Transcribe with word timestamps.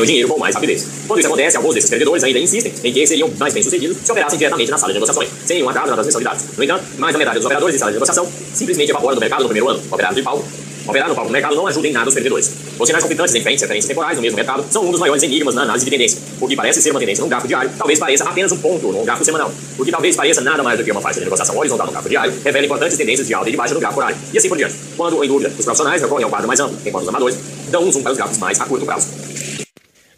o 0.00 0.06
dinheiro 0.06 0.28
com 0.28 0.38
mais 0.38 0.54
rapidez. 0.54 0.86
Quando 1.06 1.20
isso 1.20 1.28
acontece, 1.28 1.56
alguns 1.56 1.74
desses 1.74 1.88
perdedores 1.88 2.24
ainda 2.24 2.38
insistem 2.40 2.72
em 2.82 2.92
que 2.92 3.06
seriam 3.06 3.30
mais 3.38 3.54
bem-sucedidos 3.54 3.96
se 4.02 4.10
operassem 4.10 4.36
diretamente 4.36 4.70
na 4.70 4.76
sala 4.76 4.92
de 4.92 4.98
negociações, 4.98 5.30
sem 5.46 5.56
nenhum 5.56 5.68
atraso 5.68 5.94
nas 5.94 6.04
transmissões 6.04 6.56
No 6.56 6.64
entanto, 6.64 6.84
mais 6.98 7.12
da 7.12 7.18
metade 7.18 7.36
dos 7.36 7.46
operadores 7.46 7.74
de 7.74 7.78
sala 7.78 7.92
de 7.92 7.96
negociação 7.96 8.28
simplesmente 8.52 8.90
evaporam 8.90 9.14
do 9.14 9.20
mercado 9.20 9.42
no 9.42 9.48
primeiro 9.48 9.68
ano. 9.68 9.80
Operar 9.90 10.12
de 10.12 10.20
palco 10.22 10.44
Operar 10.86 11.08
no 11.08 11.14
palco 11.14 11.30
do 11.30 11.32
mercado 11.32 11.54
não 11.54 11.66
ajuda 11.66 11.88
em 11.88 11.92
nada 11.92 12.08
os 12.08 12.14
perdedores. 12.14 12.52
Os 12.78 12.86
sinais 12.86 13.02
conflitantes 13.02 13.34
em 13.34 13.40
frentes 13.40 13.62
e 13.62 13.64
referências 13.64 13.88
temporais 13.88 14.16
no 14.16 14.22
mesmo 14.22 14.36
mercado 14.36 14.66
são 14.70 14.84
um 14.84 14.90
dos 14.90 15.00
maiores 15.00 15.22
enigmas 15.22 15.54
na 15.54 15.62
análise 15.62 15.84
de 15.84 15.90
tendência. 15.90 16.20
O 16.38 16.46
que 16.46 16.54
parece 16.54 16.82
ser 16.82 16.90
uma 16.90 17.00
tendência 17.00 17.22
num 17.22 17.28
gráfico 17.28 17.48
diário, 17.48 17.70
talvez 17.78 17.98
pareça 17.98 18.24
apenas 18.24 18.52
um 18.52 18.58
ponto 18.58 18.92
num 18.92 19.04
gráfico 19.04 19.24
semanal. 19.24 19.50
O 19.78 19.84
que 19.84 19.90
talvez 19.90 20.14
pareça 20.14 20.42
nada 20.42 20.62
mais 20.62 20.76
do 20.76 20.84
que 20.84 20.90
uma 20.90 21.00
faixa 21.00 21.20
de 21.20 21.24
negociação 21.24 21.56
horizontal 21.56 21.86
no 21.86 21.92
gráfico 21.92 22.10
diário, 22.10 22.34
revela 22.44 22.66
importantes 22.66 22.98
tendências 22.98 23.26
de 23.26 23.32
alta 23.32 23.48
e 23.48 23.52
de 23.52 23.56
baixa 23.56 23.72
no 23.72 23.80
gráfico 23.80 24.00
horário. 24.00 24.18
E 24.32 24.36
assim 24.36 24.48
por 24.48 24.58
diante. 24.58 24.74
Quando, 24.94 25.24
em 25.24 25.28
dúvida, 25.28 25.50
os 25.56 25.64
profissionais 25.64 26.02
recorrem 26.02 26.24
ao 26.24 26.30
quadro 26.30 26.48
mais 26.48 26.60
amplo, 26.60 26.76
enquanto 26.84 27.04
os 27.04 27.08
amadores 27.08 27.38
dão 27.70 27.84
um 27.84 27.90
zoom 27.90 28.02
para 28.02 28.12
os 28.12 28.18
gráficos 28.18 28.38
mais 28.38 28.60
a 28.60 28.66
curto 28.66 28.84
prazo. 28.84 29.23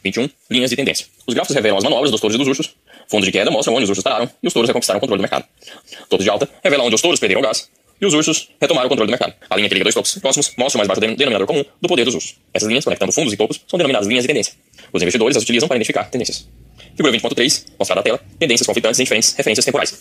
21. 0.06 0.28
Linhas 0.51 0.70
de 0.70 0.77
tendência. 0.77 1.06
Os 1.27 1.34
gráficos 1.34 1.55
revelam 1.55 1.78
as 1.78 1.84
manobras 1.84 2.10
dos 2.10 2.20
touros 2.20 2.34
e 2.34 2.38
dos 2.38 2.48
ursos. 2.48 2.74
Fundos 3.09 3.27
de 3.27 3.33
queda 3.33 3.51
mostram 3.51 3.74
onde 3.74 3.84
os 3.84 3.91
ursos 3.91 4.02
pararam 4.02 4.29
e 4.42 4.46
os 4.46 4.52
touros 4.52 4.69
reconquistaram 4.69 4.98
o 4.98 5.01
controle 5.01 5.19
do 5.19 5.23
mercado. 5.23 5.45
Topos 6.09 6.24
de 6.24 6.30
alta 6.30 6.48
revelam 6.62 6.87
onde 6.87 6.95
os 6.95 7.01
touros 7.01 7.20
perderam 7.20 7.41
o 7.41 7.45
gás 7.45 7.69
e 8.01 8.06
os 8.06 8.15
ursos 8.15 8.51
retomaram 8.60 8.87
o 8.87 8.88
controle 8.88 9.09
do 9.09 9.10
mercado. 9.10 9.34
A 9.48 9.56
linha 9.56 9.69
que 9.69 9.74
liga 9.74 9.84
dois 9.84 9.95
topos 9.95 10.19
próximos 10.19 10.52
mostra 10.56 10.77
o 10.77 10.79
mais 10.79 10.88
baixo 10.88 11.01
denominador 11.01 11.46
comum 11.46 11.65
do 11.80 11.88
poder 11.88 12.05
dos 12.05 12.15
ursos. 12.15 12.37
Essas 12.52 12.69
linhas, 12.69 12.84
conectando 12.84 13.12
fundos 13.12 13.32
e 13.32 13.37
topos, 13.37 13.60
são 13.66 13.79
denominadas 13.79 14.06
linhas 14.06 14.24
de 14.24 14.29
tendência. 14.29 14.55
Os 14.92 15.02
investidores 15.02 15.37
as 15.37 15.42
utilizam 15.42 15.69
para 15.69 15.77
identificar 15.77 16.05
tendências. 16.05 16.46
Figura 16.95 17.12
20.3, 17.12 17.65
mostrada 17.79 18.01
na 18.01 18.02
tela, 18.02 18.20
tendências 18.38 18.66
conflitantes 18.66 19.01
em 19.01 19.04
diferentes 19.04 19.34
referências 19.34 19.65
temporais. 19.65 19.95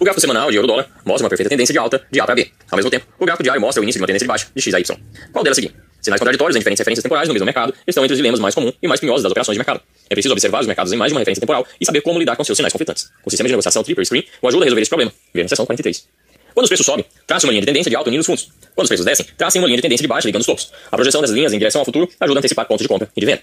O 0.00 0.04
gráfico 0.04 0.20
semanal 0.20 0.50
de 0.50 0.56
euro-dólar 0.56 0.88
mostra 1.04 1.24
uma 1.24 1.28
perfeita 1.28 1.50
tendência 1.50 1.72
de 1.72 1.78
alta 1.78 2.04
de 2.10 2.20
A 2.20 2.24
para 2.24 2.34
B. 2.34 2.50
Ao 2.70 2.76
mesmo 2.76 2.90
tempo, 2.90 3.06
o 3.18 3.24
gráfico 3.24 3.42
diário 3.42 3.60
mostra 3.60 3.80
o 3.80 3.84
início 3.84 3.98
de 3.98 4.02
uma 4.02 4.06
tendência 4.06 4.24
de 4.24 4.28
baixa 4.28 4.46
de 4.54 4.62
X 4.62 4.74
a 4.74 4.80
Y. 4.80 4.98
Qual 5.32 5.44
delas 5.44 5.56
seguir? 5.56 5.74
Sinais 6.04 6.20
contraditórios 6.20 6.54
em 6.54 6.58
diferentes 6.58 6.80
referências 6.80 7.02
temporais 7.02 7.26
no 7.28 7.32
mesmo 7.32 7.46
mercado 7.46 7.72
estão 7.86 8.04
entre 8.04 8.12
os 8.12 8.18
dilemas 8.18 8.38
mais 8.38 8.54
comuns 8.54 8.74
e 8.82 8.86
mais 8.86 9.00
pinhosos 9.00 9.22
das 9.22 9.32
operações 9.32 9.54
de 9.54 9.58
mercado. 9.58 9.80
É 10.10 10.14
preciso 10.14 10.34
observar 10.34 10.60
os 10.60 10.66
mercados 10.66 10.92
em 10.92 10.96
mais 10.96 11.10
de 11.10 11.14
uma 11.14 11.20
referência 11.20 11.40
temporal 11.40 11.66
e 11.80 11.86
saber 11.86 12.02
como 12.02 12.18
lidar 12.18 12.36
com 12.36 12.44
seus 12.44 12.58
sinais 12.58 12.70
conflitantes. 12.70 13.10
O 13.24 13.30
sistema 13.30 13.48
de 13.48 13.52
negociação 13.52 13.82
Triple 13.82 14.04
Screen 14.04 14.22
o 14.42 14.48
ajuda 14.48 14.64
a 14.64 14.66
resolver 14.66 14.82
esse 14.82 14.90
problema. 14.90 15.10
Veja 15.32 15.44
na 15.44 15.48
seção 15.48 15.64
43. 15.64 16.06
Quando 16.52 16.64
os 16.64 16.68
preços 16.68 16.84
sobem, 16.84 17.06
trace 17.26 17.46
uma 17.46 17.52
linha 17.52 17.62
de 17.62 17.66
tendência 17.66 17.88
de 17.88 17.96
alta 17.96 18.10
unindo 18.10 18.20
os 18.20 18.26
fundos. 18.26 18.50
Quando 18.74 18.84
os 18.84 18.88
preços 18.88 19.06
descem, 19.06 19.26
trace 19.38 19.58
uma 19.58 19.66
linha 19.66 19.78
de 19.78 19.82
tendência 19.82 20.02
de 20.02 20.08
baixa 20.08 20.28
ligando 20.28 20.42
os 20.42 20.46
topos. 20.46 20.70
A 20.92 20.94
projeção 20.94 21.22
das 21.22 21.30
linhas 21.30 21.54
em 21.54 21.58
direção 21.58 21.80
ao 21.80 21.86
futuro 21.86 22.06
ajuda 22.20 22.38
a 22.38 22.40
antecipar 22.40 22.66
pontos 22.66 22.82
de 22.82 22.88
compra 22.88 23.08
e 23.16 23.20
de 23.20 23.26
venda. 23.26 23.42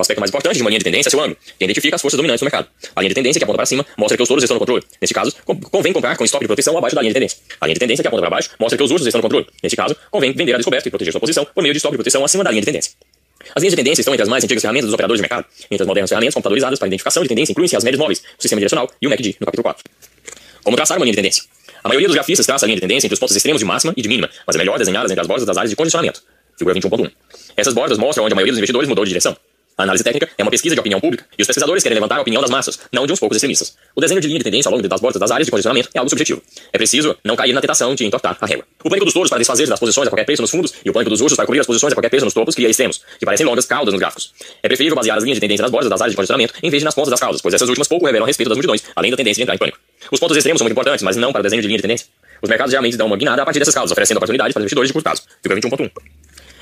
O 0.00 0.02
aspecto 0.02 0.18
mais 0.18 0.30
importante 0.30 0.56
de 0.56 0.62
uma 0.62 0.70
linha 0.70 0.78
de 0.78 0.84
tendência 0.84 1.08
é 1.08 1.10
seu 1.10 1.20
ângulo, 1.20 1.36
que 1.58 1.62
identifica 1.62 1.94
as 1.94 2.00
forças 2.00 2.16
dominantes 2.16 2.40
do 2.40 2.44
mercado. 2.44 2.66
A 2.96 3.00
linha 3.02 3.10
de 3.10 3.14
tendência 3.14 3.38
que 3.38 3.44
aponta 3.44 3.58
para 3.58 3.66
cima 3.66 3.84
mostra 3.98 4.16
que 4.16 4.22
os 4.22 4.28
touros 4.28 4.42
estão 4.42 4.54
no 4.54 4.58
controle. 4.58 4.82
Neste 4.98 5.12
caso, 5.12 5.36
convém 5.44 5.92
comprar 5.92 6.16
com 6.16 6.24
estoque 6.24 6.44
de 6.44 6.46
proteção 6.46 6.76
abaixo 6.78 6.96
da 6.96 7.02
linha 7.02 7.10
de 7.10 7.14
tendência. 7.14 7.38
A 7.60 7.66
linha 7.66 7.74
de 7.74 7.80
tendência 7.80 8.02
que 8.02 8.08
aponta 8.08 8.22
para 8.22 8.30
baixo 8.30 8.48
mostra 8.58 8.78
que 8.78 8.82
os 8.82 8.90
ursos 8.90 9.06
estão 9.06 9.18
no 9.18 9.22
controle. 9.22 9.46
Neste 9.62 9.76
caso, 9.76 9.94
convém 10.10 10.32
vender 10.32 10.54
a 10.54 10.56
descoberto 10.56 10.86
e 10.86 10.90
proteger 10.90 11.12
sua 11.12 11.20
posição 11.20 11.44
por 11.44 11.62
meio 11.62 11.74
de 11.74 11.76
estoque 11.76 11.92
de 11.92 11.98
proteção 11.98 12.24
acima 12.24 12.42
da 12.42 12.50
linha 12.50 12.62
de 12.62 12.66
tendência. 12.66 12.92
As 13.54 13.62
linhas 13.62 13.72
de 13.72 13.76
tendência 13.76 14.00
estão 14.00 14.14
entre 14.14 14.22
as 14.22 14.28
mais 14.30 14.42
antigas 14.42 14.62
ferramentas 14.62 14.86
dos 14.86 14.94
operadores 14.94 15.18
de 15.18 15.22
mercado. 15.22 15.44
Entre 15.70 15.82
as 15.82 15.86
modernas 15.86 16.08
ferramentas 16.08 16.34
computadorizadas 16.34 16.78
para 16.78 16.88
identificação 16.88 17.22
de 17.22 17.28
tendência 17.28 17.52
incluem-se 17.52 17.76
as 17.76 17.84
médias 17.84 18.00
móveis, 18.00 18.20
o 18.38 18.40
sistema 18.40 18.58
direcional 18.58 18.90
e 19.02 19.06
o 19.06 19.10
MACD, 19.10 19.36
no 19.38 19.44
capítulo 19.44 19.64
4. 19.64 19.84
Como 20.64 20.76
traçar 20.78 20.96
uma 20.96 21.04
linha 21.04 21.12
de 21.12 21.16
tendência? 21.16 21.44
A 21.84 21.88
maioria 21.88 22.08
dos 22.08 22.14
grafistas 22.14 22.46
traça 22.46 22.64
a 22.64 22.66
linha 22.66 22.76
de 22.76 22.80
tendência 22.80 23.06
entre 23.06 23.14
os 23.14 23.20
pontos 23.20 23.36
extremos 23.36 23.60
de 23.60 23.66
máxima 23.66 23.92
e 23.94 24.00
de 24.00 24.08
mínima, 24.08 24.30
mas 24.46 24.56
é 24.56 24.58
melhor 24.58 24.78
desenhá-las 24.78 25.10
entre 25.10 25.20
as 25.20 25.26
bordas 25.26 25.44
das 25.44 25.58
áreas 25.58 25.68
de 25.68 25.76
condicionamento. 25.76 26.22
Figura 26.56 26.74
21.1. 26.78 27.10
Essas 27.56 27.72
bordas 27.72 27.96
mostram 27.96 28.24
onde 28.24 28.32
a 28.32 28.36
maioria 28.36 28.52
dos 28.52 28.58
investidores 28.58 28.88
mudou 28.88 29.04
de 29.04 29.10
direção. 29.10 29.36
A 29.80 29.82
análise 29.82 30.04
técnica 30.04 30.28
é 30.36 30.42
uma 30.42 30.50
pesquisa 30.50 30.74
de 30.74 30.80
opinião 30.80 31.00
pública 31.00 31.24
e 31.38 31.40
os 31.40 31.46
pesquisadores 31.46 31.82
querem 31.82 31.94
levantar 31.94 32.18
a 32.18 32.20
opinião 32.20 32.42
das 32.42 32.50
massas, 32.50 32.78
não 32.92 33.06
de 33.06 33.14
uns 33.14 33.18
poucos 33.18 33.36
extremistas. 33.36 33.74
O 33.96 34.00
desenho 34.00 34.20
de 34.20 34.26
linha 34.26 34.38
de 34.38 34.44
tendência 34.44 34.68
ao 34.68 34.74
longo 34.74 34.86
das 34.86 35.00
bordas 35.00 35.18
das 35.18 35.30
áreas 35.30 35.46
de 35.46 35.50
condicionamento 35.50 35.88
é 35.94 35.98
algo 35.98 36.10
subjetivo. 36.10 36.42
É 36.70 36.76
preciso 36.76 37.16
não 37.24 37.34
cair 37.34 37.54
na 37.54 37.62
tentação 37.62 37.94
de 37.94 38.04
entortar 38.04 38.36
a 38.38 38.46
régua. 38.46 38.66
O 38.84 38.90
pânico 38.90 39.06
dos 39.06 39.14
touros 39.14 39.30
para 39.30 39.38
desfazer 39.38 39.66
das 39.66 39.80
posições 39.80 40.06
a 40.06 40.10
qualquer 40.10 40.26
preço 40.26 40.42
nos 40.42 40.50
fundos 40.50 40.74
e 40.84 40.90
o 40.90 40.92
pânico 40.92 41.08
dos 41.08 41.22
ursos 41.22 41.34
para 41.34 41.46
cobrir 41.46 41.60
as 41.60 41.66
posições 41.66 41.94
a 41.94 41.96
qualquer 41.96 42.10
preço 42.10 42.26
nos 42.26 42.34
topos 42.34 42.54
cria 42.54 42.68
extremos, 42.68 43.00
que 43.18 43.24
parecem 43.24 43.46
longas 43.46 43.64
caudas 43.64 43.94
nos 43.94 43.98
gráficos. 43.98 44.34
É 44.62 44.68
preferível 44.68 44.94
basear 44.94 45.16
as 45.16 45.24
linhas 45.24 45.36
de 45.36 45.40
tendência 45.40 45.62
nas 45.62 45.70
bordas 45.70 45.88
das 45.88 46.02
áreas 46.02 46.12
de 46.12 46.16
condicionamento 46.16 46.52
em 46.62 46.68
vez 46.68 46.82
de 46.82 46.84
nas 46.84 46.94
pontas 46.94 47.10
das 47.10 47.20
caudas, 47.20 47.40
pois 47.40 47.54
essas 47.54 47.66
últimas 47.66 47.88
pouco 47.88 48.04
revelam 48.04 48.26
a 48.26 48.28
respeito 48.28 48.50
das 48.50 48.58
multidões, 48.58 48.82
além 48.94 49.10
da 49.10 49.16
tendência 49.16 49.36
de 49.36 49.44
entrar 49.44 49.54
em 49.54 49.58
pânico. 49.58 49.78
Os 50.12 50.20
pontos 50.20 50.36
extremos 50.36 50.58
são 50.58 50.66
muito 50.66 50.74
importantes, 50.74 51.02
mas 51.02 51.16
não 51.16 51.32
para 51.32 51.40
o 51.40 51.42
desenho 51.42 51.62
de 51.62 51.68
linha 51.68 51.78
de 51.78 51.82
tendência. 51.82 52.06
Os 52.42 52.50
mercados 52.50 52.70
geralmente 52.70 52.98
dão 52.98 53.06
uma 53.06 53.16
guinada 53.16 53.40
a 53.40 53.44
partir 53.46 53.60
dessas 53.60 53.74
causas, 53.74 53.92
oferecendo 53.92 54.18
oportunidades 54.18 54.52
para 54.52 54.60
investidores 54.60 54.88
de 54.88 54.92
curto 54.92 55.04
prazo. 55.04 55.22
Figura 55.42 55.58
21.1. 55.58 55.90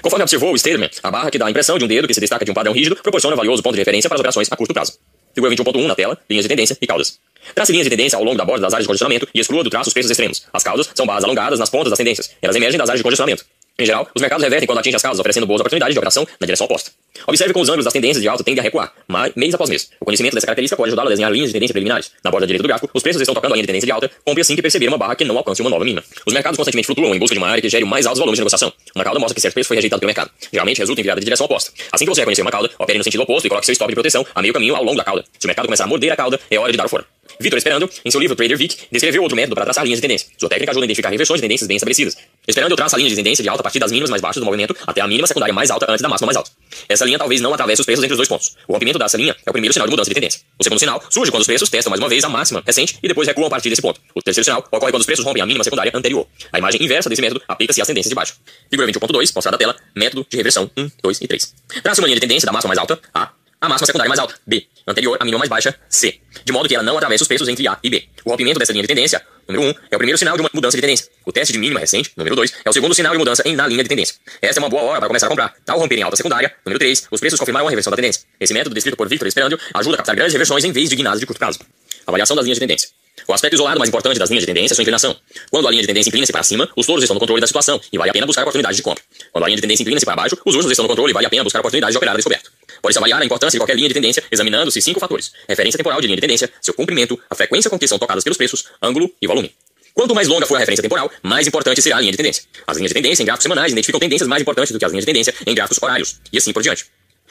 Conforme 0.00 0.22
observou 0.22 0.53
o 0.53 0.59
Stedman, 0.59 0.91
a 1.03 1.10
barra 1.10 1.31
que 1.31 1.38
dá 1.38 1.47
a 1.47 1.50
impressão 1.50 1.76
de 1.76 1.84
um 1.84 1.88
dedo 1.88 2.06
que 2.06 2.14
se 2.14 2.20
destaca 2.20 2.44
de 2.44 2.50
um 2.50 2.54
padrão 2.54 2.72
rígido 2.72 2.97
proporciona 2.97 3.34
valioso 3.34 3.62
ponto 3.62 3.75
de 3.75 3.81
referência 3.81 4.09
para 4.09 4.16
as 4.16 4.20
operações 4.20 4.48
a 4.50 4.56
curto 4.56 4.72
prazo. 4.72 4.98
Figura 5.34 5.54
21.1 5.54 5.86
na 5.86 5.94
tela, 5.94 6.19
linhas 6.28 6.44
de 6.44 6.48
tendência 6.48 6.76
e 6.81 6.86
caudas. 6.86 7.19
Trace 7.54 7.72
linhas 7.72 7.86
de 7.86 7.91
tendência 7.91 8.16
ao 8.16 8.25
longo 8.25 8.37
da 8.37 8.44
borda 8.44 8.62
das 8.62 8.72
áreas 8.72 8.84
de 8.84 8.88
condicionamento 8.88 9.28
e 9.34 9.41
exclua 9.41 9.64
do 9.64 9.70
traço 9.70 9.88
os 9.88 9.94
preços 9.94 10.10
extremos. 10.10 10.44
As 10.53 10.62
causas 10.62 10.91
são 10.94 11.06
barras 11.06 11.25
alongadas 11.25 11.58
nas 11.58 11.70
pontas 11.70 11.91
das 11.91 11.97
tendências. 11.97 12.31
Elas 12.41 12.56
emergem 12.56 12.78
das 12.78 12.88
áreas 12.88 13.00
de 13.00 13.03
condicionamento. 13.03 13.44
Em 13.81 13.87
geral, 13.87 14.09
os 14.12 14.21
mercados 14.21 14.43
revertem 14.43 14.66
quando 14.66 14.78
atingem 14.78 14.97
as 14.97 15.03
causas, 15.03 15.21
oferecendo 15.21 15.47
boas 15.47 15.61
oportunidades 15.61 15.94
de 15.94 15.99
operação 16.00 16.27
na 16.41 16.44
direção 16.44 16.65
oposta. 16.65 16.91
Observe 17.28 17.53
como 17.53 17.62
os 17.62 17.69
ângulos 17.69 17.84
das 17.84 17.93
tendências 17.93 18.21
de 18.21 18.28
alta 18.28 18.43
tendem 18.43 18.59
a 18.59 18.62
recuar, 18.65 18.93
mês 19.37 19.55
após 19.55 19.71
mês. 19.71 19.89
O 20.00 20.05
conhecimento 20.05 20.34
dessa 20.34 20.47
característica 20.49 20.77
pode 20.77 20.89
ajudá-lo 20.89 21.06
a 21.06 21.11
desenhar 21.11 21.31
linhas 21.31 21.50
de 21.50 21.53
tendência 21.53 21.72
preliminares. 21.72 22.11
Na 22.25 22.28
borda 22.28 22.44
direita 22.44 22.65
do 22.65 22.67
gráfico, 22.67 22.91
os 22.93 23.00
preços 23.05 23.22
estão 23.22 23.37
tocando 23.37 23.53
a 23.53 23.55
linha 23.55 23.62
de 23.62 23.69
tendência 23.69 23.87
de 23.87 23.93
alta, 23.93 24.11
compre 24.25 24.41
assim 24.41 24.56
que 24.56 24.62
perceber 24.62 24.88
uma 24.88 24.99
barra 24.99 25.15
que 25.15 25.25
não 25.25 25.38
alcance 25.38 25.61
uma 25.61 25.71
nova 25.71 25.84
mínima. 25.84 26.03
Os 26.27 26.34
mercados 26.34 26.56
constantemente 26.56 26.87
flutuam 26.87 27.15
em 27.15 27.21
busca 27.21 27.37
de 27.37 27.38
uma 27.38 27.49
área 27.49 27.62
que 27.62 27.69
gere 27.69 27.84
mais 27.84 28.05
altos 28.05 28.19
volumes 28.19 28.38
de 28.38 28.41
negociação. 28.41 28.72
Uma 28.97 29.05
cauda 29.05 29.21
mostra 29.21 29.37
que 29.37 29.41
certo 29.41 29.55
preço 29.55 29.69
foi 29.69 29.77
rejeitado 29.77 30.00
pelo 30.00 30.09
mercado. 30.09 30.31
Geralmente 30.53 30.78
resulta 30.78 31.00
em 31.00 31.05
virada 31.05 31.21
de 31.21 31.25
direção 31.25 31.47
oposta. 31.47 31.72
Assim 31.93 32.05
que 32.05 32.11
você 32.11 32.22
reconhecer 32.22 32.43
uma 32.43 32.50
cauda, 32.50 32.71
opere 32.81 32.99
no 32.99 33.05
sentido 33.05 33.22
oposto 33.22 33.47
e 33.47 33.49
coloque 33.49 33.65
seu 33.65 33.75
stop 33.75 33.88
de 33.88 33.94
proteção 33.94 34.27
a 34.34 34.43
meio 34.43 34.53
caminho 34.53 34.75
ao 34.75 34.83
longo 34.83 34.97
da 34.97 35.05
cauda. 35.05 35.25
Se 35.38 35.47
o 35.47 35.49
mercado 35.49 35.67
começar 35.67 35.84
a 35.84 35.87
morder 35.87 36.11
a 36.11 36.17
cauda, 36.17 36.41
é 36.50 36.59
hora 36.59 36.72
de 36.72 36.78
dar 36.78 36.87
o 36.87 36.88
fora. 36.88 37.05
Vitor 37.41 37.59
Esperando, 37.59 37.89
em 38.05 38.11
seu 38.11 38.21
livro 38.21 38.37
Trader 38.37 38.56
Vic, 38.56 38.77
descreveu 38.91 39.22
outro 39.22 39.37
método 39.37 39.55
para 39.55 39.65
traçar 39.65 39.84
linhas 39.84 39.99
de 39.99 40.03
tendência. 40.03 40.28
Sua 40.37 40.49
técnica 40.49 40.72
ajuda 40.72 40.84
a 40.84 40.87
identificar 40.87 41.11
reversões 41.11 41.39
de 41.39 41.43
tendências 41.43 41.69
bem 41.69 41.77
estabelecidas. 41.77 42.16
Esperando 42.47 42.75
traça 42.77 42.97
a 42.97 42.99
linha 42.99 43.11
de 43.11 43.16
tendência 43.16 43.43
de 43.43 43.49
alta 43.49 43.61
a 43.61 43.62
partir 43.62 43.78
das 43.78 43.91
mínimas 43.91 44.11
mais 44.11 44.22
baixas 44.22 44.41
do 44.41 44.44
movimento 44.44 44.75
até 44.87 45.00
a 45.00 45.06
mínima 45.06 45.27
secundária 45.27 45.55
mais 45.55 45.71
alta 45.71 45.87
antes 45.91 46.03
da 46.03 46.09
máxima 46.09 46.27
mais 46.27 46.37
alta. 46.37 46.50
Essa 46.88 47.05
linha 47.05 47.19
talvez 47.19 47.41
não 47.41 47.53
atravesse 47.53 47.81
os 47.81 47.87
preços 47.87 48.03
entre 48.05 48.15
os 48.15 48.19
dois 48.19 48.28
pontos. 48.28 48.56
O 48.67 48.72
rompimento 48.72 48.99
dessa 48.99 49.17
linha 49.17 49.37
é 49.47 49.50
o 49.50 49.53
primeiro 49.53 49.72
sinal 49.72 49.87
de 49.87 49.91
mudança 49.91 50.11
de 50.11 50.15
tendência. 50.15 50.41
O 50.59 50.65
segundo 50.65 50.78
sinal 50.78 51.03
surge 51.11 51.31
quando 51.31 51.43
os 51.43 51.47
preços 51.47 51.69
testam 51.69 51.91
mais 51.91 52.00
uma 52.00 52.09
vez 52.09 52.25
a 52.25 52.28
máxima 52.28 52.62
recente 52.67 52.99
e 53.03 53.09
depois 53.09 53.28
recuam 53.28 53.47
a 53.47 53.50
partir 53.50 53.69
desse 53.71 53.83
ponto. 53.83 54.00
O 54.15 54.22
terceiro 54.22 54.44
sinal 54.44 54.65
ocorre 54.71 54.93
quando 54.93 55.00
os 55.00 55.06
preços 55.06 55.25
rompem 55.25 55.43
a 55.43 55.47
mínima 55.47 55.65
secundária 55.65 55.93
anterior. 55.94 56.27
A 56.53 56.59
imagem 56.59 56.83
inversa 56.83 57.09
desse 57.09 57.22
método 57.22 57.43
aplica-se 57.47 57.81
às 57.81 57.87
tendências 57.87 58.09
de 58.09 58.15
baixo. 58.15 58.34
Figura 58.71 58.91
21.2, 58.91 59.33
mostrada 59.34 59.53
na 59.53 59.59
tela, 59.59 59.77
método 59.94 60.27
de 60.28 60.37
reversão 60.37 60.71
1, 60.77 60.91
2 61.03 61.21
e 61.21 61.28
3. 61.28 61.55
Traça 61.83 62.00
uma 62.00 62.06
linha 62.06 62.17
de 62.17 62.21
tendência 62.21 62.47
da 62.47 62.53
máxima 62.53 62.69
mais 62.69 62.78
alta, 62.78 62.99
A, 63.15 63.31
a 63.60 63.69
máxima 63.69 63.86
secundária 63.86 64.08
mais 64.08 64.20
alta, 64.20 64.34
B, 64.46 64.66
anterior 64.86 65.16
à 65.20 65.24
mínima 65.24 65.38
mais 65.38 65.48
baixa, 65.48 65.74
C, 65.88 66.20
de 66.44 66.52
modo 66.52 66.69
que 66.69 66.74
ela 66.74 66.84
não 66.84 66.96
atravesse 66.96 67.22
os 67.22 67.28
preços 67.28 67.48
entre 67.48 67.66
A 67.66 67.78
e 67.82 67.91
B. 67.91 68.08
O 68.24 68.30
rompimento 68.30 68.58
dessa 68.58 68.72
linha 68.72 68.82
de 68.82 68.88
tendência, 68.88 69.20
número 69.48 69.70
1, 69.70 69.74
é 69.91 69.96
o 69.96 69.98
primeiro 69.98 70.16
sinal 70.16 70.36
de 70.36 70.42
uma 70.42 70.50
mudança 70.52 70.76
de 70.76 70.80
tendência. 70.80 71.08
O 71.26 71.32
teste 71.32 71.52
de 71.52 71.58
mínima 71.58 71.80
recente, 71.80 72.12
número 72.16 72.36
2, 72.36 72.54
é 72.64 72.70
o 72.70 72.72
segundo 72.72 72.94
sinal 72.94 73.12
de 73.12 73.19
mudança 73.19 73.42
em, 73.44 73.56
na 73.56 73.66
linha 73.66 73.82
de 73.82 73.88
tendência. 73.88 74.14
Esta 74.41 74.60
é 74.60 74.62
uma 74.62 74.69
boa 74.69 74.82
hora 74.82 75.00
para 75.00 75.08
começar 75.08 75.26
a 75.26 75.28
comprar. 75.28 75.54
Ao 75.66 75.78
romper 75.78 75.96
em 75.96 76.02
alta 76.02 76.16
secundária, 76.16 76.54
número 76.64 76.78
3, 76.78 77.08
os 77.10 77.20
preços 77.20 77.38
confirmaram 77.38 77.66
a 77.66 77.70
reversão 77.70 77.91
da 77.91 77.96
tendência. 77.96 78.22
Esse 78.38 78.54
método 78.54 78.74
descrito 78.74 78.96
por 78.96 79.08
Victor 79.08 79.26
Esperandio 79.26 79.58
ajuda 79.75 79.96
a 79.96 79.98
captar 79.98 80.14
grandes 80.14 80.32
reversões 80.32 80.64
em 80.64 80.70
vez 80.70 80.88
de 80.88 80.94
guinadas 80.94 81.19
de 81.19 81.26
curto 81.26 81.38
prazo. 81.38 81.58
Avaliação 82.06 82.36
das 82.36 82.44
linhas 82.44 82.56
de 82.56 82.60
tendência. 82.60 82.88
O 83.28 83.34
aspecto 83.34 83.56
isolado 83.56 83.78
mais 83.78 83.91
importante 83.91 84.19
das 84.19 84.31
linhas 84.31 84.41
de 84.41 84.47
tendência 84.47 84.72
é 84.72 84.75
sua 84.75 84.81
inclinação. 84.81 85.15
Quando 85.50 85.69
a 85.69 85.71
linha 85.71 85.83
de 85.83 85.87
tendência 85.87 86.09
inclina-se 86.09 86.33
para 86.33 86.43
cima, 86.43 86.66
os 86.75 86.87
touros 86.87 87.05
estão 87.05 87.12
no 87.12 87.21
controle 87.21 87.43
da 87.43 87.47
situação 87.47 87.78
e 87.93 87.99
vale 87.99 88.09
a 88.09 88.12
pena 88.15 88.25
buscar 88.25 88.41
oportunidades 88.41 88.78
de 88.78 88.83
compra. 88.83 89.05
Quando 89.31 89.44
a 89.44 89.47
linha 89.49 89.56
de 89.56 89.61
tendência 89.61 89.83
inclina-se 89.83 90.06
para 90.06 90.16
baixo, 90.16 90.39
os 90.47 90.55
ursos 90.55 90.71
estão 90.71 90.84
no 90.84 90.89
controle 90.89 91.11
e 91.11 91.12
vale 91.12 91.27
a 91.27 91.28
pena 91.28 91.44
buscar 91.44 91.59
oportunidades 91.59 91.93
de 91.93 91.99
operar 91.99 92.17
descoberto. 92.17 92.50
Pode-se 92.81 92.99
avaliar 92.99 93.21
a 93.21 93.25
importância 93.27 93.59
de 93.59 93.61
qualquer 93.61 93.77
linha 93.77 93.88
de 93.88 93.93
tendência 93.93 94.25
examinando-se 94.33 94.81
cinco 94.81 94.99
fatores: 94.99 95.31
referência 95.47 95.77
temporal 95.77 96.00
de 96.00 96.06
linha 96.06 96.17
de 96.17 96.22
tendência, 96.22 96.50
seu 96.62 96.72
comprimento, 96.72 97.21
a 97.28 97.34
frequência 97.34 97.69
com 97.69 97.78
que 97.78 97.87
são 97.87 97.99
tocadas 97.99 98.25
pelos 98.25 98.38
preços, 98.38 98.65
ângulo 98.81 99.12
e 99.21 99.27
volume. 99.27 99.53
Quanto 99.93 100.15
mais 100.15 100.27
longa 100.27 100.47
for 100.47 100.55
a 100.55 100.61
referência 100.61 100.83
temporal, 100.83 101.11
mais 101.22 101.47
importante 101.47 101.83
será 101.83 101.99
a 101.99 102.00
linha 102.00 102.12
de 102.12 102.17
tendência. 102.17 102.44
As 102.67 102.78
linhas 102.78 102.88
de 102.88 102.94
tendência 102.94 103.22
em 103.22 103.27
gráficos 103.27 103.43
semanais 103.43 103.72
identificam 103.72 104.00
tendências 104.00 104.27
mais 104.27 104.41
importantes 104.41 104.72
do 104.72 104.78
que 104.78 104.87
as 104.87 104.91
linhas 104.91 105.05
de 105.05 105.12
tendência 105.12 105.34
em 105.47 105.55
gráficos 105.55 105.78
horários, 105.83 106.17
e 106.33 106.38
assim 106.38 106.50
por 106.50 106.62
diante. 106.62 106.87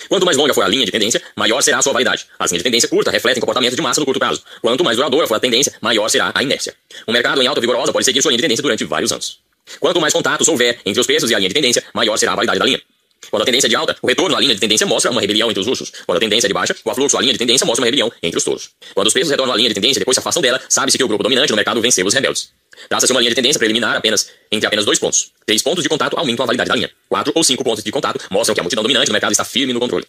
Quanto 0.09 0.25
mais 0.25 0.37
longa 0.37 0.53
for 0.53 0.63
a 0.63 0.67
linha 0.67 0.85
de 0.85 0.91
tendência, 0.91 1.21
maior 1.35 1.61
será 1.61 1.79
a 1.79 1.81
sua 1.81 1.93
validade. 1.93 2.25
As 2.39 2.51
linhas 2.51 2.61
de 2.61 2.63
tendência 2.63 2.89
curta 2.89 3.11
refletem 3.11 3.39
comportamento 3.39 3.75
de 3.75 3.81
massa 3.81 3.99
no 3.99 4.05
curto 4.05 4.19
prazo. 4.19 4.41
Quanto 4.61 4.83
mais 4.83 4.97
duradoura 4.97 5.27
for 5.27 5.35
a 5.35 5.39
tendência, 5.39 5.73
maior 5.81 6.07
será 6.09 6.31
a 6.33 6.43
inércia. 6.43 6.73
Um 7.07 7.13
mercado 7.13 7.41
em 7.41 7.47
alta 7.47 7.61
vigorosa 7.61 7.91
pode 7.91 8.05
seguir 8.05 8.21
sua 8.21 8.29
linha 8.29 8.37
de 8.37 8.43
tendência 8.43 8.61
durante 8.61 8.83
vários 8.85 9.11
anos. 9.11 9.39
Quanto 9.79 9.99
mais 9.99 10.13
contatos 10.13 10.47
houver 10.47 10.79
entre 10.85 10.99
os 10.99 11.07
preços 11.07 11.29
e 11.29 11.35
a 11.35 11.39
linha 11.39 11.49
de 11.49 11.55
tendência, 11.55 11.83
maior 11.93 12.17
será 12.17 12.33
a 12.33 12.35
validade 12.35 12.59
da 12.59 12.65
linha. 12.65 12.81
Quando 13.29 13.41
a 13.41 13.45
tendência 13.45 13.67
é 13.67 13.69
de 13.69 13.75
alta, 13.75 13.95
o 14.01 14.07
retorno 14.07 14.35
à 14.35 14.39
linha 14.39 14.53
de 14.53 14.61
tendência 14.61 14.87
mostra 14.87 15.11
uma 15.11 15.19
rebelião 15.19 15.49
entre 15.49 15.59
os 15.59 15.67
ursos. 15.67 15.91
Quando 16.05 16.17
a 16.17 16.19
tendência 16.19 16.47
é 16.47 16.49
de 16.49 16.53
baixa, 16.53 16.75
o 16.83 16.89
afluxo 16.89 17.17
à 17.17 17.21
linha 17.21 17.33
de 17.33 17.39
tendência 17.39 17.65
mostra 17.65 17.81
uma 17.81 17.87
rebelião 17.87 18.11
entre 18.23 18.37
os 18.37 18.43
touros. 18.43 18.69
Quando 18.93 19.07
os 19.07 19.13
preços 19.13 19.31
retornam 19.31 19.53
à 19.53 19.57
linha 19.57 19.69
de 19.69 19.75
tendência 19.75 19.99
depois 19.99 20.15
se 20.15 20.19
afastam 20.19 20.41
dela, 20.41 20.61
sabe-se 20.69 20.97
que 20.97 21.03
o 21.03 21.07
grupo 21.07 21.23
dominante 21.23 21.49
no 21.49 21.55
mercado 21.55 21.81
venceu 21.81 22.05
os 22.05 22.13
rebeldes. 22.13 22.51
Traça-se 22.89 23.11
uma 23.11 23.19
linha 23.19 23.31
de 23.31 23.35
tendência 23.35 23.59
preliminar 23.59 23.95
apenas 23.95 24.29
entre 24.51 24.67
apenas 24.67 24.85
dois 24.85 24.99
pontos. 24.99 25.31
Três 25.45 25.61
pontos 25.61 25.83
de 25.83 25.89
contato 25.89 26.17
aumentam 26.17 26.43
a 26.43 26.47
validade 26.47 26.69
da 26.69 26.75
linha. 26.75 26.89
Quatro 27.09 27.31
ou 27.35 27.43
cinco 27.43 27.63
pontos 27.63 27.83
de 27.83 27.91
contato 27.91 28.23
mostram 28.29 28.53
que 28.53 28.59
a 28.59 28.63
multidão 28.63 28.83
dominante 28.83 29.07
no 29.07 29.13
mercado 29.13 29.31
está 29.31 29.43
firme 29.43 29.73
no 29.73 29.79
controle. 29.79 30.05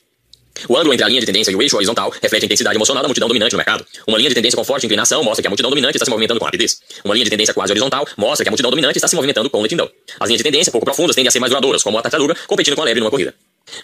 O 0.69 0.77
ângulo 0.77 0.93
entre 0.93 1.05
a 1.05 1.09
linha 1.09 1.21
de 1.21 1.27
tendência 1.27 1.51
e 1.53 1.55
o 1.55 1.63
eixo 1.63 1.77
horizontal 1.77 2.13
reflete 2.23 2.43
a 2.43 2.47
intensidade 2.47 2.77
emocional 2.77 3.03
da 3.03 3.09
multidão 3.09 3.29
dominante 3.29 3.53
no 3.53 3.59
mercado. 3.59 3.87
Uma 4.07 4.19
linha 4.19 4.29
de 4.29 4.35
tendência 4.35 4.57
com 4.57 4.65
forte 4.65 4.87
inclinação 4.87 5.23
mostra 5.23 5.43
que 5.43 5.47
a 5.47 5.51
multidão 5.51 5.71
dominante 5.71 5.97
está 5.97 6.05
se 6.05 6.11
movimentando 6.11 6.41
com 6.41 6.47
rapidez. 6.47 6.81
Uma 7.05 7.15
linha 7.15 7.25
de 7.25 7.31
tendência 7.31 7.55
quase 7.55 7.73
horizontal 7.73 8.07
mostra 8.17 8.45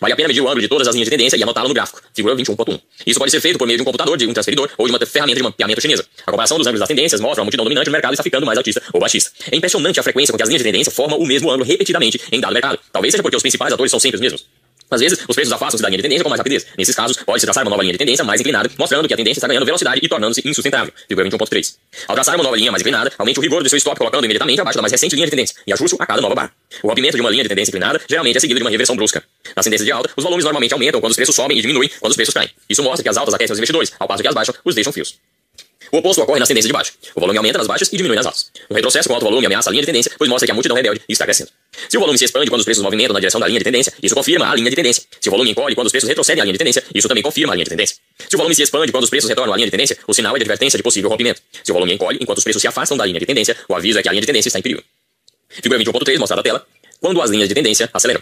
Vale 0.00 0.12
a 0.12 0.16
pena 0.16 0.28
medir 0.28 0.40
o 0.40 0.46
ângulo 0.46 0.60
de 0.60 0.69
todas 0.69 0.88
as 0.88 0.94
linhas 0.94 1.06
de 1.06 1.10
tendência 1.10 1.36
e 1.36 1.42
anotá-lo 1.42 1.69
no 1.69 1.75
gráfico. 1.75 2.00
Figura 2.14 2.34
21.1. 2.36 2.81
Isso 3.06 3.19
pode 3.19 3.31
ser 3.31 3.40
feito 3.40 3.58
por 3.58 3.66
meio 3.66 3.78
de 3.78 3.82
um 3.82 3.84
computador, 3.84 4.16
de 4.16 4.26
um 4.26 4.32
transferidor 4.32 4.69
ou 4.76 4.86
de 4.86 4.92
uma 4.92 5.06
ferramenta 5.06 5.36
de 5.36 5.42
mapeamento 5.42 5.81
chinesa. 5.81 6.04
A 6.26 6.31
comparação 6.31 6.58
dos 6.58 6.66
ângulos 6.66 6.81
das 6.81 6.88
tendências 6.88 7.20
mostra 7.20 7.42
a 7.42 7.44
multidão 7.44 7.64
dominante 7.64 7.86
no 7.86 7.92
mercado 7.92 8.12
está 8.14 8.22
ficando 8.22 8.46
mais 8.46 8.58
altista 8.58 8.82
ou 8.92 9.00
baixista. 9.00 9.31
É 9.50 9.56
impressionante 9.56 10.00
a 10.00 10.02
frequência 10.02 10.32
com 10.32 10.36
que 10.36 10.42
as 10.42 10.48
linhas 10.48 10.62
de 10.62 10.69
tendência 10.69 10.92
formam 10.92 11.19
o 11.19 11.26
mesmo 11.26 11.50
ângulo 11.50 11.64
repetidamente 11.64 12.20
em 12.32 12.40
dado 12.40 12.52
mercado. 12.52 12.78
Talvez 12.92 13.12
seja 13.12 13.22
porque 13.22 13.36
os 13.36 13.42
principais 13.42 13.72
atores 13.72 13.90
são 13.90 14.00
sempre 14.00 14.16
os 14.16 14.20
mesmos. 14.20 14.44
Às 14.90 15.00
vezes, 15.00 15.19
os 15.28 15.34
preços 15.34 15.52
afastam-se 15.52 15.82
da 15.82 15.88
linha 15.88 15.98
de 15.98 16.02
tendência 16.02 16.22
com 16.22 16.31
mais 16.31 16.38
rapidez. 16.38 16.66
Nesses 16.76 16.94
casos, 16.94 17.16
pode-se 17.16 17.46
traçar 17.46 17.64
uma 17.64 17.70
nova 17.70 17.82
linha 17.82 17.92
de 17.92 17.98
tendência 17.98 18.25
mais 18.25 18.40
inclinada, 18.40 18.70
mostrando 18.78 19.08
que 19.08 19.14
a 19.14 19.16
tendência 19.16 19.38
está 19.38 19.48
ganhando 19.48 19.64
velocidade 19.64 20.00
e 20.02 20.08
tornando-se 20.08 20.42
insustentável. 20.44 20.92
Figura 21.08 21.28
21.3. 21.28 21.75
Ao 22.06 22.14
traçar 22.14 22.34
uma 22.34 22.44
nova 22.44 22.56
linha 22.56 22.70
mais 22.70 22.81
inclinada, 22.82 23.12
aumente 23.19 23.38
o 23.38 23.42
rigor 23.42 23.62
do 23.62 23.69
seu 23.69 23.76
stop 23.76 23.98
colocando 23.98 24.25
imediatamente 24.25 24.60
abaixo 24.60 24.76
da 24.76 24.82
mais 24.82 24.92
recente 24.92 25.14
linha 25.14 25.26
de 25.26 25.31
tendência 25.31 25.56
e 25.66 25.72
ajuste 25.72 25.96
a 25.98 26.06
cada 26.06 26.20
nova 26.20 26.34
barra. 26.34 26.52
O 26.82 26.88
rompimento 26.88 27.16
de 27.16 27.20
uma 27.20 27.31
linha 27.31 27.42
de 27.42 27.48
tendência 27.48 27.70
inclinada 27.70 28.00
geralmente 28.08 28.36
é 28.36 28.40
seguido 28.40 28.58
de 28.58 28.64
uma 28.64 28.70
reversão 28.70 28.96
brusca. 28.96 29.22
Nas 29.56 29.64
tendências 29.64 29.86
de 29.86 29.92
alta, 29.92 30.10
os 30.16 30.22
volumes 30.22 30.44
normalmente 30.44 30.72
aumentam 30.72 31.00
quando 31.00 31.10
os 31.10 31.16
preços 31.16 31.34
sobem 31.34 31.58
e 31.58 31.60
diminuem 31.60 31.90
quando 32.00 32.10
os 32.10 32.16
preços 32.16 32.34
caem. 32.34 32.50
Isso 32.69 32.82
mostra 32.82 33.02
que 33.02 33.08
as 33.08 33.16
altas 33.16 33.34
aquecem 33.34 33.52
os 33.52 33.58
investidores, 33.58 33.92
ao 33.98 34.06
passo 34.06 34.22
que 34.22 34.28
as 34.28 34.34
baixas 34.34 34.54
os 34.64 34.75
deixam 34.75 34.92
frios. 34.92 35.16
O 35.94 35.99
oposto 35.99 36.20
ocorre 36.23 36.41
nas 36.41 36.49
tendências 36.49 36.67
de 36.67 36.73
baixo. 36.73 36.93
O 37.14 37.20
volume 37.20 37.38
aumenta 37.38 37.56
nas 37.56 37.69
baixas 37.69 37.87
e 37.93 37.96
diminui 37.96 38.17
nas 38.17 38.26
altas. 38.26 38.50
O 38.69 38.75
retrocesso 38.75 39.08
com 39.08 39.14
alto 39.14 39.26
volume 39.26 39.46
ameaça 39.46 39.70
a 39.70 39.73
linha 39.73 39.82
de 39.82 39.87
tendência, 39.87 40.11
pois 40.19 40.29
mostra 40.29 40.44
que 40.44 40.50
a 40.50 40.55
multidão 40.55 40.76
rebelde 40.76 41.00
está 41.08 41.25
crescendo. 41.25 41.50
Se 41.88 41.96
o 41.96 42.00
volume 42.00 42.19
se 42.19 42.25
expande 42.25 42.50
quando 42.50 42.58
os 42.58 42.64
preços 42.64 42.82
movimentam 42.82 43.14
na 43.14 43.20
direção 43.20 43.41
da 43.41 43.46
linha 43.46 43.61
de 43.61 43.64
tendência, 43.64 43.93
isso 44.02 44.12
confirma 44.12 44.50
a 44.50 44.56
linha 44.56 44.69
de 44.69 44.75
tendência. 44.75 45.05
Se 45.20 45.29
o 45.29 45.31
volume 45.31 45.52
encolhe 45.52 45.76
quando 45.76 45.87
os 45.87 45.93
preços 45.93 46.08
retrocedem 46.08 46.43
à 46.43 46.44
linha 46.44 46.55
de 46.55 46.58
tendência, 46.58 46.82
isso 46.93 47.06
também 47.06 47.23
confirma 47.23 47.52
a 47.52 47.55
linha 47.55 47.64
de 47.64 47.70
tendência. 47.70 47.96
Se 48.29 48.35
o 48.35 48.38
volume 48.38 48.56
se 48.56 48.62
expande 48.64 48.91
quando 48.91 49.05
os 49.05 49.11
preços 49.11 49.31
retornam 49.31 49.55
à 49.55 49.56
linha 49.56 49.69
de 49.69 49.70
tendência, 49.70 49.96
o 50.08 50.12
sinal 50.12 50.35
é 50.35 50.38
de 50.41 50.43
advertência 50.43 50.76
de 50.76 50.82
possível 50.82 51.08
rompimento. 51.08 51.41
Se 51.62 51.70
o 51.70 51.75
volume 51.75 51.94
encolhe 51.94 52.19
enquanto 52.20 52.38
os 52.38 52.44
preços 52.44 52.61
se 52.61 52.67
afastam 52.67 52.97
da 52.97 53.06
linha 53.06 53.20
de 53.20 53.26
tendência, 53.26 53.56
o 53.69 53.76
aviso 53.76 53.97
é 54.00 54.02
que 54.02 54.08
a 54.08 54.11
linha 54.11 54.23
de 54.23 54.26
tendência 54.26 54.49
está 54.49 54.58
em 54.58 54.62
perigo. 54.62 54.82
Figura 55.49 55.79
21.3 55.79 56.19
mostrada 56.19 56.40
na 56.40 56.43
tela. 56.43 56.67
Quando 57.00 57.23
as 57.23 57.31
linhas 57.31 57.49
de 57.49 57.55
tendência 57.55 57.88
aceleram. 57.93 58.20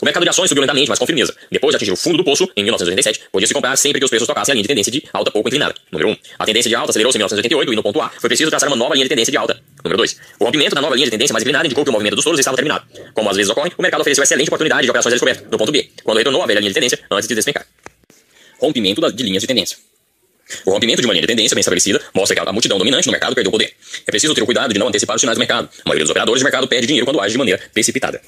O 0.00 0.04
mercado 0.04 0.22
de 0.22 0.30
ações 0.30 0.48
subiu 0.48 0.62
lentamente, 0.62 0.88
mas 0.88 0.98
com 0.98 1.06
firmeza. 1.06 1.34
Depois 1.50 1.72
de 1.72 1.76
atingir 1.76 1.92
o 1.92 1.96
fundo 1.96 2.16
do 2.16 2.24
poço, 2.24 2.48
em 2.56 2.62
1987, 2.62 3.28
podia-se 3.30 3.52
comprar 3.52 3.76
sempre 3.76 4.00
que 4.00 4.04
os 4.04 4.10
preços 4.10 4.26
tocassem 4.26 4.52
a 4.52 4.54
linha 4.54 4.62
de 4.62 4.68
tendência 4.68 4.90
de 4.90 5.04
alta 5.12 5.30
pouco 5.30 5.48
inclinada. 5.48 5.74
Número 5.92 6.10
1. 6.10 6.16
A 6.38 6.46
tendência 6.46 6.68
de 6.68 6.74
alta 6.74 6.90
acelerou-se 6.90 7.16
em 7.16 7.20
1988 7.20 7.72
e 7.72 7.76
no 7.76 7.82
ponto 7.82 8.00
A 8.00 8.08
foi 8.08 8.28
preciso 8.28 8.50
traçar 8.50 8.68
uma 8.68 8.76
nova 8.76 8.94
linha 8.94 9.04
de 9.04 9.08
tendência 9.10 9.30
de 9.30 9.36
alta. 9.36 9.60
Número 9.84 9.98
2. 9.98 10.16
O 10.40 10.44
rompimento 10.44 10.74
da 10.74 10.80
nova 10.80 10.94
linha 10.94 11.06
de 11.06 11.10
tendência 11.10 11.32
mais 11.32 11.42
inclinada 11.42 11.66
indicou 11.66 11.84
que 11.84 11.90
o 11.90 11.92
movimento 11.92 12.16
dos 12.16 12.24
touros 12.24 12.40
estava 12.40 12.56
terminado. 12.56 12.84
Como 13.12 13.28
às 13.28 13.36
vezes 13.36 13.50
ocorre, 13.50 13.72
o 13.76 13.82
mercado 13.82 14.00
ofereceu 14.00 14.24
excelente 14.24 14.48
oportunidade 14.48 14.82
de 14.82 14.90
operações 14.90 15.12
de 15.12 15.20
descoberta, 15.20 15.46
no 15.50 15.58
ponto 15.58 15.70
B, 15.70 15.90
quando 16.02 16.18
retornou 16.18 16.42
à 16.42 16.46
velha 16.46 16.60
linha 16.60 16.70
de 16.70 16.74
tendência 16.74 16.98
antes 17.10 17.28
de 17.28 17.34
despencar. 17.34 17.66
Rompimento 18.58 19.12
de 19.12 19.22
linhas 19.22 19.42
de 19.42 19.46
tendência. 19.46 19.76
O 20.64 20.70
rompimento 20.70 21.00
de 21.00 21.06
uma 21.06 21.14
linha 21.14 21.22
de 21.22 21.28
tendência 21.28 21.54
bem 21.54 21.60
estabelecida 21.60 22.00
mostra 22.14 22.34
que 22.34 22.48
a 22.48 22.52
multidão 22.52 22.78
dominante 22.78 23.06
no 23.06 23.12
mercado 23.12 23.34
perdeu 23.34 23.48
o 23.48 23.52
poder. 23.52 23.72
É 24.06 24.10
preciso 24.10 24.34
ter 24.34 24.42
o 24.42 24.46
cuidado 24.46 24.72
de 24.72 24.78
não 24.78 24.88
antecipar 24.88 25.16
os 25.16 25.20
sinais 25.20 25.36
do 25.36 25.40
mercado. 25.40 25.68
A 25.84 25.88
maioria 25.88 26.04
dos 26.04 26.10
operadores 26.10 26.40
de 26.40 26.44
mercado 26.44 26.68
perde 26.68 26.86
dinheiro 26.86 27.06
quando 27.06 27.20
age 27.20 27.32
de 27.32 27.38
maneira 27.38 27.60
precipitada. 27.72 28.20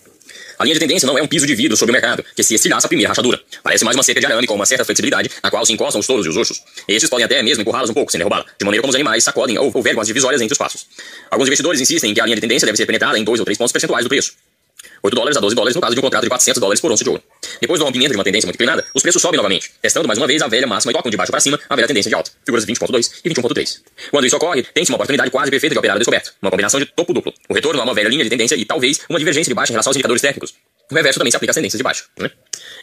A 0.58 0.64
linha 0.64 0.74
de 0.74 0.80
tendência 0.80 1.06
não 1.06 1.18
é 1.18 1.22
um 1.22 1.26
piso 1.26 1.46
de 1.46 1.54
vidro 1.54 1.76
sobre 1.76 1.92
o 1.92 1.92
mercado, 1.92 2.24
que 2.34 2.42
se 2.42 2.54
estilhaça 2.54 2.86
a 2.86 2.88
primeira 2.88 3.10
rachadura. 3.10 3.40
Parece 3.62 3.84
mais 3.84 3.96
uma 3.96 4.02
cerca 4.02 4.20
de 4.20 4.26
arame 4.26 4.46
com 4.46 4.54
uma 4.54 4.64
certa 4.64 4.84
flexibilidade, 4.84 5.30
na 5.42 5.50
qual 5.50 5.64
se 5.66 5.72
encostam 5.72 6.00
os 6.00 6.06
touros 6.06 6.24
e 6.24 6.28
os 6.28 6.36
ursos. 6.36 6.62
Estes 6.88 7.10
podem 7.10 7.24
até 7.24 7.42
mesmo 7.42 7.62
empurrá-los 7.62 7.90
um 7.90 7.94
pouco, 7.94 8.10
sem 8.10 8.18
derrubá-la, 8.18 8.46
de 8.58 8.64
maneira 8.64 8.80
como 8.80 8.90
os 8.90 8.94
animais 8.94 9.22
sacodem 9.22 9.58
ou, 9.58 9.70
ou 9.72 9.82
vergam 9.82 10.00
as 10.00 10.06
divisórias 10.06 10.40
entre 10.40 10.52
os 10.52 10.58
passos. 10.58 10.86
Alguns 11.30 11.48
investidores 11.48 11.80
insistem 11.80 12.10
em 12.10 12.14
que 12.14 12.20
a 12.20 12.24
linha 12.24 12.36
de 12.36 12.40
tendência 12.40 12.64
deve 12.64 12.76
ser 12.76 12.86
penetrada 12.86 13.18
em 13.18 13.24
2 13.24 13.40
ou 13.40 13.44
3 13.44 13.58
pontos 13.58 13.72
percentuais 13.72 14.04
do 14.04 14.08
preço. 14.08 14.32
8 15.02 15.14
dólares 15.14 15.36
a 15.36 15.40
12 15.40 15.54
dólares 15.54 15.74
no 15.74 15.80
caso 15.80 15.94
de 15.94 15.98
um 16.00 16.02
contrato 16.02 16.22
de 16.22 16.28
400 16.28 16.60
dólares 16.60 16.80
por 16.80 16.90
onça 16.90 17.04
de 17.04 17.10
ouro. 17.10 17.22
Depois 17.60 17.78
do 17.78 17.84
rompimento 17.86 18.10
de 18.12 18.16
uma 18.16 18.24
tendência 18.24 18.46
muito 18.46 18.56
inclinada, 18.56 18.84
os 18.94 19.02
preços 19.02 19.20
sobem 19.20 19.36
novamente, 19.36 19.70
testando 19.80 20.06
mais 20.06 20.18
uma 20.18 20.26
vez 20.26 20.42
a 20.42 20.48
velha 20.48 20.66
máxima 20.66 20.92
e 20.92 20.94
tocam 20.94 21.10
de 21.10 21.16
baixo 21.16 21.30
para 21.30 21.40
cima 21.40 21.58
a 21.68 21.76
velha 21.76 21.88
tendência 21.88 22.08
de 22.08 22.14
alta, 22.14 22.30
figuras 22.44 22.66
20.2 22.66 23.10
e 23.24 23.30
21.3. 23.30 23.80
Quando 24.10 24.26
isso 24.26 24.36
ocorre, 24.36 24.62
tem-se 24.62 24.90
uma 24.90 24.96
oportunidade 24.96 25.30
quase 25.30 25.50
perfeita 25.50 25.74
de 25.74 25.78
operar 25.78 25.96
a 25.96 25.98
descoberto, 25.98 26.32
uma 26.40 26.50
combinação 26.50 26.80
de 26.80 26.86
topo 26.86 27.12
duplo, 27.12 27.32
o 27.48 27.54
retorno 27.54 27.80
a 27.80 27.84
uma 27.84 27.94
velha 27.94 28.08
linha 28.08 28.24
de 28.24 28.30
tendência 28.30 28.56
e 28.56 28.64
talvez 28.64 29.00
uma 29.08 29.18
divergência 29.18 29.50
de 29.50 29.54
baixa 29.54 29.72
em 29.72 29.74
relação 29.74 29.90
aos 29.90 29.96
indicadores 29.96 30.22
técnicos. 30.22 30.54
O 30.90 30.94
reverso 30.94 31.18
também 31.18 31.30
se 31.30 31.36
aplica 31.36 31.50
às 31.50 31.54
tendências 31.54 31.78
de 31.78 31.82
baixo. 31.82 32.04
Né? 32.18 32.30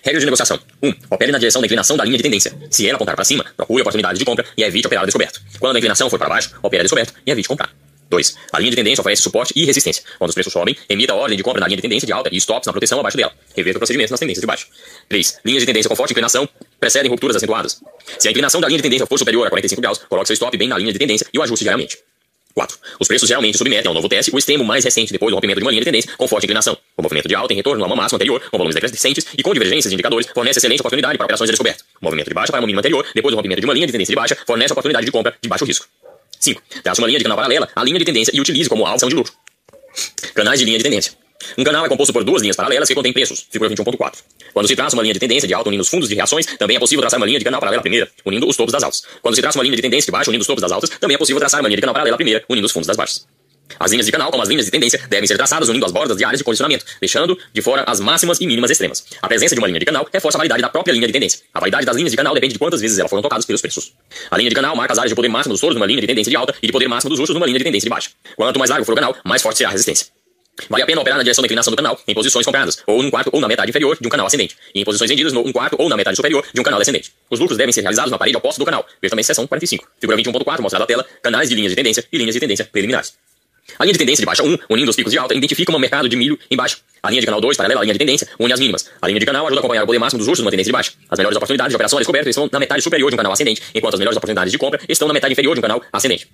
Regras 0.04 0.21
de 0.21 0.25
negociação. 0.25 0.60
1. 0.81 0.88
Um, 0.88 0.94
opere 1.10 1.31
na 1.31 1.38
direção 1.38 1.62
da 1.62 1.65
inclinação 1.65 1.95
da 1.95 2.04
linha 2.04 2.18
de 2.18 2.24
tendência. 2.24 2.54
Se 2.69 2.86
ela 2.86 2.95
apontar 2.95 3.15
para 3.15 3.24
cima, 3.24 3.45
procure 3.56 3.81
oportunidade 3.81 4.19
de 4.19 4.25
compra 4.25 4.45
e 4.57 4.63
evite 4.63 4.88
operar 4.88 5.04
a 5.04 5.06
descoberto. 5.06 5.42
Quando 5.60 5.75
a 5.75 5.80
inclinação 5.80 6.10
for 6.10 6.19
para 6.19 6.27
baixo, 6.27 6.51
opere 6.62 6.81
a 6.81 6.83
descoberto 6.83 7.13
e 7.25 7.31
evite 7.31 7.48
comprar. 7.48 7.69
2. 8.13 8.36
A 8.51 8.60
linha 8.60 8.69
de 8.69 8.77
tendência 8.77 9.01
oferece 9.01 9.21
suporte 9.21 9.54
e 9.56 9.65
resistência. 9.65 10.04
Quando 10.19 10.30
os 10.30 10.36
preços 10.36 10.54
sobem, 10.54 10.77
emita 10.88 11.13
a 11.13 11.15
ordem 11.15 11.36
de 11.36 11.44
compra 11.44 11.60
na 11.60 11.68
linha 11.68 11.77
de 11.77 11.81
tendência 11.81 12.06
de 12.06 12.13
alta 12.13 12.30
e 12.31 12.38
stops 12.38 12.68
na 12.68 12.71
proteção 12.71 13.00
abaixo 13.00 13.18
dela. 13.18 13.33
Reverta 13.56 13.77
o 13.77 13.80
procedimento 13.80 14.12
nas 14.12 14.19
tendências 14.19 14.42
de 14.42 14.48
baixo. 14.48 14.68
3. 15.10 15.39
Linhas 15.44 15.62
de 15.62 15.65
tendência 15.65 15.89
com 15.89 15.95
forte 15.95 16.12
inclinação 16.12 16.48
precedem 16.80 17.10
rupturas 17.10 17.36
acentuadas. 17.36 17.81
Se 18.19 18.27
a 18.27 18.31
inclinação 18.31 18.62
da 18.62 18.68
linha 18.68 18.77
de 18.77 18.83
tendência 18.83 19.07
for 19.07 19.18
superior 19.18 19.48
a 19.48 19.50
45 19.50 19.81
graus, 19.81 19.98
coloque 20.07 20.27
seu 20.27 20.33
stop 20.36 20.56
bem 20.56 20.68
na 20.68 20.77
linha 20.77 20.94
de 20.94 21.00
tendência 21.00 21.25
e 21.33 21.39
o 21.39 21.42
ajuste 21.42 21.63
diariamente. 21.63 21.98
4. 22.54 22.77
Os 23.00 23.07
preços 23.07 23.27
geralmente 23.27 23.57
submetem 23.57 23.88
ao 23.88 23.95
novo 23.95 24.07
teste 24.07 24.33
o 24.33 24.38
extremo 24.38 24.63
mais 24.63 24.83
recente 24.83 25.12
depois 25.12 25.31
do 25.31 25.36
rompimento 25.36 25.60
de 25.60 25.65
uma 25.65 25.71
linha 25.71 25.81
de 25.81 25.86
tendência 25.86 26.12
com 26.15 26.27
forte 26.27 26.45
inclinação. 26.45 26.77
O 26.95 27.01
movimento 27.01 27.27
de 27.27 27.33
alta 27.33 27.51
em 27.51 27.56
retorno 27.56 27.83
a 27.83 27.88
uma 27.88 27.95
máxima 27.95 28.18
anterior, 28.18 28.42
com 28.51 28.57
volumes 28.57 28.75
decrescentes 28.75 29.25
e 29.36 29.42
com 29.42 29.54
divergências 29.54 29.89
de 29.89 29.95
indicadores, 29.95 30.27
fornece 30.27 30.60
excelente 30.60 30.81
oportunidade 30.81 31.18
para 31.18 31.25
operações 31.25 31.48
de 31.48 31.54
descoberta. 31.54 31.83
O 32.00 32.06
movimento 32.06 32.27
de 32.27 32.33
baixa 32.36 32.51
para 32.51 32.62
uma 32.62 32.68
mínima 32.68 32.81
anterior, 32.81 33.06
depois 33.15 33.33
do 33.33 33.38
rompimento 33.38 33.62
de 33.62 33.65
uma 33.65 33.74
linha 33.74 33.88
de 33.88 33.92
tendência 33.92 34.12
de 34.12 34.15
baixa, 34.15 34.38
fornece 34.45 34.71
oportunidade 34.71 35.06
de 35.06 35.12
compra 35.12 35.33
de 35.42 35.50
baixo 35.50 35.65
risco. 35.65 35.88
5. 36.44 36.62
Traça 36.84 37.01
uma 37.01 37.07
linha 37.07 37.19
de 37.19 37.24
canal 37.24 37.38
paralela 37.38 37.69
à 37.75 37.84
linha 37.84 38.00
de 38.00 38.06
tendência 38.06 38.31
e 38.36 38.40
utilize 38.40 38.69
como 38.69 38.86
alça 38.86 39.07
de 39.07 39.16
lucro. 39.16 39.34
Canais 40.34 40.60
de 40.60 40.66
linha 40.66 40.78
de 40.78 40.84
tendência. 40.84 41.13
Um 41.57 41.63
canal 41.63 41.86
é 41.86 41.90
composto 41.90 42.13
por 42.13 42.24
duas 42.24 42.42
linhas 42.42 42.56
paralelas 42.56 42.88
que 42.88 42.95
contêm 42.95 43.12
preços, 43.12 43.45
figura 43.51 43.69
21.4. 43.69 44.18
Quando 44.54 44.68
se 44.68 44.75
traça 44.75 44.95
uma 44.95 45.04
linha 45.04 45.13
de 45.13 45.19
tendência 45.19 45.48
de 45.48 45.54
alta 45.54 45.68
unindo 45.69 45.81
os 45.81 45.90
fundos 45.90 46.07
de 46.07 46.16
reações, 46.16 46.45
também 46.45 46.78
é 46.78 46.80
possível 46.80 47.01
traçar 47.01 47.19
uma 47.19 47.25
linha 47.25 47.40
de 47.40 47.45
canal 47.45 47.60
paralela 47.60 47.80
à 47.80 47.81
primeira, 47.81 48.10
unindo 48.25 48.48
os 48.48 48.56
topos 48.56 48.72
das 48.72 48.84
altas. 48.84 49.04
Quando 49.22 49.36
se 49.36 49.42
traça 49.42 49.57
uma 49.57 49.63
linha 49.63 49.75
de 49.75 49.81
tendência 49.81 50.06
de 50.06 50.12
baixa 50.12 50.30
unindo 50.30 50.42
os 50.42 50.48
topos 50.48 50.62
das 50.62 50.72
altas, 50.72 50.90
também 50.92 51.16
é 51.16 51.18
possível 51.18 51.40
traçar 51.40 51.60
uma 51.60 51.68
linha 51.68 51.78
de 51.78 51.81
canal 51.81 51.94
paralela 51.94 52.16
à 52.16 52.18
primeira, 52.18 52.44
unindo 52.50 52.66
os 52.66 52.72
fundos 52.72 52.88
das 52.88 52.96
baixas. 52.96 53.25
As 53.80 53.92
linhas 53.92 54.06
de 54.06 54.12
canal, 54.12 54.30
como 54.30 54.44
as 54.44 54.50
linhas 54.50 54.65
de 54.65 54.71
tendência, 54.71 55.00
devem 55.10 55.27
ser 55.27 55.36
traçadas 55.36 55.69
unindo 55.69 55.86
as 55.86 55.92
bordas 55.92 56.18
de 56.18 56.24
áreas 56.24 56.39
de 56.39 56.44
condicionamento, 56.44 56.86
deixando 57.00 57.38
de 57.51 57.62
fora 57.62 57.83
as 57.88 58.00
máximas 58.00 58.39
e 58.39 58.48
mínimas 58.48 58.71
extremas. 58.71 59.04
A 59.21 59.27
presença 59.27 59.56
de 59.56 59.60
uma 59.60 59.68
linha 59.68 59.80
de 59.80 59.86
canal 59.86 60.07
reforça 60.12 60.38
a 60.38 60.39
validade 60.39 60.62
da 60.62 60.69
própria 60.69 60.94
linha 60.94 61.07
de 61.07 61.13
tendência. 61.13 61.39
A 61.54 61.60
validade 61.60 61.86
das 61.86 61.95
linhas 61.95 62.12
de 62.12 62.18
canal 62.18 62.33
depende 62.33 62.54
de 62.54 62.60
quantas 62.60 62.81
vezes 62.81 62.98
elas 62.98 63.10
foram 63.10 63.21
tocadas 63.21 63.45
pelos 63.45 63.62
preços. 63.62 63.94
A 64.30 64.38
linha 64.38 64.50
de 64.50 64.56
canal 64.56 64.75
marca 64.75 64.94
as 64.94 65.00
áreas 65.00 65.10
de 65.10 65.15
poder 65.15 65.30
máximo 65.30 65.54
dos 65.54 65.62
touros 65.62 65.75
numa 65.75 65.86
linha 65.86 66.01
de 66.01 66.07
tendência 66.07 66.30
de 66.30 66.36
alta 66.36 66.54
e 66.62 66.68
de 66.68 66.71
poder 66.71 66.88
máximo 66.88 67.10
dos 67.10 67.19
ursos 67.19 67.33
numa 67.33 67.45
linha 67.45 67.57
de 67.57 67.63
tendência 67.63 67.86
de 67.86 67.89
baixa. 67.89 68.12
Quanto 68.36 68.60
mais 68.60 68.69
largo 68.69 68.86
for 68.86 68.92
o 68.92 68.95
canal, 68.95 69.15
mais 69.24 69.42
forte 69.42 69.57
será 69.57 69.69
a 69.69 69.71
resistência. 69.71 70.07
Vale 70.69 70.83
a 70.83 70.86
pena 70.86 71.01
operar 71.01 71.18
na 71.18 71.24
direção 71.24 71.42
da 71.42 71.48
inclinação 71.48 71.71
do 71.71 71.77
canal, 71.77 72.00
em 72.07 72.13
posições 72.13 72.45
compradas, 72.45 72.77
ou 72.86 73.01
num 73.01 73.10
quarto 73.10 73.30
ou 73.33 73.42
na 73.42 73.48
metade 73.48 73.71
inferior 73.71 73.98
de 74.00 74.07
um 74.07 74.10
canal 74.10 74.27
ascendente, 74.27 74.56
e 74.74 74.81
em 74.81 74.86
posições 74.86 75.10
vendidas 75.10 75.33
no 75.33 75.42
um 75.42 75.51
quarto 75.51 75.75
ou 75.80 75.89
na 75.89 75.98
metade 75.98 76.15
superior 76.15 76.45
de 76.54 76.62
um 76.62 76.63
canal 76.63 76.80
descendente. 76.80 77.12
Os 77.30 77.39
lucros 77.39 77.57
devem 77.57 77.74
ser 77.74 77.81
realizados 77.81 78.12
na 78.12 78.19
parede 78.19 78.38
oposta 78.38 78.60
do 78.60 78.65
canal. 78.65 78.86
Veja 79.01 79.10
também 79.10 79.24
seção 79.24 79.48
45. 79.48 79.88
Figura 80.00 80.18
21.4 80.18 80.62
mostrada 80.62 80.83
na 80.83 80.86
tela, 80.86 81.06
canais 81.24 81.50
de 81.50 81.56
linhas 81.56 81.71
de 81.71 81.75
tendência 81.75 82.06
e 82.12 82.18
linhas 82.18 82.36
de 82.36 82.39
tendência 82.39 82.65
preliminares. 82.71 83.13
A 83.80 83.83
linha 83.86 83.94
de 83.94 84.00
tendência 84.00 84.21
de 84.21 84.25
baixa 84.25 84.44
1, 84.44 84.57
unindo 84.69 84.89
os 84.89 84.95
picos 84.95 85.12
de 85.12 85.18
alta, 85.18 85.33
identifica 85.33 85.71
um 85.71 85.80
mercado 85.80 86.07
de 86.07 86.15
milho 86.15 86.38
em 86.50 86.56
baixa. 86.56 86.77
A 87.01 87.10
linha 87.10 87.21
de 87.21 87.25
canal 87.25 87.42
2, 87.42 87.57
paralela 87.57 87.81
à 87.81 87.83
linha 87.83 87.94
de 87.94 88.00
tendência, 88.00 88.27
une 88.39 88.54
as 88.54 88.60
mínimas. 88.60 88.89
A 89.01 89.07
linha 89.07 89.19
de 89.19 89.25
canal 89.25 89.45
ajuda 89.45 89.60
a 89.60 89.62
acompanhar 89.62 89.83
o 89.83 89.86
poder 89.86 90.00
máximo 90.00 90.19
dos 90.19 90.27
ursos 90.27 90.44
numa 90.44 90.51
tendência 90.51 90.69
de 90.69 90.74
baixa. 90.74 90.92
As 91.10 91.18
melhores 91.18 91.36
oportunidades 91.36 91.71
de 91.71 91.75
operação 91.75 92.00
descoberta 92.00 92.30
estão 92.30 92.50
na 92.51 92.60
metade 92.60 92.81
superior 92.81 93.10
de 93.10 93.15
um 93.15 93.18
canal 93.18 93.33
ascendente, 93.33 93.62
enquanto 93.74 93.95
as 93.95 94.00
melhores 94.00 94.18
oportunidades 94.18 94.51
de 94.51 94.57
compra 94.57 94.80
estão 94.88 95.07
na 95.07 95.13
metade 95.13 95.33
inferior 95.33 95.56
de 95.56 95.60
um 95.60 95.62
canal 95.62 95.81
ascendente. 95.92 96.27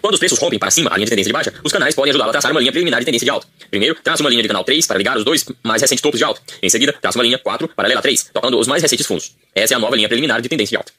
Quando 0.00 0.14
os 0.14 0.18
preços 0.18 0.38
rompem 0.38 0.58
para 0.58 0.70
cima 0.70 0.90
a 0.90 0.96
linha 0.96 1.04
de 1.04 1.10
tendência 1.10 1.28
de 1.28 1.32
baixa, 1.32 1.52
os 1.62 1.72
canais 1.72 1.94
podem 1.94 2.10
ajudá-la 2.10 2.30
a 2.30 2.32
traçar 2.32 2.50
uma 2.50 2.60
linha 2.60 2.72
preliminar 2.72 3.00
de 3.00 3.06
tendência 3.06 3.24
de 3.24 3.30
alta. 3.30 3.46
Primeiro, 3.70 3.96
traça 4.02 4.22
uma 4.22 4.30
linha 4.30 4.42
de 4.42 4.48
canal 4.48 4.64
3 4.64 4.86
para 4.86 4.98
ligar 4.98 5.16
os 5.16 5.24
dois 5.24 5.44
mais 5.62 5.82
recentes 5.82 6.02
topos 6.02 6.18
de 6.18 6.24
alta. 6.24 6.40
Em 6.62 6.68
seguida, 6.68 6.92
traça 6.92 7.18
uma 7.18 7.24
linha 7.24 7.38
4 7.38 7.68
paralela 7.68 8.00
a 8.00 8.02
3, 8.02 8.30
tocando 8.32 8.58
os 8.58 8.66
mais 8.66 8.82
recentes 8.82 9.06
fundos. 9.06 9.34
Essa 9.54 9.74
é 9.74 9.76
a 9.76 9.78
nova 9.78 9.94
linha 9.96 10.08
preliminar 10.08 10.40
de 10.40 10.48
tendência 10.48 10.72
de 10.72 10.76
alta. 10.78 10.92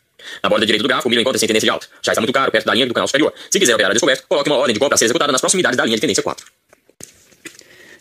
Na 0.44 0.50
borda 0.50 0.66
direita 0.66 0.84
do 0.84 0.88
gráfico, 0.88 1.08
o 1.08 1.10
milho 1.10 1.22
encontra-se 1.22 1.46
em 1.46 1.48
tendência 1.48 1.68
de 1.68 1.72
alta. 1.72 1.88
Já 2.02 2.12
está 2.12 2.22
muito 2.22 2.34
caro, 2.34 2.52
perto 2.52 2.66
da 2.66 2.74
linha 2.74 2.88
do 2.88 2.94
canal 2.94 3.08
superior. 3.08 3.34
Se 3.50 3.60
quiser 3.60 3.74
operar 3.74 3.92
a 3.92 3.94
descoberta, 3.94 4.24
coloque 4.28 4.50
uma 4.50 4.58
ordem 4.58 4.74
de 4.74 4.80
compra 4.80 4.96
a 4.96 4.98
ser 4.98 5.06
executada 5.06 5.32
nas 5.32 5.42
proximidades 5.42 5.78
da 5.78 5.86
linha 5.86 5.98
de 5.98 6.02
tendência 6.02 6.24
4. 6.24 6.46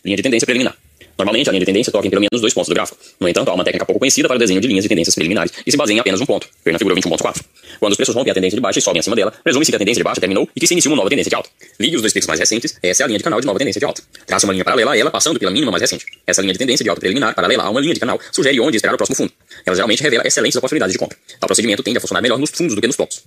Linha 0.04 0.16
de 0.16 0.22
tendência 0.22 0.46
preliminar. 0.46 0.76
Normalmente, 1.18 1.48
a 1.48 1.52
linha 1.52 1.60
de 1.60 1.66
tendência 1.66 1.92
toca 1.92 2.06
em 2.06 2.10
pelo 2.10 2.20
menos 2.20 2.40
dois 2.40 2.52
pontos 2.52 2.68
do 2.68 2.74
gráfico. 2.74 2.98
No 3.20 3.28
entanto, 3.28 3.50
há 3.50 3.54
uma 3.54 3.64
técnica 3.64 3.86
pouco 3.86 3.98
conhecida 3.98 4.28
para 4.28 4.36
o 4.36 4.38
desenho 4.38 4.60
de 4.60 4.68
linhas 4.68 4.84
de 4.84 4.88
tendências 4.88 5.14
preliminares 5.14 5.52
e 5.66 5.70
se 5.70 5.76
baseia 5.76 5.96
em 5.96 6.00
apenas 6.00 6.20
um 6.20 6.26
ponto, 6.26 6.48
ver 6.64 6.72
na 6.72 6.78
figura 6.78 6.94
21.4. 6.96 7.42
Quando 7.78 7.92
os 7.92 7.96
preços 7.96 8.14
rompem 8.14 8.30
a 8.30 8.34
tendência 8.34 8.56
de 8.56 8.60
baixa 8.60 8.78
e 8.78 8.82
sobem 8.82 9.00
acima 9.00 9.16
dela, 9.16 9.32
presume-se 9.42 9.70
que 9.70 9.76
a 9.76 9.78
tendência 9.78 10.00
de 10.00 10.04
baixa 10.04 10.20
terminou 10.20 10.48
e 10.54 10.60
que 10.60 10.66
se 10.66 10.74
inicia 10.74 10.90
uma 10.90 10.96
nova 10.96 11.08
tendência 11.08 11.30
de 11.30 11.36
alta. 11.36 11.48
Ligue 11.78 11.96
os 11.96 12.02
dois 12.02 12.12
picos 12.12 12.26
mais 12.26 12.40
recentes, 12.40 12.76
essa 12.82 13.02
é 13.02 13.04
a 13.04 13.06
linha 13.06 13.18
de 13.18 13.24
canal 13.24 13.40
de 13.40 13.46
nova 13.46 13.58
tendência 13.58 13.78
de 13.78 13.84
alta. 13.84 14.02
Traça 14.26 14.46
uma 14.46 14.52
linha 14.52 14.64
paralela 14.64 14.92
a 14.92 14.98
ela, 14.98 15.10
passando 15.10 15.38
pela 15.38 15.50
mínima 15.50 15.70
mais 15.70 15.82
recente. 15.82 16.04
Essa 16.26 16.40
linha 16.40 16.52
de 16.52 16.58
tendência 16.58 16.82
de 16.82 16.90
alta 16.90 17.00
preliminar, 17.00 17.34
paralela 17.34 17.64
a 17.64 17.70
uma 17.70 17.80
linha 17.80 17.94
de 17.94 18.00
canal, 18.00 18.18
sugere 18.32 18.58
onde 18.60 18.76
esperar 18.76 18.94
o 18.94 18.96
próximo 18.96 19.16
fundo. 19.16 19.32
Ela 19.66 19.76
geralmente 19.76 20.02
revela 20.02 20.26
excelentes 20.26 20.56
oportunidades 20.56 20.92
de 20.92 20.98
compra. 20.98 21.16
Tal 21.38 21.46
procedimento 21.46 21.82
tende 21.82 21.98
a 21.98 22.00
funcionar 22.00 22.22
melhor 22.22 22.38
nos 22.38 22.50
fundos 22.50 22.74
do 22.74 22.80
que 22.80 22.86
nos 22.86 22.96
topos 22.96 23.22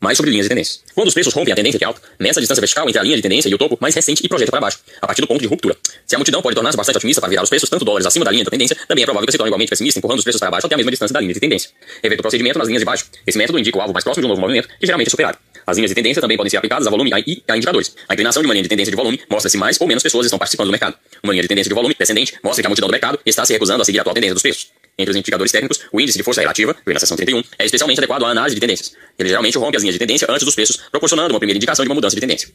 mais 0.00 0.16
sobre 0.16 0.30
linhas 0.30 0.44
de 0.44 0.48
tendência. 0.50 0.80
Quando 0.94 1.08
os 1.08 1.14
preços 1.14 1.32
rompem 1.32 1.52
a 1.52 1.56
tendência 1.56 1.78
de 1.78 1.84
alta, 1.84 2.00
meça 2.18 2.38
a 2.38 2.42
distância 2.42 2.60
vertical 2.60 2.88
entre 2.88 2.98
a 2.98 3.02
linha 3.02 3.16
de 3.16 3.22
tendência 3.22 3.48
e 3.48 3.54
o 3.54 3.58
topo 3.58 3.78
mais 3.80 3.94
recente 3.94 4.24
e 4.24 4.28
projeta 4.28 4.50
para 4.50 4.60
baixo, 4.60 4.78
a 5.00 5.06
partir 5.06 5.22
do 5.22 5.26
ponto 5.26 5.40
de 5.40 5.46
ruptura. 5.46 5.76
Se 6.06 6.14
a 6.14 6.18
multidão 6.18 6.42
pode 6.42 6.54
tornar-se 6.54 6.76
bastante 6.76 6.96
otimista 6.96 7.20
para 7.20 7.30
virar 7.30 7.42
os 7.42 7.48
preços 7.48 7.68
tanto 7.68 7.84
dólares 7.84 8.06
acima 8.06 8.24
da 8.24 8.30
linha 8.30 8.44
da 8.44 8.50
tendência, 8.50 8.76
também 8.86 9.02
é 9.02 9.06
provável 9.06 9.26
que 9.26 9.32
se 9.32 9.38
torne 9.38 9.48
igualmente 9.48 9.70
pessimista, 9.70 9.98
empurrando 9.98 10.18
os 10.18 10.24
preços 10.24 10.38
para 10.38 10.50
baixo 10.50 10.66
até 10.66 10.74
a 10.74 10.78
mesma 10.78 10.90
distância 10.90 11.14
da 11.14 11.20
linha 11.20 11.34
de 11.34 11.40
tendência. 11.40 11.70
Reverta 12.02 12.20
o 12.20 12.22
procedimento 12.22 12.58
nas 12.58 12.68
linhas 12.68 12.80
de 12.80 12.86
baixo. 12.86 13.06
Esse 13.26 13.38
método 13.38 13.58
indica 13.58 13.78
o 13.78 13.80
alvo 13.80 13.92
mais 13.92 14.04
próximo 14.04 14.22
de 14.22 14.26
um 14.26 14.28
novo 14.30 14.40
movimento, 14.40 14.68
que 14.68 14.86
geralmente 14.86 15.08
é 15.08 15.10
superado. 15.10 15.38
As 15.66 15.76
linhas 15.76 15.90
de 15.90 15.94
tendência 15.94 16.20
também 16.20 16.36
podem 16.36 16.50
ser 16.50 16.58
aplicadas 16.58 16.86
a 16.86 16.90
volume 16.90 17.10
e 17.26 17.42
a 17.48 17.56
indicadores. 17.56 17.96
A 18.08 18.14
inclinação 18.14 18.40
de 18.40 18.46
uma 18.46 18.54
linha 18.54 18.62
de 18.62 18.68
tendência 18.68 18.90
de 18.90 18.96
volume 18.96 19.20
mostra 19.28 19.50
se 19.50 19.56
mais 19.56 19.80
ou 19.80 19.86
menos 19.86 20.02
pessoas 20.02 20.26
estão 20.26 20.38
participando 20.38 20.66
do 20.66 20.72
mercado. 20.72 20.96
Uma 21.24 21.32
linha 21.32 21.42
de 21.42 21.48
tendência 21.48 21.68
de 21.68 21.74
volume 21.74 21.96
descendente 21.98 22.34
mostra 22.42 22.62
que 22.62 22.66
a 22.66 22.70
multidão 22.70 22.88
do 22.88 22.92
mercado 22.92 23.18
está 23.26 23.44
se 23.44 23.52
recusando 23.52 23.82
a 23.82 23.84
seguir 23.84 23.98
a 23.98 24.02
atual 24.02 24.14
tendência 24.14 24.34
dos 24.34 24.42
preços. 24.42 24.68
Entre 24.98 25.10
os 25.10 25.16
indicadores 25.16 25.52
técnicos, 25.52 25.80
o 25.92 26.00
índice 26.00 26.16
de 26.16 26.24
força 26.24 26.40
relativa, 26.40 26.74
que 26.74 26.92
na 26.92 26.98
seção 26.98 27.16
31, 27.16 27.42
é 27.58 27.66
especialmente 27.66 27.98
adequado 27.98 28.24
à 28.24 28.28
análise 28.28 28.54
de 28.54 28.60
tendências. 28.60 28.92
Ele 29.18 29.28
geralmente 29.28 29.58
rompe 29.58 29.76
as 29.76 29.82
linhas 29.82 29.94
de 29.94 29.98
tendência 29.98 30.26
antes 30.30 30.44
dos 30.44 30.54
preços, 30.54 30.78
proporcionando 30.90 31.34
uma 31.34 31.38
primeira 31.38 31.58
indicação 31.58 31.84
de 31.84 31.90
uma 31.90 31.94
mudança 31.94 32.14
de 32.14 32.20
tendência. 32.20 32.48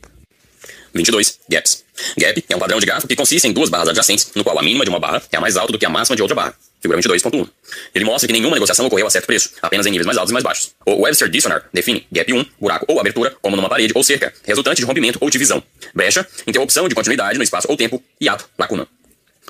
22. 0.94 1.40
Gaps. 1.48 1.84
Gap 2.18 2.44
é 2.50 2.56
um 2.56 2.60
padrão 2.60 2.80
de 2.80 2.86
gráfico 2.86 3.08
que 3.08 3.16
consiste 3.16 3.48
em 3.48 3.54
duas 3.54 3.70
barras 3.70 3.90
adjacentes, 3.90 4.32
no 4.36 4.44
qual 4.44 4.58
a 4.58 4.64
mínima 4.64 4.84
de 4.84 4.90
uma 4.90 5.00
barra 5.00 5.22
é 5.32 5.40
mais 5.40 5.56
alta 5.56 5.72
do 5.72 5.80
que 5.80 5.86
a 5.86 5.90
máxima 5.90 6.16
de 6.16 6.22
outra 6.22 6.36
barra. 6.36 6.56
Figura 6.82 7.00
22.1. 7.00 7.48
Ele 7.94 8.06
mostra 8.06 8.28
que 8.28 8.34
nenhuma 8.34 8.56
negociação 8.56 8.88
ocorreu 8.88 9.06
a 9.06 9.10
certo 9.10 9.28
preço, 9.28 9.52
apenas 9.62 9.86
em 9.86 9.92
níveis 9.92 10.08
mais 10.08 10.18
altos 10.18 10.32
e 10.32 10.34
mais 10.34 10.44
baixos. 10.44 10.72
O 10.86 11.04
Webster 11.04 11.30
Dictionary 11.30 11.64
define 11.72 12.08
gap 12.12 12.34
1, 12.34 12.46
buraco 12.60 12.86
ou 12.90 13.00
abertura, 13.00 13.36
como 13.40 13.56
numa 13.56 13.70
parede 13.70 13.94
ou 13.96 14.04
cerca, 14.04 14.34
resultante 14.44 14.82
de 14.82 14.86
rompimento 14.86 15.20
ou 15.22 15.30
divisão. 15.30 15.64
Brecha, 15.94 16.28
interrupção 16.48 16.90
de 16.90 16.96
continuidade 16.96 17.38
no 17.38 17.44
espaço 17.44 17.68
ou 17.70 17.78
tempo, 17.78 18.04
e 18.20 18.28
ato, 18.28 18.50
lacuna. 18.58 18.88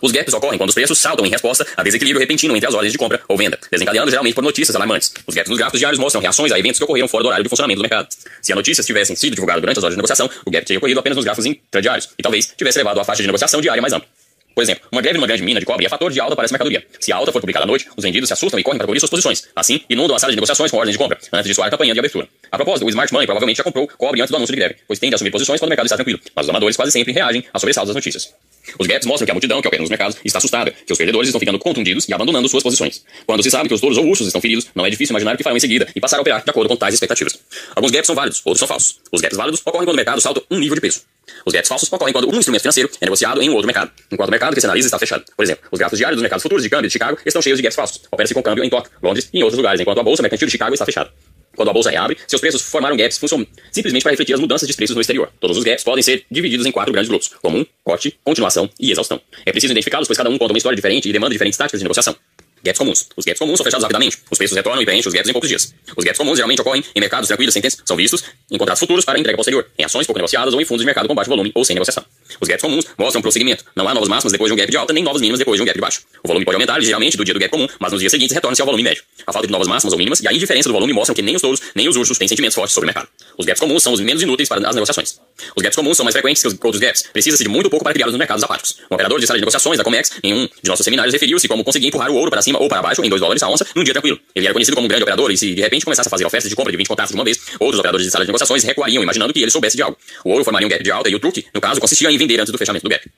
Os 0.01 0.11
gaps 0.11 0.33
ocorrem 0.33 0.57
quando 0.57 0.69
os 0.69 0.75
preços 0.75 0.97
saltam 0.97 1.25
em 1.25 1.29
resposta 1.29 1.65
a 1.77 1.83
desequilíbrio 1.83 2.19
repentino 2.19 2.55
entre 2.55 2.67
as 2.67 2.73
ordens 2.73 2.91
de 2.91 2.97
compra 2.97 3.21
ou 3.27 3.37
venda, 3.37 3.59
desencadeando 3.71 4.09
geralmente 4.09 4.33
por 4.33 4.43
notícias 4.43 4.75
alarmantes. 4.75 5.13
Os 5.27 5.35
gaps 5.35 5.49
nos 5.49 5.57
gráficos 5.57 5.79
diários 5.79 5.99
mostram 5.99 6.21
reações 6.21 6.51
a 6.51 6.57
eventos 6.57 6.79
que 6.79 6.83
ocorreram 6.83 7.07
fora 7.07 7.23
do 7.23 7.27
horário 7.27 7.43
de 7.43 7.49
funcionamento 7.49 7.79
do 7.79 7.83
mercado. 7.83 8.07
Se 8.41 8.51
a 8.51 8.55
notícias 8.55 8.85
tivessem 8.85 9.15
sido 9.15 9.35
divulgadas 9.35 9.61
durante 9.61 9.77
as 9.77 9.83
horas 9.83 9.93
de 9.93 9.97
negociação, 9.97 10.29
o 10.45 10.51
gap 10.51 10.65
teria 10.65 10.79
ocorrido 10.79 10.99
apenas 10.99 11.15
nos 11.15 11.25
gráficos 11.25 11.45
intradiários 11.45 12.09
e 12.17 12.23
talvez 12.23 12.53
tivesse 12.57 12.79
levado 12.79 12.99
a 12.99 13.03
faixa 13.03 13.21
de 13.21 13.27
negociação 13.27 13.61
diária 13.61 13.81
mais 13.81 13.93
ampla. 13.93 14.07
Por 14.53 14.61
exemplo, 14.61 14.83
uma 14.91 15.01
greve 15.01 15.17
numa 15.17 15.27
grande 15.27 15.43
mina 15.43 15.59
de 15.59 15.65
cobre 15.65 15.85
é 15.85 15.89
fator 15.89 16.11
de 16.11 16.19
alta 16.19 16.35
para 16.35 16.45
essa 16.45 16.53
mercadoria. 16.53 16.85
Se 16.99 17.11
a 17.11 17.15
alta 17.15 17.31
for 17.31 17.39
publicada 17.39 17.63
à 17.63 17.67
noite, 17.67 17.87
os 17.95 18.03
vendidos 18.03 18.27
se 18.27 18.33
assustam 18.33 18.59
e 18.59 18.63
correm 18.63 18.77
para 18.77 18.85
cobrir 18.85 18.99
suas 18.99 19.09
posições. 19.09 19.47
Assim, 19.55 19.81
inundam 19.89 20.15
a 20.15 20.19
sala 20.19 20.31
de 20.31 20.35
negociações 20.35 20.69
com 20.69 20.77
ordens 20.77 20.93
de 20.93 20.97
compra, 20.97 21.17
antes 21.31 21.47
de 21.47 21.53
soar 21.53 21.67
a 21.67 21.71
campanha 21.71 21.93
de 21.93 21.99
abertura. 21.99 22.27
A 22.51 22.57
propósito, 22.57 22.85
o 22.85 22.89
Smart 22.89 23.13
Money 23.13 23.27
provavelmente 23.27 23.57
já 23.57 23.63
comprou 23.63 23.87
cobre 23.87 24.21
antes 24.21 24.29
do 24.29 24.35
anúncio 24.35 24.53
de 24.53 24.59
greve, 24.59 24.75
pois 24.87 24.99
tende 24.99 25.13
a 25.13 25.15
assumir 25.15 25.31
posições 25.31 25.59
quando 25.59 25.69
o 25.69 25.71
mercado 25.71 25.85
está 25.85 25.95
tranquilo, 25.95 26.19
mas 26.35 26.45
os 26.45 26.49
amadores 26.49 26.75
quase 26.75 26.91
sempre 26.91 27.13
reagem 27.13 27.45
a 27.53 27.59
sobressaltos 27.59 27.89
das 27.89 27.95
notícias. 27.95 28.33
Os 28.79 28.87
gaps 28.87 29.05
mostram 29.05 29.25
que 29.25 29.31
a 29.31 29.33
multidão 29.33 29.61
que 29.61 29.67
opera 29.67 29.81
nos 29.81 29.89
mercados 29.89 30.17
está 30.23 30.37
assustada, 30.37 30.71
que 30.71 30.91
os 30.91 30.97
perdedores 30.97 31.27
estão 31.27 31.39
ficando 31.39 31.59
contundidos 31.59 32.07
e 32.07 32.13
abandonando 32.13 32.47
suas 32.47 32.63
posições. 32.63 33.03
Quando 33.25 33.43
se 33.43 33.51
sabe 33.51 33.67
que 33.67 33.73
os 33.73 33.81
touros 33.81 33.97
ou 33.97 34.05
ursos 34.05 34.27
estão 34.27 34.41
feridos, 34.41 34.67
não 34.75 34.85
é 34.85 34.89
difícil 34.89 35.13
imaginar 35.13 35.33
o 35.33 35.37
que 35.37 35.43
farão 35.43 35.57
em 35.57 35.59
seguida 35.59 35.87
e 35.95 35.99
passar 35.99 36.17
a 36.17 36.21
operar 36.21 36.43
de 36.43 36.49
acordo 36.49 36.69
com 36.69 36.75
tais 36.75 36.93
expectativas. 36.93 37.37
Alguns 37.75 37.91
gaps 37.91 38.07
são 38.07 38.15
válidos, 38.15 38.41
outros 38.45 38.59
são 38.59 38.67
falsos. 38.67 38.99
Os 39.11 39.21
gaps 39.21 39.37
válidos 39.37 39.61
ocorrem 39.65 39.85
quando 39.85 39.93
o 39.93 39.97
mercado 39.97 40.21
salta 40.21 40.41
um 40.49 40.59
nível 40.59 40.75
de 40.75 40.81
preço. 40.81 41.03
Os 41.45 41.53
gaps 41.53 41.67
falsos 41.67 41.91
ocorrem 41.91 42.13
quando 42.13 42.29
um 42.29 42.37
instrumento 42.37 42.61
financeiro 42.61 42.89
é 42.99 43.05
negociado 43.05 43.41
em 43.41 43.49
um 43.49 43.53
outro 43.53 43.67
mercado, 43.67 43.91
enquanto 44.11 44.29
o 44.29 44.31
mercado 44.31 44.53
que 44.53 44.61
se 44.61 44.65
analisa 44.65 44.87
está 44.87 44.99
fechado. 44.99 45.23
Por 45.35 45.43
exemplo, 45.43 45.63
os 45.71 45.79
gráficos 45.79 45.97
diários 45.97 46.17
dos 46.17 46.21
mercados 46.21 46.43
futuros 46.43 46.63
de 46.63 46.69
câmbio 46.69 46.87
de 46.87 46.93
Chicago 46.93 47.17
estão 47.25 47.41
cheios 47.41 47.57
de 47.57 47.63
gaps 47.63 47.75
falsos. 47.75 48.01
Opera-se 48.11 48.33
com 48.33 48.43
câmbio 48.43 48.63
em 48.63 48.69
Tóquio, 48.69 48.91
Londres 49.01 49.29
e 49.33 49.39
em 49.39 49.43
outros 49.43 49.57
lugares, 49.57 49.79
enquanto 49.79 49.99
a 49.99 50.03
bolsa 50.03 50.21
mercantil 50.21 50.47
de 50.47 50.51
Chicago 50.51 50.73
está 50.73 50.85
fechada. 50.85 51.11
Quando 51.55 51.69
a 51.69 51.73
bolsa 51.73 51.89
reabre, 51.89 52.17
seus 52.27 52.39
preços 52.39 52.61
formaram 52.61 52.95
gaps 52.95 53.17
funcionam 53.17 53.45
simplesmente 53.71 54.03
para 54.03 54.11
refletir 54.11 54.33
as 54.33 54.39
mudanças 54.39 54.67
de 54.67 54.73
preços 54.73 54.95
no 54.95 55.01
exterior. 55.01 55.31
Todos 55.39 55.57
os 55.57 55.63
gaps 55.63 55.83
podem 55.83 56.01
ser 56.01 56.25
divididos 56.31 56.65
em 56.65 56.71
quatro 56.71 56.91
grandes 56.91 57.09
grupos: 57.09 57.27
comum, 57.41 57.65
corte, 57.83 58.17
continuação 58.23 58.69
e 58.79 58.91
exaustão. 58.91 59.21
É 59.45 59.51
preciso 59.51 59.73
identificá-los, 59.73 60.07
pois 60.07 60.17
cada 60.17 60.29
um 60.29 60.37
conta 60.37 60.53
uma 60.53 60.57
história 60.57 60.75
diferente 60.75 61.09
e 61.09 61.13
demanda 61.13 61.33
diferentes 61.33 61.57
táticas 61.57 61.79
de 61.79 61.83
negociação. 61.83 62.15
Gaps 62.63 62.77
comuns. 62.77 63.07
Os 63.17 63.25
gaps 63.25 63.39
comuns 63.39 63.57
são 63.57 63.63
fechados 63.63 63.83
rapidamente. 63.83 64.17
Os 64.29 64.37
preços 64.37 64.55
retornam 64.55 64.81
e 64.81 64.85
preenchem 64.85 65.07
os 65.07 65.13
gaps 65.13 65.29
em 65.29 65.33
poucos 65.33 65.49
dias. 65.49 65.73
Os 65.95 66.03
gaps 66.03 66.17
comuns 66.17 66.37
geralmente 66.37 66.61
ocorrem 66.61 66.83
em 66.95 66.99
mercados 66.99 67.27
tranquilos 67.27 67.53
sem 67.53 67.61
tensão. 67.61 67.79
São 67.85 67.97
vistos 67.97 68.23
em 68.51 68.57
contratos 68.57 68.79
futuros 68.79 69.03
para 69.03 69.19
entrega 69.19 69.35
posterior, 69.35 69.67
em 69.77 69.83
ações 69.83 70.05
pouco 70.05 70.19
negociadas 70.19 70.53
ou 70.53 70.61
em 70.61 70.65
fundos 70.65 70.81
de 70.81 70.85
mercado 70.85 71.07
com 71.07 71.15
baixo 71.15 71.29
volume 71.29 71.51
ou 71.55 71.65
sem 71.65 71.73
negociação. 71.73 72.05
Os 72.39 72.47
gaps 72.47 72.61
comuns 72.61 72.85
mostram 72.97 73.21
prosseguimento. 73.21 73.65
Não 73.75 73.87
há 73.87 73.93
novas 73.93 74.09
máximas 74.09 74.31
depois 74.31 74.49
de 74.49 74.53
um 74.53 74.57
gap 74.57 74.69
de 74.69 74.77
alta, 74.77 74.93
nem 74.93 75.03
novas 75.03 75.21
mínimas 75.21 75.39
depois 75.39 75.57
de 75.57 75.63
um 75.63 75.65
gap 75.65 75.75
de 75.75 75.81
baixo. 75.81 76.01
O 76.23 76.27
volume 76.27 76.45
pode 76.45 76.55
aumentar 76.55 76.77
ligeiramente 76.77 77.17
do 77.17 77.25
dia 77.25 77.33
do 77.33 77.39
gap 77.39 77.51
comum, 77.51 77.67
mas 77.79 77.91
nos 77.91 77.99
dias 77.99 78.11
seguintes 78.11 78.33
retorna-se 78.33 78.61
ao 78.61 78.65
volume 78.65 78.83
médio. 78.83 79.03
A 79.25 79.33
falta 79.33 79.47
de 79.47 79.51
novas 79.51 79.67
máximas 79.67 79.93
ou 79.93 79.97
mínimas 79.97 80.19
e 80.21 80.27
a 80.27 80.33
indiferença 80.33 80.69
do 80.69 80.73
volume 80.73 80.93
mostram 80.93 81.15
que 81.15 81.21
nem 81.21 81.35
os 81.35 81.41
touros 81.41 81.61
nem 81.75 81.87
os 81.87 81.95
ursos 81.95 82.17
têm 82.17 82.27
sentimentos 82.27 82.55
fortes 82.55 82.73
sobre 82.73 82.85
o 82.85 82.89
mercado. 82.89 83.07
Os 83.37 83.45
gaps 83.45 83.59
comuns 83.59 83.81
são 83.81 83.93
os 83.93 83.99
menos 83.99 84.21
inúteis 84.21 84.47
para 84.47 84.67
as 84.67 84.75
negociações. 84.75 85.19
Os 85.55 85.63
gaps 85.63 85.75
comuns 85.75 85.97
são 85.97 86.03
mais 86.03 86.13
frequentes 86.13 86.41
que 86.41 86.47
os 86.47 86.53
outros 86.53 86.79
gaps. 86.79 87.03
Precisa-se 87.11 87.43
de 87.43 87.49
muito 87.49 87.69
pouco 87.69 87.83
para 87.83 87.93
criá-los 87.93 88.13
nos 88.13 88.19
mercados 88.19 88.43
apáticos. 88.43 88.77
Um 88.89 88.95
operador 88.95 89.19
de 89.19 89.25
sala 89.25 89.37
de 89.37 89.41
negociações 89.41 89.77
da 89.77 89.83
Comex, 89.83 90.11
em 90.23 90.33
um 90.33 90.45
de 90.45 90.69
nossos 90.69 90.83
seminários, 90.83 91.13
referiu-se 91.13 91.47
como 91.47 91.63
conseguir 91.63 91.87
empurrar 91.87 92.11
o 92.11 92.15
ouro 92.15 92.29
para 92.29 92.41
cima 92.41 92.50
ou 92.59 92.67
para 92.67 92.81
baixo 92.81 93.03
em 93.03 93.09
2 93.09 93.19
dólares 93.19 93.43
a 93.43 93.49
onça 93.49 93.65
num 93.75 93.83
dia 93.83 93.93
tranquilo. 93.93 94.19
Ele 94.35 94.45
era 94.45 94.53
conhecido 94.53 94.75
como 94.75 94.85
um 94.85 94.87
grande 94.87 95.03
operador 95.03 95.31
e 95.31 95.37
se 95.37 95.53
de 95.53 95.61
repente 95.61 95.85
começasse 95.85 96.07
a 96.07 96.09
fazer 96.09 96.25
ofertas 96.25 96.49
de 96.49 96.55
compra 96.55 96.71
de 96.71 96.77
20 96.77 96.87
contratos 96.87 97.11
de 97.11 97.17
uma 97.17 97.23
vez, 97.23 97.39
outros 97.59 97.79
operadores 97.79 98.05
de 98.05 98.11
sala 98.11 98.25
de 98.25 98.29
negociações 98.29 98.63
recuariam 98.63 99.03
imaginando 99.03 99.33
que 99.33 99.41
ele 99.41 99.51
soubesse 99.51 99.75
de 99.75 99.83
algo. 99.83 99.97
O 100.23 100.31
ouro 100.31 100.43
formaria 100.43 100.67
um 100.67 100.69
gap 100.69 100.83
de 100.83 100.91
alta 100.91 101.09
e 101.09 101.15
o 101.15 101.19
truque, 101.19 101.45
no 101.53 101.61
caso, 101.61 101.79
consistia 101.79 102.11
em 102.11 102.17
vender 102.17 102.39
antes 102.39 102.51
do 102.51 102.57
fechamento 102.57 102.83
do 102.83 102.89
gap. 102.89 103.09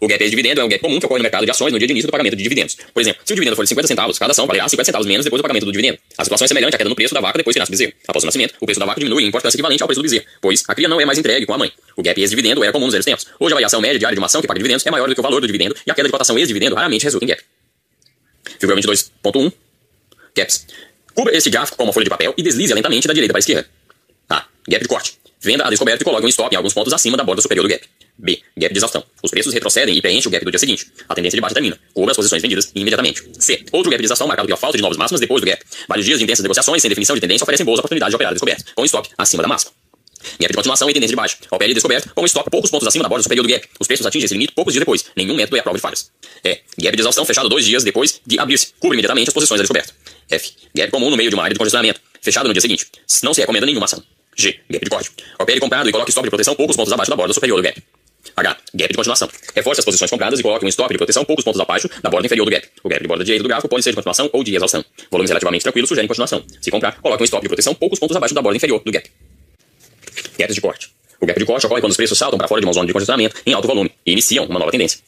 O 0.00 0.06
gap 0.06 0.22
de 0.22 0.30
dividendo 0.30 0.60
é 0.60 0.64
um 0.64 0.68
gap 0.68 0.80
comum 0.80 0.98
que 0.98 1.06
ocorre 1.06 1.18
no 1.18 1.22
mercado 1.22 1.44
de 1.44 1.50
ações 1.50 1.72
no 1.72 1.78
dia 1.78 1.88
de 1.88 1.92
início 1.92 2.06
do 2.06 2.10
pagamento 2.10 2.36
de 2.36 2.42
dividendos. 2.42 2.76
Por 2.92 3.00
exemplo, 3.00 3.22
se 3.24 3.32
o 3.32 3.36
dividendo 3.36 3.56
for 3.56 3.62
de 3.62 3.68
50 3.70 3.88
centavos, 3.88 4.18
cada 4.18 4.32
ação 4.32 4.46
valerá 4.46 4.68
50 4.68 4.84
centavos 4.84 5.06
menos 5.06 5.24
depois 5.24 5.40
do 5.40 5.42
pagamento 5.42 5.64
do 5.64 5.72
dividendo. 5.72 5.98
A 6.18 6.24
situação 6.24 6.44
é 6.44 6.48
semelhante 6.48 6.74
à 6.74 6.78
queda 6.78 6.90
no 6.90 6.96
preço 6.96 7.14
da 7.14 7.20
vaca 7.20 7.38
depois 7.38 7.54
que 7.54 7.60
nasce 7.60 7.70
o 7.70 7.72
bezerro. 7.72 7.92
Após 8.06 8.22
o 8.22 8.26
nascimento, 8.26 8.54
o 8.60 8.66
preço 8.66 8.80
da 8.80 8.86
vaca 8.86 9.00
diminui 9.00 9.24
em 9.24 9.28
importância 9.28 9.56
equivalente 9.56 9.82
ao 9.82 9.88
preço 9.88 10.00
do 10.00 10.02
bezerro, 10.02 10.24
pois 10.40 10.62
a 10.68 10.74
cria 10.74 10.88
não 10.88 11.00
é 11.00 11.04
mais 11.04 11.18
entregue 11.18 11.46
com 11.46 11.54
a 11.54 11.58
mãe. 11.58 11.72
O 11.96 12.02
gap 12.02 12.20
ex-dividendo 12.20 12.62
era 12.62 12.72
comum 12.72 12.86
nos 12.86 12.92
velhos 12.92 13.06
tempos. 13.06 13.26
Hoje 13.40 13.52
a 13.52 13.56
variação 13.56 13.80
média 13.80 13.98
diária 13.98 14.14
de 14.14 14.20
uma 14.20 14.26
ação 14.26 14.40
que 14.40 14.46
paga 14.46 14.58
dividendos 14.58 14.86
é 14.86 14.90
maior 14.90 15.08
do 15.08 15.14
que 15.14 15.20
o 15.20 15.22
valor 15.22 15.40
do 15.40 15.46
dividendo 15.46 15.74
e 15.86 15.90
a 15.90 15.94
queda 15.94 16.08
de 16.08 16.12
cotação 16.12 16.38
ex-dividendo 16.38 16.74
raramente 16.74 17.04
resulta 17.04 17.24
em 17.24 17.28
gap. 17.28 17.42
Figura 18.58 18.80
22.1 18.80 19.52
Gaps. 20.36 20.66
Cubra 21.14 21.34
este 21.34 21.48
gráfico 21.48 21.78
com 21.78 21.84
uma 21.84 21.92
folha 21.92 22.04
de 22.04 22.10
papel 22.10 22.34
e 22.36 22.42
deslize 22.42 22.74
lentamente 22.74 23.08
da 23.08 23.14
direita 23.14 23.32
para 23.32 23.38
a 23.38 23.40
esquerda. 23.40 23.68
A. 24.28 24.44
Gap 24.68 24.82
de 24.82 24.88
corte. 24.88 25.18
Venda 25.40 25.64
a 25.64 25.70
descoberto 25.70 26.02
e 26.02 26.04
coloque 26.04 26.26
um 26.26 26.28
stop 26.28 26.52
em 26.52 26.56
alguns 26.56 26.74
pontos 26.74 26.92
acima 26.92 27.16
da 27.16 27.24
borda 27.24 27.40
superior 27.40 27.62
do 27.62 27.68
gap. 27.68 27.86
B. 28.18 28.40
Gap 28.56 28.72
de 28.72 28.78
exaustão. 28.78 29.04
Os 29.22 29.30
preços 29.30 29.52
retrocedem 29.54 29.96
e 29.96 30.02
preenchem 30.02 30.28
o 30.28 30.30
gap 30.30 30.44
do 30.44 30.50
dia 30.50 30.58
seguinte. 30.58 30.90
A 31.08 31.14
tendência 31.14 31.36
de 31.36 31.40
baixa 31.40 31.54
termina. 31.54 31.78
Cubra 31.94 32.10
as 32.10 32.16
posições 32.16 32.42
vendidas 32.42 32.70
imediatamente. 32.74 33.22
C. 33.38 33.64
Outro 33.72 33.90
gap 33.90 34.00
de 34.00 34.06
exaustão 34.06 34.26
marcado 34.26 34.46
pela 34.46 34.58
falta 34.58 34.76
de 34.76 34.82
novas 34.82 34.98
máximas 34.98 35.20
depois 35.20 35.40
do 35.40 35.46
gap. 35.46 35.62
Vários 35.88 36.04
dias 36.04 36.18
de 36.18 36.24
intensas 36.24 36.42
negociações 36.42 36.82
sem 36.82 36.88
definição 36.88 37.14
de 37.14 37.20
tendência 37.20 37.44
oferecem 37.44 37.64
boas 37.64 37.78
oportunidades 37.78 38.12
de 38.12 38.16
operar 38.16 38.32
descoberto, 38.32 38.74
com 38.74 38.84
stop 38.84 39.08
acima 39.16 39.42
da 39.42 39.48
máxima. 39.48 39.72
Gap 40.40 40.50
de 40.50 40.56
continuação 40.56 40.88
e 40.90 40.92
tendência 40.92 41.12
de 41.12 41.16
baixa. 41.16 41.36
Opere 41.50 41.74
descoberto 41.74 42.12
com 42.14 42.24
stop 42.26 42.50
poucos 42.50 42.70
pontos 42.70 42.86
acima 42.86 43.02
da 43.02 43.08
borda 43.08 43.22
superior 43.22 43.46
do 43.46 43.52
gap. 43.52 43.68
Os 43.78 43.86
preços 43.86 44.06
atingem 44.06 44.24
esse 44.24 44.34
limite 44.34 44.52
poucos 44.52 44.72
dias 44.72 44.80
depois. 44.80 45.04
Nenhum 45.16 45.34
método 45.34 45.56
é 45.56 45.60
a 45.60 45.62
prova 45.62 45.78
de 45.78 45.82
falhas. 45.82 46.10
E. 46.44 46.60
Gap 46.78 46.96
de 46.96 47.02
exaustão 47.02 47.24
fechado 47.24 47.48
dois 47.48 47.64
dias 47.64 47.84
depois 47.84 48.20
de 48.26 48.38
abrir-se. 48.38 48.68
Cubra 48.78 48.94
imediatamente 48.94 49.28
as 49.28 49.34
posições 49.34 49.60
a 49.60 49.62
descoberto. 49.62 49.94
F. 50.28 50.52
Gap 50.74 50.90
comum 50.90 51.10
no 51.10 51.16
meio 51.16 51.30
de 51.30 51.36
uma 51.36 51.44
área 51.44 51.54
de 51.54 51.58
congestionamento. 51.58 52.00
Fechado 52.20 52.46
no 52.46 52.52
dia 52.52 52.60
seguinte. 52.60 52.86
Não 53.22 53.32
se 53.32 53.40
recomenda 53.40 53.66
nenhuma 53.66 53.84
ação. 53.84 54.02
G. 54.36 54.60
Gap 54.68 54.84
de 54.84 54.90
corte. 54.90 55.10
Opere 55.38 55.60
comprado 55.60 55.88
e 55.88 55.92
coloque 55.92 56.10
stop 56.10 56.24
de 56.24 56.30
proteção 56.30 56.54
poucos 56.54 56.76
pontos 56.76 56.92
abaixo 56.92 57.10
da 57.10 57.16
borda 57.16 57.32
superior 57.32 57.56
do 57.56 57.62
gap. 57.62 57.82
H. 58.36 58.56
Gap 58.74 58.90
de 58.92 58.96
continuação. 58.96 59.28
Reforce 59.54 59.80
as 59.80 59.84
posições 59.84 60.10
compradas 60.10 60.40
e 60.40 60.42
coloque 60.42 60.64
um 60.64 60.68
stop 60.68 60.92
de 60.92 60.98
proteção 60.98 61.24
poucos 61.24 61.44
pontos 61.44 61.60
abaixo 61.60 61.88
da 62.02 62.10
borda 62.10 62.26
inferior 62.26 62.44
do 62.44 62.50
gap. 62.50 62.68
O 62.82 62.88
gap 62.88 63.00
de 63.00 63.08
borda 63.08 63.24
direita 63.24 63.42
do 63.42 63.48
gráfico 63.48 63.68
pode 63.68 63.82
ser 63.82 63.90
de 63.90 63.96
continuação 63.96 64.28
ou 64.32 64.42
de 64.42 64.54
exaustão. 64.54 64.84
Volumes 65.10 65.30
relativamente 65.30 65.62
tranquilos 65.62 65.88
sugerem 65.88 66.08
continuação. 66.08 66.44
Se 66.60 66.70
comprar, 66.70 67.00
coloque 67.00 67.22
um 67.22 67.24
stop 67.24 67.42
de 67.42 67.48
proteção 67.48 67.74
poucos 67.74 67.98
pontos 67.98 68.16
abaixo 68.16 68.34
da 68.34 68.42
borda 68.42 68.56
inferior 68.56 68.82
do 68.84 68.92
gap. 68.92 69.08
Gaps 70.38 70.54
de 70.54 70.60
corte. 70.60 70.90
O 71.20 71.26
gap 71.26 71.38
de 71.38 71.46
corte 71.46 71.66
ocorre 71.66 71.80
quando 71.80 71.92
os 71.92 71.96
preços 71.96 72.18
saltam 72.18 72.38
para 72.38 72.48
fora 72.48 72.60
de 72.60 72.66
uma 72.66 72.72
zona 72.72 72.86
de 72.86 72.92
congestionamento 72.92 73.36
em 73.46 73.52
alto 73.54 73.66
volume 73.66 73.90
e 74.04 74.12
iniciam 74.12 74.44
uma 74.44 74.58
nova 74.58 74.70
tendência. 74.70 75.00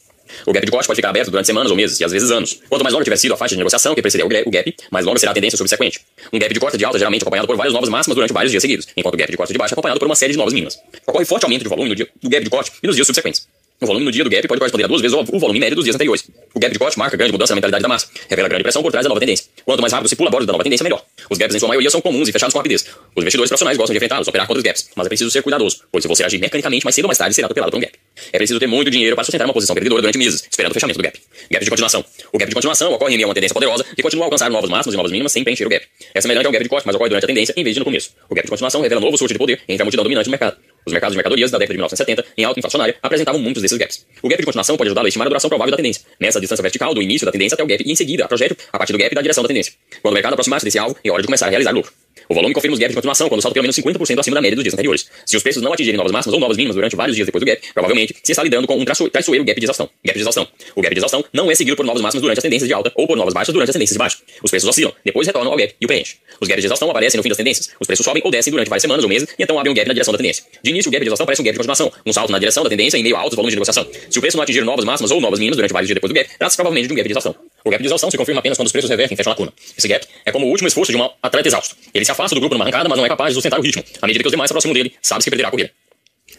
O 0.45 0.53
gap 0.53 0.65
de 0.65 0.71
corte 0.71 0.87
pode 0.87 0.97
ficar 0.97 1.09
aberto 1.09 1.31
durante 1.31 1.45
semanas 1.47 1.71
ou 1.71 1.77
meses, 1.77 1.99
e 1.99 2.03
às 2.03 2.11
vezes 2.11 2.29
anos. 2.31 2.61
Quanto 2.69 2.83
mais 2.83 2.93
longa 2.93 3.03
tiver 3.03 3.17
sido 3.17 3.33
a 3.33 3.37
faixa 3.37 3.55
de 3.55 3.57
negociação 3.57 3.95
que 3.95 4.01
precedeu 4.01 4.27
o 4.27 4.29
gap, 4.29 4.75
mais 4.91 5.05
longa 5.05 5.19
será 5.19 5.31
a 5.31 5.35
tendência 5.35 5.57
subsequente. 5.57 6.01
Um 6.31 6.39
gap 6.39 6.53
de 6.53 6.59
corte 6.59 6.77
de 6.77 6.85
alta 6.85 6.97
geralmente 6.97 7.21
acompanhado 7.21 7.47
por 7.47 7.57
várias 7.57 7.73
novas 7.73 7.89
máximas 7.89 8.15
durante 8.15 8.33
vários 8.33 8.51
dias 8.51 8.61
seguidos, 8.61 8.87
enquanto 8.95 9.15
o 9.15 9.17
gap 9.17 9.31
de 9.31 9.37
corte 9.37 9.53
de 9.53 9.57
baixa 9.57 9.73
é 9.73 9.75
acompanhado 9.75 9.99
por 9.99 10.05
uma 10.05 10.15
série 10.15 10.33
de 10.33 10.37
novas 10.37 10.53
mínimas. 10.53 10.79
Ocorre 11.05 11.25
forte 11.25 11.43
aumento 11.43 11.63
de 11.63 11.69
volume 11.69 11.89
no 11.89 11.95
dia 11.95 12.07
do 12.21 12.29
gap 12.29 12.43
de 12.43 12.49
corte 12.49 12.71
e 12.81 12.87
nos 12.87 12.95
dias 12.95 13.07
subsequentes. 13.07 13.47
O 13.81 13.85
volume 13.85 14.05
no 14.05 14.11
dia 14.11 14.25
do 14.25 14.29
gap 14.29 14.45
pode 14.45 14.59
corresponder 14.59 14.83
a 14.83 14.87
duas 14.87 15.01
vezes 15.01 15.17
o 15.17 15.39
volume 15.39 15.57
médio 15.57 15.77
dos 15.77 15.85
dias 15.85 15.95
anteriores. 15.95 16.29
O 16.53 16.59
gap 16.59 16.73
de 16.73 16.77
corte 16.77 16.99
marca 16.99 17.15
grande 17.15 17.31
mudança 17.31 17.53
na 17.53 17.55
mentalidade 17.55 17.81
da 17.81 17.87
massa, 17.87 18.07
revela 18.29 18.49
grande 18.49 18.63
pressão 18.63 18.83
por 18.83 18.91
trás 18.91 19.05
da 19.05 19.07
nova 19.07 19.21
tendência. 19.21 19.45
Quanto 19.63 19.79
mais 19.79 19.93
rápido 19.93 20.09
se 20.09 20.17
pula 20.17 20.27
a 20.27 20.31
borda 20.31 20.45
da 20.45 20.51
nova 20.51 20.63
tendência, 20.65 20.83
melhor. 20.83 21.01
Os 21.29 21.37
gaps 21.37 21.55
em 21.55 21.59
sua 21.59 21.69
maioria 21.69 21.89
são 21.89 22.01
comuns 22.01 22.27
e 22.27 22.31
fechados 22.33 22.51
com 22.51 22.59
rapidez. 22.59 22.81
Os 23.15 23.21
investidores 23.21 23.49
profissionais 23.49 23.77
gostam 23.77 23.93
de 23.93 23.97
enfrentá-los, 23.97 24.27
operar 24.27 24.47
contra 24.47 24.59
os 24.59 24.63
gaps, 24.63 24.89
mas 24.97 25.05
é 25.05 25.07
preciso 25.07 25.31
ser 25.31 25.41
cuidadoso, 25.43 25.83
pois 25.89 26.03
se 26.03 26.09
você 26.09 26.25
agir 26.25 26.39
mecanicamente, 26.39 26.83
mais 26.83 26.93
cedo 26.93 27.05
ou 27.05 27.07
mais 27.07 27.17
tarde 27.17 27.33
será 27.33 27.45
atropelado 27.45 27.71
por 27.71 27.77
um 27.77 27.81
gap. 27.81 27.93
É 28.33 28.37
preciso 28.37 28.59
ter 28.59 28.67
muito 28.67 28.91
dinheiro 28.91 29.15
para 29.15 29.23
sustentar 29.23 29.45
uma 29.45 29.53
posição 29.53 29.73
perdedora 29.73 30.01
durante 30.01 30.17
meses, 30.17 30.43
esperando 30.51 30.71
o 30.71 30.73
fechamento 30.73 30.99
do 30.99 31.03
gap. 31.03 31.17
Gap 31.49 31.63
de 31.63 31.69
continuação. 31.69 32.03
O 32.33 32.37
gap 32.37 32.49
de 32.49 32.55
continuação 32.55 32.91
ocorre 32.91 33.13
em 33.13 33.17
meio 33.17 33.27
a 33.27 33.29
uma 33.29 33.33
tendência 33.33 33.53
poderosa 33.53 33.85
que 33.95 34.01
continua 34.01 34.25
a 34.25 34.27
alcançar 34.27 34.49
novos 34.49 34.69
máximos 34.69 34.93
e 34.93 34.97
novas 34.97 35.11
mínimas 35.13 35.31
sem 35.31 35.41
preencher 35.41 35.65
o 35.65 35.69
gap. 35.69 35.85
É 36.13 36.19
semelhante 36.19 36.47
ao 36.47 36.51
gap 36.51 36.63
de 36.63 36.69
corte, 36.69 36.85
mas 36.85 36.95
ocorre 36.95 37.09
durante 37.09 37.23
a 37.23 37.27
tendência 37.27 37.53
em 37.55 37.63
vez 37.63 37.73
de 37.73 37.79
no 37.79 37.85
começo. 37.85 38.11
O 38.29 38.35
gap 38.35 38.45
de 38.45 38.49
continuação 38.49 38.81
revela 38.81 38.99
novo 38.99 39.17
surto 39.17 39.33
de 39.33 39.39
poder 39.39 39.61
entre 39.69 39.81
a 39.81 39.85
multidão 39.85 40.03
dominante 40.03 40.25
do 40.25 40.31
mercado. 40.31 40.57
Os 40.85 40.93
mercados 40.93 41.13
de 41.13 41.17
mercadorias 41.17 41.51
da 41.51 41.57
década 41.57 41.73
de 41.73 41.77
1970, 41.77 42.25
em 42.37 42.43
alta 42.43 42.59
inflacionária, 42.59 42.95
apresentavam 43.01 43.41
muitos 43.41 43.61
desses 43.61 43.77
gaps. 43.77 44.05
O 44.21 44.27
gap 44.27 44.39
de 44.39 44.45
continuação 44.45 44.77
pode 44.77 44.87
ajudar 44.87 45.03
a 45.03 45.07
estimar 45.07 45.27
a 45.27 45.29
duração 45.29 45.49
provável 45.49 45.71
da 45.71 45.77
tendência, 45.77 46.03
nessa 46.19 46.39
distância 46.39 46.61
vertical 46.61 46.93
do 46.93 47.01
início 47.01 47.25
da 47.25 47.31
tendência 47.31 47.55
até 47.55 47.63
o 47.63 47.67
gap 47.67 47.83
e 47.85 47.91
em 47.91 47.95
seguida 47.95 48.25
a 48.25 48.27
projétil 48.27 48.57
a 48.71 48.77
partir 48.77 48.93
do 48.93 48.99
gap 48.99 49.13
da 49.13 49.21
direção 49.21 49.43
da 49.43 49.47
tendência. 49.47 49.73
Quando 50.01 50.13
o 50.13 50.15
mercado 50.15 50.33
aproximar-se 50.33 50.65
desse 50.65 50.79
alvo, 50.79 50.95
é 51.03 51.11
hora 51.11 51.21
de 51.21 51.27
começar 51.27 51.47
a 51.47 51.49
realizar 51.49 51.71
lucro. 51.71 51.91
O 52.27 52.35
volume 52.35 52.53
confirma 52.53 52.73
os 52.73 52.79
gaps 52.79 52.91
de 52.91 52.95
continuação 52.95 53.27
quando 53.27 53.41
salta 53.41 53.53
pelo 53.53 53.63
menos 53.63 53.75
50% 53.75 54.19
acima 54.19 54.35
da 54.35 54.41
média 54.41 54.55
dos 54.55 54.63
dias 54.63 54.73
anteriores. 54.73 55.07
Se 55.25 55.35
os 55.35 55.41
preços 55.41 55.63
não 55.63 55.73
atingirem 55.73 55.97
novas 55.97 56.11
máximas 56.11 56.33
ou 56.33 56.39
novas 56.39 56.57
mínimas 56.57 56.75
durante 56.75 56.95
vários 56.95 57.15
dias 57.15 57.25
depois 57.25 57.41
do 57.41 57.45
gap, 57.45 57.61
provavelmente 57.73 58.15
se 58.23 58.31
está 58.31 58.43
lidando 58.43 58.67
com 58.67 58.77
um 58.77 58.85
traiçoeiro 58.85 59.43
gap 59.43 59.59
de 59.59 59.65
exaustão. 59.65 59.89
Gap 60.05 60.15
de 60.15 60.21
exaustão. 60.21 60.47
O 60.75 60.81
gap 60.81 60.93
de 60.93 60.99
exaustão 60.99 61.25
não 61.33 61.49
é 61.49 61.55
seguido 61.55 61.75
por 61.75 61.85
novas 61.85 62.01
máximas 62.01 62.21
durante 62.21 62.37
as 62.37 62.43
tendências 62.43 62.67
de 62.67 62.73
alta 62.73 62.91
ou 62.95 63.07
por 63.07 63.17
novas 63.17 63.33
baixas 63.33 63.53
durante 63.53 63.69
as 63.69 63.73
tendências 63.73 63.95
de 63.95 63.99
baixa. 63.99 64.17
Os 64.43 64.51
preços 64.51 64.69
oscilam, 64.69 64.93
depois 65.03 65.25
retornam 65.25 65.51
ao 65.51 65.57
gap 65.57 65.73
e 65.79 65.85
o 65.85 65.87
preenchem. 65.87 66.17
Os 66.39 66.47
gaps 66.47 66.61
de 66.61 66.67
exaustão 66.67 66.89
aparecem 66.91 67.17
no 67.17 67.23
fim 67.23 67.29
das 67.29 67.37
tendências. 67.37 67.69
Os 67.79 67.87
preços 67.87 68.05
sobem 68.05 68.21
ou 68.23 68.31
descem 68.31 68.51
durante 68.51 68.69
várias 68.69 68.81
semanas 68.81 69.03
ou 69.03 69.09
meses 69.09 69.27
e 69.37 69.43
então 69.43 69.57
abrem 69.57 69.71
um 69.71 69.75
gap 69.75 69.87
na 69.87 69.93
direção 69.93 70.11
da 70.11 70.17
tendência. 70.17 70.43
De 70.61 70.71
início, 70.79 70.89
o 70.89 70.91
gap 70.91 71.01
de 71.01 71.07
exaustão 71.07 71.25
parece 71.25 71.41
um 71.41 71.45
gap 71.45 71.53
de 71.53 71.57
continuação, 71.57 71.91
um 72.05 72.13
salto 72.13 72.31
na 72.31 72.39
direção 72.39 72.63
da 72.63 72.69
tendência 72.69 72.97
em 72.97 73.03
meio 73.03 73.15
a 73.15 73.19
altos 73.19 73.35
volumes 73.35 73.51
de 73.51 73.57
negociação. 73.57 73.85
Se 74.09 74.17
o 74.17 74.21
preço 74.21 74.37
não 74.37 74.43
atingir 74.43 74.63
novas 74.63 74.85
máximas 74.85 75.11
ou 75.11 75.21
novas 75.21 75.39
mínimas 75.39 75.57
durante 75.57 75.71
vários 75.71 75.87
dias 75.87 75.95
depois 75.95 76.11
do 76.11 76.15
gap, 76.15 76.29
trata-se 76.37 76.57
provavelmente 76.57 76.87
de 76.87 76.93
um 76.93 76.95
gap 76.95 77.07
de 77.07 77.11
exaustão. 77.11 77.35
O 77.63 77.69
gap 77.69 77.81
de 77.81 77.87
exaustão 77.87 78.09
se 78.09 78.17
confirma 78.17 78.39
apenas 78.39 78.57
quando 78.57 78.67
os 78.67 78.71
preços 78.71 78.89
revertem 78.89 79.15
e 79.15 79.17
fecham 79.17 79.31
a 79.31 79.33
lacuna. 79.33 79.53
Esse 79.77 79.87
gap 79.87 80.05
é 80.25 80.31
como 80.31 80.45
o 80.45 80.49
último 80.49 80.67
esforço 80.67 80.91
de 80.91 80.97
um 80.97 81.09
atleta 81.21 81.47
exausto. 81.47 81.75
Ele 81.93 82.05
se 82.05 82.11
afasta 82.11 82.35
do 82.35 82.39
grupo 82.39 82.55
numa 82.55 82.65
arrancada, 82.65 82.89
mas 82.89 82.97
não 82.97 83.05
é 83.05 83.09
capaz 83.09 83.29
de 83.29 83.35
sustentar 83.35 83.59
o 83.59 83.61
ritmo. 83.61 83.83
À 84.01 84.07
medida 84.07 84.23
que 84.23 84.27
os 84.27 84.31
demais 84.31 84.49
se 84.49 84.53
aproximam 84.53 84.73
dele, 84.73 84.93
sabe-se 85.01 85.25
que 85.25 85.31
perderá 85.31 85.49
a 85.49 85.51
corrida. 85.51 85.71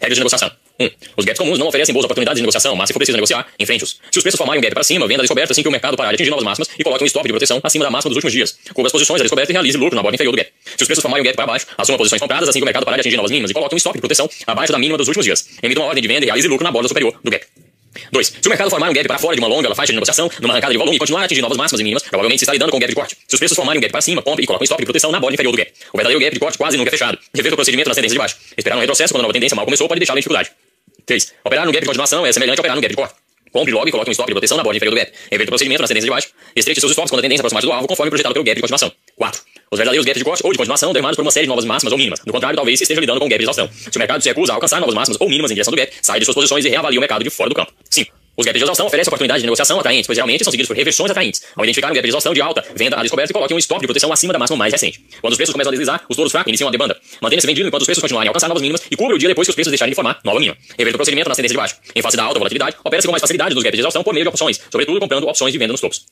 Regras 0.01 0.17
de 0.17 0.21
negociação. 0.21 0.51
1. 0.81 0.85
Um, 0.85 0.91
os 1.17 1.25
gaps 1.27 1.39
comuns 1.39 1.59
não 1.59 1.69
oferecem 1.69 1.93
boas 1.93 2.05
oportunidades 2.05 2.39
de 2.39 2.43
negociação, 2.43 2.75
mas 2.75 2.89
se 2.89 2.95
for 2.95 2.99
preciso 2.99 3.17
negociar, 3.17 3.47
enfrente-os. 3.59 4.01
Se 4.11 4.19
os 4.19 4.23
preços 4.23 4.39
formarem 4.39 4.61
um 4.61 4.63
gap 4.63 4.73
para 4.73 4.83
cima, 4.83 5.07
venda 5.07 5.21
a 5.21 5.23
descoberta 5.23 5.53
assim 5.53 5.63
que 5.63 5.69
o 5.69 5.71
mercado 5.71 5.97
parar 5.97 6.11
de 6.11 6.15
atingir 6.15 6.31
novas 6.31 6.45
máximas 6.45 6.71
e 6.79 6.83
coloque 6.83 7.05
um 7.05 7.07
stop 7.07 7.27
de 7.27 7.33
proteção 7.33 7.61
acima 7.63 7.85
da 7.85 7.91
máxima 7.91 8.09
dos 8.09 8.17
últimos 8.17 8.33
dias. 8.33 8.59
Cubra 8.73 8.87
as 8.87 8.93
posições 8.93 9.21
a 9.21 9.25
descoberta 9.25 9.53
e 9.53 9.55
realize 9.55 9.77
lucro 9.77 9.95
na 9.95 10.03
borda 10.03 10.17
inferior 10.17 10.33
do 10.33 10.39
gap. 10.39 10.51
Se 10.65 10.83
os 10.83 10.87
preços 10.87 11.03
formarem 11.03 11.23
um 11.23 11.27
gap 11.27 11.37
para 11.37 11.47
baixo, 11.47 11.67
assuma 11.77 11.99
posições 11.99 12.21
compradas 12.21 12.49
assim 12.49 12.59
que 12.59 12.65
o 12.65 12.67
mercado 12.67 12.85
parar 12.85 12.97
de 12.97 13.01
atingir 13.03 13.17
novas 13.17 13.31
mínimas 13.31 13.51
e 13.51 13.55
coloque 13.55 13.75
um 13.75 13.79
stop 13.79 13.97
de 13.97 14.01
proteção 14.01 14.29
abaixo 14.47 14.73
da 14.73 14.79
mínima 14.79 14.97
dos 14.97 15.09
últimos 15.09 15.25
dias. 15.25 15.47
Emita 15.63 15.81
uma 15.81 15.89
ordem 15.89 16.01
de 16.01 16.09
venda 16.09 16.25
e 16.25 16.27
realize 16.27 16.49
lucro 16.49 16.65
na 16.65 16.73
borda 16.73 16.89
superior 16.89 17.15
do 17.23 17.31
gap. 17.31 17.45
2. 18.13 18.27
Se 18.41 18.47
o 18.47 18.49
mercado 18.49 18.71
formar 18.71 18.89
um 18.89 18.93
gap 18.93 19.07
para 19.07 19.19
fora 19.19 19.35
de 19.35 19.41
uma 19.41 19.49
longa 19.49 19.75
faixa 19.75 19.89
de 19.89 19.95
negociação, 19.95 20.31
numa 20.41 20.55
arrancada 20.55 20.73
de 20.73 20.79
volume 20.79 20.97
e 20.97 20.99
continuar 20.99 21.23
a 21.23 21.25
atingir 21.25 21.43
novas 21.43 21.59
máximas 21.59 21.81
e 21.81 21.85
mínimas, 21.85 22.03
provavelmente 22.05 22.39
se 22.39 22.45
está 22.45 22.53
lidando 22.53 22.71
com 22.71 22.77
um 22.77 22.81
gap 22.81 22.89
de 22.89 22.95
corte. 22.95 23.17
Se 23.27 23.35
os 23.35 23.39
preços 23.39 23.57
formarem 23.57 23.79
um 23.79 23.83
gap 23.83 23.93
para 23.93 24.01
cima, 24.01 24.23
compre 24.23 24.45
e 24.45 24.47
coloque 24.47 24.63
um 24.63 24.65
stop 24.65 24.81
de 24.81 24.87
proteção 24.87 25.11
na 25.11 25.19
borda 25.19 25.35
inferior 25.35 25.53
do 25.53 25.59
gap. 25.59 25.73
O 25.93 25.97
verdadeiro 25.97 26.21
gap 26.21 26.35
de 26.35 26.41
corte 26.41 26.59
quase 26.59 26.77
nunca 26.77 26.89
é 26.89 26.93
fechado. 26.93 27.19
O 27.19 27.57
procedimento 27.57 27.91
de 27.91 28.19
baixo. 28.19 28.37
Esperar 28.57 28.77
um 28.77 28.81
retrocesso 28.81 29.13
quando 29.13 29.21
a 29.21 29.23
nova 29.23 29.33
tendência 29.33 29.57
mal 29.57 29.65
começou 29.65 29.89
pode 29.89 29.99
deixá-lo 29.99 30.19
em 30.19 30.21
dificuldade. 30.21 30.51
3. 31.11 31.35
Operar 31.45 31.67
no 31.67 31.73
gap 31.73 31.81
de 31.81 31.87
continuação 31.87 32.25
é 32.25 32.33
semelhante 32.33 32.61
a 32.61 32.62
operar 32.62 32.76
no 32.76 32.83
gap 32.83 32.90
de 32.90 32.97
corte. 32.97 33.14
Compre 33.50 33.73
logo 33.73 33.88
e 33.88 33.90
coloque 33.90 34.11
um 34.11 34.12
stop 34.12 34.29
de 34.29 34.33
proteção 34.33 34.57
na 34.57 34.62
borda 34.62 34.76
inferior 34.76 34.95
do 34.95 34.99
gap. 35.00 35.12
Reverta 35.29 35.50
o 35.50 35.52
procedimento 35.52 35.83
na 35.83 35.88
tendência 35.88 36.07
de 36.07 36.11
baixo. 36.11 36.29
Estreite 36.55 36.81
seus 36.81 36.93
stops 36.93 37.11
quando 37.11 37.19
a 37.19 37.23
tendência 37.23 37.40
aproximar 37.40 37.62
do 37.64 37.73
alvo, 37.73 37.88
conforme 37.88 38.11
projetado 38.11 38.33
pelo 38.33 38.45
gap 38.45 38.55
de 38.55 38.61
continuação. 38.61 38.93
4. 39.17 39.43
Os 39.73 39.76
verdadeiros 39.76 40.07
gaps 40.07 40.19
de 40.19 40.25
corte 40.25 40.43
ou 40.45 40.52
de 40.52 40.59
continuação 40.59 40.93
dermados 40.93 41.17
por 41.17 41.23
uma 41.23 41.33
série 41.33 41.47
de 41.47 41.49
novas 41.49 41.64
máximas 41.64 41.90
ou 41.90 41.99
mínimas. 41.99 42.21
Do 42.21 42.33
contrário, 42.33 42.55
talvez 42.55 42.81
esteja 42.81 43.00
lidando 43.00 43.19
com 43.19 43.26
um 43.26 43.29
gap 43.29 43.38
de 43.38 43.45
exaustão. 43.45 43.69
Se 43.73 43.97
o 43.97 43.99
mercado 43.99 44.23
se 44.23 44.29
recusa 44.29 44.52
a 44.52 44.55
alcançar 44.55 44.79
novas 44.79 44.95
máximas 44.95 45.21
ou 45.21 45.29
mínimas 45.29 45.50
em 45.50 45.55
direção 45.55 45.73
do 45.73 45.76
gap, 45.76 45.93
sai 46.00 46.21
de 46.21 46.25
suas 46.25 46.35
posições 46.37 46.64
e 46.64 46.69
reavalia 46.69 47.00
o 47.00 47.00
mercado 47.00 47.25
de 47.25 47.31
fora 47.31 47.49
do 47.49 47.57
campo. 47.57 47.73
5. 47.90 48.20
Os 48.41 48.47
gaps 48.47 48.59
de 48.59 48.65
exaustão 48.65 48.87
oferecem 48.87 49.11
oportunidades 49.11 49.43
de 49.43 49.47
negociação 49.47 49.79
atraentes, 49.79 50.07
pois 50.07 50.17
geralmente 50.17 50.45
são 50.45 50.51
seguidos 50.51 50.67
por 50.67 50.75
reversões 50.75 51.11
atraentes. 51.11 51.43
Ao 51.55 51.63
identificar 51.63 51.91
um 51.91 51.95
gap 51.95 52.03
de 52.03 52.09
exaustão 52.09 52.33
de 52.33 52.41
alta, 52.41 52.65
venda 52.75 52.97
a 52.97 53.03
descoberta 53.03 53.31
e 53.31 53.35
coloque 53.35 53.53
um 53.53 53.59
stop 53.59 53.83
de 53.83 53.87
proteção 53.87 54.11
acima 54.11 54.33
da 54.33 54.39
máxima 54.39 54.57
mais 54.57 54.73
recente. 54.73 54.99
Quando 55.21 55.33
os 55.33 55.37
preços 55.37 55.53
começam 55.53 55.69
a 55.69 55.73
deslizar, 55.73 56.03
os 56.09 56.17
touros 56.17 56.33
fracos 56.33 56.49
iniciam 56.49 56.67
a 56.67 56.73
demanda. 56.73 56.99
Mantenha-se 57.21 57.47
vendido 57.47 57.69
enquanto 57.69 57.83
os 57.83 57.87
preços 57.87 58.01
continuarem 58.01 58.29
a 58.29 58.31
alcançar 58.31 58.49
novas 58.49 58.63
mínimas 58.63 58.81
e 58.91 58.97
cubra 58.97 59.15
o 59.15 59.19
dia 59.19 59.29
depois 59.29 59.47
que 59.47 59.51
os 59.51 59.55
preços 59.55 59.71
deixarem 59.71 59.91
de 59.91 59.95
formar 59.95 60.21
nova 60.25 60.41
mínima. 60.41 60.57
Reverta 60.79 60.97
o 60.97 60.99
procedimento 60.99 61.29
na 61.29 61.35
tendência 61.35 61.55
de 61.55 61.59
baixo. 61.59 61.77
Em 61.95 62.01
face 62.01 62.17
da 62.17 62.25
alta 62.25 62.39
volatilidade, 62.39 62.77
opera-se 62.83 63.07
com 63.07 63.13
mais 63.13 63.21
facilidade 63.21 63.55
nos 63.55 63.63
gaps 63.63 63.77
de 63.77 63.83
exaustão 63.83 64.03
por 64.03 64.15
meio 64.15 64.25
de 64.25 64.31
opções, 64.31 64.59
sobretudo 64.71 64.99
comprando 65.01 65.29
opções 65.29 65.53
de 65.53 65.59
venda 65.59 65.73
nos 65.73 65.81
topos. 65.83 66.07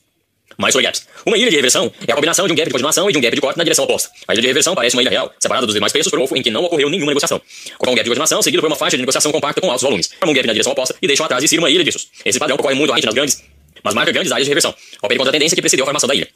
Mais 0.59 0.73
sobre 0.73 0.85
gaps. 0.85 1.07
Uma 1.25 1.37
ilha 1.37 1.49
de 1.49 1.55
reversão 1.55 1.89
é 2.05 2.11
a 2.11 2.15
combinação 2.15 2.45
de 2.45 2.51
um 2.51 2.55
gap 2.55 2.67
de 2.67 2.73
continuação 2.73 3.09
e 3.09 3.13
de 3.13 3.17
um 3.17 3.21
gap 3.21 3.33
de 3.33 3.39
corte 3.39 3.57
na 3.57 3.63
direção 3.63 3.85
oposta. 3.85 4.11
A 4.27 4.33
ilha 4.33 4.41
de 4.41 4.47
reversão 4.47 4.75
parece 4.75 4.93
uma 4.93 5.01
ilha 5.01 5.09
real, 5.09 5.31
separada 5.39 5.65
dos 5.65 5.73
demais 5.73 5.93
preços 5.93 6.11
por 6.11 6.19
ovo 6.19 6.35
em 6.35 6.41
que 6.41 6.51
não 6.51 6.65
ocorreu 6.65 6.89
nenhuma 6.89 7.11
negociação. 7.11 7.41
Com 7.77 7.91
um 7.91 7.95
gap 7.95 8.03
de 8.03 8.09
continuação, 8.09 8.41
seguido 8.41 8.61
por 8.61 8.67
uma 8.67 8.75
faixa 8.75 8.97
de 8.97 9.01
negociação 9.01 9.31
compacta 9.31 9.61
com 9.61 9.67
altos 9.67 9.83
volumes. 9.83 10.09
Forma 10.19 10.33
um 10.33 10.35
gap 10.35 10.45
na 10.45 10.51
direção 10.51 10.73
oposta 10.73 10.93
e 11.01 11.07
deixam 11.07 11.25
atrás 11.25 11.41
de 11.41 11.47
si 11.47 11.57
uma 11.57 11.69
ilha 11.69 11.81
disso. 11.81 12.07
Esse 12.25 12.37
padrão 12.37 12.57
ocorre 12.57 12.75
muito 12.75 12.89
raramente 12.89 13.05
nas 13.05 13.15
grandes, 13.15 13.43
mas 13.81 13.93
marca 13.93 14.11
grandes 14.11 14.33
áreas 14.33 14.45
de 14.45 14.49
reversão. 14.49 14.75
Opere 15.01 15.17
contra 15.17 15.29
a 15.29 15.31
tendência 15.31 15.55
que 15.55 15.61
precedeu 15.61 15.85
a 15.85 15.87
formação 15.87 16.09
da 16.09 16.15
ilha. 16.15 16.27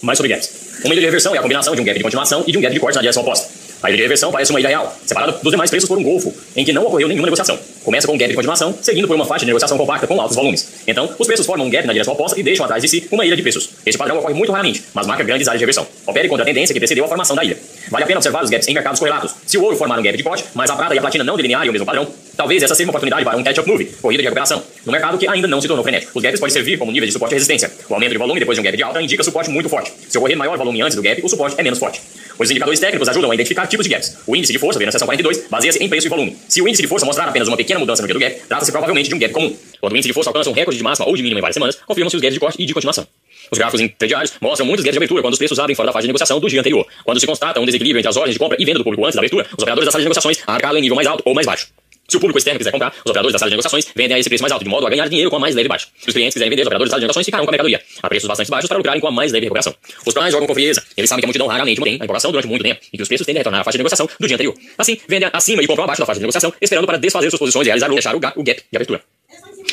Mais 0.00 0.16
sobre 0.16 0.32
gaps. 0.32 0.78
Uma 0.84 0.94
ilha 0.94 1.00
de 1.00 1.06
reversão 1.06 1.34
é 1.34 1.38
a 1.38 1.42
combinação 1.42 1.74
de 1.74 1.80
um 1.80 1.84
gap 1.84 1.98
de 1.98 2.04
continuação 2.04 2.44
e 2.46 2.52
de 2.52 2.58
um 2.58 2.60
gap 2.60 2.72
de 2.72 2.78
corte 2.78 2.94
na 2.94 3.02
direção 3.02 3.24
oposta. 3.24 3.61
A 3.82 3.88
ilha 3.88 3.96
de 3.96 4.02
reversão 4.02 4.30
parece 4.30 4.52
uma 4.52 4.60
ilha 4.60 4.68
real, 4.68 4.96
separada 5.04 5.32
dos 5.42 5.50
demais 5.50 5.68
preços 5.68 5.88
por 5.88 5.98
um 5.98 6.04
golfo, 6.04 6.32
em 6.54 6.64
que 6.64 6.72
não 6.72 6.86
ocorreu 6.86 7.08
nenhuma 7.08 7.26
negociação. 7.26 7.58
Começa 7.82 8.06
com 8.06 8.14
um 8.14 8.16
gap 8.16 8.30
de 8.30 8.36
continuação, 8.36 8.72
seguindo 8.80 9.08
por 9.08 9.16
uma 9.16 9.24
faixa 9.24 9.40
de 9.40 9.46
negociação 9.46 9.76
compacta 9.76 10.06
com 10.06 10.20
altos 10.20 10.36
volumes. 10.36 10.68
Então, 10.86 11.12
os 11.18 11.26
preços 11.26 11.44
formam 11.44 11.66
um 11.66 11.70
gap 11.70 11.84
na 11.84 11.92
direção 11.92 12.14
oposta 12.14 12.38
e 12.38 12.44
deixam 12.44 12.64
atrás 12.64 12.80
de 12.80 12.88
si 12.88 13.08
uma 13.10 13.26
ilha 13.26 13.34
de 13.34 13.42
preços. 13.42 13.70
Este 13.84 13.98
padrão 13.98 14.18
ocorre 14.18 14.34
muito 14.34 14.52
raramente, 14.52 14.84
mas 14.94 15.04
marca 15.04 15.24
grandes 15.24 15.48
áreas 15.48 15.58
de 15.58 15.64
reversão. 15.64 15.84
Opere 16.06 16.28
contra 16.28 16.44
a 16.44 16.46
tendência 16.46 16.72
que 16.72 16.78
precedeu 16.78 17.04
a 17.04 17.08
formação 17.08 17.34
da 17.34 17.44
ilha. 17.44 17.58
Vale 17.90 18.04
a 18.04 18.06
pena 18.06 18.18
observar 18.18 18.44
os 18.44 18.50
gaps 18.50 18.68
em 18.68 18.74
mercados 18.74 19.00
correlatos. 19.00 19.34
Se 19.44 19.58
o 19.58 19.62
ouro 19.64 19.76
formar 19.76 19.98
um 19.98 20.02
gap 20.02 20.16
de 20.16 20.22
corte, 20.22 20.44
mas 20.54 20.70
a 20.70 20.76
prata 20.76 20.94
e 20.94 20.98
a 20.98 21.00
platina 21.00 21.24
não 21.24 21.36
delinearem 21.36 21.68
o 21.68 21.72
mesmo 21.72 21.84
padrão, 21.84 22.06
talvez 22.36 22.62
essa 22.62 22.76
seja 22.76 22.86
uma 22.86 22.92
oportunidade 22.92 23.24
para 23.24 23.36
um 23.36 23.42
catch-up 23.42 23.68
move, 23.68 23.86
corrida 24.00 24.22
de 24.22 24.28
recuperação, 24.28 24.62
no 24.86 24.92
mercado 24.92 25.18
que 25.18 25.26
ainda 25.26 25.48
não 25.48 25.60
se 25.60 25.66
tornou 25.66 25.82
frenético. 25.82 26.12
Os 26.14 26.22
gaps 26.22 26.38
podem 26.38 26.52
servir 26.52 26.78
como 26.78 26.92
nível 26.92 27.06
de 27.06 27.12
suporte 27.12 27.32
e 27.32 27.34
resistência. 27.34 27.70
O 27.88 27.94
aumento 27.94 28.12
de 28.12 28.18
volume 28.18 28.38
depois 28.38 28.56
de 28.56 28.60
um 28.60 28.64
gap 28.64 28.76
de 28.76 28.82
alta 28.82 29.02
indica 29.02 29.24
suporte 29.24 29.50
muito 29.50 29.68
forte. 29.68 29.92
Se 30.08 30.16
ocorrer 30.18 30.36
maior 30.36 30.56
volume 30.56 30.80
antes 30.82 30.94
do 30.94 31.02
gap, 31.02 31.20
o 31.22 31.28
suporte 31.28 31.56
é 31.58 31.62
menos 31.64 31.80
forte. 31.80 32.00
Os 32.38 32.50
indicadores 32.50 32.80
técnicos 32.80 33.08
ajudam 33.08 33.30
a 33.30 33.34
identificar 33.34 33.66
tipos 33.72 33.86
de 33.86 33.92
gaps. 33.92 34.18
O 34.26 34.36
índice 34.36 34.52
de 34.52 34.58
força, 34.58 34.78
vendo 34.78 34.86
na 34.86 34.92
seção 34.92 35.06
42, 35.06 35.48
baseia-se 35.50 35.82
em 35.82 35.88
preço 35.88 36.06
e 36.06 36.10
volume. 36.10 36.36
Se 36.48 36.62
o 36.62 36.68
índice 36.68 36.82
de 36.82 36.88
força 36.88 37.04
mostrar 37.04 37.24
apenas 37.24 37.48
uma 37.48 37.56
pequena 37.56 37.80
mudança 37.80 38.02
no 38.02 38.06
dia 38.06 38.14
do 38.14 38.20
gap, 38.20 38.40
trata-se 38.46 38.70
provavelmente 38.70 39.08
de 39.08 39.14
um 39.14 39.18
gap 39.18 39.32
comum. 39.32 39.56
Quando 39.80 39.92
o 39.92 39.96
índice 39.96 40.08
de 40.08 40.14
força 40.14 40.30
alcança 40.30 40.48
um 40.50 40.52
recorde 40.52 40.78
de 40.78 40.84
máxima 40.84 41.08
ou 41.08 41.16
de 41.16 41.22
mínima 41.22 41.40
em 41.40 41.42
várias 41.42 41.54
semanas, 41.54 41.76
confirmam-se 41.86 42.16
os 42.16 42.22
gaps 42.22 42.34
de 42.34 42.40
corte 42.40 42.62
e 42.62 42.66
de 42.66 42.72
continuação. 42.72 43.06
Os 43.50 43.58
gráficos 43.58 43.80
interdiários 43.80 44.32
mostram 44.40 44.66
muitos 44.66 44.84
gaps 44.84 44.94
de 44.94 44.98
abertura 44.98 45.22
quando 45.22 45.32
os 45.32 45.38
preços 45.38 45.58
abrem 45.58 45.74
fora 45.74 45.86
da 45.86 45.92
fase 45.92 46.04
de 46.04 46.08
negociação 46.08 46.38
do 46.38 46.48
dia 46.48 46.60
anterior. 46.60 46.86
Quando 47.04 47.18
se 47.18 47.26
constata 47.26 47.60
um 47.60 47.66
desequilíbrio 47.66 47.98
entre 47.98 48.08
as 48.08 48.16
ordens 48.16 48.34
de 48.34 48.38
compra 48.38 48.56
e 48.60 48.64
venda 48.64 48.78
do 48.78 48.84
público 48.84 49.04
antes 49.04 49.14
da 49.14 49.20
abertura, 49.20 49.46
os 49.46 49.62
operadores 49.62 49.86
da 49.86 49.92
sala 49.92 50.00
de 50.00 50.06
negociações 50.06 50.38
arcadam 50.46 50.78
em 50.78 50.82
nível 50.82 50.96
mais 50.96 51.08
alto 51.08 51.22
ou 51.26 51.34
mais 51.34 51.46
baixo. 51.46 51.68
Se 52.12 52.18
o 52.18 52.20
público 52.20 52.36
externo 52.36 52.58
quiser 52.58 52.70
comprar, 52.70 52.92
os 52.92 53.10
operadores 53.10 53.32
da 53.32 53.38
sala 53.38 53.48
de 53.48 53.54
negociações 53.56 53.86
vendem 53.96 54.14
a 54.14 54.20
esse 54.20 54.28
preço 54.28 54.42
mais 54.42 54.52
alto, 54.52 54.62
de 54.62 54.68
modo 54.68 54.86
a 54.86 54.90
ganhar 54.90 55.08
dinheiro 55.08 55.30
com 55.30 55.36
a 55.36 55.38
mais 55.38 55.54
leve 55.54 55.66
baixa. 55.66 55.86
Se 55.98 56.08
os 56.08 56.12
clientes 56.12 56.34
quiserem 56.34 56.50
vender, 56.50 56.60
os 56.60 56.66
operadores 56.66 56.90
da 56.90 56.96
sala 56.96 57.00
de 57.00 57.04
negociações 57.04 57.24
ficarão 57.24 57.46
com 57.46 57.50
a 57.50 57.52
mercadoria 57.52 57.80
a 58.02 58.08
preços 58.10 58.28
bastante 58.28 58.50
baixos 58.50 58.68
para 58.68 58.76
lucrarem 58.76 59.00
com 59.00 59.08
a 59.08 59.10
mais 59.10 59.32
leve 59.32 59.46
recuperação. 59.46 59.74
Os 60.04 60.12
prós 60.12 60.30
jogam 60.30 60.46
com 60.46 60.52
frieza. 60.52 60.84
Eles 60.94 61.08
sabem 61.08 61.22
que 61.22 61.24
a 61.24 61.28
multidão 61.28 61.46
raramente 61.46 61.80
mantém 61.80 61.96
a 61.98 62.04
empolgação 62.04 62.30
durante 62.30 62.46
muito 62.46 62.62
tempo 62.62 62.82
e 62.92 62.98
que 62.98 63.02
os 63.02 63.08
preços 63.08 63.24
tendem 63.24 63.38
a 63.38 63.40
retornar 63.40 63.62
à 63.62 63.64
faixa 63.64 63.78
de 63.78 63.82
negociação 63.82 64.06
do 64.20 64.26
dia 64.26 64.34
anterior. 64.36 64.54
Assim, 64.76 64.98
vendem 65.08 65.30
acima 65.32 65.62
e 65.62 65.66
compram 65.66 65.84
abaixo 65.84 66.02
da 66.02 66.04
faixa 66.04 66.18
de 66.18 66.24
negociação, 66.24 66.52
esperando 66.60 66.84
para 66.84 66.98
desfazer 66.98 67.30
suas 67.30 67.40
posições 67.40 67.66
e 67.66 67.68
realizar 67.70 67.88
ou 67.88 67.94
deixar 67.94 68.14
o 68.14 68.20
gap 68.20 68.36
de 68.36 68.76
abertura. 68.76 69.00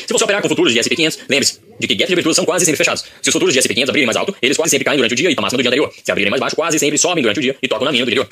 Se 0.06 0.10
você 0.14 0.24
operar 0.24 0.40
com 0.40 0.48
futuros 0.48 0.72
de 0.72 0.80
SP500, 0.80 1.18
lembre-se 1.28 1.60
de 1.78 1.86
que 1.86 1.94
gaps 1.94 2.08
de 2.08 2.14
abertura 2.14 2.34
são 2.34 2.46
quase 2.46 2.64
sempre 2.64 2.78
fechados. 2.78 3.04
Se 3.20 3.28
os 3.28 3.32
futuros 3.34 3.52
de 3.52 3.60
SP500 3.60 3.90
abrirem 3.90 4.06
mais 4.06 4.16
alto, 4.16 4.34
eles 4.40 4.56
quase 4.56 4.70
sempre 4.70 4.86
caem 4.86 4.96
durante 4.96 5.12
o 5.12 5.16
dia 5.16 5.30
e 5.30 5.34
para 5.34 5.42
a 5.42 5.44
máxima 5.44 5.58
do 5.58 5.62
dia 5.62 5.68
anterior. 5.68 5.92
Se 6.02 6.10
abrirem 6.10 6.30
mais 6.30 6.40
baixo, 6.40 6.56
quase 6.56 6.78
sempre 6.78 6.96
sobem 6.96 7.20
durante 7.20 7.36
o 7.36 7.42
dia 7.42 7.54
e 7.60 7.68
tocam 7.68 7.84
na 7.84 7.90
do 7.90 7.94
dia 7.96 8.04
anterior. 8.04 8.28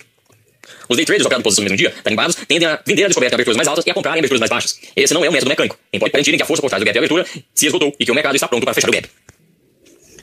Os 0.89 0.97
day 0.97 1.05
traders 1.05 1.27
operando 1.27 1.45
posições 1.45 1.65
no 1.65 1.71
mesmo 1.71 1.77
dia, 1.77 1.95
tarimbados, 2.03 2.37
tendem 2.47 2.69
a 2.69 2.81
vender 2.85 3.05
a 3.05 3.09
descoberta 3.09 3.35
em 3.35 3.37
aberturas 3.37 3.57
mais 3.57 3.69
altas 3.69 3.87
e 3.87 3.91
a 3.91 3.95
comprar 3.95 4.17
em 4.17 4.19
aberturas 4.19 4.41
mais 4.41 4.51
baixas. 4.51 4.81
Esse 4.97 5.15
não 5.15 5.25
é 5.25 5.29
um 5.29 5.33
método 5.33 5.51
mecânico. 5.51 5.79
Nem 5.93 6.01
pode 6.01 6.13
garantir 6.13 6.37
que 6.37 6.43
a 6.43 6.47
força 6.47 6.63
por 6.63 6.69
trás 6.69 6.81
do 6.81 6.85
gap 6.85 6.93
de 6.93 6.99
abertura 6.99 7.27
se 7.55 7.67
esgotou 7.67 7.95
e 7.99 8.05
que 8.05 8.11
o 8.11 8.15
mercado 8.15 8.35
está 8.35 8.49
pronto 8.49 8.65
para 8.65 8.75
fechar 8.75 8.89
o 8.89 8.93
gap. 8.93 9.09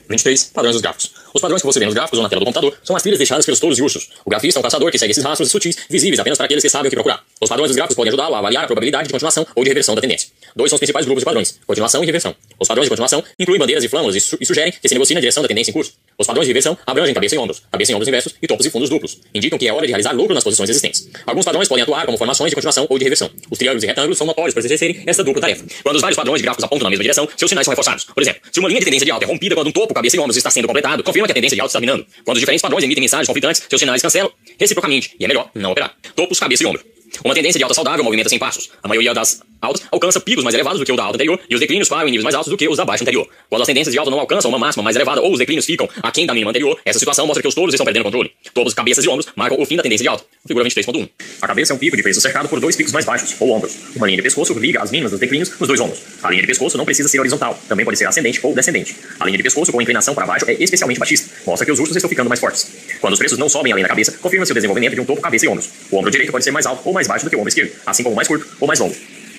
23. 0.08 0.44
Padrões 0.54 0.74
dos 0.74 0.82
gráficos. 0.82 1.10
Os 1.34 1.40
padrões 1.40 1.60
que 1.60 1.66
você 1.66 1.78
vê 1.78 1.84
nos 1.84 1.94
gráficos 1.94 2.18
ou 2.18 2.22
na 2.22 2.28
tela 2.28 2.40
do 2.40 2.44
computador 2.44 2.74
são 2.82 2.96
as 2.96 3.02
trilhas 3.02 3.18
deixadas 3.18 3.44
pelos 3.44 3.60
touros 3.60 3.78
e 3.78 3.82
ursos. 3.82 4.08
O 4.24 4.30
grafista 4.30 4.58
é 4.58 4.60
um 4.60 4.62
caçador 4.62 4.90
que 4.90 4.98
segue 4.98 5.10
esses 5.10 5.22
rastros 5.22 5.50
sutis, 5.50 5.76
visíveis 5.90 6.18
apenas 6.18 6.38
para 6.38 6.46
aqueles 6.46 6.62
que 6.62 6.70
sabem 6.70 6.88
o 6.88 6.90
que 6.90 6.96
procurar. 6.96 7.22
Os 7.40 7.48
padrões 7.48 7.68
dos 7.68 7.76
gráficos 7.76 7.96
podem 7.96 8.08
ajudá-lo 8.08 8.34
a 8.34 8.38
avaliar 8.38 8.64
a 8.64 8.66
probabilidade 8.66 9.08
de 9.08 9.12
continuação 9.12 9.46
ou 9.54 9.62
de 9.62 9.68
reversão 9.68 9.94
da 9.94 10.00
tendência. 10.00 10.30
Dois 10.54 10.70
são 10.70 10.76
os 10.76 10.80
principais 10.80 11.04
grupos 11.04 11.20
de 11.20 11.24
padrões: 11.26 11.58
continuação 11.66 12.02
e 12.02 12.06
reversão. 12.06 12.34
Os 12.58 12.68
padrões 12.68 12.86
de 12.86 12.90
continuação 12.90 13.22
incluem 13.38 13.58
bandeiras 13.58 13.84
e 13.84 13.88
flâmulas 13.88 14.16
e, 14.16 14.20
su 14.20 14.38
e 14.40 14.46
sugerem 14.46 14.72
que 14.72 14.88
se 14.88 14.94
negocie 14.94 15.14
na 15.14 15.20
direção 15.20 15.42
da 15.42 15.48
tendência 15.48 15.70
em 15.70 15.74
curso. 15.74 15.92
Os 16.18 16.26
padrões 16.26 16.46
de 16.46 16.50
reversão 16.50 16.78
abrangem 16.86 17.12
cabeça 17.12 17.34
e 17.34 17.38
ombros, 17.38 17.62
cabeça 17.70 17.92
e 17.92 17.94
ombros 17.94 18.08
inversos 18.08 18.34
e 18.40 18.46
topos 18.46 18.64
e 18.64 18.70
fundos 18.70 18.88
duplos. 18.88 19.18
Indicam 19.34 19.58
que 19.58 19.68
é 19.68 19.72
hora 19.72 19.86
de 19.86 19.92
realizar 19.92 20.12
lucro 20.12 20.34
nas 20.34 20.42
posições 20.42 20.70
existentes. 20.70 21.08
Alguns 21.26 21.44
padrões 21.44 21.68
podem 21.68 21.82
atuar 21.82 22.06
como 22.06 22.16
formações 22.16 22.50
de 22.50 22.54
continuação 22.54 22.86
ou 22.88 22.98
de 22.98 23.04
reversão. 23.04 23.30
Os 23.50 23.58
triângulos 23.58 23.84
e 23.84 23.86
retângulos 23.86 24.16
são 24.16 24.26
notórios 24.26 24.54
por 24.54 24.64
exercerem 24.64 25.02
essa 25.06 25.22
dupla 25.22 25.42
tarefa. 25.42 25.64
Quando 25.82 25.96
os 25.96 26.00
vários 26.00 26.16
padrões 26.16 26.38
de 26.38 26.44
gráficos 26.44 26.64
apontam 26.64 26.84
na 26.84 26.90
mesma 26.90 27.02
direção, 27.02 27.28
seus 27.36 27.50
sinais 27.50 27.66
são 27.66 27.72
reforçados. 27.72 28.04
Por 28.04 28.22
exemplo, 28.22 28.40
se 28.50 28.58
uma 28.60 28.68
linha 28.68 28.80
de 28.80 28.86
tendência 28.86 29.04
de 29.04 29.10
alta 29.10 29.26
é 29.26 29.28
rompida 29.28 29.54
quando 29.54 29.68
um 29.68 29.72
topo, 29.72 29.92
cabeça 29.96 30.16
e 30.16 30.20
ombros 30.20 30.36
está 30.36 30.50
sendo 30.50 30.66
completado, 30.66 31.02
confirma 31.02 31.26
que 31.26 31.32
a 31.32 31.34
tendência 31.34 31.54
de 31.54 31.60
alta 31.60 31.70
está 31.70 31.80
minando. 31.80 32.06
Quando 32.24 32.36
os 32.36 32.40
diferentes 32.40 32.62
padrões 32.62 32.84
emitem 32.84 33.00
mensagens 33.00 33.26
conflitantes, 33.26 33.62
seus 33.68 33.80
sinais 33.80 34.02
cancelam 34.02 34.30
reciprocamente 34.58 35.16
e 35.18 35.24
é 35.24 35.28
melhor 35.28 35.50
não 35.54 35.72
operar. 35.72 35.94
Topos, 36.14 36.38
cabeça 36.38 36.62
e 36.62 36.66
ombro. 36.66 36.82
Uma 37.24 37.34
tendência 37.34 37.58
de 37.58 37.64
alta 37.64 37.74
saudável 37.74 38.04
movimenta 38.04 38.28
sem 38.28 38.38
passos. 38.38 38.70
A 38.82 38.88
maioria 38.88 39.14
das 39.14 39.42
altas 39.60 39.86
alcança 39.90 40.20
picos 40.20 40.44
mais 40.44 40.54
elevados 40.54 40.78
do 40.78 40.84
que 40.84 40.92
o 40.92 40.96
da 40.96 41.04
alta 41.04 41.16
anterior 41.16 41.38
e 41.48 41.54
os 41.54 41.60
declínios 41.60 41.88
param 41.88 42.08
em 42.08 42.10
níveis 42.10 42.24
mais 42.24 42.34
altos 42.34 42.50
do 42.50 42.56
que 42.56 42.68
os 42.68 42.76
da 42.76 42.84
baixa 42.84 43.04
anterior. 43.04 43.28
Quando 43.48 43.62
as 43.62 43.66
tendências 43.66 43.92
de 43.92 43.98
alta 43.98 44.10
não 44.10 44.20
alcançam 44.20 44.50
uma 44.50 44.58
máxima 44.58 44.82
mais 44.82 44.96
elevada 44.96 45.20
ou 45.20 45.32
os 45.32 45.38
declínios 45.38 45.64
ficam 45.64 45.88
aquém 46.02 46.26
da 46.26 46.34
mínima 46.34 46.50
anterior, 46.50 46.78
essa 46.84 46.98
situação 46.98 47.26
mostra 47.26 47.42
que 47.42 47.48
os 47.48 47.54
touros 47.54 47.74
estão 47.74 47.84
perdendo 47.84 48.04
controle. 48.04 48.32
Topos, 48.52 48.74
cabeças 48.74 49.04
e 49.04 49.08
ombros 49.08 49.26
marcam 49.34 49.60
o 49.60 49.66
fim 49.66 49.76
da 49.76 49.82
tendência 49.82 50.04
de 50.04 50.08
alta. 50.08 50.24
Figura 50.46 50.64
23.1. 50.66 51.08
A 51.42 51.46
cabeça 51.46 51.72
é 51.72 51.76
um 51.76 51.78
pico 51.78 51.96
de 51.96 52.02
preço 52.02 52.20
cercado 52.20 52.48
por 52.48 52.60
dois 52.60 52.76
picos 52.76 52.92
mais 52.92 53.04
baixos, 53.04 53.34
ou 53.40 53.50
ombros. 53.50 53.76
Uma 53.94 54.06
linha 54.06 54.16
de 54.16 54.22
pescoço 54.22 54.52
liga 54.58 54.82
as 54.82 54.90
mínimas 54.90 55.10
dos 55.10 55.20
declínios 55.20 55.58
nos 55.58 55.68
dois 55.68 55.80
ombros. 55.80 56.00
A 56.22 56.30
linha 56.30 56.42
de 56.42 56.46
pescoço 56.46 56.76
não 56.76 56.84
precisa 56.84 57.08
ser 57.08 57.18
horizontal, 57.20 57.58
também 57.68 57.84
pode 57.84 57.98
ser 57.98 58.06
ascendente 58.06 58.40
ou 58.42 58.54
descendente. 58.54 58.96
A 59.18 59.24
linha 59.24 59.36
de 59.36 59.42
pescoço 59.42 59.72
com 59.72 59.80
inclinação 59.80 60.14
para 60.14 60.26
baixo 60.26 60.48
é 60.48 60.54
especialmente 60.54 60.98
baixista, 60.98 61.30
mostra 61.46 61.64
que 61.66 61.72
os 61.72 61.78
ursos 61.78 61.96
estão 61.96 62.08
ficando 62.08 62.28
mais 62.28 62.40
fortes. 62.40 62.70
Quando 63.00 63.14
os 63.14 63.18
preços 63.18 63.38
não 63.38 63.48
sobem 63.48 63.72
além 63.72 63.82
da 63.82 63.88
cabeça, 63.88 64.12
confirma-se 64.12 64.52
o 64.52 64.54
desenvolvimento 64.54 64.94
de 64.94 65.00
um 65.00 65.04
topo, 65.04 65.20
cabeça 65.20 65.46
e 65.46 65.48
ombros. 65.48 65.68
O 65.90 65.98
ombro 65.98 66.10
direito 66.10 66.30
pode 66.30 66.44
ser 66.44 66.50
mais 66.50 66.66
alto 66.66 66.82
ou 66.84 66.92
mais 66.92 67.06
baixo 67.06 67.24
do 67.24 67.30
que 67.30 67.36
o 67.36 67.40
ombro 67.40 67.48
esquerdo, 67.48 67.72
assim 67.84 68.02
como 68.02 68.14
mais 68.14 68.28
curto 68.28 68.46
ou 68.60 68.68
mais 68.68 68.78
longo. 68.78 68.94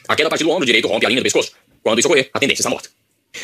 A 0.07 0.15
queda 0.15 0.27
a 0.27 0.29
partir 0.29 0.43
do 0.43 0.51
ombro 0.51 0.65
direito 0.65 0.87
rompe 0.87 1.05
a 1.05 1.09
linha 1.09 1.21
do 1.21 1.23
pescoço. 1.23 1.51
Quando 1.83 1.99
isso 1.99 2.07
ocorrer, 2.07 2.29
a 2.33 2.39
tendência 2.39 2.61
está 2.61 2.69
morta. 2.69 2.89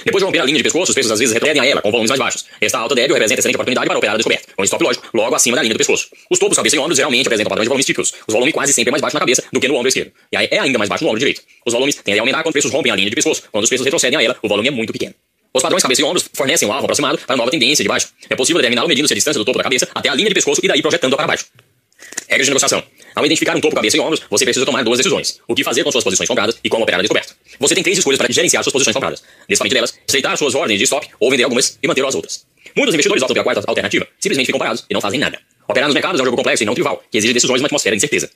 Depois 0.06 0.22
de 0.22 0.26
romper 0.26 0.40
a 0.40 0.46
linha 0.46 0.58
de 0.58 0.64
pescoço, 0.64 0.92
os 0.92 0.94
preços 0.94 1.12
às 1.12 1.20
vezes 1.20 1.34
retrocedem 1.34 1.62
a 1.62 1.66
ela, 1.66 1.82
com 1.82 1.92
volumes 1.92 2.10
mais 2.10 2.20
baixos. 2.20 2.46
Esta 2.60 2.80
alta 2.80 2.96
débil 2.96 3.14
representa 3.14 3.40
excelente 3.40 3.56
oportunidade 3.56 3.88
para 3.88 3.98
operar 3.98 4.16
a 4.16 4.18
descoberta, 4.18 4.48
com 4.56 4.64
stop 4.64 4.84
lógico 4.84 5.08
logo 5.14 5.36
acima 5.36 5.56
da 5.56 5.62
linha 5.62 5.74
do 5.74 5.78
pescoço. 5.78 6.08
Os 6.30 6.40
topos, 6.40 6.56
cabeça 6.56 6.76
e 6.76 6.80
ombros 6.80 6.98
geralmente 6.98 7.28
apresentam 7.28 7.50
padrões 7.50 7.66
de 7.66 7.70
volumes 7.70 7.86
típicos. 7.86 8.14
Os 8.28 8.34
volumes 8.34 8.54
quase 8.54 8.74
sempre 8.74 8.90
é 8.90 8.92
mais 8.92 9.02
baixo 9.02 9.16
na 9.16 9.20
cabeça 9.20 9.44
do 9.52 9.60
que 9.60 9.68
no 9.68 9.76
ombro 9.76 9.88
esquerdo. 9.88 10.12
E 10.32 10.38
aí 10.38 10.48
é 10.50 10.60
ainda 10.60 10.78
mais 10.78 10.90
baixo 10.90 11.04
no 11.04 11.10
ombro 11.10 11.20
direito. 11.20 11.42
Os 11.66 11.74
volumes 11.74 11.96
tendem 11.96 12.20
a 12.20 12.22
aumentar 12.22 12.42
quando 12.44 12.48
os 12.48 12.54
preços 12.54 12.72
rompem 12.72 12.92
a 12.92 12.96
linha 12.96 13.10
de 13.10 13.16
pescoço. 13.16 13.44
Quando 13.52 13.64
os 13.64 13.70
preços 13.70 13.86
retrocedem 13.86 14.18
a 14.18 14.24
ela, 14.24 14.36
o 14.42 14.48
volume 14.48 14.68
é 14.68 14.72
muito 14.72 14.92
pequeno. 14.92 15.14
Os 15.54 15.62
padrões 15.62 15.84
cabeça 15.84 16.02
e 16.02 16.04
ombros 16.04 16.28
fornecem 16.34 16.68
um 16.68 16.72
alvo 16.72 16.86
aproximado 16.86 17.20
para 17.20 17.38
nova 17.38 17.52
tendência 17.52 17.84
de 17.84 17.88
baixo. 17.88 18.10
É 18.28 18.36
possível 18.36 18.60
determiná-lo 18.60 18.88
medindo-se 18.88 19.14
a 19.14 19.16
distância 19.16 19.38
do 19.38 19.46
topo 19.46 19.60
da 19.60 19.64
cabeça 19.64 19.88
até 19.94 20.10
a 20.10 20.16
linha 20.16 20.30
de 20.30 20.34
pescoço 20.34 20.60
e 20.64 20.68
daí 20.68 20.82
projetando-a 20.82 21.18
para 21.18 21.28
baixo. 21.28 21.46
Regras 22.28 22.48
de 22.48 22.52
negociação. 22.52 22.84
Ao 23.16 23.26
identificar 23.26 23.56
um 23.56 23.62
topo, 23.62 23.76
cabeça 23.76 23.98
e 23.98 24.00
ombros, 24.00 24.22
você 24.30 24.44
precisa 24.44 24.66
tomar 24.66 24.84
duas 24.84 24.98
decisões. 24.98 25.40
O 25.48 25.54
que 25.54 25.64
fazer 25.64 25.84
com 25.84 25.92
suas 25.92 26.04
posições 26.04 26.28
compradas 26.28 26.58
e 26.64 26.70
como 26.70 26.84
operar 26.84 27.00
a 27.00 27.04
descoberta. 27.04 27.34
Você 27.60 27.76
tem 27.76 27.84
três 27.84 27.98
escolhas 27.98 28.18
para 28.18 28.32
gerenciar 28.32 28.64
suas 28.64 28.74
posições 28.74 28.94
compradas. 28.94 29.24
Desfamente 29.48 29.74
delas, 29.74 29.94
aceitar 30.08 30.38
suas 30.38 30.56
ordens 30.56 30.78
de 30.80 30.86
stop 30.86 31.08
ou 31.20 31.30
vender 31.30 31.44
algumas 31.44 31.78
e 31.82 31.88
manter 31.88 32.04
as 32.06 32.16
outras. 32.16 32.46
Muitos 32.76 32.94
investidores 32.94 33.22
optam 33.22 33.34
pela 33.34 33.44
quarta 33.44 33.64
alternativa. 33.70 34.08
Simplesmente 34.20 34.48
ficam 34.48 34.60
parados 34.60 34.86
e 34.90 34.94
não 34.94 35.02
fazem 35.02 35.20
nada. 35.20 35.40
Operar 35.68 35.88
nos 35.88 35.94
mercados 35.94 36.20
é 36.20 36.24
um 36.24 36.26
jogo 36.26 36.38
complexo 36.38 36.64
e 36.64 36.66
não 36.66 36.74
trivial, 36.74 37.04
que 37.10 37.18
exige 37.18 37.34
decisões 37.34 37.62
numa 37.62 37.68
atmosfera 37.68 37.96
de 37.96 38.00
incerteza. 38.00 38.30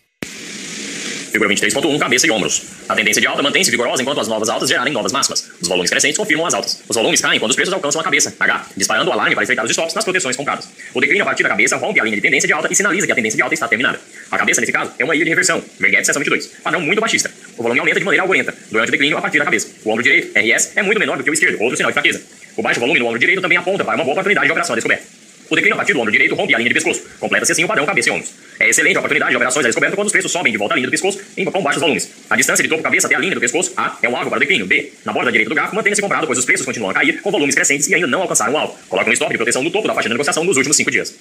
Figura 1.32 1.50
23.1, 1.50 2.00
cabeça 2.00 2.26
e 2.26 2.32
ombros. 2.32 2.64
A 2.88 2.96
tendência 2.96 3.22
de 3.22 3.28
alta 3.28 3.44
mantém-se 3.44 3.70
vigorosa 3.70 4.02
enquanto 4.02 4.20
as 4.20 4.28
novas 4.28 4.50
altas 4.50 4.70
gerarem 4.70 4.94
novas 4.94 5.12
máximas. 5.12 5.50
Os 5.62 5.68
volumes 5.68 5.90
crescentes 5.90 6.18
confirmam 6.18 6.46
as 6.46 6.54
altas. 6.54 6.82
Os 6.88 6.96
volumes 6.96 7.22
caem 7.22 7.40
quando 7.40 7.52
os 7.52 7.56
preços 7.56 7.74
alcançam 7.74 8.00
a 8.00 8.04
cabeça, 8.04 8.34
H, 8.40 8.66
disparando 8.76 9.10
o 9.10 9.14
alarme 9.14 9.36
para 9.36 9.44
enfrentar 9.44 9.66
os 9.66 9.72
stops 9.72 9.94
nas 9.94 10.04
proteções 10.04 10.36
compradas. 10.36 10.68
O 10.94 11.02
declínio 11.02 11.24
a 11.24 11.26
partir 11.26 11.44
da 11.44 11.50
cabeça 11.50 11.76
rompe 11.76 12.00
a 12.00 12.04
linha 12.04 12.16
de 12.16 12.22
tendência 12.22 12.48
de 12.48 12.54
alta 12.54 12.72
e 12.72 12.76
sinaliza 12.76 13.06
que 13.06 13.12
a 13.12 13.16
tendência 13.16 13.36
de 13.36 13.44
alta 13.44 13.54
está 13.54 13.68
terminada. 13.68 14.00
A 14.32 14.38
cabeça, 14.38 14.62
nesse 14.62 14.74
caso, 14.74 14.92
é 14.98 15.04
uma 15.04 15.16
ilha 15.16 15.26
de 15.26 15.30
reversão, 15.30 15.64
Vergap 15.80 16.06
seção 16.06 16.20
22, 16.22 16.48
padrão 16.64 16.82
muito 16.82 17.02
baixista. 17.02 17.30
O 17.58 17.64
volume 17.64 17.80
aumenta 17.80 18.00
de 18.00 18.06
maneira 18.06 18.24
algorenta 18.24 18.54
durante 18.72 18.90
o 18.90 18.92
declínio 18.92 19.18
a 19.18 19.22
partir 19.22 19.40
da 19.40 19.46
cabeça. 19.46 19.68
O 19.84 19.92
ombro 19.92 20.04
direito, 20.04 20.38
RS, 20.38 20.72
é 20.76 20.84
muito 20.84 21.00
menor 21.00 21.18
do 21.18 21.24
que 21.24 21.30
o 21.30 21.34
esquerdo, 21.34 21.62
outro 21.62 21.76
sinal 21.76 21.92
de 21.92 21.94
fraqueza. 21.94 22.22
O 22.56 22.62
baixo 22.62 22.80
volume 22.80 23.00
no 23.00 23.06
ombro 23.06 23.20
direito 23.20 23.42
também 23.42 23.58
aponta 23.58 23.84
para 23.84 23.96
uma 23.96 24.04
boa 24.04 24.14
oportunidade 24.14 24.48
de 24.48 24.52
operação 24.52 24.76
descoberta. 24.76 25.27
O 25.50 25.56
declínio 25.56 25.76
a 25.76 25.78
partir 25.78 25.94
do 25.94 26.00
ombro 26.00 26.12
direito 26.12 26.36
rompe 26.36 26.54
a 26.54 26.58
linha 26.58 26.70
de 26.70 26.74
pescoço. 26.74 27.04
Completa-se 27.20 27.54
assim 27.54 27.64
o 27.64 27.68
padrão 27.68 27.86
cabeça 27.86 28.10
e 28.10 28.12
ombros. 28.12 28.34
É 28.60 28.70
excelente 28.70 28.98
a 28.98 29.00
oportunidade 29.00 29.32
de 29.32 29.38
operações 29.38 29.66
a 29.66 29.70
descoberta 29.70 29.96
quando 29.96 30.08
os 30.08 30.12
preços 30.12 30.32
sobem 30.32 30.52
de 30.52 30.58
volta 30.58 30.74
à 30.74 30.76
linha 30.76 30.88
do 30.88 30.92
pescoço 30.92 31.22
em, 31.38 31.46
com 31.46 31.62
baixos 31.62 31.82
volumes. 31.82 32.10
A 32.30 32.36
distância 32.36 32.64
de 32.64 32.70
topo-cabeça 32.70 33.08
até 33.08 33.16
a 33.16 33.20
linha 33.20 33.34
do 33.34 33.40
pescoço, 33.40 33.72
A, 33.78 33.98
é 34.02 34.10
um 34.10 34.16
alvo 34.16 34.30
para 34.30 34.38
o 34.38 34.40
declínio. 34.40 34.66
B, 34.66 34.92
na 35.06 35.14
borda 35.14 35.32
direita 35.32 35.50
do 35.50 35.56
gráfico, 35.56 35.76
mantenha-se 35.76 36.02
comprado, 36.02 36.28
pois 36.28 36.40
os 36.40 36.46
preços 36.46 36.66
continuam 36.66 36.92
a 36.92 36.94
cair 36.94 37.22
com 37.22 37.32
volumes 37.32 37.56
crescentes 37.56 37.88
e 37.88 37.96
ainda 37.96 38.08
não 38.08 38.22
alcançaram 38.22 38.54
o 38.54 38.58
alvo. 38.58 38.78
Coloque 38.90 39.10
um 39.10 39.14
stop 39.14 39.32
de 39.32 39.38
proteção 39.38 39.64
no 39.64 39.72
topo 39.72 39.88
da 39.88 39.94
faixa 39.94 40.10
de 40.10 40.14
negociação 40.14 40.44
nos 40.44 40.58
últimos 40.58 40.76
5 40.76 40.92
dias. 40.92 41.16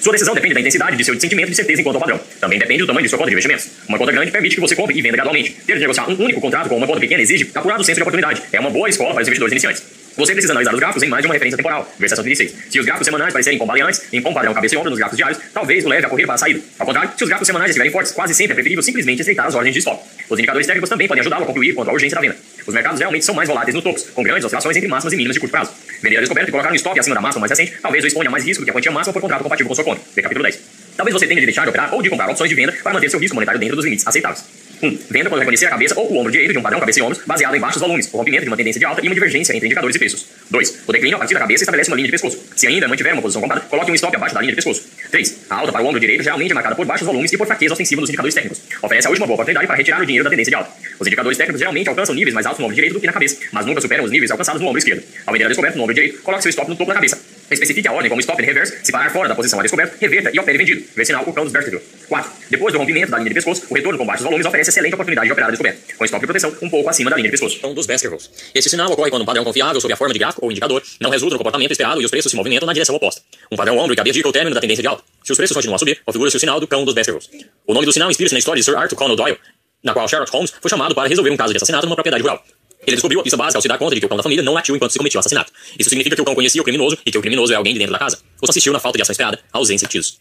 Sua 0.00 0.12
decisão 0.12 0.34
depende 0.34 0.52
da 0.52 0.60
intensidade 0.60 0.96
de 0.98 1.04
seu 1.04 1.18
sentimento 1.18 1.48
de 1.48 1.56
certeza 1.56 1.80
enquanto 1.80 1.96
ao 1.96 2.00
padrão. 2.00 2.20
Também 2.38 2.58
depende 2.58 2.80
do 2.80 2.86
tamanho 2.86 3.04
de 3.04 3.08
sua 3.08 3.18
conta 3.18 3.30
de 3.30 3.34
investimentos. 3.34 3.68
Uma 3.88 3.96
conta 3.96 4.12
grande 4.12 4.30
permite 4.30 4.54
que 4.54 4.60
você 4.60 4.76
compre 4.76 4.98
e 4.98 5.00
venda 5.00 5.16
gradualmente. 5.16 5.52
Ter 5.66 5.74
de 5.74 5.80
negociar 5.80 6.10
um 6.10 6.22
único 6.22 6.42
contrato 6.42 6.68
com 6.68 6.76
uma 6.76 6.86
conta 6.86 7.00
pequena 7.00 7.22
exige 7.22 7.50
apurado 7.54 7.82
senso 7.82 7.96
de 7.96 8.02
oportunidade. 8.02 8.42
É 8.52 8.60
uma 8.60 8.68
boa 8.68 8.86
escola 8.86 9.14
para 9.14 9.22
os 9.22 9.28
investidores 9.28 9.52
iniciantes. 9.52 10.03
Você 10.16 10.32
precisa 10.32 10.52
analisar 10.52 10.72
os 10.72 10.78
gráficos 10.78 11.02
em 11.02 11.08
mais 11.08 11.22
de 11.22 11.26
uma 11.26 11.34
referência 11.34 11.56
temporal. 11.56 11.92
Ver 11.98 12.08
seção 12.08 12.22
36. 12.22 12.54
Se 12.70 12.78
os 12.78 12.86
gráficos 12.86 13.04
semanais 13.04 13.32
parecerem 13.32 13.58
combaleantes, 13.58 14.02
em 14.12 14.20
bom 14.20 14.32
padrão 14.32 14.54
cabeça 14.54 14.74
e 14.74 14.78
ombro 14.78 14.90
nos 14.90 14.98
gráficos 14.98 15.16
diários, 15.16 15.40
talvez 15.52 15.84
o 15.84 15.88
leve 15.88 16.06
a 16.06 16.08
correr 16.08 16.24
para 16.24 16.34
a 16.34 16.38
saída. 16.38 16.60
Ao 16.78 16.86
contrário, 16.86 17.10
se 17.16 17.24
os 17.24 17.28
gráficos 17.28 17.46
semanais 17.46 17.70
estiverem 17.70 17.90
fortes, 17.90 18.12
quase 18.12 18.34
sempre 18.34 18.52
é 18.52 18.54
preferível 18.54 18.82
simplesmente 18.82 19.22
aceitar 19.22 19.46
as 19.46 19.54
ordens 19.54 19.72
de 19.72 19.80
stop. 19.80 20.00
Os 20.28 20.38
indicadores 20.38 20.66
técnicos 20.66 20.88
também 20.88 21.08
podem 21.08 21.20
ajudá-lo 21.20 21.42
a 21.42 21.46
concluir 21.46 21.74
quanto 21.74 21.90
à 21.90 21.92
urgência 21.92 22.14
da 22.14 22.20
venda. 22.20 22.36
Os 22.66 22.72
mercados 22.72 23.00
realmente 23.00 23.24
são 23.24 23.34
mais 23.34 23.48
voláteis 23.48 23.74
no 23.74 23.82
topos, 23.82 24.04
com 24.14 24.22
grandes 24.22 24.44
oscilações 24.44 24.76
entre 24.76 24.88
máximas 24.88 25.12
e 25.12 25.16
mínimas 25.16 25.34
de 25.34 25.40
curto 25.40 25.52
prazo. 25.52 25.72
Vender 26.00 26.16
a 26.18 26.20
descoberto 26.20 26.48
e 26.48 26.50
colocar 26.52 26.70
um 26.70 26.74
stop 26.76 26.98
acima 26.98 27.14
da 27.14 27.20
máxima 27.20 27.40
mais 27.40 27.50
recente 27.50 27.74
talvez 27.82 28.04
o 28.04 28.06
exponha 28.06 28.30
mais 28.30 28.44
risco 28.44 28.62
do 28.62 28.64
que 28.64 28.70
a 28.70 28.74
quantia 28.74 28.92
máxima 28.92 29.12
por 29.12 29.20
contrato 29.20 29.42
compatível 29.42 29.68
com 29.68 29.74
sua 29.74 29.84
conta. 29.84 30.00
Vê 30.14 30.22
capítulo 30.22 30.44
10. 30.44 30.83
Talvez 30.96 31.12
você 31.12 31.26
tenha 31.26 31.40
de 31.40 31.46
deixar 31.46 31.62
de 31.62 31.70
operar 31.70 31.92
ou 31.94 32.02
de 32.02 32.10
comprar 32.10 32.28
opções 32.30 32.48
de 32.48 32.54
venda 32.54 32.72
para 32.82 32.92
manter 32.92 33.10
seu 33.10 33.18
risco 33.18 33.34
monetário 33.34 33.60
dentro 33.60 33.76
dos 33.76 33.84
limites 33.84 34.06
aceitáveis. 34.06 34.44
1. 34.82 34.86
Um, 34.86 34.98
venda 35.10 35.28
quando 35.28 35.40
reconhecer 35.40 35.66
a 35.66 35.70
cabeça 35.70 35.98
ou 35.98 36.12
o 36.12 36.18
ombro 36.18 36.30
direito 36.30 36.52
de 36.52 36.58
um 36.58 36.62
padrão 36.62 36.80
cabeça 36.80 36.98
e 36.98 37.02
ombros 37.02 37.22
baseado 37.26 37.54
em 37.54 37.60
baixos 37.60 37.80
volumes, 37.80 38.08
o 38.12 38.16
rompimento 38.16 38.42
de 38.42 38.48
uma 38.48 38.56
tendência 38.56 38.78
de 38.78 38.84
alta 38.84 39.00
e 39.02 39.08
uma 39.08 39.14
divergência 39.14 39.54
entre 39.54 39.66
indicadores 39.66 39.96
e 39.96 39.98
preços. 39.98 40.26
2. 40.50 40.78
O 40.86 40.92
declínio 40.92 41.16
a 41.16 41.18
partir 41.18 41.34
da 41.34 41.40
cabeça 41.40 41.62
estabelece 41.62 41.90
uma 41.90 41.96
linha 41.96 42.06
de 42.06 42.12
pescoço. 42.12 42.38
Se 42.54 42.66
ainda 42.66 42.86
mantiver 42.88 43.12
uma 43.12 43.22
posição 43.22 43.40
comprada, 43.40 43.62
coloque 43.62 43.90
um 43.90 43.94
stop 43.94 44.14
abaixo 44.14 44.34
da 44.34 44.40
linha 44.40 44.52
de 44.52 44.56
pescoço. 44.56 44.84
3. 45.10 45.36
A 45.48 45.56
alta 45.56 45.72
para 45.72 45.82
o 45.82 45.86
ombro 45.86 46.00
direito 46.00 46.22
geralmente 46.22 46.50
é 46.50 46.54
marcada 46.54 46.74
por 46.74 46.84
baixos 46.84 47.06
volumes 47.06 47.32
e 47.32 47.38
por 47.38 47.46
fraqueza 47.46 47.74
ofensiva 47.74 48.00
dos 48.00 48.10
indicadores 48.10 48.34
técnicos. 48.34 48.60
Oferece 48.82 49.06
a 49.06 49.10
última 49.10 49.26
boa 49.26 49.34
oportunidade 49.34 49.66
para 49.66 49.76
retirar 49.76 50.02
o 50.02 50.06
dinheiro 50.06 50.24
da 50.24 50.30
tendência 50.30 50.50
de 50.50 50.56
alta. 50.56 50.70
Os 50.98 51.06
indicadores 51.06 51.38
técnicos 51.38 51.58
geralmente 51.58 51.88
alcançam 51.88 52.14
níveis 52.14 52.34
mais 52.34 52.46
altos 52.46 52.60
no 52.60 52.66
ombro 52.66 52.74
direito 52.74 52.94
do 52.94 53.00
que 53.00 53.06
na 53.06 53.12
cabeça, 53.12 53.36
mas 53.52 53.66
nunca 53.66 53.80
superam 53.80 54.04
os 54.04 54.10
níveis 54.10 54.30
alcançados 54.30 54.60
no 54.60 54.68
ombro 54.68 54.78
esquerdo. 54.78 55.02
Ao 55.26 55.32
vender 55.32 55.44
a 55.44 55.48
descoberto 55.48 55.76
no 55.76 55.82
ombro 55.82 55.94
direito, 55.94 56.20
coloque 56.22 56.42
seu 56.42 56.50
stop 56.50 56.68
no 56.68 56.76
topo 56.76 56.88
da 56.88 56.94
cabeça. 56.94 57.33
Especifique 57.50 57.86
a 57.88 57.92
ordem 57.92 58.08
como 58.08 58.20
stop 58.20 58.42
em 58.42 58.46
reverse, 58.46 58.78
se 58.82 58.90
parar 58.90 59.10
fora 59.10 59.28
da 59.28 59.34
posição 59.34 59.58
a 59.58 59.62
descoberto, 59.62 59.96
reverta 60.00 60.30
e 60.32 60.38
opere 60.38 60.58
vendido. 60.58 60.84
Ver 60.94 61.04
sinal 61.04 61.22
o 61.26 61.32
cão 61.32 61.44
dos 61.44 61.52
Berkshire. 61.52 61.80
4. 62.08 62.32
Depois 62.50 62.72
do 62.72 62.78
rompimento 62.78 63.10
da 63.10 63.18
linha 63.18 63.28
de 63.28 63.34
pescoço, 63.34 63.66
o 63.68 63.74
retorno 63.74 63.98
com 63.98 64.06
baixos 64.06 64.24
volumes 64.24 64.46
oferece 64.46 64.70
excelente 64.70 64.94
oportunidade 64.94 65.26
de 65.26 65.32
operar 65.32 65.48
a 65.48 65.50
descoberto, 65.50 65.96
com 65.96 66.04
stop 66.04 66.20
de 66.20 66.26
proteção 66.26 66.56
um 66.62 66.70
pouco 66.70 66.88
acima 66.88 67.10
da 67.10 67.16
linha 67.16 67.28
de 67.28 67.32
pescoço. 67.32 67.56
Então, 67.58 67.74
dos 67.74 67.86
Baskervilles. 67.86 68.30
Esse 68.54 68.68
sinal 68.68 68.90
ocorre 68.90 69.10
quando 69.10 69.22
um 69.22 69.26
padrão 69.26 69.44
confiável 69.44 69.80
sob 69.80 69.92
a 69.92 69.96
forma 69.96 70.12
de 70.12 70.18
gráfico 70.18 70.44
ou 70.44 70.50
indicador 70.50 70.82
não 71.00 71.10
resulta 71.10 71.34
no 71.34 71.38
comportamento 71.38 71.70
esperado 71.70 72.00
e 72.00 72.04
os 72.04 72.10
preços 72.10 72.30
se 72.30 72.36
movimentam 72.36 72.66
na 72.66 72.72
direção 72.72 72.94
oposta. 72.94 73.20
Um 73.50 73.56
padrão 73.56 73.78
ombro 73.78 73.92
e 73.92 73.96
cabeça 73.96 74.16
indica 74.16 74.28
o 74.28 74.32
término 74.32 74.54
da 74.54 74.60
tendência 74.60 74.82
de 74.82 74.88
alta. 74.88 75.02
Se 75.22 75.32
os 75.32 75.36
preços 75.36 75.54
continuam 75.54 75.76
a 75.76 75.78
subir, 75.78 76.00
configura-se 76.04 76.36
o 76.36 76.40
sinal 76.40 76.60
do 76.60 76.66
cão 76.66 76.84
dos 76.84 76.94
Baskervilles. 76.94 77.30
O 77.66 77.74
nome 77.74 77.86
do 77.86 77.92
sinal 77.92 78.10
inspira-se 78.10 78.34
na 78.34 78.38
história 78.38 78.60
de 78.60 78.64
Sir 78.64 78.76
Arthur 78.76 78.96
Conan 78.96 79.14
Doyle, 79.14 79.38
na 79.82 79.92
qual 79.92 80.08
Sherlock 80.08 80.32
Holmes 80.32 80.52
foi 80.60 80.70
chamado 80.70 80.94
para 80.94 81.08
resolver 81.08 81.30
um 81.30 81.36
caso 81.36 81.52
de 81.52 81.58
assassinato 81.58 81.86
numa 81.86 81.94
propriedade 81.94 82.22
rural. 82.22 82.42
Ele 82.86 82.96
descobriu 82.96 83.20
a 83.20 83.22
pista 83.22 83.36
básica 83.36 83.58
ao 83.58 83.62
se 83.62 83.68
dar 83.68 83.78
conta 83.78 83.94
de 83.94 84.00
que 84.00 84.06
o 84.06 84.08
cão 84.08 84.16
da 84.16 84.22
família 84.22 84.42
não 84.42 84.52
latiu 84.52 84.74
enquanto 84.74 84.92
se 84.92 84.98
cometia 84.98 85.18
o 85.18 85.20
assassinato. 85.20 85.52
Isso 85.78 85.88
significa 85.88 86.16
que 86.16 86.22
o 86.22 86.24
cão 86.24 86.34
conhecia 86.34 86.60
o 86.60 86.64
criminoso 86.64 86.98
e 87.04 87.10
que 87.10 87.18
o 87.18 87.20
criminoso 87.20 87.52
é 87.52 87.56
alguém 87.56 87.72
de 87.72 87.78
dentro 87.78 87.92
da 87.92 87.98
casa. 87.98 88.18
Ou 88.40 88.48
assistiu 88.48 88.72
na 88.72 88.78
falta 88.78 88.98
de 88.98 89.02
ação 89.02 89.12
esperada, 89.12 89.40
ausência 89.52 89.86
de 89.86 89.92
tiros. 89.92 90.18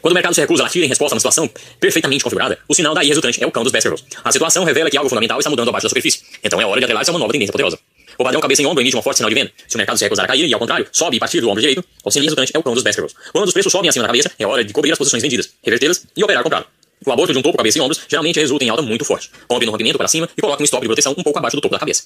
Quando 0.00 0.12
o 0.12 0.14
mercado 0.14 0.34
se 0.34 0.40
recusa 0.40 0.62
a 0.62 0.66
latir 0.66 0.82
em 0.82 0.86
resposta 0.86 1.14
a 1.14 1.16
uma 1.16 1.20
situação 1.20 1.50
perfeitamente 1.80 2.22
configurada, 2.22 2.58
o 2.68 2.74
sinal 2.74 2.94
daí 2.94 3.08
resultante 3.08 3.42
é 3.42 3.46
o 3.46 3.50
cão 3.50 3.62
dos 3.62 3.72
Baskervilles. 3.72 4.04
A 4.24 4.30
situação 4.30 4.64
revela 4.64 4.88
que 4.88 4.96
algo 4.96 5.08
fundamental 5.08 5.38
está 5.38 5.50
mudando 5.50 5.68
abaixo 5.68 5.84
da 5.84 5.88
superfície. 5.88 6.22
Então 6.42 6.60
é 6.60 6.64
hora 6.64 6.80
de 6.80 6.84
atrelar-se 6.84 7.10
a 7.10 7.12
uma 7.12 7.18
nova 7.18 7.32
tendência 7.32 7.52
poderosa. 7.52 7.78
O 8.18 8.24
padrão 8.24 8.40
cabeça 8.40 8.62
em 8.62 8.66
ombro 8.66 8.82
emite 8.82 8.96
um 8.96 9.02
forte 9.02 9.16
sinal 9.16 9.30
de 9.30 9.34
venda. 9.34 9.50
Se 9.66 9.74
o 9.74 9.78
mercado 9.78 9.98
se 9.98 10.04
recusar 10.04 10.24
a 10.24 10.28
cair 10.28 10.46
e, 10.46 10.52
ao 10.52 10.60
contrário, 10.60 10.86
sobe 10.92 11.16
e 11.16 11.20
partir 11.20 11.40
do 11.40 11.48
ombro 11.48 11.60
direito, 11.60 11.84
o 12.04 12.10
sinal 12.10 12.24
resultante 12.24 12.52
é 12.54 12.58
o 12.58 12.62
cão 12.62 12.74
dos 12.74 12.82
Baskervilles. 12.82 13.16
Quando 13.32 13.46
os 13.46 13.52
preços 13.52 13.72
sobem 13.72 13.88
acima 13.88 14.02
da 14.02 14.08
cabeça, 14.08 14.30
é 14.38 14.46
hora 14.46 14.64
de 14.64 14.72
cobrir 14.72 14.92
as 14.92 14.98
posições 14.98 15.22
vendidas, 15.22 15.50
revertê-las 15.62 16.06
e 16.16 16.22
operar 16.22 16.42
comprado. 16.42 16.66
O 17.04 17.12
aborto 17.12 17.32
de 17.32 17.38
um 17.38 17.42
topo, 17.42 17.56
cabeça 17.56 17.78
e 17.78 17.80
ombros 17.80 18.00
geralmente 18.08 18.38
resulta 18.38 18.64
em 18.64 18.68
alta 18.68 18.82
muito 18.82 19.04
forte. 19.04 19.30
Compre 19.48 19.66
no 19.66 19.72
rompimento 19.72 19.98
para 19.98 20.08
cima 20.08 20.28
e 20.36 20.40
coloque 20.40 20.62
um 20.62 20.64
stop 20.64 20.82
de 20.82 20.88
proteção 20.88 21.14
um 21.16 21.22
pouco 21.22 21.38
abaixo 21.38 21.56
do 21.56 21.60
topo 21.60 21.72
da 21.72 21.78
cabeça. 21.78 22.04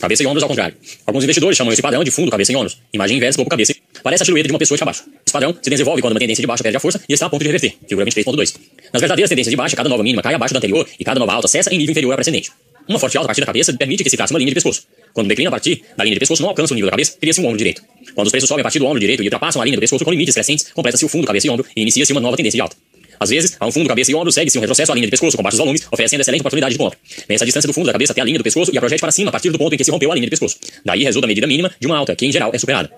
Cabeça 0.00 0.22
e 0.22 0.26
ombros 0.26 0.42
ao 0.42 0.48
contrário. 0.48 0.76
Alguns 1.06 1.24
investidores 1.24 1.56
chamam 1.56 1.72
esse 1.72 1.82
padrão 1.82 2.04
de 2.04 2.10
fundo 2.10 2.30
cabeça 2.30 2.52
e 2.52 2.56
ombros. 2.56 2.78
Imagem 2.92 3.16
inversa, 3.16 3.36
topo 3.36 3.50
cabeça. 3.50 3.74
Parece 4.02 4.22
a 4.22 4.26
silhueta 4.26 4.46
de 4.46 4.52
uma 4.52 4.58
pessoa 4.58 4.78
de 4.78 4.84
baixo. 4.84 5.04
Esse 5.26 5.32
padrão 5.32 5.56
se 5.60 5.68
desenvolve 5.68 6.00
quando 6.00 6.12
uma 6.12 6.20
tendência 6.20 6.40
de 6.40 6.46
baixa 6.46 6.62
perde 6.62 6.76
a 6.76 6.80
força 6.80 7.00
e 7.08 7.12
está 7.12 7.26
a 7.26 7.30
ponto 7.30 7.40
de 7.40 7.46
reverter. 7.46 7.76
Figura 7.88 8.06
23.2. 8.06 8.54
Nas 8.92 9.00
verdadeiras 9.00 9.28
tendências 9.28 9.50
de 9.50 9.56
baixa, 9.56 9.74
cada 9.74 9.88
nova 9.88 10.02
mínima 10.02 10.22
cai 10.22 10.34
abaixo 10.34 10.54
da 10.54 10.58
anterior 10.58 10.86
e 10.98 11.04
cada 11.04 11.18
nova 11.18 11.32
alta 11.32 11.48
cessa 11.48 11.74
em 11.74 11.78
nível 11.78 11.92
inferior 11.92 12.12
à 12.12 12.16
precedente. 12.16 12.52
Uma 12.88 12.98
forte 12.98 13.18
alta 13.18 13.26
a 13.26 13.28
partir 13.28 13.40
da 13.40 13.46
cabeça 13.46 13.72
permite 13.74 14.02
que 14.02 14.08
se 14.08 14.16
trace 14.16 14.32
uma 14.32 14.38
linha 14.38 14.50
de 14.50 14.54
pescoço. 14.54 14.84
Quando 15.12 15.28
declina 15.28 15.50
a 15.50 15.52
partir 15.52 15.82
da 15.96 16.04
linha 16.04 16.14
de 16.14 16.20
pescoço 16.20 16.40
não 16.40 16.48
alcança 16.48 16.72
o 16.72 16.74
nível 16.74 16.86
da 16.86 16.92
cabeça, 16.92 17.16
cria-se 17.20 17.40
um 17.40 17.46
ombro 17.46 17.58
direito. 17.58 17.82
Quando 18.14 18.28
os 18.28 18.30
preços 18.30 18.48
sobem 18.48 18.62
a 18.62 18.64
partir 18.64 18.78
do 18.78 18.86
ombro 18.86 19.00
direito 19.00 19.22
e 19.22 19.26
ultrapassam 19.26 19.60
a 19.60 19.64
linha 19.64 19.76
do 19.76 19.80
pescoço 19.80 20.04
com 20.04 20.10
limites 20.10 20.34
crescentes, 20.34 20.70
completa-se 20.72 21.04
o 21.04 21.08
fundo 21.08 21.26
cabeça 21.26 21.46
e 21.48 21.50
ombro 21.50 21.66
e 21.76 21.82
inicia-se 21.82 22.12
uma 22.12 22.20
nova 22.20 22.36
tendência 22.36 22.56
de 22.56 22.62
alta. 22.62 22.76
Às 23.20 23.30
vezes, 23.30 23.56
a 23.58 23.66
um 23.66 23.72
fundo, 23.72 23.88
cabeça 23.88 24.10
e 24.10 24.14
ombro 24.14 24.30
segue-se 24.30 24.58
um 24.58 24.60
retrocesso 24.60 24.92
à 24.92 24.94
linha 24.94 25.06
de 25.06 25.10
pescoço 25.10 25.36
com 25.36 25.42
baixos 25.42 25.58
volumes, 25.58 25.86
oferecendo 25.90 26.20
excelente 26.20 26.40
oportunidade 26.40 26.72
de 26.72 26.78
compra. 26.78 26.98
Meça 27.28 27.44
a 27.44 27.46
distância 27.46 27.66
do 27.66 27.72
fundo 27.72 27.86
da 27.86 27.92
cabeça 27.92 28.12
até 28.12 28.20
a 28.20 28.24
linha 28.24 28.38
do 28.38 28.44
pescoço 28.44 28.70
e 28.72 28.78
a 28.78 28.80
projete 28.80 29.00
para 29.00 29.12
cima 29.12 29.28
a 29.28 29.32
partir 29.32 29.50
do 29.50 29.58
ponto 29.58 29.74
em 29.74 29.76
que 29.76 29.84
se 29.84 29.90
rompeu 29.90 30.10
a 30.10 30.14
linha 30.14 30.26
de 30.26 30.30
pescoço. 30.30 30.56
Daí 30.84 31.04
resulta 31.04 31.26
a 31.26 31.28
medida 31.28 31.46
mínima 31.46 31.70
de 31.78 31.86
uma 31.86 31.96
alta, 31.96 32.14
que 32.14 32.26
em 32.26 32.32
geral 32.32 32.50
é 32.52 32.58
superada. 32.58 32.90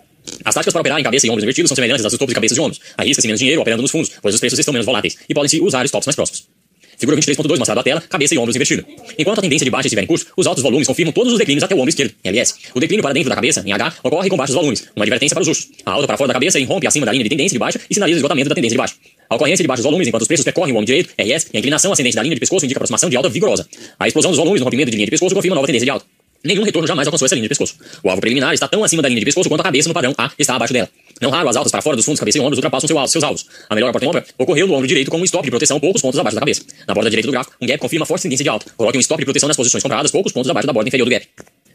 As 0.44 0.54
táticas 0.54 0.72
para 0.72 0.80
operar 0.80 1.00
em 1.00 1.02
cabeça 1.02 1.26
e 1.26 1.30
ombros 1.30 1.44
invertidos 1.44 1.68
são 1.68 1.74
semelhantes 1.74 2.04
às 2.04 2.12
dos 2.12 2.18
topos 2.18 2.30
de 2.30 2.35
cabeças 2.35 2.56
e 2.56 2.61
ombros. 2.61 2.80
Arrisca-se 2.96 3.26
menos 3.26 3.40
dinheiro 3.40 3.61
operando 3.61 3.83
nos 3.83 3.90
fundos, 3.90 4.11
pois 4.20 4.35
os 4.35 4.40
preços 4.40 4.59
estão 4.59 4.72
menos 4.72 4.87
voláteis 4.87 5.16
e 5.28 5.35
podem-se 5.35 5.61
usar 5.61 5.85
stops 5.85 6.06
mais 6.06 6.16
próximos. 6.16 6.60
Figura 7.01 7.19
23.2 7.19 7.59
mostrado 7.59 7.81
à 7.81 7.83
tela, 7.83 8.01
cabeça 8.03 8.35
e 8.35 8.39
ombros 8.39 8.55
invertido. 8.55 8.85
Enquanto 9.19 9.39
a 9.39 9.41
tendência 9.41 9.65
de 9.65 9.71
baixa 9.71 9.87
estiver 9.87 10.03
em 10.03 10.07
curso, 10.07 10.27
os 10.37 10.47
altos 10.47 10.63
volumes 10.63 10.87
confirmam 10.87 11.13
todos 11.15 11.33
os 11.33 11.39
declínios 11.39 11.65
até 11.65 11.75
o 11.75 11.79
ombro 11.79 11.89
esquerdo, 11.89 12.13
LS. 12.23 12.55
O 12.75 12.79
declínio 12.79 13.03
para 13.03 13.15
dentro 13.15 13.31
da 13.31 13.35
cabeça, 13.35 13.63
em 13.67 13.73
H, 13.73 13.95
ocorre 14.03 14.29
com 14.29 14.37
baixos 14.37 14.55
volumes, 14.55 14.87
uma 14.95 15.05
advertência 15.05 15.35
para 15.35 15.41
os 15.41 15.47
justos. 15.47 15.71
A 15.87 15.93
alta 15.93 16.07
para 16.07 16.19
fora 16.19 16.29
da 16.29 16.35
cabeça 16.35 16.61
irrompe 16.61 16.87
acima 16.87 17.07
da 17.07 17.13
linha 17.13 17.25
de 17.25 17.31
tendência 17.31 17.55
de 17.55 17.59
baixa 17.59 17.81
e 17.89 17.95
sinaliza 17.95 18.17
o 18.17 18.19
esgotamento 18.19 18.51
da 18.51 18.55
tendência 18.55 18.75
de 18.75 18.79
baixa. 18.79 18.95
A 19.31 19.35
ocorrência 19.35 19.63
de 19.63 19.69
baixos 19.69 19.85
volumes 19.85 20.07
enquanto 20.07 20.23
os 20.23 20.29
preços 20.29 20.45
percorrem 20.45 20.75
o 20.75 20.77
ombro 20.77 20.87
direito, 20.87 21.09
RS, 21.19 21.47
e 21.55 21.57
a 21.57 21.61
inclinação 21.61 21.91
ascendente 21.91 22.17
da 22.17 22.23
linha 22.23 22.35
de 22.35 22.41
pescoço 22.41 22.67
indica 22.67 22.79
aproximação 22.79 23.09
de 23.09 23.17
alta 23.17 23.31
vigorosa. 23.31 23.67
A 23.99 24.07
explosão 24.07 24.31
dos 24.31 24.39
volumes 24.39 24.61
no 24.61 24.67
rompimento 24.67 24.91
de 24.91 24.97
linha 24.97 25.07
de 25.07 25.11
pescoço 25.11 25.35
confirma 25.35 25.55
nova 25.55 25.67
tendência 25.67 25.87
de 25.87 25.91
alta. 25.91 26.19
Nenhum 26.42 26.62
retorno 26.62 26.88
jamais 26.88 27.07
alcançou 27.07 27.26
essa 27.26 27.35
linha 27.35 27.44
de 27.44 27.48
pescoço. 27.50 27.76
O 28.03 28.09
alvo 28.09 28.20
preliminar 28.20 28.55
está 28.55 28.66
tão 28.66 28.83
acima 28.83 29.03
da 29.03 29.09
linha 29.09 29.20
de 29.20 29.26
pescoço 29.26 29.48
quanto 29.48 29.61
a 29.61 29.64
cabeça 29.64 29.88
no 29.88 29.94
padrão 29.94 30.14
A 30.16 30.31
está 30.38 30.57
abaixo 30.57 30.72
dela. 30.72 30.88
Não 31.20 31.29
raro, 31.29 31.48
as 31.50 31.57
altas 31.57 31.70
para 31.70 31.83
fora 31.83 31.96
dos 31.96 32.05
fundos, 32.05 32.18
cabeça 32.18 32.38
e 32.38 32.40
ombros 32.40 32.57
ultrapassam 32.57 32.88
seu 32.88 32.98
alvo, 32.98 33.11
seus 33.11 33.22
alvos. 33.22 33.46
A 33.68 33.74
melhor 33.74 33.92
porta 33.92 34.07
em 34.07 34.09
ombro 34.09 34.24
ocorreu 34.38 34.66
no 34.66 34.72
ombro 34.72 34.88
direito 34.88 35.11
com 35.11 35.18
um 35.18 35.24
stop 35.24 35.44
de 35.44 35.50
proteção 35.50 35.79
poucos 35.79 36.00
pontos 36.00 36.18
abaixo 36.18 36.35
da 36.35 36.40
cabeça. 36.40 36.62
Na 36.88 36.94
borda 36.94 37.11
direita 37.11 37.29
do 37.29 37.33
gráfico, 37.33 37.57
um 37.61 37.66
gap 37.66 37.79
confirma 37.79 38.07
forte 38.07 38.22
tendência 38.22 38.42
de 38.42 38.48
alta. 38.48 38.72
Coloque 38.74 38.96
um 38.96 39.00
stop 39.00 39.20
de 39.20 39.26
proteção 39.26 39.48
nas 39.48 39.57
posições 39.57 39.83
compradas 39.83 40.11
poucos 40.11 40.33
pontos 40.33 40.50
abaixo 40.50 40.66
da 40.66 40.72
borda 40.72 40.88
inferior 40.88 41.05
do 41.05 41.11
gap. 41.11 41.29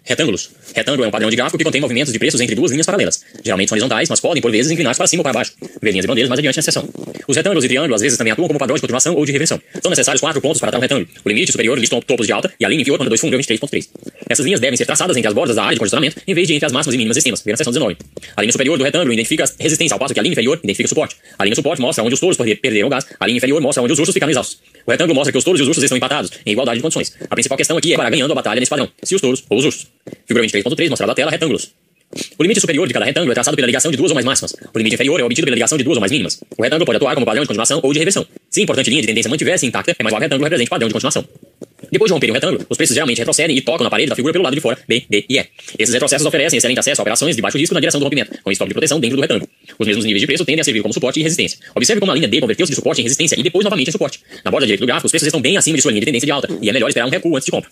Retângulos. 0.06 0.52
Retângulo 0.76 1.04
é 1.04 1.08
um 1.08 1.12
padrão 1.12 1.32
de 1.32 1.36
gráfico 1.36 1.58
que 1.58 1.64
contém 1.64 1.82
movimentos 1.82 2.14
de 2.14 2.20
preços 2.20 2.40
entre 2.40 2.54
duas 2.54 2.72
linhas 2.72 2.86
paralelas. 2.86 3.22
Geralmente 3.44 3.70
são 3.70 3.76
horizontais, 3.76 4.08
mas 4.08 4.20
podem, 4.20 4.40
por 4.40 4.52
vezes, 4.52 4.72
inclinar-se 4.72 5.00
para 5.00 5.08
cima 5.08 5.22
ou 5.22 5.24
para 5.24 5.34
baixo. 5.34 5.54
Ver 5.82 5.92
linhas 5.92 6.06
e 6.06 6.08
bandeiras 6.08 6.30
mais 6.30 6.38
adiante 6.38 6.58
na 6.58 6.62
seção. 6.62 6.88
Os 7.28 7.36
retângulos 7.36 7.66
e 7.66 7.68
triângulos 7.68 7.96
às 7.96 8.02
vezes 8.02 8.18
também 8.18 8.32
atuam 8.32 8.48
como 8.48 8.60
padrão 8.60 8.76
de 8.76 8.82
continuação 8.82 9.16
ou 9.16 9.26
de 9.26 9.32
reversão. 9.32 9.60
São 9.82 9.90
necessários 9.90 10.22
quatro 10.22 10.40
pontos 10.40 10.62
para 10.62 10.72
tal 10.72 10.80
retângulo. 10.80 11.08
O 11.24 11.30
limite 11.30 11.52
superior 11.52 11.80
lista 11.80 12.00
topos 12.02 12.28
de 12.28 12.34
alta 12.34 12.54
e 12.60 12.66
a 12.66 12.70
linha 12.70 12.82
inferior 12.82 13.00
quando 13.00 13.10
dois 13.10 13.20
fundos 13.20 13.40
é 13.40 13.54
23.3. 13.54 13.90
Essas 14.30 14.46
linhas 14.46 14.60
devem 14.60 14.78
ser 14.78 14.86
traçadas 14.86 15.18
entre 15.18 15.28
as 15.28 15.34
bordas 15.34 15.56
da 15.56 15.64
área 15.64 15.74
de 15.74 15.80
congestionamento 15.80 16.22
em 16.28 16.34
vez 16.36 16.48
de 16.48 16.54
entre 16.54 16.68
as 16.68 16.72
máximas 16.72 16.94
e 16.94 16.98
mínimas 16.98 17.18
extremas. 17.18 17.42
Ver 17.42 17.52
na 17.52 17.58
seção 17.58 17.74
19. 17.74 17.98
A 18.38 18.42
linha 18.42 18.52
superior 18.52 18.78
do 18.78 18.84
retângulo 18.84 19.12
identifica 19.12 19.44
a 19.44 19.48
resistência, 19.60 19.96
ao 19.96 20.00
passo 20.00 20.14
que 20.14 20.20
a 20.20 20.24
linha 20.24 20.34
inferior 20.34 20.60
identifica 20.64 20.86
o 20.86 20.90
suporte. 20.90 21.16
A 21.40 21.44
linha 21.44 21.56
suporte 21.56 21.82
mostra 21.82 22.04
onde 22.04 22.14
os 22.14 22.20
touros 22.20 22.38
perderam 22.38 22.90
gás. 22.90 23.08
A 23.20 23.26
linha 23.26 23.38
inferior 23.38 23.60
mostra 23.60 23.82
onde 23.82 23.94
os 23.94 23.98
ursos 23.98 24.14
ficaram 24.14 24.30
exaustos. 24.32 24.60
O 24.86 24.92
retângulo 24.92 25.16
mostra 25.16 25.32
que 25.32 25.38
os 25.38 25.44
touros 25.44 25.60
e 25.60 25.64
os 25.64 25.68
ursos 25.68 25.84
estão 25.84 25.98
empatados, 25.98 26.32
em 26.46 26.52
igualdade 26.52 26.78
de 26.78 26.84
condições. 26.84 27.12
A 27.30 27.36
principal 27.36 27.58
questão 27.58 27.76
aqui 27.76 27.94
é 27.94 27.98
para 27.98 28.10
ganhando 28.10 28.32
a 28.32 28.36
batalha 28.36 28.60
nesse 28.60 28.70
padrão, 28.70 28.88
se 29.02 29.16
os 29.16 29.22
touros 29.22 29.44
ou 29.50 29.58
os 29.58 29.66
ursos. 29.66 29.95
Figura 30.26 30.46
23.3 30.46 30.90
mostrado 30.90 31.10
na 31.10 31.16
tela, 31.16 31.32
retângulos. 31.32 31.72
O 32.38 32.44
limite 32.44 32.62
superior 32.62 32.88
de 32.88 32.94
cada 32.94 33.06
retângulo 33.06 33.32
é 33.32 33.34
traçado 33.34 33.56
pela 33.56 33.66
ligação 33.66 33.92
de 33.92 33.98
duas 33.98 34.12
ou 34.12 34.16
mais 34.16 34.26
máximas. 34.26 34.56
O 34.74 34.78
limite 34.78 34.96
inferior 34.96 35.20
é 35.20 35.24
obtido 35.24 35.46
pela 35.46 35.56
ligação 35.56 35.78
de 35.78 35.84
duas 35.84 35.98
ou 35.98 36.02
mais 36.02 36.12
mínimas. 36.12 36.40
O 36.58 36.62
retângulo 36.62 36.86
pode 36.86 36.98
atuar 36.98 37.14
como 37.14 37.26
padrão 37.26 37.44
de 37.44 37.48
continuação 37.48 37.80
ou 37.84 37.92
de 37.92 38.00
reversão. 38.00 38.26
Se 38.50 38.62
a 38.62 38.64
importante 38.64 38.90
linha 38.90 39.02
de 39.02 39.08
tendência 39.08 39.30
mantiver-se 39.30 39.66
intacta, 39.66 39.96
é 39.98 40.04
mais 40.04 40.16
o 40.16 40.20
retângulo 40.20 40.44
represente 40.44 40.70
padrão 40.70 40.88
de 40.88 40.94
continuação. 40.94 41.26
Depois 41.92 42.10
de 42.10 42.14
romper 42.14 42.32
um 42.32 42.34
retângulo, 42.34 42.66
os 42.70 42.78
preços 42.78 42.94
geralmente 42.94 43.18
retrocedem 43.18 43.58
e 43.58 43.62
tocam 43.62 43.84
na 43.84 43.90
parede 43.90 44.10
da 44.10 44.16
figura 44.16 44.34
pelo 44.34 44.44
lado 44.44 44.54
de 44.54 44.62
fora, 44.62 44.78
B, 44.88 45.04
D 45.10 45.26
e 45.30 45.38
E. 45.38 45.46
Esses 45.78 45.94
retrocessos 45.94 46.26
oferecem 46.26 46.58
excelente 46.58 46.80
acesso 46.80 47.02
a 47.02 47.04
operações 47.04 47.36
de 47.36 47.42
baixo 47.42 47.58
risco 47.58 47.74
na 47.74 47.80
direção 47.80 48.00
do 48.00 48.04
rompimento, 48.04 48.32
com 48.44 48.52
stop 48.52 48.70
de 48.70 48.74
proteção 48.74 49.00
dentro 49.00 49.18
do 49.18 49.22
retângulo. 49.22 49.50
Os 49.78 49.88
mesmos 49.88 50.06
níveis 50.06 50.22
de 50.22 50.28
preço 50.28 50.46
tendem 50.46 50.62
a 50.62 50.64
servir 50.64 50.82
como 50.82 50.94
suporte 50.94 51.20
e 51.20 51.24
resistência. 51.24 51.58
Observe 51.76 52.00
como 52.00 52.12
a 52.12 52.16
linha 52.16 52.28
D 52.28 52.40
converteu-se 52.40 52.72
de 52.72 52.76
suporte 52.76 53.02
em 53.02 53.04
resistência 53.04 53.40
e 53.40 53.44
depois 53.44 53.64
novamente 53.64 53.90
em 53.90 53.92
suporte. 53.92 54.20
Na 54.44 54.52
borda 54.52 54.66
direita 54.66 54.84
do 54.84 54.88
gráfico, 54.88 55.08
os 55.08 55.12
preços 55.12 55.28
estão 55.28 55.42
bem 55.42 55.58
acima 55.58 55.76
de 55.76 55.82
sua 55.82 55.92
linha 55.92 56.02
de 56.02 56.06
tendência 56.06 56.26
de 56.26 56.32
alta, 56.32 56.48
e 56.62 56.70
é 56.70 56.74
melhor 56.74 56.88
esperar 56.88 57.08
um 57.08 57.12
recuo 57.12 57.36
antes 57.36 57.46
de 57.46 57.52
compra. 57.52 57.70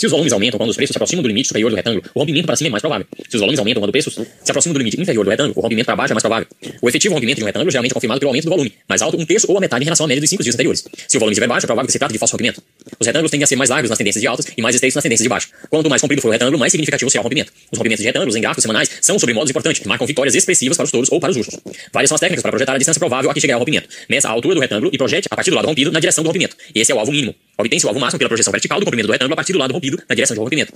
Se 0.00 0.06
os 0.06 0.12
volumes 0.12 0.32
aumentam 0.32 0.56
quando 0.56 0.70
os 0.70 0.76
preços 0.76 0.94
se 0.94 0.96
aproximam 0.96 1.22
do 1.22 1.28
limite 1.28 1.48
superior 1.48 1.68
do 1.68 1.76
retângulo, 1.76 2.02
o 2.14 2.20
rompimento 2.20 2.46
para 2.46 2.56
cima 2.56 2.68
é 2.68 2.70
mais 2.70 2.80
provável. 2.80 3.06
Se 3.28 3.36
os 3.36 3.40
volumes 3.40 3.58
aumentam 3.58 3.82
quando 3.82 3.90
os 3.90 3.92
preços 3.92 4.14
se 4.14 4.50
aproximam 4.50 4.72
do 4.72 4.78
limite 4.78 4.98
inferior 4.98 5.22
do 5.26 5.30
retângulo, 5.30 5.52
o 5.58 5.60
rompimento 5.60 5.84
para 5.84 5.94
baixo 5.94 6.12
é 6.12 6.14
mais 6.14 6.22
provável. 6.22 6.48
O 6.80 6.88
efetivo 6.88 7.12
rompimento 7.12 7.36
de 7.36 7.42
um 7.42 7.46
retângulo 7.46 7.70
geralmente 7.70 7.92
é 7.92 7.94
confirmado 7.94 8.18
pelo 8.18 8.30
aumento 8.30 8.44
do 8.44 8.50
volume, 8.50 8.72
mais 8.88 9.02
alto 9.02 9.20
um 9.20 9.26
terço 9.26 9.46
ou 9.50 9.58
a 9.58 9.60
metade 9.60 9.82
em 9.82 9.84
relação 9.84 10.06
à 10.06 10.08
média 10.08 10.22
dos 10.22 10.30
cinco 10.30 10.42
dias 10.42 10.54
anteriores. 10.54 10.86
Se 11.06 11.18
o 11.18 11.20
volume 11.20 11.34
estiver 11.34 11.46
baixo, 11.46 11.66
é 11.66 11.68
provável 11.68 11.84
que 11.86 11.92
se 11.92 11.98
trate 11.98 12.14
de 12.14 12.18
falso 12.18 12.32
rompimento. 12.32 12.62
Os 12.98 13.06
retângulos 13.06 13.30
tendem 13.30 13.44
a 13.44 13.46
ser 13.46 13.56
mais 13.56 13.68
largos 13.68 13.90
nas 13.90 13.98
tendências 13.98 14.22
de 14.22 14.26
altas 14.26 14.46
e 14.56 14.62
mais 14.62 14.74
estreitos 14.74 14.94
nas 14.94 15.02
tendências 15.02 15.22
de 15.22 15.28
baixo. 15.28 15.48
Quanto 15.68 15.90
mais 15.90 16.00
comprido 16.00 16.22
for 16.22 16.28
o 16.28 16.32
retângulo, 16.32 16.58
mais 16.58 16.72
significativo 16.72 17.10
será 17.10 17.20
o 17.20 17.24
rompimento. 17.24 17.52
Os 17.70 17.76
rompimentos 17.76 18.00
de 18.00 18.06
retângulos 18.06 18.36
em 18.36 18.40
gráficos 18.40 18.62
semanais 18.62 18.90
são 19.02 19.18
sobre 19.18 19.34
modos 19.34 19.50
importantes, 19.50 19.82
que 19.82 19.88
marcam 19.88 20.06
vitórias 20.06 20.34
expressivas 20.34 20.78
para 20.78 20.84
os 20.84 20.90
touros 20.90 21.12
ou 21.12 21.20
para 21.20 21.30
os 21.30 21.36
ursos. 21.36 21.60
Várias 21.92 22.08
são 22.08 22.14
as 22.14 22.20
técnicas 22.20 22.40
para 22.40 22.52
projetar 22.52 22.72
a 22.72 22.78
distância 22.78 22.98
provável 22.98 23.30
a 23.30 23.34
que 23.34 23.40
chegará 23.42 23.58
o 23.58 23.60
rompimento. 23.60 23.86
Meça 24.08 24.28
a 24.28 24.30
altura 24.30 24.54
do 24.54 24.62
retângulo 24.62 24.90
e 24.94 24.96
projete 24.96 25.28
a 25.30 25.36
partir 25.36 25.50
do 25.50 25.56
lado 25.56 25.66
rompido 25.66 25.92
na 25.92 26.00
direção 26.00 26.24
do 26.24 26.28
rompimento. 26.28 26.56
Esse 26.74 26.90
é 26.90 26.94
o 26.94 26.98
alvo 26.98 27.12
mínimo. 27.12 27.34
Obtém-se 27.58 27.84
o 27.84 27.88
alvo 27.88 28.00
máximo 28.00 28.18
pela 28.18 28.30
projeção 28.30 28.50
vertical 28.50 28.80
do 28.80 28.86
comprimento 28.86 29.08
do 29.08 29.12
retângulo 29.12 29.34
a 29.34 29.36
partir 29.36 29.52
do 29.52 29.58
lado 29.58 29.74
rompido 29.74 29.89
na 30.08 30.14
direção 30.14 30.34
do 30.34 30.42
rompimento. 30.42 30.72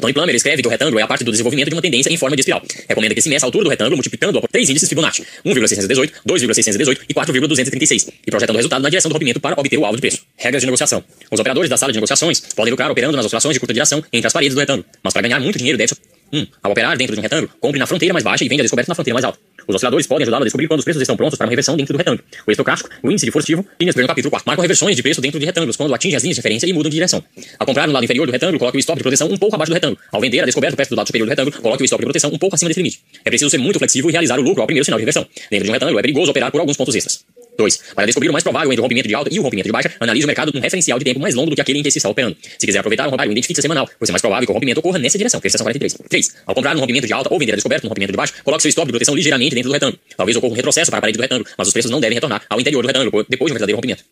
Tony 0.00 0.12
Plummer 0.12 0.34
escreve 0.34 0.62
que 0.62 0.68
o 0.68 0.70
retângulo 0.70 0.98
é 0.98 1.02
a 1.02 1.06
parte 1.06 1.24
do 1.24 1.30
desenvolvimento 1.30 1.68
de 1.68 1.74
uma 1.74 1.82
tendência 1.82 2.12
em 2.12 2.16
forma 2.16 2.36
de 2.36 2.40
espiral. 2.40 2.62
Recomenda 2.88 3.14
que 3.14 3.22
se 3.22 3.28
meça 3.28 3.46
a 3.46 3.48
altura 3.48 3.64
do 3.64 3.70
retângulo 3.70 3.96
multiplicando-a 3.96 4.40
por 4.40 4.48
três 4.48 4.68
índices 4.68 4.88
Fibonacci: 4.88 5.24
1,618, 5.44 6.20
2,618 6.24 7.04
e 7.08 7.14
4,236, 7.14 8.08
e 8.26 8.30
projetando 8.30 8.56
o 8.56 8.58
resultado 8.58 8.82
na 8.82 8.88
direção 8.88 9.08
do 9.08 9.12
rompimento 9.12 9.40
para 9.40 9.58
obter 9.58 9.78
o 9.78 9.84
alvo 9.84 9.96
de 9.96 10.00
preço. 10.00 10.22
Regras 10.36 10.62
de 10.62 10.66
negociação. 10.66 11.04
Os 11.30 11.38
operadores 11.38 11.70
da 11.70 11.76
sala 11.76 11.92
de 11.92 11.98
negociações 11.98 12.40
podem 12.40 12.70
lucrar 12.70 12.90
operando 12.90 13.16
nas 13.16 13.26
oscilações 13.26 13.54
de 13.54 13.60
curta 13.60 13.72
duração 13.72 14.02
entre 14.12 14.26
as 14.26 14.32
paredes 14.32 14.54
do 14.54 14.60
retângulo, 14.60 14.84
mas 15.02 15.12
para 15.12 15.22
ganhar 15.22 15.40
muito 15.40 15.58
dinheiro 15.58 15.78
deve 15.78 15.94
1. 16.32 16.38
Um, 16.38 16.46
ao 16.62 16.72
operar 16.72 16.96
dentro 16.96 17.14
de 17.14 17.20
um 17.20 17.22
retângulo, 17.22 17.52
compre 17.60 17.78
na 17.78 17.86
fronteira 17.86 18.12
mais 18.12 18.24
baixa 18.24 18.44
e 18.44 18.48
vende 18.48 18.62
a 18.62 18.64
descoberta 18.64 18.90
na 18.90 18.94
fronteira 18.94 19.14
mais 19.14 19.24
alta. 19.24 19.38
Os 19.66 19.74
osciladores 19.74 20.06
podem 20.06 20.24
ajudá-lo 20.24 20.42
a 20.42 20.44
descobrir 20.44 20.68
quando 20.68 20.80
os 20.80 20.84
preços 20.84 21.02
estão 21.02 21.16
prontos 21.16 21.36
para 21.36 21.46
uma 21.46 21.50
reversão 21.50 21.76
dentro 21.76 21.92
do 21.92 21.98
retângulo. 21.98 22.24
O 22.46 22.50
estocástico, 22.50 22.90
o 23.02 23.10
índice 23.10 23.26
de 23.26 23.32
positivo, 23.32 23.66
linhas 23.80 23.94
no 23.94 24.06
capítulo 24.06 24.30
4, 24.30 24.46
marcam 24.46 24.62
reversões 24.62 24.96
de 24.96 25.02
preço 25.02 25.20
dentro 25.20 25.38
de 25.40 25.46
retângulos 25.46 25.76
quando 25.76 25.94
atingem 25.94 26.16
as 26.16 26.22
linhas 26.22 26.36
de 26.36 26.40
referência 26.40 26.66
e 26.66 26.72
mudam 26.72 26.90
de 26.90 26.96
direção. 26.96 27.22
Ao 27.58 27.66
comprar 27.66 27.86
no 27.86 27.92
lado 27.92 28.04
inferior 28.04 28.26
do 28.26 28.32
retângulo, 28.32 28.58
coloque 28.58 28.76
o 28.76 28.80
stop 28.80 28.98
de 28.98 29.02
proteção 29.02 29.28
um 29.28 29.36
pouco 29.36 29.54
abaixo 29.54 29.70
do 29.70 29.74
retângulo. 29.74 29.98
Ao 30.12 30.20
vender 30.20 30.40
a 30.40 30.44
descoberto 30.44 30.76
perto 30.76 30.90
do 30.90 30.96
lado 30.96 31.06
superior 31.06 31.26
do 31.26 31.30
retângulo, 31.30 31.60
coloque 31.60 31.82
o 31.82 31.84
stop 31.84 32.00
de 32.00 32.06
proteção 32.06 32.30
um 32.30 32.38
pouco 32.38 32.54
acima 32.54 32.68
desse 32.68 32.80
limite. 32.80 33.00
É 33.24 33.30
preciso 33.30 33.50
ser 33.50 33.58
muito 33.58 33.78
flexível 33.78 34.10
e 34.10 34.12
realizar 34.12 34.38
o 34.38 34.42
lucro 34.42 34.60
ao 34.60 34.66
primeiro 34.66 34.84
sinal 34.84 34.98
de 34.98 35.02
reversão. 35.02 35.26
Dentro 35.50 35.64
de 35.64 35.70
um 35.70 35.72
retângulo, 35.72 35.98
é 35.98 36.02
perigoso 36.02 36.30
operar 36.30 36.50
por 36.50 36.60
alguns 36.60 36.76
pontos 36.76 36.94
extras. 36.94 37.33
2. 37.56 37.78
Para 37.94 38.06
descobrir 38.06 38.28
o 38.28 38.32
mais 38.32 38.42
provável 38.42 38.70
entre 38.70 38.80
o 38.80 38.82
rompimento 38.82 39.08
de 39.08 39.14
alta 39.14 39.32
e 39.32 39.38
o 39.38 39.42
rompimento 39.42 39.68
de 39.68 39.72
baixa, 39.72 39.92
analise 40.00 40.24
o 40.24 40.26
mercado 40.26 40.52
num 40.54 40.60
referencial 40.60 40.98
de 40.98 41.04
tempo 41.04 41.20
mais 41.20 41.34
longo 41.34 41.50
do 41.50 41.56
que 41.56 41.62
aquele 41.62 41.78
em 41.78 41.82
que 41.82 41.90
se 41.90 41.98
está 41.98 42.08
operando. 42.08 42.36
Se 42.58 42.66
quiser 42.66 42.78
aproveitar 42.78 43.06
um 43.06 43.10
rompimento, 43.10 43.32
identifique 43.32 43.62
semanal, 43.62 43.88
pois 43.98 44.08
é 44.08 44.12
mais 44.12 44.22
provável 44.22 44.46
que 44.46 44.50
o 44.50 44.54
rompimento 44.54 44.80
ocorra 44.80 44.98
nessa 44.98 45.18
direção. 45.18 45.40
Veja 45.40 45.58
43. 45.58 45.94
3. 46.08 46.34
Ao 46.46 46.54
comprar 46.54 46.76
um 46.76 46.80
rompimento 46.80 47.06
de 47.06 47.12
alta 47.12 47.32
ou 47.32 47.38
vender 47.38 47.52
a 47.52 47.56
descoberto 47.56 47.84
no 47.84 47.88
rompimento 47.88 48.12
de 48.12 48.16
baixa, 48.16 48.34
coloque 48.42 48.62
seu 48.62 48.68
stop 48.68 48.86
de 48.86 48.92
proteção 48.92 49.14
ligeiramente 49.14 49.54
dentro 49.54 49.70
do 49.70 49.72
retângulo. 49.72 49.98
Talvez 50.16 50.36
ocorra 50.36 50.52
um 50.52 50.56
retrocesso 50.56 50.90
para 50.90 50.98
a 50.98 51.00
parede 51.00 51.18
do 51.18 51.22
retângulo, 51.22 51.48
mas 51.56 51.68
os 51.68 51.72
preços 51.72 51.90
não 51.90 52.00
devem 52.00 52.14
retornar 52.14 52.42
ao 52.48 52.60
interior 52.60 52.82
do 52.82 52.86
retângulo 52.88 53.26
depois 53.28 53.48
de 53.48 53.52
um 53.52 53.54
verdadeiro 53.54 53.76
rompimento. 53.76 54.04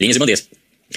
Linhas 0.00 0.16
e 0.16 0.18
bandeiras. 0.18 0.48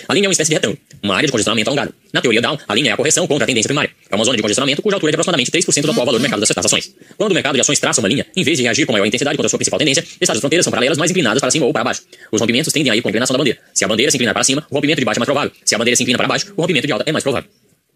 A 0.07 0.13
linha 0.13 0.25
é 0.25 0.29
uma 0.29 0.31
espécie 0.31 0.49
de 0.49 0.55
retângulo, 0.55 0.79
uma 1.03 1.15
área 1.15 1.27
de 1.27 1.31
congestionamento 1.31 1.69
alongado. 1.69 1.93
Na 2.13 2.21
teoria 2.21 2.41
Down, 2.41 2.57
a 2.65 2.75
linha 2.75 2.91
é 2.91 2.93
a 2.93 2.97
correção 2.97 3.27
contra 3.27 3.43
a 3.43 3.47
tendência 3.47 3.67
primária. 3.67 3.91
É 4.09 4.15
uma 4.15 4.23
zona 4.23 4.37
de 4.37 4.41
congestionamento 4.41 4.81
cuja 4.81 4.95
altura 4.95 5.09
é 5.09 5.11
de 5.11 5.15
aproximadamente 5.15 5.51
3% 5.51 5.81
do 5.81 5.91
atual 5.91 6.05
valor 6.05 6.17
do 6.17 6.21
mercado 6.21 6.39
das 6.39 6.65
ações. 6.65 6.95
Quando 7.17 7.31
o 7.31 7.33
mercado 7.33 7.55
de 7.55 7.61
ações 7.61 7.77
traça 7.77 7.99
uma 7.99 8.07
linha, 8.07 8.25
em 8.33 8.43
vez 8.43 8.57
de 8.57 8.63
reagir 8.63 8.85
com 8.85 8.93
maior 8.93 9.05
intensidade 9.05 9.35
contra 9.35 9.47
a 9.47 9.49
sua 9.49 9.59
principal 9.59 9.79
tendência, 9.79 10.05
estas 10.19 10.39
fronteiras 10.39 10.63
são 10.63 10.71
paralelas 10.71 10.97
mais 10.97 11.11
inclinadas 11.11 11.41
para 11.41 11.51
cima 11.51 11.65
ou 11.65 11.73
para 11.73 11.83
baixo. 11.83 12.03
Os 12.31 12.39
rompimentos 12.39 12.71
tendem 12.71 12.91
a 12.91 12.95
ir 12.95 13.01
com 13.01 13.09
a 13.09 13.11
inclinação 13.11 13.33
da 13.33 13.37
bandeira. 13.37 13.59
Se 13.73 13.83
a 13.83 13.87
bandeira 13.87 14.09
se 14.11 14.17
inclinar 14.17 14.33
para 14.33 14.43
cima, 14.45 14.65
o 14.69 14.75
rompimento 14.75 14.99
de 14.99 15.05
baixo 15.05 15.17
é 15.17 15.21
mais 15.21 15.27
provável. 15.27 15.51
Se 15.65 15.75
a 15.75 15.77
bandeira 15.77 15.95
se 15.97 16.03
inclina 16.03 16.17
para 16.17 16.27
baixo, 16.27 16.53
o 16.55 16.61
rompimento 16.61 16.87
de 16.87 16.93
alta 16.93 17.03
é 17.05 17.11
mais 17.11 17.23
provável. 17.23 17.49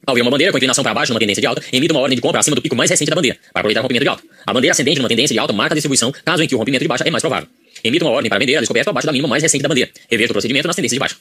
Ao 0.06 0.14
ver 0.14 0.22
uma 0.22 0.32
bandeira 0.32 0.52
com 0.52 0.58
inclinação 0.58 0.84
para 0.84 0.94
baixo 0.94 1.14
numa 1.14 1.20
tendência 1.20 1.42
de 1.42 1.48
alta, 1.48 1.64
emita 1.72 1.94
uma 1.94 2.02
ordem 2.02 2.16
de 2.16 2.22
compra 2.22 2.42
acima 2.42 2.56
do 2.56 2.62
pico 2.62 2.76
mais 2.76 2.92
recente 2.92 3.10
da 3.10 3.16
bandeira, 3.16 3.38
para 3.54 3.62
aproveitar 3.62 3.80
o 3.80 3.84
rompimento 3.84 4.04
de 4.04 4.10
alta. 4.10 4.24
A 4.46 4.54
bandeira 4.54 4.74
ascendente 4.74 5.00
numa 5.00 5.10
tendência 5.10 5.34
de 5.34 5.40
alta 5.40 5.54
marca 5.54 5.74
a 5.74 5.76
distribuição, 5.76 6.12
caso 6.24 6.44
em 6.44 6.48
que 6.48 6.56
o 6.56 6.58
rompimento 6.58 6.84
de 6.84 6.88
baixa 6.88 7.04
é 7.08 7.10
mais 7.10 7.22
provável. 7.22 7.48
Emita 7.84 8.06
uma 8.06 8.12
ordem 8.12 8.30
para 8.30 8.38
vender 8.38 8.56
a 8.58 8.60
descoberta 8.60 8.90
abaixo 8.90 9.06
da 9.06 9.12
mínima 9.12 9.28
mais 9.28 9.42
recente 9.42 9.62
da 9.62 9.70
bandeira. 9.70 9.90
O 10.12 10.28
procedimento 10.28 10.70
de 10.70 11.00
baixa. 11.00 11.16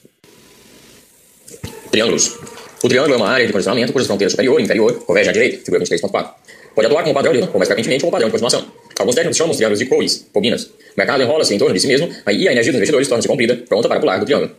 Triângulos. 1.95 2.37
O 2.83 2.89
triângulo 2.89 3.13
é 3.13 3.17
uma 3.17 3.29
área 3.29 3.47
de 3.47 3.53
condicionamento 3.53 3.93
cujas 3.93 4.05
fronteiras 4.05 4.33
superior 4.33 4.59
e 4.59 4.63
inferior 4.63 4.95
convergem 5.05 5.29
à 5.29 5.31
direita, 5.31 5.63
figura 5.63 5.81
23.4. 5.81 6.29
Pode 6.75 6.87
atuar 6.87 7.03
como 7.03 7.15
padrão 7.15 7.31
de, 7.31 7.39
ou 7.39 7.53
mais 7.57 7.69
frequentemente 7.69 8.01
como 8.01 8.11
padrão 8.11 8.27
de 8.27 8.33
continuação. 8.33 8.67
Alguns 8.99 9.15
técnicos 9.15 9.37
chamam 9.37 9.51
os 9.51 9.55
triângulos 9.55 9.79
de 9.79 9.85
Coes, 9.85 10.27
bobinas. 10.33 10.65
O 10.65 10.97
mercado 10.97 11.23
enrola-se 11.23 11.55
em 11.55 11.57
torno 11.57 11.73
de 11.73 11.79
si 11.79 11.87
mesmo 11.87 12.09
e 12.09 12.49
a 12.49 12.51
energia 12.51 12.73
dos 12.73 12.79
investidores 12.79 13.07
torna-se 13.07 13.29
comprida, 13.29 13.55
pronta 13.55 13.87
para 13.87 14.01
pular 14.01 14.17
do 14.17 14.25
triângulo. 14.25 14.51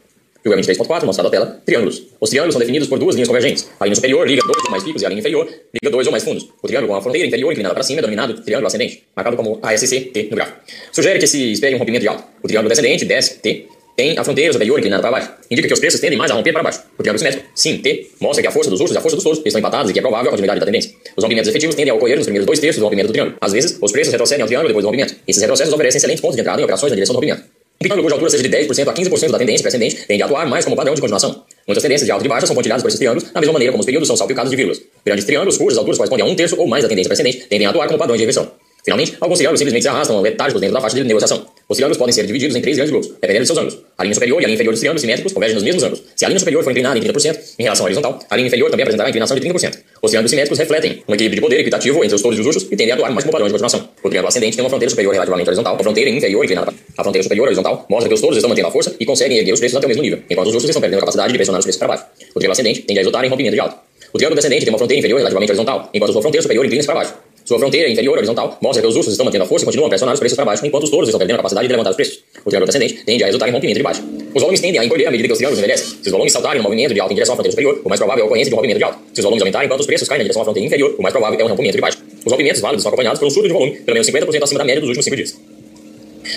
Figura 0.42 0.62
23.4, 0.62 1.04
mostrado 1.04 1.28
na 1.28 1.30
tela, 1.30 1.62
triângulos. 1.66 2.04
Os 2.18 2.30
triângulos 2.30 2.54
são 2.54 2.58
definidos 2.60 2.88
por 2.88 2.98
duas 2.98 3.14
linhas 3.16 3.28
convergentes. 3.28 3.68
A 3.78 3.84
linha 3.84 3.96
superior 3.96 4.26
liga 4.26 4.40
dois 4.42 4.64
ou 4.64 4.70
mais 4.70 4.82
picos 4.82 5.02
e 5.02 5.04
a 5.04 5.08
linha 5.10 5.20
inferior 5.20 5.46
liga 5.46 5.90
dois 5.90 6.06
ou 6.06 6.12
mais 6.12 6.24
fundos. 6.24 6.48
O 6.62 6.66
triângulo 6.66 6.90
com 6.90 6.96
a 6.96 7.02
fronteira 7.02 7.26
inferior 7.26 7.52
inclinada 7.52 7.74
para 7.74 7.82
cima 7.82 7.98
é 7.98 8.00
denominado 8.00 8.40
triângulo 8.40 8.66
ascendente, 8.66 9.02
marcado 9.14 9.36
como 9.36 9.58
ASC-T 9.62 10.28
no 10.30 10.36
gráfico. 10.36 10.58
Sugere 10.90 11.18
que 11.18 11.26
se 11.26 11.52
espere 11.52 11.74
um 11.74 11.78
rompimento 11.78 12.00
de 12.00 12.08
alta. 12.08 12.24
O 12.42 12.48
triângulo 12.48 12.70
descendente, 12.70 13.04
desce, 13.04 13.40
T, 13.40 13.66
tem 13.96 14.18
a 14.18 14.22
fronteira 14.22 14.52
superior 14.52 14.78
inclinada 14.78 15.00
para 15.00 15.10
baixo. 15.10 15.30
Indica 15.50 15.66
que 15.66 15.74
os 15.74 15.80
preços 15.80 15.98
tendem 15.98 16.18
mais 16.18 16.30
a 16.30 16.34
romper 16.34 16.52
para 16.52 16.62
baixo. 16.62 16.82
O 16.98 17.02
triângulo 17.02 17.18
simétrico, 17.18 17.46
sim, 17.54 17.78
T, 17.78 18.10
mostra 18.20 18.42
que 18.42 18.48
a 18.48 18.50
força 18.50 18.68
dos 18.68 18.78
ursos 18.78 18.94
e 18.94 18.98
a 18.98 19.00
força 19.00 19.16
dos 19.16 19.24
touros 19.24 19.42
estão 19.44 19.58
empatados 19.58 19.90
e 19.90 19.92
que 19.94 19.98
é 19.98 20.02
provável 20.02 20.28
a 20.28 20.30
continuidade 20.30 20.60
da 20.60 20.66
tendência. 20.66 20.92
Os 21.16 21.24
rompimentos 21.24 21.48
efetivos 21.48 21.74
tendem 21.74 21.90
a 21.90 21.94
ocorrer 21.94 22.16
nos 22.16 22.26
primeiros 22.26 22.46
dois 22.46 22.58
terços 22.58 22.78
do 22.78 22.84
rompimento 22.84 23.08
do 23.08 23.12
triângulo. 23.12 23.38
Às 23.40 23.52
vezes, 23.52 23.78
os 23.80 23.90
preços 23.90 24.12
retrocedem 24.12 24.42
ao 24.42 24.46
triângulo 24.46 24.68
depois 24.68 24.84
do 24.84 24.88
rompimento. 24.88 25.14
Esses 25.26 25.40
retrocessos 25.40 25.72
oferecem 25.72 25.96
excelentes 25.96 26.20
pontos 26.20 26.36
de 26.36 26.42
entrada 26.42 26.60
em 26.60 26.64
operações 26.64 26.90
na 26.90 26.94
direção 26.94 27.14
do 27.14 27.16
rompimento. 27.16 27.42
Um 27.42 27.84
triângulo 27.84 28.02
cuja 28.04 28.14
altura 28.14 28.30
seja 28.30 28.42
de 28.42 28.48
10% 28.48 28.88
a 28.88 28.94
15% 28.94 29.30
da 29.30 29.38
tendência 29.38 29.62
precedente 29.62 30.06
tende 30.06 30.22
a 30.22 30.26
atuar 30.26 30.46
mais 30.46 30.64
como 30.64 30.76
padrão 30.76 30.94
de 30.94 31.00
continuação. 31.00 31.44
Muitas 31.66 31.82
tendências 31.82 32.06
de 32.06 32.12
alta 32.12 32.24
e 32.24 32.28
baixa 32.28 32.46
são 32.46 32.54
pontilhadas 32.54 32.82
por 32.82 32.88
esses 32.88 32.98
triângulos, 32.98 33.30
da 33.30 33.40
mesma 33.40 33.52
maneira 33.52 33.72
como 33.72 33.80
os 33.80 33.86
períodos 33.86 34.08
são 34.08 34.16
salpicados 34.16 34.50
de 34.50 34.56
vírgulas. 34.56 34.80
Grandes 35.04 35.24
triângulos 35.24 35.58
cujas 35.58 35.78
alturas 35.78 35.98
correspondem 35.98 36.26
a 36.26 36.28
um 36.28 36.34
terço 36.34 36.58
ou 36.58 36.66
mais 36.66 36.82
da 36.82 36.88
tendência 36.88 37.08
precedente 37.08 37.46
tendem 37.48 37.66
a 37.66 37.70
atuar 37.70 37.86
como 37.86 37.98
padrões 37.98 38.18
de 38.18 38.22
reversão. 38.22 38.50
Finalmente, 38.86 39.16
alguns 39.20 39.38
triângulos 39.38 39.58
simplesmente 39.58 39.82
se 39.82 39.88
arrastam 39.88 40.20
letárgicos 40.20 40.60
dentro 40.60 40.74
da 40.74 40.80
faixa 40.80 40.94
de 40.94 41.02
negociação. 41.02 41.44
Os 41.68 41.76
triângulos 41.76 41.98
podem 41.98 42.12
ser 42.12 42.24
divididos 42.24 42.54
em 42.54 42.60
três 42.60 42.76
grandes 42.76 42.92
grupos, 42.92 43.10
dependendo 43.20 43.40
de 43.40 43.46
seus 43.48 43.58
ângulos. 43.58 43.78
A 43.98 44.04
linha 44.04 44.14
superior 44.14 44.40
e 44.40 44.44
a 44.44 44.46
linha 44.46 44.54
inferior 44.54 44.72
dos 44.72 44.78
triângulos 44.78 45.00
simétricos 45.00 45.32
convergem 45.32 45.56
nos 45.56 45.64
mesmos 45.64 45.82
ângulos. 45.82 46.04
Se 46.14 46.24
a 46.24 46.28
linha 46.28 46.38
superior 46.38 46.62
for 46.62 46.70
inclinada 46.70 46.96
em 46.96 47.02
30% 47.02 47.36
em 47.58 47.62
relação 47.64 47.84
à 47.84 47.86
horizontal, 47.86 48.20
a 48.30 48.36
linha 48.36 48.46
inferior 48.46 48.70
também 48.70 48.84
apresentará 48.84 49.08
inclinação 49.08 49.36
de 49.36 49.42
30%. 49.42 49.76
Os 50.00 50.10
triângulos 50.12 50.30
simétricos 50.30 50.56
refletem 50.56 51.02
um 51.08 51.14
equilíbrio 51.14 51.34
de 51.34 51.40
poder 51.40 51.60
equitativo 51.62 52.04
entre 52.04 52.14
os 52.14 52.22
touros 52.22 52.38
e 52.38 52.40
os 52.42 52.46
ursos 52.46 52.62
e 52.62 52.76
tendem 52.76 52.92
a 52.92 52.94
atuar 52.94 53.10
mais 53.10 53.24
como 53.24 53.32
padrões 53.32 53.50
de 53.50 53.58
continuação. 53.58 53.88
O 54.04 54.08
triângulo 54.08 54.28
ascendente 54.28 54.56
tem 54.56 54.64
uma 54.64 54.70
fronteira 54.70 54.90
superior 54.90 55.12
relativamente 55.14 55.48
horizontal, 55.48 55.74
a 55.74 55.78
fronteira 55.82 56.08
inferior 56.08 56.44
inclinada 56.44 56.72
a 56.96 57.02
fronteira 57.02 57.22
superior 57.24 57.46
horizontal 57.46 57.86
mostra 57.90 58.08
que 58.08 58.14
os 58.14 58.20
touros 58.20 58.36
estão 58.36 58.48
mantendo 58.48 58.68
a 58.68 58.70
força 58.70 58.94
e 59.00 59.04
conseguem 59.04 59.36
erguer 59.38 59.52
os 59.52 59.58
preços 59.58 59.76
até 59.76 59.86
o 59.86 59.88
mesmo 59.88 60.02
nível, 60.02 60.20
enquanto 60.30 60.46
os 60.46 60.54
ursos 60.54 60.70
estão 60.70 60.80
perdendo 60.80 60.98
a 60.98 61.00
capacidade 61.00 61.32
de 61.32 61.36
pressionar 61.36 61.58
os 61.58 61.64
preços 61.64 61.78
para 61.80 61.88
baixo. 61.88 62.04
O 62.30 62.38
triângulo 62.38 62.52
ascendente 62.52 62.82
tende 62.82 63.00
a 63.00 63.02
resultar 63.02 63.24
em 63.24 63.28
rompimento 63.28 63.54
de 63.54 63.60
alta. 63.60 63.76
O 64.12 64.18
triângulo 64.18 64.36
descendente 64.36 64.64
tem 64.64 64.72
uma 64.72 64.78
fronteira 64.78 65.00
inferior 65.00 65.18
relativamente 65.18 65.50
horizontal, 65.50 65.90
enquanto 65.92 66.12
sua 66.12 66.22
fronteira 66.22 66.42
superior 66.42 66.64
inclina-se 66.64 66.86
para 66.86 66.94
baixo. 66.94 67.14
Sua 67.46 67.60
fronteira 67.60 67.88
inferior 67.88 68.18
horizontal 68.18 68.58
mostra 68.60 68.82
que 68.82 68.88
os 68.88 68.96
ursos 68.96 69.12
estão 69.12 69.24
mantendo 69.24 69.44
a 69.44 69.46
força 69.46 69.64
e 69.64 69.66
continuam 69.66 69.86
a 69.86 69.88
pressionar 69.88 70.12
os 70.12 70.18
preços 70.18 70.34
para 70.34 70.44
baixo, 70.44 70.66
enquanto 70.66 70.82
os 70.82 70.90
touros 70.90 71.08
estão 71.08 71.18
perdendo 71.20 71.36
a 71.36 71.38
capacidade 71.38 71.68
de 71.68 71.72
levantar 71.72 71.90
os 71.90 71.96
preços. 71.96 72.24
O 72.44 72.50
triângulo 72.50 72.66
descendente 72.66 73.04
tende 73.04 73.22
a 73.22 73.26
resultar 73.26 73.48
em 73.48 73.52
rompimento 73.52 73.78
de 73.78 73.84
baixo. 73.84 74.02
Os 74.34 74.42
volumes 74.42 74.60
tendem 74.60 74.80
a 74.80 74.84
encolher 74.84 75.06
à 75.06 75.12
medida 75.12 75.28
que 75.28 75.32
os 75.32 75.38
triângulos 75.38 75.60
envelhecem. 75.60 75.86
Se 75.86 76.06
os 76.06 76.10
volumes 76.10 76.32
saltarem 76.32 76.58
no 76.58 76.64
movimento 76.64 76.92
de 76.92 76.98
alta 77.00 77.12
em 77.12 77.14
direção 77.14 77.34
à 77.34 77.36
fronteira 77.36 77.52
superior, 77.52 77.80
o 77.84 77.88
mais 77.88 78.00
provável 78.00 78.22
é 78.22 78.24
a 78.24 78.26
ocorrência 78.26 78.50
de 78.50 78.54
um 78.54 78.56
rompimento 78.56 78.78
de 78.78 78.84
alta. 78.84 78.98
Se 79.14 79.20
os 79.20 79.24
volumes 79.24 79.42
aumentarem 79.42 79.66
enquanto 79.66 79.80
os 79.80 79.86
preços 79.86 80.08
caem 80.08 80.18
na 80.18 80.24
direção 80.24 80.42
à 80.42 80.44
fronteira 80.44 80.66
inferior, 80.66 80.96
o 80.98 81.02
mais 81.02 81.12
provável 81.12 81.38
é 81.38 81.44
um 81.44 81.48
rompimento 81.48 81.76
de 81.76 81.80
baixo. 81.80 81.98
Os 82.24 82.32
rompimentos 82.32 82.60
válidos 82.60 82.82
são 82.82 82.88
acompanhados 82.88 83.20
por 83.20 83.26
um 83.26 83.30
surto 83.30 83.46
de 83.46 83.54
volume, 83.54 83.72
pelo 83.76 83.94
menos 83.94 84.08
50% 84.08 84.42
acima 84.42 84.58
da 84.58 84.64
média 84.64 84.80
dos 84.80 84.88
últimos 84.88 85.04
5 85.04 85.16
dias. 85.16 85.55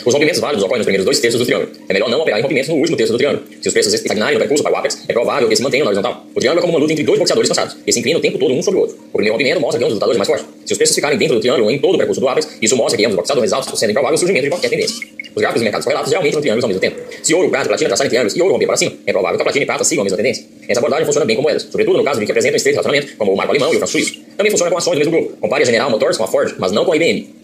Os 0.05 0.13
rompimentos 0.13 0.39
válidos 0.39 0.63
ocorrem 0.63 0.79
nos 0.79 0.85
primeiros 0.85 1.05
dois 1.05 1.19
terços 1.19 1.39
do 1.39 1.45
triângulo. 1.45 1.71
É 1.87 1.93
melhor 1.93 2.09
não 2.09 2.21
operar 2.21 2.39
em 2.39 2.41
rompimentos 2.41 2.69
no 2.69 2.75
último 2.75 2.97
terço 2.97 3.13
do 3.13 3.17
triângulo. 3.17 3.43
Se 3.61 3.67
os 3.67 3.73
preços 3.73 3.93
estagnarem 3.93 4.35
no 4.35 4.39
percurso 4.39 4.63
para 4.63 4.73
o 4.73 4.75
ápex, 4.75 5.03
é 5.07 5.13
provável 5.13 5.47
que 5.47 5.55
se 5.55 5.61
mantenham 5.61 5.85
na 5.85 5.91
horizontal. 5.91 6.25
O 6.35 6.39
triângulo 6.39 6.59
é 6.59 6.61
como 6.61 6.73
uma 6.73 6.79
luta 6.79 6.93
entre 6.93 7.03
dois 7.03 7.19
boxeadores 7.19 7.49
cansados, 7.49 7.75
que 7.85 7.91
se 7.91 7.99
inclinam 7.99 8.19
o 8.19 8.21
tempo 8.21 8.37
todo 8.37 8.53
um 8.53 8.61
sobre 8.61 8.79
o 8.79 8.81
outro. 8.81 8.97
O 8.97 9.17
primeiro 9.17 9.33
rompimento 9.33 9.59
mostra 9.59 9.77
que 9.77 9.83
é 9.83 9.87
um 9.87 9.89
dos 9.89 9.95
lutadores 9.95 10.17
mais 10.17 10.27
fortes. 10.27 10.45
Se 10.65 10.73
os 10.73 10.77
preços 10.77 10.95
ficarem 10.95 11.17
dentro 11.17 11.35
do 11.35 11.41
triângulo 11.41 11.71
em 11.71 11.79
todo 11.79 11.95
o 11.95 11.97
percurso 11.97 12.21
do 12.21 12.27
ápex, 12.27 12.57
isso 12.61 12.75
mostra 12.75 12.97
que 12.97 13.05
ambos 13.05 13.15
boxeadores 13.15 13.53
altos 13.53 13.79
sendo 13.79 13.91
improvável 13.91 14.15
o 14.15 14.19
surgimento 14.19 14.43
de 14.43 14.49
qualquer 14.49 14.69
tendência. 14.69 15.19
Os 15.35 15.41
gráficos 15.41 15.61
de 15.61 15.63
mercados 15.63 15.85
correlatos 15.85 16.09
geralmente 16.09 16.33
são 16.33 16.41
triângulos 16.41 16.63
ao 16.63 16.67
mesmo 16.67 16.81
tempo. 16.81 17.01
Se 17.23 17.33
ouro, 17.33 17.49
prata 17.49 17.65
e 17.65 17.67
platina 17.69 17.89
traçarem 17.89 18.09
triângulos 18.09 18.35
e 18.35 18.41
ouro 18.41 18.53
romper 18.53 18.65
para 18.65 18.77
cima, 18.77 18.93
é 19.05 19.11
provável 19.11 19.37
que 19.37 19.41
a 19.41 19.45
platina 19.45 19.63
e 19.63 19.65
prata 19.65 19.83
sigam 19.83 20.01
a 20.01 20.05
mesma 20.05 20.17
tendência. 20.17 20.45
Essa 20.67 20.79
abordagem 20.79 21.05
funciona 21.05 21.25
bem 21.25 21.35
com 21.35 21.41
moedas, 21.41 21.63
sobretudo 21.63 21.97
no 21.97 22.03
caso 22.03 22.19
de 22.19 22.25
que 22.25 22.31
apresentam 22.31 22.57
estreito 22.57 22.75
relacionamento, 22.75 23.17
como 23.17 23.33
o 23.33 23.37
marco 23.37 23.51
alemão 23.51 23.71
e 23.71 23.75
o 23.75 23.79
franco 23.79 23.91
suíço. 23.91 24.19
Também 24.35 24.51
funciona 24.51 24.71
com 24.71 24.77
ações 24.77 24.95
do 24.95 24.99
mesmo 24.99 25.11
grupo. 25.11 25.37
Compare 25.37 25.63
a 25.63 25.65
General 25.65 25.89
Motors 25.89 26.17
com 26.17 26.23
a 26.23 26.27
Ford, 26.27 26.55
mas 26.57 26.71
não 26.71 26.83
com 26.83 26.91
a 26.91 26.95
IBM. 26.95 27.38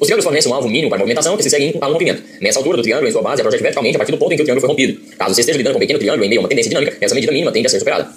Os 0.00 0.06
triângulos 0.06 0.24
fornecem 0.24 0.50
um 0.50 0.54
alvo 0.54 0.66
mínimo 0.66 0.88
para 0.88 0.98
movimentação 0.98 1.36
que 1.36 1.42
se 1.42 1.50
segue 1.50 1.76
a 1.78 1.86
um 1.86 1.92
rompimento. 1.92 2.22
Nessa 2.40 2.58
altura 2.58 2.78
do 2.78 2.82
triângulo, 2.82 3.06
em 3.06 3.12
sua 3.12 3.20
base, 3.20 3.42
é 3.42 3.44
projeta 3.44 3.62
verticalmente 3.62 3.96
a 3.96 3.98
partir 3.98 4.12
do 4.12 4.18
ponto 4.18 4.32
em 4.32 4.36
que 4.36 4.42
o 4.42 4.44
triângulo 4.46 4.60
foi 4.62 4.70
rompido. 4.70 4.98
Caso 5.18 5.34
você 5.34 5.42
esteja 5.42 5.58
lidando 5.58 5.74
com 5.74 5.78
um 5.78 5.80
pequeno 5.80 5.98
triângulo 5.98 6.24
em 6.24 6.28
meio 6.28 6.40
a 6.40 6.42
uma 6.42 6.48
tendência 6.48 6.70
dinâmica, 6.70 6.96
essa 6.98 7.14
medida 7.14 7.30
mínima 7.30 7.52
tende 7.52 7.66
a 7.66 7.70
ser 7.70 7.80
superada. 7.80 8.10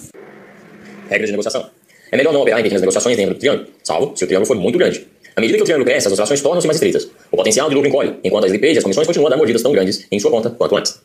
Regras 1.10 1.28
de 1.28 1.32
negociação. 1.32 1.68
É 2.10 2.16
melhor 2.16 2.32
não 2.32 2.40
operar 2.40 2.58
em 2.58 2.62
pequenas 2.62 2.80
negociações 2.80 3.18
dentro 3.18 3.34
do 3.34 3.38
triângulo, 3.38 3.68
salvo 3.82 4.16
se 4.16 4.24
o 4.24 4.26
triângulo 4.26 4.46
for 4.46 4.56
muito 4.56 4.78
grande. 4.78 5.06
À 5.36 5.42
medida 5.42 5.58
que 5.58 5.62
o 5.62 5.66
triângulo 5.66 5.84
cresce, 5.84 6.06
as 6.06 6.12
oscilações 6.12 6.40
tornam-se 6.40 6.66
mais 6.66 6.76
estreitas. 6.76 7.06
O 7.30 7.36
potencial 7.36 7.68
de 7.68 7.74
lucro 7.74 7.88
encolhe, 7.88 8.14
enquanto 8.24 8.46
as 8.46 8.52
liquidez 8.52 8.76
e 8.76 8.78
as 8.78 8.84
comissões 8.84 9.06
continuam 9.06 9.26
a 9.26 9.30
dar 9.30 9.36
mordidas 9.36 9.62
tão 9.62 9.72
grandes 9.72 10.06
em 10.10 10.18
sua 10.18 10.30
conta 10.30 10.48
quanto 10.48 10.76
antes. 10.76 10.98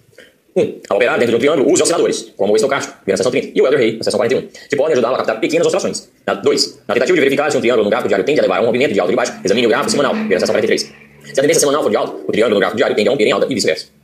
1. 0.59 0.61
Um, 0.61 0.79
ao 0.89 0.97
operar 0.97 1.17
dentro 1.17 1.33
do 1.33 1.39
triângulo, 1.39 1.71
use 1.71 1.81
osciladores, 1.81 2.33
como 2.35 2.53
o 2.53 2.55
estocástico, 2.55 2.97
na 3.07 3.17
seção 3.17 3.31
30, 3.31 3.51
e 3.55 3.61
o 3.61 3.65
Elder 3.65 3.79
Hay, 3.79 3.97
na 3.97 4.03
seção 4.03 4.17
41, 4.17 4.47
que 4.69 4.75
podem 4.75 4.93
ajudá-lo 4.93 5.15
a 5.15 5.17
captar 5.17 5.39
pequenas 5.39 5.67
oscilações. 5.67 6.09
2. 6.43 6.79
Na 6.87 6.93
tentativa 6.93 7.15
de 7.15 7.21
verificar 7.21 7.51
se 7.51 7.57
um 7.57 7.61
triângulo 7.61 7.85
no 7.85 7.89
gráfico 7.89 8.07
diário 8.07 8.25
tende 8.25 8.39
a 8.39 8.43
levar 8.43 8.57
a 8.57 8.61
um 8.61 8.65
movimento 8.65 8.93
de 8.93 8.99
alta 8.99 9.11
e 9.11 9.13
de 9.13 9.17
baixo, 9.17 9.33
examine 9.43 9.67
o 9.67 9.69
gráfico 9.69 9.91
semanal, 9.91 10.13
na 10.13 10.39
seção 10.39 10.53
43. 10.53 10.81
Se 10.81 11.31
a 11.31 11.41
tendência 11.41 11.59
semanal 11.59 11.83
for 11.83 11.89
de 11.89 11.97
alta, 11.97 12.13
o 12.27 12.31
triângulo 12.31 12.55
no 12.55 12.59
gráfico 12.59 12.77
diário 12.77 12.95
tende 12.95 13.09
a 13.09 13.11
romper 13.11 13.25
em 13.25 13.31
alta 13.31 13.47
e 13.49 13.53
vice-versa. 13.53 13.99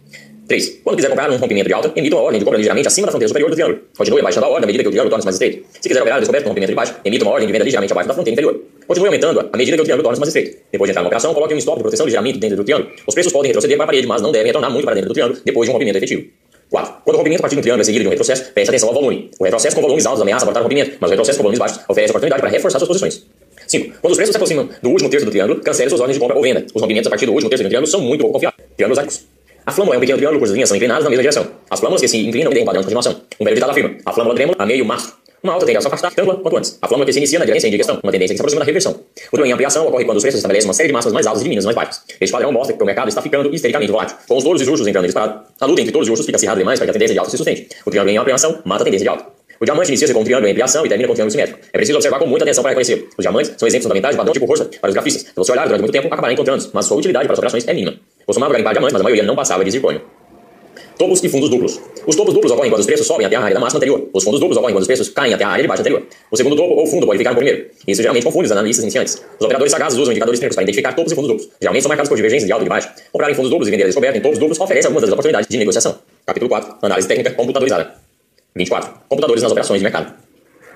3. 0.47 0.81
Quando 0.83 0.95
quiser 0.97 1.09
comprar 1.09 1.29
um 1.31 1.37
rompimento 1.37 1.67
de 1.67 1.73
alta, 1.73 1.91
emita 1.95 2.15
uma 2.15 2.23
ordem 2.23 2.39
de 2.39 2.45
compra 2.45 2.57
ligeiramente 2.57 2.87
acima 2.87 3.07
da 3.07 3.11
fronteira 3.11 3.29
superior 3.29 3.49
do 3.49 3.55
triângulo. 3.55 3.79
Continue 3.97 4.19
abaixando 4.19 4.45
a 4.45 4.49
ordem 4.49 4.63
à 4.63 4.67
medida 4.67 4.83
que 4.83 4.89
o 4.89 4.91
triângulo 4.91 5.09
torna-se 5.09 5.25
mais 5.25 5.35
estreito. 5.35 5.65
Se 5.81 5.89
quiser 5.89 6.01
operar 6.01 6.19
descoberto 6.19 6.43
com 6.43 6.49
rompimento 6.49 6.71
de 6.71 6.75
baixo, 6.75 6.95
emita 7.03 7.25
uma 7.25 7.31
ordem 7.31 7.47
de 7.47 7.53
venda 7.53 7.65
ligeiramente 7.65 7.93
abaixo 7.93 8.07
da 8.07 8.13
fronteira 8.13 8.33
inferior. 8.33 8.61
Continue 8.87 9.07
aumentando 9.07 9.49
à 9.51 9.57
medida 9.57 9.75
que 9.75 9.81
o 9.81 9.83
triângulo 9.83 10.03
torna-se 10.03 10.19
mais 10.19 10.27
estreito. 10.29 10.57
Depois 10.71 10.87
de 10.87 10.91
entrar 10.91 11.01
na 11.01 11.07
operação, 11.07 11.33
coloque 11.33 11.53
um 11.53 11.57
stop 11.57 11.77
de 11.77 11.83
proteção 11.83 12.05
ligeiramente 12.05 12.37
dentro 12.37 12.57
do 12.57 12.63
triângulo. 12.63 12.91
Os 13.07 13.13
preços 13.13 13.33
podem 13.33 13.49
retroceder 13.49 13.75
para 13.75 13.85
a 13.85 13.87
parede, 13.87 14.07
mas 14.07 14.21
não 14.21 14.31
devem 14.31 14.47
retornar 14.47 14.71
muito 14.71 14.85
para 14.85 14.93
dentro 14.93 15.09
do 15.09 15.13
triângulo 15.13 15.41
depois 15.43 15.65
de 15.65 15.71
um 15.71 15.73
rompimento 15.73 15.97
efetivo. 15.97 16.27
4. 16.69 16.93
Quando 17.03 17.15
o 17.15 17.17
rompimento 17.17 17.41
partir 17.41 17.55
do 17.55 17.61
triângulo 17.61 17.81
é 17.81 17.85
seguido 17.85 18.03
de 18.03 18.07
um 18.07 18.11
retrocesso, 18.11 18.51
preste 18.53 18.69
atenção 18.69 18.89
ao 18.89 18.95
volume. 18.95 19.29
O 19.39 19.43
retrocesso 19.43 19.75
com 19.75 19.81
volumes 19.81 20.05
altos 20.05 20.21
ameaça 20.21 20.43
abortar 20.43 20.61
o 20.61 20.65
rompimento, 20.65 20.97
mas 20.99 21.09
o 21.09 21.11
retrocesso 21.11 21.37
com 21.37 21.43
volumes 21.43 21.59
baixos 21.59 21.79
oferece 21.87 22.11
oportunidade 22.11 22.41
para 22.41 22.49
reforçar 22.49 22.79
suas 22.79 22.87
posições. 22.87 23.25
5. 23.67 23.95
Quando 24.01 24.11
os 24.11 24.17
preços 24.17 24.33
se 24.33 24.37
aproximam 24.37 24.69
do 24.81 24.89
último 24.89 25.09
terço 25.09 25.25
do 25.25 25.31
triângulo, 25.31 25.59
cancele 25.61 25.89
suas 25.89 26.01
ordens 26.01 26.15
de 26.15 26.19
compra 26.19 26.35
ou 26.35 26.43
venda. 26.43 26.65
Os 26.73 26.81
rompimentos 26.81 27.07
a 27.07 27.09
partir 27.09 27.25
do 27.25 27.33
último 27.33 27.49
terço 27.49 27.63
do 27.63 27.67
triângulo 27.67 27.89
são 27.89 28.01
muito 28.01 28.21
pouco 28.21 28.33
confiáveis. 28.33 28.63
Triângulos 28.75 28.99
áticos. 28.99 29.25
A 29.65 29.71
flâmula 29.71 29.95
é 29.95 29.97
um 29.97 30.01
pequeno 30.01 30.17
triângulo 30.17 30.39
cujas 30.39 30.53
linhas 30.53 30.69
são 30.69 30.75
inclinadas 30.75 31.03
na 31.03 31.09
mesma 31.09 31.23
direção. 31.23 31.47
As 31.69 31.79
flâmulas 31.79 32.01
que 32.01 32.07
se 32.07 32.17
inclinam 32.17 32.51
têm 32.51 32.61
um 32.61 32.65
padrão 32.65 32.81
de 32.81 32.85
continuação. 32.85 33.21
Um 33.39 33.43
velho 33.43 33.55
ditado 33.55 33.71
afirma: 33.71 33.95
a 34.05 34.13
flâmula 34.13 34.35
trêmula 34.35 34.57
a 34.59 34.65
meio 34.65 34.85
mastro. 34.85 35.15
Uma 35.45 35.53
alta 35.53 35.65
tende 35.67 35.77
a 35.77 35.87
afastar 35.87 36.11
tanto 36.11 36.37
quanto 36.39 36.57
antes. 36.57 36.75
A 36.81 36.87
flâmula 36.87 37.05
que 37.05 37.13
se 37.13 37.19
inicia 37.19 37.37
na 37.37 37.45
direção 37.45 37.67
em 37.67 37.71
digestão, 37.71 37.99
uma 38.01 38.11
tendência 38.11 38.33
que 38.33 38.37
se 38.37 38.41
aproxima 38.41 38.61
da 38.61 38.65
reversão. 38.65 38.99
O 39.31 39.45
em 39.45 39.51
ampliação 39.51 39.87
ocorre 39.87 40.03
quando 40.03 40.17
os 40.17 40.23
preços 40.23 40.39
estabelecem 40.39 40.67
uma 40.67 40.73
série 40.73 40.87
de 40.87 40.93
massas 40.93 41.13
mais 41.13 41.27
altas 41.27 41.41
e 41.41 41.43
de 41.43 41.49
mínimas 41.49 41.65
mais 41.65 41.75
baixas. 41.75 42.01
Este 42.19 42.31
padrão 42.31 42.51
mostra 42.51 42.75
que 42.75 42.81
o 42.81 42.85
mercado 42.85 43.09
está 43.09 43.21
ficando 43.21 43.53
histericamente 43.53 43.91
volátil. 43.91 44.17
Com 44.27 44.37
os 44.37 44.43
touros 44.43 44.59
e 44.59 44.63
os 44.63 44.69
ursos 44.71 44.87
entrando 44.87 45.05
em 45.05 45.07
disparado, 45.07 45.41
a 45.61 45.65
luta 45.67 45.81
entre 45.81 45.91
touros 45.91 46.07
e 46.07 46.11
ursos 46.11 46.25
fica 46.25 46.37
acirrada 46.37 46.57
demais 46.57 46.79
para 46.79 46.87
que 46.87 46.89
a 46.89 46.93
tendência 46.93 47.13
de 47.13 47.19
alta 47.19 47.29
se 47.29 47.37
sustente. 47.37 47.67
O 47.85 47.91
triângulo 47.91 48.11
em 48.11 48.17
ampliação 48.17 48.59
mata 48.65 48.81
a 48.81 48.85
tendência 48.85 49.03
de 49.03 49.09
alta. 49.09 49.25
O 49.61 49.65
diamante 49.65 49.89
inicia-se 49.89 50.13
com 50.15 50.21
um 50.21 50.23
triângulo 50.23 50.47
em 50.47 50.51
ampliação 50.51 50.83
e 50.83 50.89
termina 50.89 51.07
com 51.07 51.13
um 51.13 51.15
triângulo 51.15 51.31
simétrico. 51.31 51.59
É 51.71 51.77
preciso 51.77 51.97
observar 51.99 52.17
com 52.17 52.25
muita 52.25 52.43
atenção 52.43 52.63
para 52.63 52.71
reconhecer. 52.71 53.07
Os 53.15 53.21
diamantes 53.21 53.53
são 53.55 53.67
exemplos 53.67 53.83
fundamentais 53.83 54.15
de 54.15 54.17
padrão 54.17 54.33
tipo 54.33 54.47
força 54.47 54.65
para 54.65 54.87
os 54.87 54.95
grafistas. 54.95 55.25
Se 55.25 55.35
você 55.35 55.51
olhar 55.51 55.65
durante 55.65 55.81
muito 55.81 55.93
tempo, 55.93 56.07
acabará 56.07 56.33
encontrando 56.33 56.67
mas 56.73 56.85
sua 56.87 56.97
utilidade 56.97 57.25
para 57.25 57.33
as 57.33 57.37
operações 57.37 57.67
é 57.67 57.73
mínima. 57.75 57.95
Costumava 58.25 58.53
garimpar 58.53 58.73
diamantes, 58.73 58.93
mas 58.93 59.01
a 59.01 59.03
maioria 59.03 59.23
não 59.23 59.35
passava 59.35 59.63
de 59.63 59.69
zircônio. 59.69 60.01
Topos 60.97 61.23
e 61.23 61.29
fundos 61.29 61.49
duplos. 61.49 61.79
Os 62.05 62.15
topos 62.15 62.33
duplos 62.33 62.51
ocorrem 62.51 62.71
quando 62.71 62.81
os 62.81 62.85
preços 62.85 63.07
sobem 63.07 63.25
até 63.25 63.35
a 63.35 63.41
área 63.41 63.53
da 63.53 63.59
máxima 63.59 63.77
anterior. 63.77 64.09
Os 64.13 64.23
fundos 64.23 64.39
duplos 64.39 64.57
ocorrem 64.57 64.73
quando 64.73 64.81
os 64.81 64.87
preços 64.87 65.09
caem 65.09 65.33
até 65.33 65.43
a 65.43 65.49
área 65.49 65.61
de 65.61 65.67
baixo 65.67 65.81
anterior. 65.81 66.03
O 66.31 66.37
segundo 66.37 66.55
topo 66.55 66.73
ou 66.73 66.87
fundo 66.87 67.05
pode 67.05 67.17
ficar 67.17 67.31
no 67.31 67.37
primeiro. 67.37 67.65
Isso 67.87 68.01
geralmente 68.01 68.23
confunde 68.23 68.45
os 68.45 68.51
analistas 68.51 68.83
iniciantes. 68.83 69.15
Os 69.39 69.45
operadores 69.45 69.71
sagazes 69.71 69.97
usam 69.97 70.11
indicadores 70.11 70.39
técnicos 70.39 70.55
para 70.55 70.63
identificar 70.63 70.93
topos 70.93 71.11
e 71.11 71.15
fundos 71.15 71.29
duplos. 71.29 71.49
Geralmente 71.59 71.81
são 71.81 71.89
marcados 71.89 72.09
por 72.09 72.15
divergências 72.15 72.47
de 72.47 72.53
alto 72.53 72.63
e 72.63 72.65
de 72.65 72.69
baixo. 72.69 72.89
Comprar 73.11 73.31
em 73.31 73.35
fundos 73.35 73.49
duplos 73.49 73.67
e 73.67 73.71
vender 73.71 73.83
a 73.83 73.87
descoberta 73.87 74.17
em 74.17 74.21
topos 74.21 74.39
duplos 74.39 74.59
oferece 74.59 74.87
algumas 74.87 75.01
das 75.01 75.11
oportunidades 75.11 75.47
de 75.49 75.57
negociação. 75.57 75.97
Capítulo 76.25 76.49
4. 76.49 76.75
Análise 76.81 77.07
técnica 77.07 77.31
computadorizada. 77.31 77.95
24. 78.55 78.91
Computadores 79.09 79.43
nas 79.43 79.51
operações 79.51 79.79
de 79.79 79.83
mercado. 79.83 80.24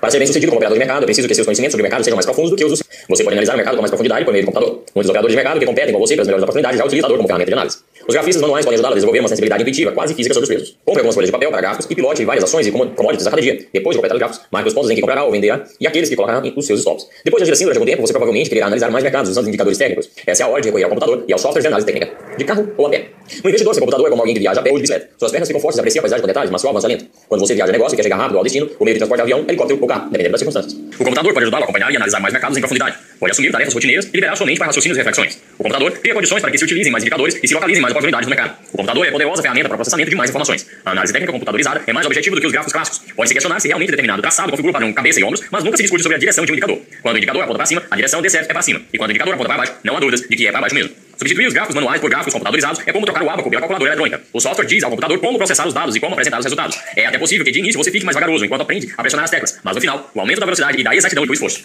Para 0.00 0.10
ser 0.10 0.18
bem 0.18 0.26
sucedido 0.26 0.50
como 0.50 0.56
operador 0.56 0.78
de 0.78 0.78
mercado, 0.78 1.02
é 1.02 1.06
preciso 1.06 1.28
que 1.28 1.34
seus 1.34 1.44
conhecimentos 1.44 1.72
sobre 1.72 1.82
o 1.82 1.84
mercado 1.84 2.02
sejam 2.02 2.16
mais 2.16 2.24
profundos 2.24 2.50
do 2.50 2.56
que 2.56 2.64
os 2.64 2.70
dos. 2.70 2.82
Você 3.06 3.22
pode 3.22 3.34
analisar 3.34 3.52
o 3.52 3.56
mercado 3.56 3.74
com 3.76 3.82
mais 3.82 3.90
profundidade 3.90 4.24
por 4.24 4.32
meio 4.32 4.44
do 4.44 4.46
computador. 4.46 4.82
Muitos 4.94 5.10
operadores 5.10 5.32
de 5.32 5.36
mercado 5.36 5.60
que 5.60 5.66
competem 5.66 5.92
com 5.92 6.00
você 6.00 6.14
pelas 6.14 6.26
melhores 6.26 6.42
oportunidades 6.42 6.78
já 6.78 6.84
o 6.84 7.16
como 7.16 7.26
ferramenta 7.26 7.50
de 7.50 7.52
análise. 7.52 7.78
Os 8.08 8.14
grafistas 8.14 8.40
manuais 8.40 8.64
podem 8.64 8.76
ajudá-lo 8.76 8.94
a 8.94 8.96
desenvolver 8.96 9.20
uma 9.20 9.28
sensibilidade 9.28 9.62
intuitiva, 9.62 9.92
quase 9.92 10.14
física 10.14 10.32
sobre 10.32 10.44
os 10.44 10.48
preços. 10.48 10.78
Compre 10.84 11.00
algumas 11.00 11.14
folhas 11.14 11.28
de 11.28 11.32
papel 11.32 11.50
para 11.50 11.60
gráficos 11.60 11.86
e 11.90 11.94
pilote 11.94 12.24
várias 12.24 12.44
ações 12.44 12.66
e 12.66 12.72
commodities 12.72 13.26
a 13.26 13.30
cada 13.30 13.42
dia. 13.42 13.66
Depois 13.72 13.94
de 13.94 13.98
completar 13.98 14.16
os 14.16 14.18
gráficos, 14.18 14.46
marque 14.50 14.68
os 14.68 14.74
pontos 14.74 14.90
em 14.90 14.94
que 14.94 15.00
comprará 15.02 15.24
ou 15.24 15.30
venderá 15.30 15.64
e 15.78 15.86
aqueles 15.86 16.08
que 16.08 16.16
colocará 16.16 16.42
os 16.56 16.66
seus 16.66 16.80
stops. 16.80 17.06
Depois 17.24 17.40
de 17.40 17.44
agir 17.44 17.52
assim 17.52 17.64
durante 17.64 17.78
algum 17.78 17.90
tempo, 17.90 18.00
você 18.00 18.12
provavelmente 18.12 18.48
quererá 18.48 18.66
analisar 18.66 18.90
mais 18.90 19.04
mercados 19.04 19.30
usando 19.30 19.48
indicadores 19.48 19.76
técnicos. 19.76 20.10
Essa 20.26 20.44
é 20.44 20.46
a 20.46 20.48
hora 20.48 20.62
de 20.62 20.68
recorrer 20.68 20.84
ao 20.84 20.90
computador 20.90 21.24
e 21.28 21.32
aos 21.32 21.42
softwares 21.42 21.62
de 21.62 21.68
análise 21.68 21.86
técnica. 21.86 22.10
De 22.38 22.44
carro 22.44 22.72
ou 22.76 22.86
a 22.86 22.90
pé. 22.90 23.10
Um 23.44 23.48
investidor 23.48 23.74
sem 23.74 23.80
computador 23.80 24.06
é 24.06 24.10
como 24.10 24.22
alguém 24.22 24.34
que 24.34 24.40
viaja 24.40 24.60
a 24.60 24.62
pé 24.62 24.70
ou 24.70 24.76
de 24.76 24.82
bicicleta. 24.82 25.10
Suas 25.18 25.30
pernas 25.30 25.48
ficam 25.48 25.60
fortes 25.60 25.78
aprecia 25.78 26.00
a 26.00 26.02
paisagem 26.02 26.22
com 26.22 26.26
detalhes, 26.26 26.50
mas 26.50 26.60
seu 26.60 26.70
avança 26.70 26.88
lento. 26.88 27.06
Quando 27.28 27.40
você 27.40 27.54
viaja 27.54 27.70
negócio 27.70 27.94
e 27.94 27.96
quer 27.96 28.02
chegar 28.02 28.16
rápido 28.16 28.38
ao 28.38 28.42
destino, 28.42 28.68
o 28.78 28.84
meio 28.84 28.94
de 28.94 28.98
transporte 28.98 29.20
é 29.20 29.22
avião, 29.22 29.44
helicóptero 29.46 29.78
ou 29.80 29.86
dependendo 29.98 30.32
das 30.32 30.40
circunstâncias. 30.40 30.72
O 30.72 31.04
computador 31.04 31.32
pode 31.32 31.44
ajudá-lo 31.44 31.62
a 31.62 31.64
acompanhar 31.64 31.90
e 31.90 31.96
analisar 31.96 32.20
mais 32.20 32.32
mercados 32.32 32.56
em 32.56 32.60
profundidade. 32.60 32.96
Pode 33.18 33.32
assumir 33.32 33.50
tarefas 33.50 33.74
rotineiras 33.74 34.06
e 34.06 34.10
liberar 34.12 34.36
sua 34.36 34.46
mente 34.46 34.58
para 34.58 34.66
raciocínios 34.68 34.96
e 34.96 35.00
reflexões. 35.00 35.38
O 35.58 35.62
computador 35.62 35.92
cria 35.92 36.14
condições 36.14 36.40
para 36.40 36.50
que 36.50 36.58
se 36.58 36.64
utilizem 36.64 36.92
mais 36.92 37.02
indicadores 37.02 37.38
e 37.42 37.48
se 37.48 37.54
localizem 37.54 37.82
mais 37.82 37.92
oportunidades 37.92 38.26
no 38.26 38.30
mercado. 38.30 38.56
O 38.72 38.76
computador 38.76 39.06
é 39.06 39.10
poderosa 39.10 39.42
ferramenta 39.42 39.68
para 39.68 39.74
o 39.74 39.78
processamento 39.78 40.10
de 40.10 40.16
mais 40.16 40.30
informações. 40.30 40.66
A 40.84 40.90
análise 40.92 41.12
técnica 41.12 41.32
computadorizada 41.32 41.82
é 41.86 41.92
mais 41.92 42.06
objetivo 42.06 42.36
do 42.36 42.40
que 42.40 42.46
os 42.46 42.52
gráficos 42.52 42.72
clássicos. 42.72 43.12
Pode-se 43.14 43.34
questionar 43.34 43.60
se 43.60 43.68
realmente 43.68 43.90
determinado 43.90 44.22
traçado 44.22 44.50
configura 44.50 44.72
padrão 44.72 44.92
cabeça 44.92 45.20
e 45.20 45.24
ombros, 45.24 45.42
mas 45.50 45.64
nunca 45.64 45.76
se 45.76 45.82
discute 45.82 46.02
sobre 46.02 46.16
a 46.16 46.18
direção 46.18 46.44
de 46.44 46.52
um 46.52 46.54
indicador. 46.54 46.80
Quando 47.02 47.14
o 47.14 47.18
indicador 47.18 47.42
aponta 47.42 47.58
para 47.58 47.66
cima, 47.66 47.82
a 47.90 47.96
direção 47.96 48.22
de 48.22 48.30
certo 48.30 48.50
é 48.50 48.52
para 48.52 48.62
cima. 48.62 48.80
E 48.92 48.98
quando 48.98 49.10
o 49.10 49.12
indicador 49.12 49.34
aponta 49.34 49.48
para 49.48 49.58
baixo, 49.58 49.72
não 49.84 49.96
há 49.96 50.00
dúvidas 50.00 50.20
de 50.20 50.36
que 50.36 50.46
é 50.46 50.50
para 50.50 50.60
baixo 50.60 50.74
mesmo. 50.74 51.09
Substituir 51.20 51.48
os 51.48 51.52
gráficos 51.52 51.74
manuais 51.74 52.00
por 52.00 52.08
gráficos 52.08 52.32
computadorizados 52.32 52.80
é 52.86 52.92
como 52.94 53.04
trocar 53.04 53.22
o 53.22 53.28
ábaco 53.28 53.50
pela 53.50 53.60
calculadora 53.60 53.90
eletrônica. 53.90 54.22
O 54.32 54.40
software 54.40 54.64
diz 54.64 54.82
ao 54.82 54.88
computador 54.88 55.18
como 55.18 55.36
processar 55.36 55.68
os 55.68 55.74
dados 55.74 55.94
e 55.94 56.00
como 56.00 56.14
apresentar 56.14 56.38
os 56.38 56.46
resultados. 56.46 56.80
É 56.96 57.04
até 57.04 57.18
possível 57.18 57.44
que 57.44 57.52
de 57.52 57.58
início 57.58 57.76
você 57.76 57.90
fique 57.90 58.06
mais 58.06 58.14
vagaroso 58.14 58.42
enquanto 58.42 58.62
aprende 58.62 58.90
a 58.96 59.02
pressionar 59.02 59.24
as 59.24 59.30
teclas, 59.30 59.60
mas 59.62 59.74
no 59.74 59.82
final, 59.82 60.10
o 60.14 60.18
aumento 60.20 60.40
da 60.40 60.46
velocidade 60.46 60.80
e 60.80 60.82
da 60.82 60.96
exatidão 60.96 61.26
do 61.26 61.32
esforço. 61.34 61.62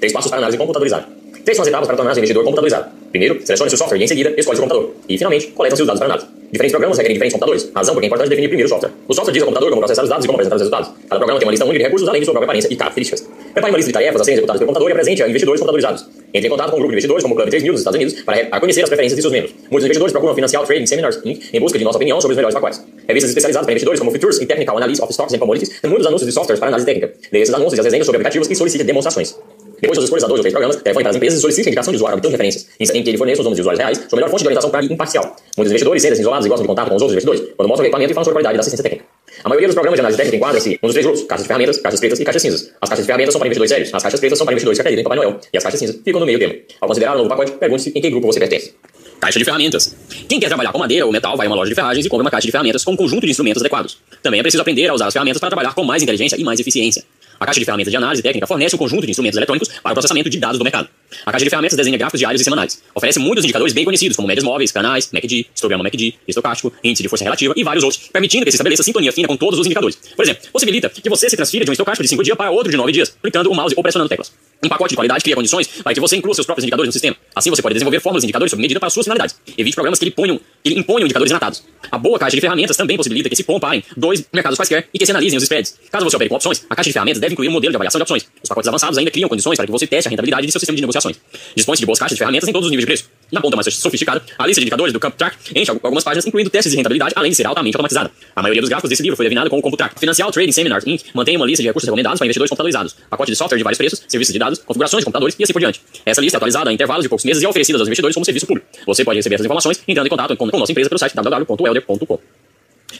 Três 0.00 0.12
passos 0.12 0.28
para 0.28 0.38
análise 0.38 0.58
computadorizada. 0.58 1.06
Três 1.44 1.56
são 1.56 1.62
as 1.62 1.68
etapas 1.68 1.86
para 1.86 1.96
tornar 1.96 2.12
seu 2.14 2.20
investidor 2.20 2.42
computadorizado. 2.42 2.90
Primeiro, 3.12 3.46
selecione 3.46 3.70
seu 3.70 3.78
software 3.78 3.98
e 3.98 4.02
em 4.02 4.08
seguida, 4.08 4.34
escolhe 4.36 4.56
seu 4.56 4.66
computador. 4.66 4.92
E, 5.08 5.16
finalmente, 5.16 5.46
coletam-se 5.48 5.82
os 5.82 5.86
dados 5.86 6.00
para 6.00 6.12
análise. 6.12 6.26
Diferentes 6.50 6.72
programas 6.72 6.98
requerem 6.98 7.14
diferentes 7.14 7.34
computadores, 7.34 7.70
razão 7.72 7.94
porque 7.94 8.06
é 8.06 8.08
importante 8.08 8.28
definir 8.28 8.48
primeiro 8.48 8.66
o 8.66 8.70
software. 8.70 8.90
O 9.06 9.14
software 9.14 9.32
diz 9.34 9.42
ao 9.42 9.46
computador 9.46 9.70
como 9.70 9.80
processar 9.82 10.02
os 10.02 10.08
dados 10.08 10.24
e 10.24 10.26
como 10.26 10.36
apresentar 10.36 10.56
os 10.56 10.62
resultados. 10.62 10.88
Cada 11.08 11.18
programa 11.18 11.38
tem 11.38 11.46
uma 11.46 11.52
lista 11.52 11.64
única 11.64 11.78
de 11.78 11.84
recursos 11.84 12.08
além 12.08 12.20
de 12.20 12.24
sua 12.24 12.32
própria 12.32 12.46
aparência 12.46 12.72
e 12.72 12.76
características. 12.76 13.28
Uma 13.56 13.76
lista 13.76 13.88
de 13.88 13.92
tarefas 13.92 14.20
a 14.20 14.24
serem 14.24 14.34
executadas 14.34 14.60
pelo 14.60 14.68
computador 14.68 14.90
e 14.90 14.92
apresente 14.92 15.22
a 15.22 15.28
investidores 15.28 15.60
computadorizados. 15.60 16.06
Entre 16.32 16.46
em 16.46 16.50
contato 16.50 16.70
com 16.70 16.76
um 16.76 16.78
grupo 16.78 16.92
de 16.92 16.94
investidores 16.94 17.22
como 17.22 17.34
o 17.34 17.36
Club 17.36 17.50
3000 17.50 17.72
dos 17.72 17.80
Estados 17.80 17.96
Unidos 17.96 18.22
para 18.22 18.60
conhecer 18.60 18.82
as 18.82 18.88
preferências 18.88 19.16
de 19.16 19.22
seus 19.22 19.32
membros. 19.32 19.54
Muitos 19.70 19.84
investidores 19.84 20.12
procuram 20.12 20.34
Financial 20.34 20.64
Trading 20.64 20.86
Seminars 20.86 21.20
Inc. 21.24 21.50
em 21.52 21.60
busca 21.60 21.76
de 21.76 21.84
nossa 21.84 21.98
opinião 21.98 22.20
sobre 22.20 22.32
os 22.32 22.36
melhores 22.36 22.54
pacotes. 22.54 22.80
Revistas 23.08 23.30
especializadas 23.30 23.66
para 23.66 23.72
investidores 23.72 23.98
como 23.98 24.12
Futures 24.12 24.40
e 24.40 24.46
Technical 24.46 24.76
Analysis 24.76 25.02
of 25.02 25.12
Stocks 25.12 25.34
and 25.34 25.38
Commodities 25.38 25.80
têm 25.80 25.90
muitos 25.90 26.06
anúncios 26.06 26.28
de 26.28 26.32
softwares 26.32 26.60
para 26.60 26.68
análise 26.68 26.86
técnica. 26.86 27.12
Leia 27.32 27.42
esses 27.42 27.54
anúncios 27.54 27.78
e 27.78 27.80
as 27.80 27.86
resenhas 27.86 28.06
sobre 28.06 28.18
aplicativos 28.18 28.48
e 28.48 28.54
solicite 28.54 28.84
demonstrações. 28.84 29.36
Depois 29.80 29.98
dos 29.98 30.04
escolhas 30.04 30.24
de 30.24 30.40
três 30.40 30.52
programas, 30.52 30.76
telefone 30.76 31.04
para 31.04 31.10
as 31.10 31.16
empresas 31.16 31.38
e 31.38 31.42
solicite 31.42 31.68
a 31.68 31.70
indicação 31.70 31.90
de 31.90 31.96
usuário 31.96 32.18
obtendo 32.18 32.32
referências, 32.32 32.68
em 32.78 33.02
que 33.02 33.08
ele 33.08 33.16
forneça 33.18 33.40
os 33.40 33.44
nomes 33.44 33.56
de 33.56 33.62
usuários 33.62 33.80
reais, 33.80 34.06
sua 34.08 34.16
melhor 34.16 34.30
fonte 34.30 34.42
de 34.42 34.48
orientação 34.48 34.70
para 34.70 34.84
imparcial. 34.84 35.36
Muitos 35.56 35.72
investidores 35.72 36.02
sentem-se 36.02 36.20
isolados 36.20 36.46
e 36.46 36.48
gostam 36.48 36.64
de 36.64 36.68
contato 36.68 36.90
com 36.90 36.96
os 36.96 37.02
outros 37.02 37.12
investidores, 37.12 37.54
quando 37.56 37.68
mostram 37.68 37.84
o 37.84 37.86
equipamento 37.86 38.12
e 38.12 38.14
falam 38.14 38.24
sobre 38.24 38.32
a 38.32 38.36
qualidade 38.36 38.56
da 38.56 38.60
assistência 38.60 38.82
técnica. 38.82 39.06
A 39.42 39.48
maioria 39.48 39.68
dos 39.68 39.74
programas 39.74 39.96
de 39.96 40.00
análise 40.00 40.16
técnica 40.16 40.36
enquadra-se 40.36 40.78
um 40.82 40.86
dos 40.86 40.92
três 40.92 41.06
grupos, 41.06 41.24
caixas 41.24 41.44
de 41.44 41.48
ferramentas, 41.48 41.78
caixas 41.78 42.00
pretas 42.00 42.20
e 42.20 42.24
caixas 42.24 42.42
cinzas. 42.42 42.72
As 42.80 42.88
caixas 42.88 43.04
de 43.04 43.06
ferramentas 43.06 43.32
são 43.32 43.38
para 43.38 43.46
investidores 43.46 43.70
sérios, 43.70 43.94
as 43.94 44.02
caixas 44.02 44.20
pretas 44.20 44.38
são 44.38 44.44
para 44.44 44.52
investidores 44.52 44.78
que 44.78 44.82
acreditam 44.82 45.00
em 45.00 45.04
Papai 45.04 45.18
Noel, 45.18 45.40
e 45.52 45.56
as 45.56 45.62
caixas 45.62 45.80
cinzas 45.80 45.96
ficam 46.04 46.20
no 46.20 46.26
meio 46.26 46.38
termo. 46.38 46.54
Ao 46.80 46.88
considerar 46.88 47.14
o 47.14 47.18
novo 47.18 47.28
pacote, 47.28 47.52
pergunte-se 47.52 47.92
em 47.94 48.00
que 48.00 48.10
grupo 48.10 48.26
você 48.26 48.38
pertence. 48.38 48.74
Caixa 49.20 49.38
de 49.38 49.44
ferramentas. 49.44 49.94
Quem 50.28 50.40
quer 50.40 50.48
trabalhar 50.48 50.72
com 50.72 50.78
madeira 50.78 51.04
ou 51.04 51.12
metal 51.12 51.36
vai 51.36 51.46
a 51.46 51.50
uma 51.50 51.56
loja 51.56 51.68
de 51.68 51.74
ferragens 51.74 52.06
e 52.06 52.08
compra 52.08 52.24
uma 52.24 52.30
caixa 52.30 52.46
de 52.46 52.52
ferramentas 52.52 52.84
com 52.84 52.92
um 52.92 52.96
conjunto 52.96 53.24
de 53.24 53.30
instrumentos 53.30 53.62
adequados. 53.62 53.98
Também 54.22 54.40
é 54.40 54.42
preciso 54.42 54.62
aprender 54.62 54.88
a 54.88 54.94
usar 54.94 55.06
as 55.06 55.12
ferramentas 55.12 55.38
para 55.38 55.50
trabalhar 55.50 55.74
com 55.74 55.84
mais 55.84 56.02
inteligência 56.02 56.36
e 56.36 56.44
mais 56.44 56.58
eficiência. 56.58 57.04
A 57.40 57.46
caixa 57.46 57.58
de 57.58 57.64
ferramentas 57.64 57.90
de 57.90 57.96
análise 57.96 58.22
técnica 58.22 58.46
fornece 58.46 58.76
um 58.76 58.78
conjunto 58.78 59.06
de 59.06 59.12
instrumentos 59.12 59.38
eletrônicos 59.38 59.68
para 59.82 59.92
o 59.92 59.94
processamento 59.94 60.28
de 60.28 60.38
dados 60.38 60.58
do 60.58 60.62
mercado. 60.62 60.90
A 61.24 61.32
caixa 61.32 61.44
de 61.44 61.48
ferramentas 61.48 61.74
desenha 61.74 61.96
gráficos 61.96 62.20
diários 62.20 62.42
e 62.42 62.44
semanais. 62.44 62.82
Oferece 62.94 63.18
muitos 63.18 63.42
indicadores 63.42 63.72
bem 63.72 63.82
conhecidos, 63.82 64.14
como 64.14 64.28
médias 64.28 64.44
móveis, 64.44 64.70
canais, 64.70 65.10
MACD, 65.10 65.46
histograma 65.54 65.82
MACD, 65.82 66.16
estocástico, 66.28 66.70
índice 66.84 67.02
de 67.02 67.08
força 67.08 67.24
relativa 67.24 67.54
e 67.56 67.64
vários 67.64 67.82
outros, 67.82 68.08
permitindo 68.12 68.44
que 68.44 68.50
se 68.50 68.56
estabeleça 68.56 68.82
sintonia 68.82 69.10
fina 69.10 69.26
com 69.26 69.38
todos 69.38 69.58
os 69.58 69.64
indicadores. 69.64 69.98
Por 70.14 70.22
exemplo, 70.22 70.50
possibilita 70.52 70.90
que 70.90 71.08
você 71.08 71.30
se 71.30 71.36
transfira 71.36 71.64
de 71.64 71.70
um 71.70 71.72
estocástico 71.72 72.02
de 72.02 72.10
5 72.10 72.22
dias 72.22 72.36
para 72.36 72.50
outro 72.50 72.70
de 72.70 72.76
9 72.76 72.92
dias, 72.92 73.16
clicando 73.22 73.50
o 73.50 73.54
mouse 73.54 73.74
ou 73.74 73.82
pressionando 73.82 74.10
teclas. 74.10 74.30
Um 74.62 74.68
pacote 74.68 74.90
de 74.90 74.96
qualidade 74.96 75.24
cria 75.24 75.34
condições 75.34 75.66
para 75.82 75.94
que 75.94 76.00
você 76.00 76.16
inclua 76.16 76.34
seus 76.34 76.44
próprios 76.44 76.64
indicadores 76.64 76.88
no 76.88 76.92
sistema. 76.92 77.16
Assim 77.34 77.48
você 77.48 77.62
pode 77.62 77.74
desenvolver 77.74 77.98
fórmulas 78.00 78.24
e 78.24 78.26
indicadores 78.26 78.50
sob 78.50 78.60
medida 78.60 78.78
para 78.78 78.90
suas 78.90 79.06
finalidades. 79.06 79.34
Evite 79.56 79.74
programas 79.74 79.98
que 79.98 80.04
lhe, 80.04 80.10
ponham, 80.10 80.38
que 80.62 80.70
lhe 80.70 80.78
imponham 80.78 81.06
indicadores 81.06 81.30
inatados. 81.30 81.62
A 81.90 81.96
boa 81.96 82.18
caixa 82.18 82.36
de 82.36 82.42
ferramentas 82.42 82.76
também 82.76 82.96
possibilita 82.96 83.30
que 83.30 83.36
se 83.36 83.42
comparem 83.42 83.82
dois 83.96 84.22
mercados 84.32 84.58
quaisquer 84.58 84.86
e 84.92 84.98
que 84.98 85.06
se 85.06 85.12
analisem 85.12 85.38
os 85.38 85.44
spreads. 85.44 85.78
Caso 85.90 86.04
você 86.04 86.16
opere 86.16 86.28
com 86.28 86.36
opções, 86.36 86.66
a 86.68 86.76
caixa 86.76 86.90
de 86.90 86.92
ferramentas 86.92 87.20
deve 87.20 87.32
incluir 87.32 87.48
um 87.48 87.52
modelo 87.52 87.72
de 87.72 87.76
avaliação 87.76 87.98
de 87.98 88.02
opções. 88.02 88.26
Os 88.42 88.48
pacotes 88.48 88.68
avançados 88.68 88.98
ainda 88.98 89.10
criam 89.10 89.28
condições 89.30 89.56
para 89.56 89.64
que 89.64 89.72
você 89.72 89.86
teste 89.86 90.08
a 90.08 90.10
rentabilidade 90.10 90.46
de 90.46 90.52
seu 90.52 90.60
sistema 90.60 90.76
de 90.76 90.82
negociações. 90.82 91.16
Dispõe-se 91.56 91.80
de 91.80 91.86
boas 91.86 91.98
caixas 91.98 92.16
de 92.16 92.18
ferramentas 92.18 92.48
em 92.48 92.52
todos 92.52 92.66
os 92.66 92.70
níveis 92.70 92.82
de 92.82 92.86
preço. 92.86 93.19
Na 93.32 93.40
ponta 93.40 93.56
mais 93.56 93.72
sofisticada, 93.74 94.22
a 94.38 94.46
lista 94.46 94.60
de 94.60 94.64
indicadores 94.64 94.92
do 94.92 94.98
CompTrack 94.98 95.36
enche 95.54 95.70
algumas 95.70 96.02
páginas, 96.02 96.26
incluindo 96.26 96.50
testes 96.50 96.72
de 96.72 96.76
rentabilidade, 96.76 97.12
além 97.16 97.30
de 97.30 97.36
ser 97.36 97.46
altamente 97.46 97.76
automatizada. 97.76 98.10
A 98.34 98.42
maioria 98.42 98.60
dos 98.60 98.68
gráficos 98.68 98.90
desse 98.90 99.02
livro 99.02 99.16
foi 99.16 99.24
definido 99.24 99.48
com 99.48 99.58
o 99.58 99.62
CompuTrack. 99.62 99.98
Financial 99.98 100.30
Trading 100.32 100.52
Seminars 100.52 100.86
Inc. 100.86 101.04
mantém 101.14 101.36
uma 101.36 101.46
lista 101.46 101.62
de 101.62 101.68
recursos 101.68 101.86
recomendados 101.86 102.18
para 102.18 102.26
investidores 102.26 102.50
computadorizados, 102.50 102.96
pacote 103.08 103.30
de 103.30 103.36
software 103.36 103.58
de 103.58 103.64
vários 103.64 103.78
preços, 103.78 104.02
serviços 104.08 104.32
de 104.32 104.38
dados, 104.38 104.58
configurações 104.58 105.00
de 105.00 105.04
computadores 105.04 105.36
e 105.38 105.44
assim 105.44 105.52
por 105.52 105.60
diante. 105.60 105.80
Essa 106.04 106.20
lista 106.20 106.36
é 106.36 106.38
atualizada 106.38 106.70
em 106.70 106.74
intervalos 106.74 107.04
de 107.04 107.08
poucos 107.08 107.24
meses 107.24 107.42
e 107.42 107.46
é 107.46 107.48
oferecida 107.48 107.78
aos 107.78 107.86
investidores 107.86 108.14
como 108.14 108.24
serviço 108.24 108.46
público. 108.46 108.66
Você 108.86 109.04
pode 109.04 109.18
receber 109.18 109.36
essas 109.36 109.46
informações 109.46 109.80
entrando 109.86 110.06
em 110.06 110.10
contato 110.10 110.36
com, 110.36 110.50
com 110.50 110.58
nossa 110.58 110.72
empresa 110.72 110.88
pelo 110.88 110.98
site 110.98 111.14
www.welder.com. 111.14 112.18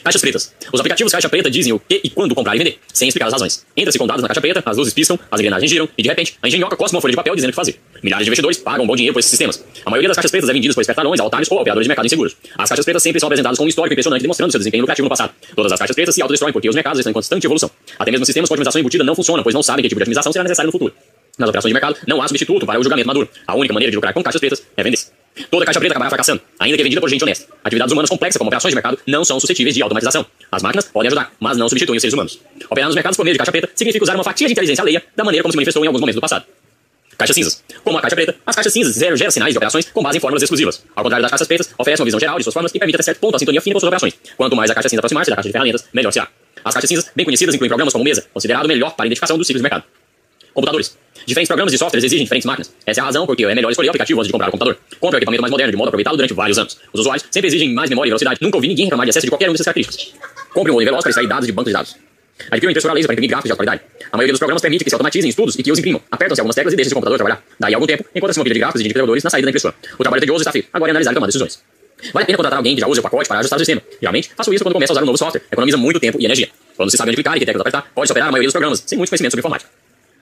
Caixas 0.03 0.21
pretas. 0.21 0.53
Os 0.71 0.79
aplicativos 0.79 1.11
caixa 1.11 1.29
preta 1.29 1.49
dizem 1.49 1.73
o 1.73 1.79
que 1.79 2.01
e 2.03 2.09
quando 2.09 2.33
comprar 2.33 2.55
e 2.55 2.59
vender, 2.59 2.79
sem 2.93 3.07
explicar 3.07 3.27
as 3.27 3.33
razões. 3.33 3.65
Entra-se 3.75 3.97
com 3.97 4.07
dados 4.07 4.21
na 4.21 4.27
caixa 4.27 4.41
preta, 4.41 4.63
as 4.65 4.77
luzes 4.77 4.93
piscam, 4.93 5.19
as 5.29 5.39
engrenagens 5.39 5.69
giram 5.69 5.87
e, 5.97 6.01
de 6.01 6.09
repente, 6.09 6.37
a 6.41 6.47
engenhoca 6.47 6.75
cosma 6.75 6.97
uma 6.97 7.01
folha 7.01 7.11
de 7.11 7.17
papel 7.17 7.35
dizendo 7.35 7.49
o 7.49 7.53
que 7.53 7.55
fazer. 7.55 7.79
Milhares 8.01 8.25
de 8.25 8.29
investidores 8.29 8.57
pagam 8.57 8.87
bom 8.87 8.95
dinheiro 8.95 9.13
por 9.13 9.19
esses 9.19 9.29
sistemas. 9.29 9.63
A 9.85 9.89
maioria 9.89 10.07
das 10.07 10.15
caixas 10.15 10.31
pretas 10.31 10.49
é 10.49 10.53
vendida 10.53 10.73
por 10.73 10.81
espertalhões, 10.81 11.19
altários 11.19 11.51
ou 11.51 11.59
operadores 11.59 11.85
de 11.85 11.89
mercado 11.89 12.05
inseguros. 12.05 12.35
As 12.57 12.69
caixas 12.69 12.85
pretas 12.85 13.03
sempre 13.03 13.19
são 13.19 13.27
apresentadas 13.27 13.57
com 13.57 13.65
um 13.65 13.67
histórico 13.67 13.93
impressionante 13.93 14.21
demonstrando 14.21 14.51
seu 14.51 14.59
desempenho 14.59 14.81
lucrativo 14.81 15.05
no 15.05 15.09
passado. 15.09 15.33
Todas 15.55 15.71
as 15.71 15.79
caixas 15.79 15.95
pretas 15.95 16.15
se 16.15 16.21
autodestroem 16.21 16.53
porque 16.53 16.69
os 16.69 16.75
mercados 16.75 16.99
estão 16.99 17.11
em 17.11 17.13
constante 17.13 17.45
evolução. 17.45 17.69
Até 17.99 18.11
mesmo 18.11 18.25
sistemas 18.25 18.47
com 18.49 18.53
otimização 18.53 18.79
embutida 18.79 19.03
não 19.03 19.15
funcionam, 19.15 19.43
pois 19.43 19.53
não 19.53 19.61
sabem 19.61 19.83
que 19.83 19.89
tipo 19.89 19.99
de 19.99 20.03
otimização 20.03 20.31
será 20.31 20.43
necessário 20.43 20.67
no 20.67 20.71
futuro. 20.71 20.93
Nas 21.37 21.49
operações 21.49 21.69
de 21.69 21.73
mercado, 21.73 21.95
não 22.07 22.21
há 22.21 22.27
substituto 22.27 22.65
para 22.65 22.79
o 22.79 22.83
julgamento 22.83 23.07
maduro. 23.07 23.29
A 23.47 23.55
única 23.55 23.73
maneira 23.73 23.91
de 23.91 23.95
lucrar 23.95 24.13
com 24.13 24.23
caixas 24.23 24.39
pretas 24.39 24.63
é 24.75 24.83
vender. 24.83 24.99
Toda 25.49 25.65
caixa 25.65 25.79
preta 25.79 25.93
acabará 25.93 26.09
fracassando, 26.09 26.41
ainda 26.59 26.77
que 26.77 26.83
vendida 26.83 26.99
por 26.99 27.09
gente 27.09 27.23
honesta. 27.23 27.47
Atividades 27.63 27.91
humanas 27.91 28.09
complexas, 28.09 28.37
como 28.37 28.49
operações 28.49 28.71
de 28.71 28.75
mercado, 28.75 28.99
não 29.07 29.23
são 29.23 29.39
suscetíveis 29.39 29.75
de 29.75 29.81
automatização. 29.81 30.25
As 30.51 30.61
máquinas 30.61 30.85
podem 30.85 31.07
ajudar, 31.07 31.31
mas 31.39 31.57
não 31.57 31.69
substituem 31.69 31.97
os 31.97 32.01
seres 32.01 32.13
humanos. 32.13 32.39
Operar 32.69 32.87
nos 32.87 32.95
mercados 32.95 33.15
por 33.15 33.23
meio 33.23 33.33
de 33.33 33.37
caixa 33.37 33.51
preta 33.51 33.69
significa 33.73 34.03
usar 34.03 34.15
uma 34.15 34.23
fatia 34.23 34.47
de 34.47 34.53
inteligência 34.53 34.81
alheia 34.81 35.03
da 35.15 35.23
maneira 35.23 35.43
como 35.43 35.51
se 35.51 35.55
manifestou 35.55 35.83
em 35.83 35.87
alguns 35.87 36.01
momentos 36.01 36.17
do 36.17 36.21
passado. 36.21 36.45
Caixas 37.17 37.35
cinzas. 37.35 37.63
Como 37.83 37.97
a 37.97 38.01
caixa 38.01 38.15
preta, 38.15 38.35
as 38.45 38.55
caixas 38.55 38.73
cinzas 38.73 38.95
geram, 38.95 39.15
geram 39.15 39.31
sinais 39.31 39.53
de 39.53 39.57
operações 39.57 39.85
com 39.85 40.01
base 40.01 40.17
em 40.17 40.21
fórmulas 40.21 40.41
exclusivas. 40.43 40.83
Ao 40.95 41.03
contrário 41.03 41.21
das 41.21 41.31
caixas 41.31 41.47
pretas, 41.47 41.69
oferece 41.77 42.01
uma 42.01 42.05
visão 42.05 42.19
geral 42.19 42.37
de 42.37 42.43
suas 42.43 42.53
fórmulas 42.53 42.73
e 42.73 42.79
permite 42.79 42.95
até 42.95 43.03
certo 43.03 43.19
ponto 43.19 43.35
a 43.35 43.39
sintonia 43.39 43.61
fina 43.61 43.73
com 43.75 43.79
suas 43.79 43.87
operações. 43.87 44.15
Quanto 44.35 44.55
mais 44.55 44.71
a 44.71 44.73
caixa 44.73 44.89
cinza 44.89 44.99
aproximar-se 44.99 45.29
da 45.29 45.35
caixa 45.35 45.49
de 45.49 45.53
ferramentas, 45.53 45.85
melhor 45.93 46.11
será. 46.11 46.27
As 46.63 46.73
caixas 46.73 46.89
cinzas, 46.89 47.11
bem 47.15 47.25
conhecidas, 47.25 47.55
incluem 47.55 47.69
programas 47.69 47.93
como 47.93 48.03
Mesa, 48.03 48.25
considerado 48.33 48.67
melhor 48.67 48.95
para 48.95 49.05
identificação 49.05 49.37
dos 49.37 49.47
ciclos 49.47 49.59
de 49.59 49.63
mercado. 49.63 49.83
Computadores. 50.53 50.97
Diferentes 51.25 51.47
programas 51.47 51.73
e 51.73 51.77
softwares 51.77 52.03
exigem 52.03 52.25
diferentes 52.25 52.45
máquinas. 52.45 52.73
Essa 52.85 52.99
é 52.99 53.03
a 53.03 53.05
razão 53.05 53.25
porque 53.25 53.45
é 53.45 53.55
melhor 53.55 53.69
escolher 53.69 53.89
o 53.89 53.91
aplicativo 53.91 54.19
antes 54.19 54.27
de 54.27 54.31
comprar 54.31 54.49
o 54.49 54.51
computador. 54.51 54.77
Compre 54.99 55.17
o 55.17 55.19
equipamento 55.19 55.41
mais 55.41 55.51
moderno 55.51 55.71
de 55.71 55.77
modo 55.77 55.87
a 55.87 55.89
aproveitá-lo 55.89 56.17
durante 56.17 56.33
vários 56.33 56.57
anos. 56.57 56.77
Os 56.91 57.01
usuários 57.01 57.25
sempre 57.29 57.47
exigem 57.47 57.73
mais 57.73 57.89
memória 57.89 58.09
e 58.09 58.11
velocidade. 58.11 58.39
Nunca 58.41 58.57
ouvi 58.57 58.67
ninguém 58.67 58.85
reclamar 58.85 59.05
de 59.05 59.11
excesso 59.11 59.27
de 59.27 59.31
qualquer 59.31 59.47
uma 59.47 59.53
dessas 59.53 59.65
características. 59.65 60.13
Compre 60.53 60.71
um 60.71 60.75
modelo 60.75 60.91
veloz 60.91 61.03
para 61.03 61.09
extrair 61.09 61.27
dados 61.27 61.45
de 61.45 61.51
bancos 61.51 61.69
de 61.69 61.73
dados. 61.73 61.95
Adquira 62.49 62.67
uma 62.67 62.71
impressora 62.71 62.93
laser 62.93 63.07
para 63.07 63.13
imprimir 63.13 63.29
gráficos 63.29 63.47
de 63.47 63.51
alta 63.51 63.63
qualidade. 63.63 63.81
A 64.11 64.17
maioria 64.17 64.33
dos 64.33 64.39
programas 64.39 64.61
permite 64.61 64.83
que 64.83 64.89
se 64.89 64.95
automatizem 64.95 65.29
estudos 65.29 65.55
e 65.55 65.63
que 65.63 65.71
os 65.71 65.77
imprimam. 65.77 66.01
Apertam-se 66.09 66.41
algumas 66.41 66.55
teclas 66.55 66.73
e 66.73 66.75
deixam 66.75 66.91
o 66.91 66.95
computador 66.95 67.17
trabalhar. 67.17 67.43
Daí 67.59 67.73
algum 67.73 67.85
tempo, 67.85 68.03
encontra-se 68.15 68.39
uma 68.39 68.43
pilha 68.43 68.53
de 68.53 68.59
gráficos 68.59 68.81
e 68.81 68.83
de 68.83 68.89
indicadores 68.89 69.23
na 69.23 69.29
saída 69.29 69.45
da 69.45 69.51
impressora. 69.51 69.75
O 69.93 70.03
trabalho 70.03 70.21
tedioso 70.21 70.41
está 70.41 70.51
feito. 70.51 70.67
Agora 70.73 70.89
é 70.89 70.91
analisar 70.91 71.11
e 71.11 71.13
tomar 71.13 71.27
decisões. 71.27 71.61
Vale 72.13 72.23
a 72.23 72.25
pena 72.25 72.37
contratar 72.37 72.57
alguém 72.57 72.73
que 72.73 72.81
já 72.81 72.87
use 72.87 72.99
o 72.99 73.03
pacote 73.03 73.27
para 73.27 73.39
ajustar 73.39 73.57
o 73.57 73.59
sistema. 73.59 73.81
Geralmente, 73.99 74.31
faço 74.35 74.51
isso 74.53 74.63
quando 74.63 74.73
começo 74.73 74.91
a 74.91 74.93
usar 74.93 75.03
um 75.03 75.05
novo 75.05 75.17
software. 75.17 75.43
Economiza 75.51 75.77
muito 75.77 75.99
tempo 75.99 76.19
e 76.19 76.25
energia. 76.25 76.49
Quando 76.75 76.89
se 76.89 76.97
sabe 76.97 77.11
onde 77.11 77.17
clicar 77.17 77.37
e 77.37 77.39
que 77.39 77.45
teclas 77.45 77.61
apertar, 77.61 77.91
pode 77.93 78.11
a 78.11 78.15
maioria 78.15 78.47
dos 78.47 78.53
programas, 78.53 78.83
sem 78.85 78.97
muito 78.97 79.09
conhecimento 79.09 79.31
sobre 79.31 79.41
informática. 79.41 79.69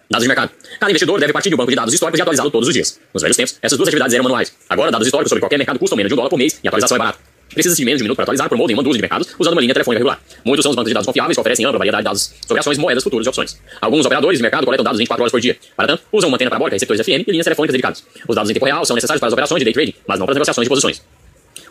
Dados 0.10 0.24
de 0.24 0.28
mercado. 0.28 0.52
Cada 0.80 0.90
investidor 0.90 1.20
deve 1.20 1.32
partir 1.32 1.50
de 1.50 1.56
um 1.56 1.58
banco 1.60 1.70
de 1.70 1.76
dados 1.76 1.94
históricos 1.94 2.18
e 2.18 2.22
atualizá-lo 2.24 2.50
todos 2.50 2.68
os 2.68 2.74
dias. 2.74 3.00
Nos 3.14 3.22
velhos 3.22 3.38
tempos, 3.38 3.60
essas 3.62 3.78
duas 3.78 3.90
atividades 3.90 4.12
eram 4.12 4.24
manuais. 4.24 4.52
Agora, 4.68 4.90
dados 4.90 5.06
históricos 5.06 5.30
sobre 5.30 5.40
qualquer 5.40 5.58
mercado 5.58 5.78
custam 5.78 5.96
menos 5.96 6.10
de 6.10 6.16
um 6.16 6.18
dólar 6.18 6.32
por 6.32 6.40
mês 6.40 6.60
e 6.64 6.68
a 6.68 6.70
atualização 6.70 6.96
é 6.96 6.98
barata. 6.98 7.20
Precisa 7.54 7.76
de 7.76 7.86
menos 7.86 8.00
de 8.00 8.04
um 8.04 8.06
minuto 8.06 8.16
para 8.16 8.24
atualizar, 8.24 8.50
promovem 8.50 8.76
uma 8.76 8.82
dúzia 8.82 8.98
de 8.98 9.02
mercados 9.04 9.28
usando 9.38 9.54
uma 9.54 9.62
linha 9.62 9.74
telefônica 9.74 10.00
regular. 10.00 10.20
Muitos 10.44 10.64
são 10.64 10.72
os 10.72 10.76
bancos 10.76 10.90
de 10.90 10.94
dados 10.96 11.06
confiáveis 11.06 11.36
que 11.36 11.42
oferecem 11.42 11.64
ampla 11.64 11.78
variedade 11.78 12.02
de 12.02 12.06
dados 12.06 12.34
sobre 12.42 12.60
ações, 12.60 12.80
moedas, 12.80 13.04
futuros 13.04 13.28
e 13.28 13.30
opções. 13.30 13.60
Alguns 13.80 14.04
operadores 14.04 14.40
de 14.40 14.42
mercado 14.42 14.66
coletam 14.66 14.84
dados 14.84 14.98
24 14.98 15.22
horas 15.22 15.32
por 15.32 15.42
dia. 15.42 15.56
Para 15.76 15.90
tanto, 15.90 16.04
usam 16.12 16.28
uma 16.28 16.38
antena 16.38 16.50
parabólica, 16.50 16.74
receptores 16.74 17.06
FM 17.06 17.28
e 17.28 17.32
linhas 17.32 17.44
telefônicas 17.44 17.74
dedicadas. 17.74 18.04
Os 18.28 18.36
dados 18.36 18.50
em 18.50 18.54
tempo 18.56 18.66
real 18.66 18.84
são 18.86 18.96
necessários 18.96 19.20
para 19.20 19.28
as 19.28 19.34
operações 19.34 19.60
de 19.60 19.66
day 19.66 19.74
trading, 19.74 19.94
mas 20.08 20.18
não 20.18 20.26
para 20.26 20.34
as 20.34 20.38
negociações 20.38 20.66
de 20.66 20.70
posições. 20.70 21.04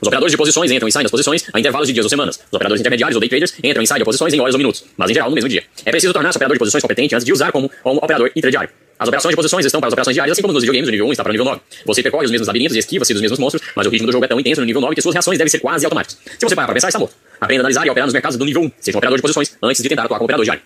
Os 0.01 0.07
operadores 0.07 0.30
de 0.30 0.36
posições 0.36 0.70
entram 0.70 0.88
e 0.88 0.92
saem 0.92 1.03
das 1.03 1.11
posições 1.11 1.44
a 1.53 1.59
intervalos 1.59 1.88
de 1.88 1.92
dias 1.92 2.07
ou 2.07 2.11
semanas. 2.11 2.36
Os 2.36 2.53
operadores 2.53 2.80
intermediários 2.80 3.16
ou 3.16 3.20
day 3.20 3.28
traders 3.28 3.55
entram 3.62 3.82
e 3.82 3.86
saem 3.86 3.99
de 3.99 4.05
posições 4.05 4.32
em 4.32 4.40
horas 4.40 4.55
ou 4.55 4.59
minutos, 4.59 4.84
mas 4.96 5.11
em 5.11 5.14
geral 5.14 5.28
no 5.28 5.34
mesmo 5.34 5.49
dia. 5.49 5.64
É 5.84 5.90
preciso 5.90 6.12
tornar-se 6.12 6.36
operador 6.36 6.55
de 6.55 6.59
posições 6.61 6.82
competente 6.82 7.14
antes 7.14 7.24
de 7.24 7.32
usar 7.32 7.51
como, 7.51 7.70
como 7.82 7.99
operador 7.99 8.30
intradiário. 8.34 8.70
As 8.99 9.07
operações 9.07 9.32
de 9.32 9.36
posições 9.36 9.64
estão 9.64 9.80
para 9.80 9.88
as 9.88 9.92
operações 9.92 10.14
diárias, 10.14 10.32
assim 10.32 10.42
como 10.42 10.53
nos 10.53 10.62
videogames, 10.62 10.88
o 10.88 10.90
nível 10.90 11.07
1 11.07 11.12
está 11.12 11.22
para 11.22 11.30
o 11.30 11.32
nível 11.32 11.44
9. 11.44 11.61
Você 11.86 12.03
percorre 12.03 12.24
os 12.24 12.30
mesmos 12.30 12.49
labirintos 12.49 12.74
e 12.74 12.80
esquiva-se 12.80 13.12
dos 13.12 13.22
mesmos 13.22 13.38
monstros, 13.38 13.62
mas 13.76 13.86
o 13.86 13.90
ritmo 13.90 14.07
do 14.07 14.12
jogo 14.12 14.24
é 14.24 14.28
tão 14.28 14.40
intenso 14.40 14.61
no 14.61 14.66
nível 14.66 14.80
9 14.80 14.94
que 14.94 15.03
suas 15.03 15.14
reações 15.14 15.38
devem 15.38 15.51
ser 15.51 15.61
quase 15.61 15.84
automáticas. 15.84 16.18
Se 16.38 16.44
você 16.44 16.55
parar 16.57 16.66
para 16.66 16.74
pensar, 16.74 16.88
está 16.88 16.99
morto. 16.99 17.14
Aprenda 17.40 17.61
a 17.61 17.62
analisar 17.62 17.86
e 17.86 17.90
operar 17.90 18.07
nos 18.07 18.12
mercados 18.12 18.36
do 18.36 18.44
nível 18.44 18.62
1. 18.62 18.72
Seja 18.80 18.96
um 18.96 18.99
operador 18.99 19.18
de 19.18 19.22
posições 19.22 19.57
antes 19.62 19.82
de 19.82 19.88
tentar 19.88 20.05
atuar 20.05 20.18
como 20.18 20.24
operador 20.24 20.44
diário. 20.44 20.62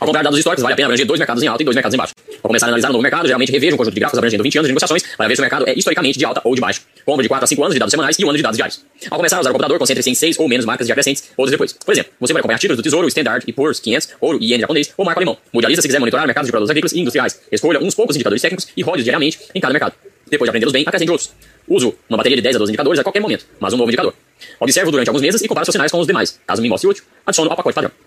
Ao 0.00 0.06
comprar 0.06 0.22
dados 0.22 0.38
históricos, 0.38 0.62
vale 0.62 0.74
a 0.74 0.76
pena 0.76 0.86
abranger 0.86 1.06
dois 1.06 1.18
mercados 1.18 1.42
em 1.42 1.46
alta 1.46 1.62
e 1.62 1.64
dois 1.64 1.74
mercados 1.74 1.94
em 1.94 1.98
baixo. 1.98 2.14
Ao 2.42 2.48
começar 2.48 2.66
a 2.66 2.68
analisar 2.68 2.88
um 2.90 2.92
novo 2.92 3.02
mercado, 3.02 3.26
geralmente 3.26 3.52
reveja 3.52 3.74
um 3.74 3.78
conjunto 3.78 3.94
de 3.94 4.00
gráficos 4.00 4.18
abrangendo 4.18 4.42
20 4.42 4.58
anos 4.58 4.66
de 4.66 4.72
negociações 4.72 5.02
para 5.16 5.28
ver 5.28 5.36
se 5.36 5.40
o 5.40 5.42
mercado 5.42 5.68
é 5.68 5.74
historicamente 5.74 6.18
de 6.18 6.24
alta 6.24 6.40
ou 6.44 6.54
de 6.54 6.60
baixa. 6.60 6.80
Compra 7.04 7.22
de 7.22 7.28
4 7.28 7.44
a 7.44 7.46
5 7.46 7.62
anos 7.62 7.74
de 7.74 7.78
dados 7.78 7.90
semanais 7.90 8.18
e 8.18 8.24
um 8.24 8.28
ano 8.28 8.36
de 8.36 8.42
dados 8.42 8.56
diários. 8.56 8.84
Ao 9.10 9.16
começar 9.16 9.36
a 9.36 9.40
usar 9.40 9.50
o 9.50 9.52
computador, 9.52 9.78
concentre-se 9.78 10.10
em 10.10 10.14
6 10.14 10.38
ou 10.38 10.48
menos 10.48 10.66
marcas 10.66 10.86
de 10.86 10.92
acrescentes, 10.92 11.30
outros 11.36 11.50
depois. 11.50 11.72
Por 11.72 11.92
exemplo, 11.92 12.12
você 12.20 12.32
vai 12.32 12.40
acompanhar 12.40 12.58
títulos 12.58 12.76
do 12.76 12.82
Tesouro, 12.82 13.08
Standard 13.08 13.44
e 13.46 13.52
Poor's 13.52 13.80
500, 13.80 14.08
Ouro 14.20 14.38
e 14.40 14.50
Iene 14.50 14.60
japonês 14.60 14.92
ou 14.96 15.04
marco 15.04 15.18
alemão. 15.18 15.38
Mude 15.52 15.66
a 15.66 15.68
lista 15.68 15.82
se 15.82 15.88
quiser 15.88 15.98
monitorar 15.98 16.26
mercados 16.26 16.46
de 16.46 16.52
produtos 16.52 16.70
agrícolas 16.70 16.92
e 16.92 17.00
industriais. 17.00 17.40
Escolha 17.50 17.82
uns 17.82 17.94
poucos 17.94 18.16
indicadores 18.16 18.42
técnicos 18.42 18.68
e 18.76 18.82
rode 18.82 19.02
diariamente 19.02 19.38
em 19.54 19.60
cada 19.60 19.72
mercado. 19.72 19.94
Depois 20.28 20.46
de 20.46 20.50
aprendê-los 20.50 20.72
bem, 20.72 20.82
acrescente 20.86 21.10
outros. 21.10 21.30
Uso 21.68 21.94
uma 22.08 22.16
bateria 22.16 22.36
de 22.36 22.42
10 22.42 22.56
a 22.56 22.58
12 22.58 22.70
indicadores 22.72 23.00
a 23.00 23.02
qualquer 23.02 23.20
momento, 23.20 23.46
mas 23.60 23.72
um 23.72 23.76
novo 23.76 23.90
indicador. 23.90 24.14
Observe 24.60 24.90
durante 24.90 25.08
alguns 25.08 25.22
meses 25.22 25.40
e 25.40 25.48
compare 25.48 25.64
seus 25.64 25.72
sinais 25.72 25.90
com 25.90 25.98
os 25.98 26.06
demais. 26.06 26.40
Caso 26.46 26.60
me 26.60 26.68
mostre 26.68 26.88
útil, 26.88 27.04
adiciono 27.24 27.50
ao 27.50 27.56
pacote 27.56 27.74
padrão. 27.74 28.05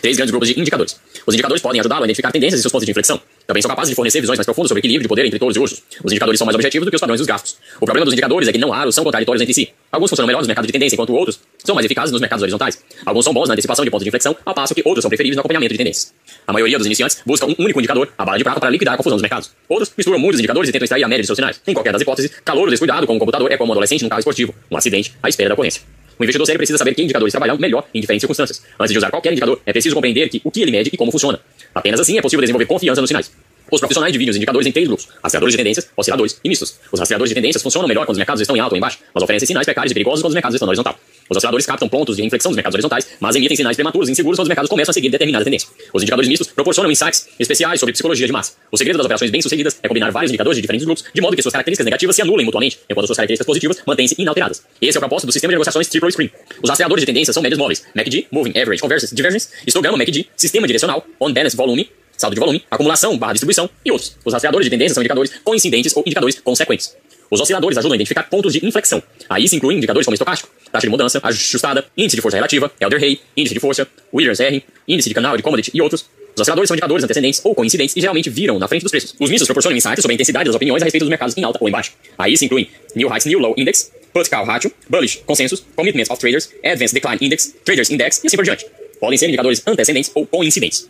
Três 0.00 0.16
grandes 0.16 0.30
grupos 0.30 0.48
de 0.48 0.60
indicadores. 0.60 0.96
Os 1.26 1.34
indicadores 1.34 1.62
podem 1.62 1.80
ajudá-lo 1.80 2.02
a 2.02 2.06
identificar 2.06 2.32
tendências 2.32 2.60
e 2.60 2.62
seus 2.62 2.72
pontos 2.72 2.86
de 2.86 2.90
inflexão. 2.90 3.20
Também 3.46 3.60
são 3.60 3.68
capazes 3.68 3.90
de 3.90 3.94
fornecer 3.94 4.20
visões 4.20 4.38
mais 4.38 4.46
profundas 4.46 4.68
sobre 4.68 4.80
equilíbrio 4.80 5.02
de 5.02 5.08
poder 5.08 5.26
entre 5.26 5.38
touros 5.38 5.56
e 5.56 5.60
ursos. 5.60 5.82
Os 6.02 6.10
indicadores 6.10 6.38
são 6.38 6.46
mais 6.46 6.54
objetivos 6.54 6.86
do 6.86 6.90
que 6.90 6.96
os 6.96 7.00
padrões 7.00 7.20
dos 7.20 7.26
gastos. 7.26 7.56
O 7.76 7.84
problema 7.84 8.04
dos 8.04 8.14
indicadores 8.14 8.48
é 8.48 8.52
que 8.52 8.58
não 8.58 8.70
raros 8.70 8.94
são 8.94 9.04
contraditórios 9.04 9.42
entre 9.42 9.52
si. 9.52 9.70
Alguns 9.92 10.08
funcionam 10.08 10.26
melhor 10.26 10.38
nos 10.38 10.46
mercados 10.46 10.66
de 10.66 10.72
tendência, 10.72 10.94
enquanto 10.96 11.12
outros 11.12 11.38
são 11.62 11.74
mais 11.74 11.84
eficazes 11.84 12.10
nos 12.10 12.20
mercados 12.20 12.42
horizontais. 12.42 12.82
Alguns 13.04 13.24
são 13.24 13.34
bons 13.34 13.48
na 13.48 13.52
antecipação 13.52 13.84
de 13.84 13.90
pontos 13.90 14.04
de 14.04 14.08
inflexão, 14.08 14.34
ao 14.44 14.54
passo 14.54 14.74
que 14.74 14.82
outros 14.84 15.02
são 15.02 15.10
preferíveis 15.10 15.36
no 15.36 15.40
acompanhamento 15.40 15.72
de 15.72 15.78
tendências. 15.78 16.14
A 16.46 16.52
maioria 16.52 16.78
dos 16.78 16.86
iniciantes 16.86 17.18
busca 17.26 17.46
um 17.46 17.54
único 17.58 17.78
indicador, 17.78 18.10
a 18.16 18.24
bala 18.24 18.38
de 18.38 18.44
prata, 18.44 18.60
para 18.60 18.70
liquidar 18.70 18.94
a 18.94 18.96
confusão 18.96 19.16
dos 19.16 19.22
mercados. 19.22 19.50
Outros 19.68 19.92
misturam 19.96 20.18
muitos 20.18 20.40
indicadores 20.40 20.70
e 20.70 20.72
tentam 20.72 20.84
extrair 20.84 21.04
a 21.04 21.08
média 21.08 21.22
de 21.22 21.26
seus 21.26 21.36
sinais. 21.36 21.60
Em 21.66 21.74
qualquer 21.74 21.92
das 21.92 22.00
hipóteses, 22.00 22.30
calor 22.44 22.64
ou 22.64 22.70
descuidado 22.70 23.06
com 23.06 23.16
o 23.16 23.18
computador 23.18 23.52
é 23.52 23.56
como 23.56 23.70
um 23.70 23.72
adolescente 23.72 24.02
num 24.02 24.08
carro 24.08 24.20
esportivo, 24.20 24.54
um 24.70 24.76
acidente 24.76 25.14
à 25.22 25.28
espera 25.28 25.50
da 25.50 25.54
ocorrência. 25.54 25.82
O 26.18 26.22
investidor 26.22 26.46
sério 26.46 26.58
precisa 26.58 26.78
saber 26.78 26.94
que 26.94 27.02
indicadores 27.02 27.32
trabalham 27.32 27.58
melhor 27.58 27.86
em 27.92 28.00
diferentes 28.00 28.22
circunstâncias. 28.22 28.62
Antes 28.78 28.92
de 28.92 28.98
usar 28.98 29.10
qualquer 29.10 29.32
indicador, 29.32 29.60
é 29.66 29.72
preciso 29.72 29.94
compreender 29.94 30.28
que, 30.28 30.40
o 30.44 30.50
que 30.50 30.62
ele 30.62 30.70
mede 30.70 30.90
e 30.92 30.96
como 30.96 31.10
funciona. 31.10 31.40
Apenas 31.74 32.00
assim 32.00 32.16
é 32.18 32.22
possível 32.22 32.40
desenvolver 32.40 32.66
confiança 32.66 33.00
nos 33.00 33.08
sinais. 33.08 33.30
Os 33.70 33.80
profissionais 33.80 34.12
dividem 34.12 34.30
os 34.30 34.36
indicadores 34.36 34.66
em 34.66 34.72
três 34.72 34.86
grupos: 34.86 35.08
rastreadores 35.22 35.52
de 35.52 35.58
tendências, 35.58 35.88
osciladores 35.96 36.40
e 36.44 36.48
mistos. 36.48 36.78
Os 36.92 37.00
rastreadores 37.00 37.30
de 37.30 37.34
tendências 37.34 37.62
funcionam 37.62 37.88
melhor 37.88 38.06
quando 38.06 38.14
os 38.14 38.18
mercados 38.18 38.40
estão 38.40 38.56
em 38.56 38.60
alta 38.60 38.74
ou 38.74 38.78
em 38.78 38.80
baixa, 38.80 38.98
mas 39.12 39.22
oferecem 39.22 39.46
sinais 39.46 39.64
precários 39.64 39.90
e 39.90 39.94
perigosos 39.94 40.22
quando 40.22 40.30
os 40.30 40.34
mercados 40.34 40.54
estão 40.54 40.66
na 40.66 40.70
horizontal. 40.70 40.98
Os 41.28 41.36
osciladores 41.36 41.66
captam 41.66 41.88
pontos 41.88 42.16
de 42.16 42.24
inflexão 42.24 42.50
dos 42.50 42.56
mercados 42.56 42.74
horizontais, 42.74 43.08
mas 43.18 43.34
emitem 43.36 43.56
sinais 43.56 43.76
prematuros 43.76 44.08
e 44.08 44.12
inseguros 44.12 44.36
quando 44.36 44.46
os 44.46 44.48
mercados 44.48 44.68
começam 44.68 44.90
a 44.90 44.94
seguir 44.94 45.08
determinada 45.08 45.44
tendência. 45.44 45.68
Os 45.92 46.02
indicadores 46.02 46.28
mistos 46.28 46.48
proporcionam 46.48 46.90
insights 46.90 47.28
especiais 47.38 47.80
sobre 47.80 47.92
psicologia 47.92 48.26
de 48.26 48.32
massa. 48.32 48.52
O 48.70 48.76
segredo 48.76 48.96
das 48.96 49.06
operações 49.06 49.30
bem-sucedidas 49.30 49.78
é 49.82 49.88
combinar 49.88 50.10
vários 50.10 50.30
indicadores 50.30 50.56
de 50.56 50.62
diferentes 50.62 50.84
grupos, 50.84 51.04
de 51.12 51.20
modo 51.20 51.34
que 51.34 51.42
suas 51.42 51.52
características 51.52 51.84
negativas 51.84 52.16
se 52.16 52.22
anulem 52.22 52.44
mutuamente, 52.44 52.78
enquanto 52.88 53.06
suas 53.06 53.16
características 53.16 53.46
positivas 53.46 53.82
mantêm-se 53.86 54.14
inalteradas. 54.18 54.62
Esse 54.80 54.96
é 54.96 54.98
o 54.98 55.00
propósito 55.00 55.26
do 55.26 55.32
sistema 55.32 55.50
de 55.52 55.54
negociações 55.54 55.88
Triple 55.88 56.12
Screen. 56.12 56.30
Os 56.62 56.68
rastreadores 56.68 57.02
de 57.02 57.06
tendências 57.06 57.34
são 57.34 57.42
médias 57.42 57.58
móveis, 57.58 57.84
MACD, 57.94 58.26
Moving 58.30 58.52
Average 58.58 58.82
Convergence 58.82 59.14
Divergence, 59.14 59.48
histograma 59.66 59.96
MACD, 59.96 60.26
sistema 60.36 60.66
direcional, 60.66 61.06
On 61.20 61.32
Balance 61.32 61.56
Volume, 61.56 61.88
saldo 62.16 62.34
de 62.34 62.40
volume, 62.40 62.62
acumulação 62.70 63.16
barra 63.18 63.32
distribuição 63.32 63.68
e 63.84 63.90
outros. 63.90 64.16
Os 64.24 64.32
rastreadores 64.32 64.66
de 64.66 64.70
tendências 64.70 64.94
são 64.94 65.02
indicadores 65.02 65.32
coincidentes 65.42 65.96
ou 65.96 66.02
indicadores 66.06 66.38
consequentes. 66.40 66.94
Os 67.34 67.40
osciladores 67.40 67.76
ajudam 67.76 67.94
a 67.94 67.96
identificar 67.96 68.22
pontos 68.30 68.52
de 68.52 68.64
inflexão. 68.64 69.02
Aí 69.28 69.48
se 69.48 69.56
incluem 69.56 69.78
indicadores 69.78 70.06
como 70.06 70.14
estocástico, 70.14 70.48
taxa 70.70 70.86
de 70.86 70.88
mudança, 70.88 71.20
ajustada, 71.20 71.84
índice 71.96 72.14
de 72.14 72.22
força 72.22 72.36
relativa, 72.36 72.70
Elder-Hay, 72.80 73.20
índice 73.36 73.52
de 73.52 73.58
força, 73.58 73.88
Williams-R, 74.12 74.64
índice 74.86 75.08
de 75.08 75.14
canal 75.16 75.36
de 75.36 75.42
commodity 75.42 75.72
e 75.74 75.82
outros. 75.82 76.02
Os 76.32 76.40
osciladores 76.40 76.68
são 76.68 76.76
indicadores 76.76 77.02
antecedentes 77.02 77.40
ou 77.42 77.52
coincidentes 77.52 77.96
e 77.96 78.00
geralmente 78.00 78.30
viram 78.30 78.56
na 78.56 78.68
frente 78.68 78.82
dos 78.82 78.92
preços. 78.92 79.16
Os 79.18 79.30
mistos 79.30 79.48
proporcionam 79.48 79.76
insights 79.76 80.00
sobre 80.00 80.12
a 80.12 80.14
intensidade 80.14 80.46
das 80.46 80.54
opiniões 80.54 80.80
a 80.80 80.84
respeito 80.84 81.02
dos 81.02 81.10
mercados 81.10 81.36
em 81.36 81.42
alta 81.42 81.58
ou 81.60 81.68
em 81.68 81.72
baixa. 81.72 81.90
Aí 82.16 82.36
se 82.36 82.44
incluem 82.44 82.70
New 82.94 83.08
Heights 83.08 83.26
New 83.26 83.40
Low 83.40 83.52
Index, 83.58 83.90
Put 84.12 84.30
Call 84.30 84.44
Ratio, 84.44 84.72
Bullish 84.88 85.20
Consensus, 85.26 85.64
Commitments 85.74 86.10
of 86.10 86.20
Traders, 86.20 86.50
Advanced 86.64 86.94
Decline 86.94 87.18
Index, 87.20 87.52
Traders 87.64 87.90
Index 87.90 88.20
e 88.22 88.28
assim 88.28 88.36
por 88.36 88.44
diante. 88.44 88.64
Podem 89.00 89.18
ser 89.18 89.26
indicadores 89.26 89.60
antecedentes 89.66 90.12
ou 90.14 90.24
coincidentes. 90.24 90.86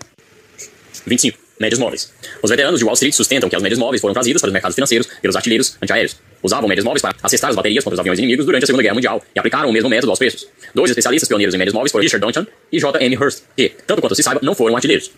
25. 1.06 1.38
Médias 1.58 1.78
móveis. 1.78 2.12
Os 2.42 2.50
veteranos 2.50 2.78
de 2.78 2.84
Wall 2.84 2.94
Street 2.94 3.14
sustentam 3.14 3.48
que 3.48 3.56
as 3.56 3.62
médias 3.62 3.78
móveis 3.78 4.02
foram 4.02 4.12
trazidas 4.12 4.42
para 4.42 4.48
os 4.48 4.52
mercados 4.52 4.74
financeiros 4.74 5.08
pelos 5.22 5.36
artilheiros 5.36 5.78
antiaéreos. 5.80 6.16
Usavam 6.44 6.68
médias 6.68 6.84
móveis 6.84 7.00
para 7.00 7.16
acessar 7.22 7.48
as 7.48 7.56
baterias 7.56 7.82
contra 7.82 7.94
os 7.94 8.00
aviões 8.00 8.18
inimigos 8.18 8.44
durante 8.44 8.64
a 8.64 8.66
Segunda 8.66 8.82
Guerra 8.82 8.94
Mundial 8.94 9.22
e 9.34 9.38
aplicaram 9.38 9.70
o 9.70 9.72
mesmo 9.72 9.88
método 9.88 10.10
aos 10.10 10.18
preços. 10.18 10.46
Dois 10.74 10.90
especialistas 10.90 11.26
pioneiros 11.26 11.54
em 11.54 11.58
médias 11.58 11.72
móveis 11.72 11.90
foram 11.90 12.02
Richard 12.02 12.24
Duncan 12.24 12.46
e 12.70 12.78
J.M. 12.78 13.16
Hurst, 13.16 13.44
que, 13.56 13.72
tanto 13.86 14.02
quanto 14.02 14.14
se 14.14 14.22
saiba, 14.22 14.40
não 14.42 14.54
foram 14.54 14.76
artilheiros. 14.76 15.10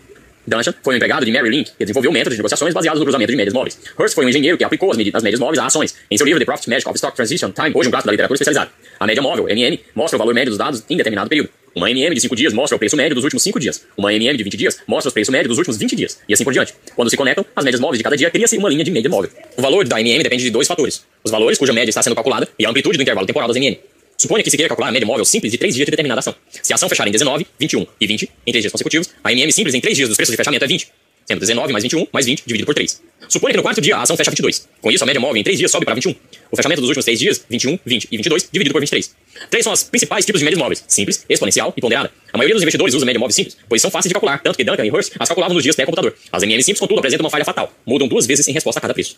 Duncan 0.47 0.73
foi 0.81 0.93
um 0.93 0.95
empregado 0.95 1.25
de 1.25 1.31
Mary 1.33 1.49
Link, 1.49 1.71
que 1.77 1.83
desenvolveu 1.83 2.13
métodos 2.13 2.35
de 2.35 2.39
negociações 2.39 2.73
baseados 2.73 2.99
no 3.01 3.05
cruzamento 3.05 3.29
de 3.29 3.35
médias 3.35 3.53
móveis. 3.53 3.77
Hurst 3.99 4.15
foi 4.15 4.25
um 4.25 4.29
engenheiro 4.29 4.57
que 4.57 4.63
aplicou 4.63 4.89
as, 4.89 4.97
as 4.97 5.21
médias 5.21 5.41
móveis 5.41 5.59
a 5.59 5.65
ações. 5.65 5.93
Em 6.09 6.17
seu 6.17 6.25
livro 6.25 6.39
The 6.39 6.45
Profit 6.45 6.69
Magic 6.69 6.87
of 6.87 6.95
Stock 6.95 7.13
Transition 7.13 7.51
Time, 7.51 7.71
hoje 7.75 7.89
um 7.89 7.91
clássico 7.91 8.07
da 8.07 8.11
literatura 8.13 8.35
especializada. 8.35 8.71
A 8.97 9.05
média 9.05 9.21
móvel, 9.21 9.47
MN, 9.53 9.77
mostra 9.93 10.15
o 10.15 10.19
valor 10.19 10.33
médio 10.33 10.51
dos 10.51 10.57
dados 10.57 10.81
em 10.89 10.95
determinado 10.95 11.27
período. 11.27 11.49
Uma 11.75 11.91
MM 11.91 12.15
de 12.15 12.21
5 12.21 12.35
dias 12.35 12.53
mostra 12.53 12.75
o 12.75 12.79
preço 12.79 12.95
médio 12.95 13.15
dos 13.15 13.23
últimos 13.23 13.43
5 13.43 13.59
dias. 13.59 13.85
Uma 13.95 14.13
MM 14.13 14.37
de 14.37 14.43
20 14.43 14.57
dias 14.57 14.79
mostra 14.87 15.09
o 15.09 15.13
preço 15.13 15.31
médio 15.31 15.47
dos 15.47 15.57
últimos 15.57 15.77
20 15.77 15.95
dias. 15.95 16.19
E 16.27 16.33
assim 16.33 16.43
por 16.43 16.53
diante. 16.53 16.73
Quando 16.95 17.09
se 17.09 17.17
conectam, 17.17 17.45
as 17.55 17.63
médias 17.63 17.79
móveis 17.79 17.99
de 17.99 18.03
cada 18.03 18.17
dia 18.17 18.29
cria-se 18.31 18.57
uma 18.57 18.69
linha 18.69 18.83
de 18.83 18.91
média 18.91 19.09
móvel. 19.09 19.29
O 19.55 19.61
valor 19.61 19.87
da 19.87 19.99
MM 19.99 20.23
depende 20.23 20.43
de 20.43 20.49
dois 20.49 20.67
fatores. 20.67 21.03
Os 21.23 21.31
valores 21.31 21.57
cuja 21.57 21.73
média 21.73 21.89
está 21.89 22.01
sendo 22.01 22.15
calculada 22.15 22.47
e 22.57 22.65
a 22.65 22.69
amplitude 22.69 22.97
do 22.97 23.01
intervalo 23.01 23.27
temporal 23.27 23.47
das 23.47 23.57
MM. 23.57 23.79
Suponha 24.17 24.43
que 24.43 24.49
se 24.49 24.57
queira 24.57 24.67
calcular 24.67 24.89
a 24.89 24.91
média 24.91 25.05
móvel 25.05 25.23
simples 25.23 25.51
de 25.51 25.59
3 25.59 25.75
dias 25.75 25.85
de 25.85 25.91
determinada 25.91 26.19
ação. 26.19 26.33
Se 26.49 26.73
a 26.73 26.75
ação 26.75 26.89
fechar 26.89 27.07
em 27.07 27.11
19, 27.11 27.45
21 27.59 27.85
e 28.01 28.07
20 28.07 28.31
em 28.47 28.51
3 28.51 28.63
dias 28.63 28.71
consecutivos, 28.71 29.09
a 29.23 29.31
MM 29.31 29.51
simples 29.51 29.75
em 29.75 29.79
3 29.79 29.95
dias 29.95 30.09
dos 30.09 30.15
preços 30.15 30.33
de 30.33 30.37
fechamento 30.37 30.65
é 30.65 30.67
20 30.67 30.91
sendo 31.27 31.39
19 31.39 31.73
mais 31.73 31.83
21 31.83 32.07
mais 32.11 32.25
20 32.25 32.43
dividido 32.45 32.65
por 32.65 32.73
3. 32.73 33.01
Suponha 33.27 33.51
que 33.51 33.57
no 33.57 33.63
quarto 33.63 33.81
dia 33.81 33.97
a 33.97 34.01
ação 34.03 34.15
fecha 34.15 34.31
22. 34.31 34.67
Com 34.81 34.89
isso, 34.89 35.03
a 35.03 35.07
média 35.07 35.19
móvel 35.19 35.37
em 35.37 35.43
3 35.43 35.57
dias 35.57 35.69
sobe 35.69 35.85
para 35.85 35.93
21. 35.93 36.15
O 36.49 36.55
fechamento 36.55 36.79
dos 36.79 36.89
últimos 36.89 37.03
3 37.03 37.19
dias, 37.19 37.45
21, 37.49 37.77
20 37.85 38.07
e 38.09 38.17
22, 38.17 38.49
dividido 38.51 38.73
por 38.73 38.79
23. 38.79 39.13
Três 39.49 39.63
são 39.63 39.73
os 39.73 39.83
principais 39.83 40.25
tipos 40.25 40.39
de 40.39 40.45
médias 40.45 40.59
móveis: 40.59 40.83
simples, 40.87 41.25
exponencial 41.27 41.73
e 41.75 41.81
ponderada. 41.81 42.11
A 42.31 42.37
maioria 42.37 42.55
dos 42.55 42.63
investidores 42.63 42.95
usa 42.95 43.05
média 43.05 43.19
móvel 43.19 43.33
simples, 43.33 43.57
pois 43.67 43.81
são 43.81 43.91
fáceis 43.91 44.09
de 44.09 44.13
calcular, 44.13 44.41
tanto 44.41 44.57
que 44.57 44.63
Duncan 44.63 44.85
e 44.85 44.91
Hurst 44.91 45.13
as 45.19 45.27
calculavam 45.27 45.53
nos 45.53 45.63
dias 45.63 45.75
pré-computador. 45.75 46.15
As 46.31 46.43
MM 46.43 46.63
simples, 46.63 46.79
contudo, 46.79 46.99
apresentam 46.99 47.25
uma 47.25 47.29
falha 47.29 47.45
fatal. 47.45 47.73
Mudam 47.85 48.07
duas 48.07 48.25
vezes 48.25 48.47
em 48.47 48.53
resposta 48.53 48.79
a 48.79 48.81
cada 48.81 48.93
preço. 48.93 49.17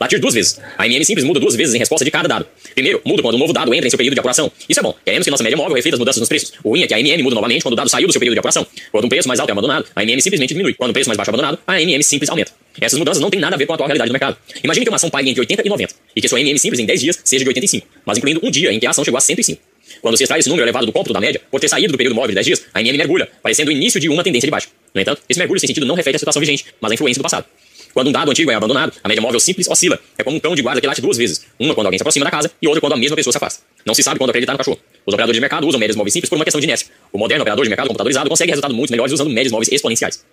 Latir 0.00 0.20
duas 0.20 0.34
vezes. 0.34 0.60
A 0.76 0.86
MM 0.86 1.04
simples 1.04 1.24
muda 1.24 1.40
duas 1.40 1.54
vezes 1.54 1.74
em 1.74 1.78
resposta 1.78 2.04
de 2.04 2.10
cada 2.10 2.28
dado. 2.28 2.46
Primeiro, 2.74 3.00
muda 3.04 3.22
quando 3.22 3.34
um 3.36 3.38
novo 3.38 3.52
dado 3.52 3.72
entra 3.72 3.86
em 3.86 3.90
seu 3.90 3.96
período 3.96 4.14
de 4.14 4.20
apuração. 4.20 4.50
Isso 4.68 4.80
é 4.80 4.82
bom. 4.82 4.94
Queremos 5.04 5.24
que 5.24 5.30
nossa 5.30 5.42
média 5.42 5.56
móvel 5.56 5.74
reflita 5.74 5.96
as 5.96 5.98
mudanças 5.98 6.20
nos 6.20 6.28
preços. 6.28 6.52
O 6.62 6.70
ruim 6.70 6.82
é 6.82 6.86
que 6.86 6.94
a 6.94 7.00
MM 7.00 7.22
muda 7.22 7.34
novamente 7.34 7.62
quando 7.62 7.72
o 7.72 7.76
dado 7.76 7.88
saiu 7.88 8.06
do 8.06 8.12
seu 8.12 8.18
período 8.18 8.34
de 8.34 8.38
apuração. 8.40 8.66
Quando 8.92 9.04
um 9.04 9.08
preço 9.08 9.26
mais 9.28 9.40
alto 9.40 9.50
é 9.50 9.52
abandonado, 9.52 9.86
a 9.94 10.02
MM 10.02 10.20
simplesmente 10.20 10.50
diminui. 10.50 10.74
Quando 10.74 10.90
o 10.90 10.92
preço 10.92 11.08
mais 11.08 11.16
baixo 11.16 11.30
é 11.30 11.32
abandonado, 11.32 11.58
a 11.66 11.80
MM 11.80 12.02
simples 12.04 12.28
aumenta. 12.28 12.52
Essas 12.80 12.98
mudanças 12.98 13.20
não 13.20 13.30
têm 13.30 13.40
nada 13.40 13.56
a 13.56 13.58
ver 13.58 13.66
com 13.66 13.72
a 13.72 13.74
atual 13.74 13.88
realidade 13.88 14.08
do 14.08 14.12
mercado. 14.12 14.36
Imagine 14.62 14.84
que 14.84 14.90
uma 14.90 14.96
ação 14.96 15.10
pague 15.10 15.28
entre 15.28 15.40
80 15.40 15.62
e 15.66 15.68
90, 15.68 15.94
e 16.14 16.20
que 16.20 16.28
sua 16.28 16.40
MM 16.40 16.58
simples 16.58 16.80
em 16.80 16.86
10 16.86 17.00
dias 17.00 17.18
seja 17.24 17.44
de 17.44 17.48
85, 17.48 17.86
mas 18.04 18.18
incluindo 18.18 18.40
um 18.42 18.50
dia 18.50 18.72
em 18.72 18.78
que 18.78 18.86
a 18.86 18.90
ação 18.90 19.04
chegou 19.04 19.18
a 19.18 19.20
105. 19.20 19.60
Quando 20.00 20.16
se 20.16 20.22
extrai 20.22 20.40
esse 20.40 20.48
número 20.48 20.64
elevado 20.64 20.86
do 20.86 20.92
cômputo 20.92 21.12
da 21.12 21.20
média, 21.20 21.40
por 21.50 21.60
ter 21.60 21.68
saído 21.68 21.92
do 21.92 21.96
período 21.96 22.14
móvel 22.14 22.28
de 22.28 22.34
10 22.34 22.46
dias, 22.46 22.62
a 22.72 22.80
MM 22.80 22.96
mergulha, 22.96 23.28
parecendo 23.42 23.70
o 23.70 23.72
início 23.72 23.98
de 23.98 24.08
uma 24.08 24.22
tendência 24.22 24.46
de 24.46 24.50
baixa. 24.50 24.68
No 24.94 25.00
entanto, 25.00 25.22
esse 25.28 25.38
mergulho 25.38 25.58
sem 25.58 25.66
sentido 25.66 25.86
não 25.86 25.94
reflete 25.94 26.16
a 26.16 26.18
situação 26.18 26.40
vigente, 26.40 26.66
mas 26.80 26.92
a 26.92 26.94
influência 26.94 27.20
do 27.20 27.22
passado. 27.22 27.46
Quando 27.92 28.08
um 28.08 28.12
dado 28.12 28.30
antigo 28.30 28.50
é 28.50 28.54
abandonado, 28.54 28.92
a 29.02 29.08
média 29.08 29.20
móvel 29.20 29.40
simples 29.40 29.68
oscila. 29.68 29.98
É 30.16 30.22
como 30.22 30.36
um 30.36 30.40
cão 30.40 30.54
de 30.54 30.62
guarda 30.62 30.80
que 30.80 30.86
late 30.86 31.00
duas 31.00 31.16
vezes. 31.16 31.44
Uma 31.58 31.74
quando 31.74 31.86
alguém 31.86 31.98
se 31.98 32.02
aproxima 32.02 32.24
da 32.24 32.30
casa 32.30 32.50
e 32.60 32.66
outra 32.66 32.80
quando 32.80 32.92
a 32.92 32.96
mesma 32.96 33.16
pessoa 33.16 33.32
se 33.32 33.36
afasta. 33.36 33.62
Não 33.84 33.94
se 33.94 34.02
sabe 34.02 34.18
quando 34.18 34.30
acreditar 34.30 34.52
no 34.52 34.58
cachorro. 34.58 34.78
Os 35.06 35.14
operadores 35.14 35.36
de 35.36 35.40
mercado 35.40 35.66
usam 35.66 35.80
médias 35.80 35.96
móveis 35.96 36.12
simples 36.12 36.28
por 36.28 36.36
uma 36.36 36.44
questão 36.44 36.60
de 36.60 36.66
inércia. 36.66 36.88
O 37.12 37.18
moderno 37.18 37.42
operador 37.42 37.64
de 37.64 37.70
mercado 37.70 37.86
computadorizado 37.88 38.28
consegue 38.28 38.50
resultados 38.50 38.76
muito 38.76 38.90
melhores 38.90 39.12
usando 39.12 39.30
médias 39.30 39.52
móveis 39.52 39.70
exponenciais. 39.72 40.24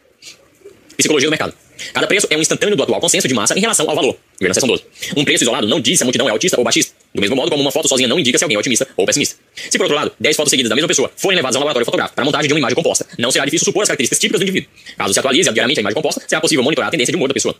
Psicologia 0.97 1.27
do 1.27 1.31
mercado. 1.31 1.53
Cada 1.93 2.07
preço 2.07 2.27
é 2.29 2.37
um 2.37 2.41
instantâneo 2.41 2.75
do 2.75 2.83
atual 2.83 3.01
consenso 3.01 3.27
de 3.27 3.33
massa 3.33 3.57
em 3.57 3.61
relação 3.61 3.89
ao 3.89 3.95
valor. 3.95 4.17
Na 4.39 4.53
seção 4.53 4.67
12. 4.67 4.83
Um 5.15 5.25
preço 5.25 5.43
isolado 5.43 5.67
não 5.67 5.79
diz 5.79 5.97
se 5.97 6.03
a 6.03 6.05
multidão 6.05 6.27
é 6.27 6.31
altista 6.31 6.57
ou 6.57 6.63
baixista. 6.63 6.93
Do 7.13 7.21
mesmo 7.21 7.35
modo 7.35 7.49
como 7.49 7.61
uma 7.61 7.71
foto 7.71 7.87
sozinha 7.87 8.07
não 8.07 8.19
indica 8.19 8.37
se 8.37 8.43
alguém 8.43 8.55
é 8.55 8.59
otimista 8.59 8.87
ou 8.95 9.05
pessimista. 9.05 9.37
Se 9.69 9.77
por 9.77 9.83
outro 9.83 9.95
lado, 9.95 10.11
10 10.19 10.35
fotos 10.35 10.49
seguidas 10.49 10.69
da 10.69 10.75
mesma 10.75 10.87
pessoa 10.87 11.11
forem 11.15 11.35
levadas 11.35 11.55
a 11.55 11.59
um 11.59 11.61
laboratório 11.61 11.85
fotográfico 11.85 12.15
para 12.15 12.25
montagem 12.25 12.47
de 12.47 12.53
uma 12.53 12.59
imagem 12.59 12.75
composta, 12.75 13.05
não 13.17 13.31
será 13.31 13.45
difícil 13.45 13.65
supor 13.65 13.83
as 13.83 13.89
características 13.89 14.19
típicas 14.19 14.39
do 14.39 14.43
indivíduo. 14.43 14.69
Caso 14.97 15.13
se 15.13 15.19
atualize 15.19 15.51
diariamente 15.51 15.79
a 15.79 15.81
imagem 15.81 15.95
composta, 15.95 16.21
será 16.27 16.41
possível 16.41 16.63
monitorar 16.63 16.89
a 16.89 16.91
tendência 16.91 17.11
de 17.11 17.15
humor 17.15 17.27
da 17.27 17.33
pessoa. 17.33 17.55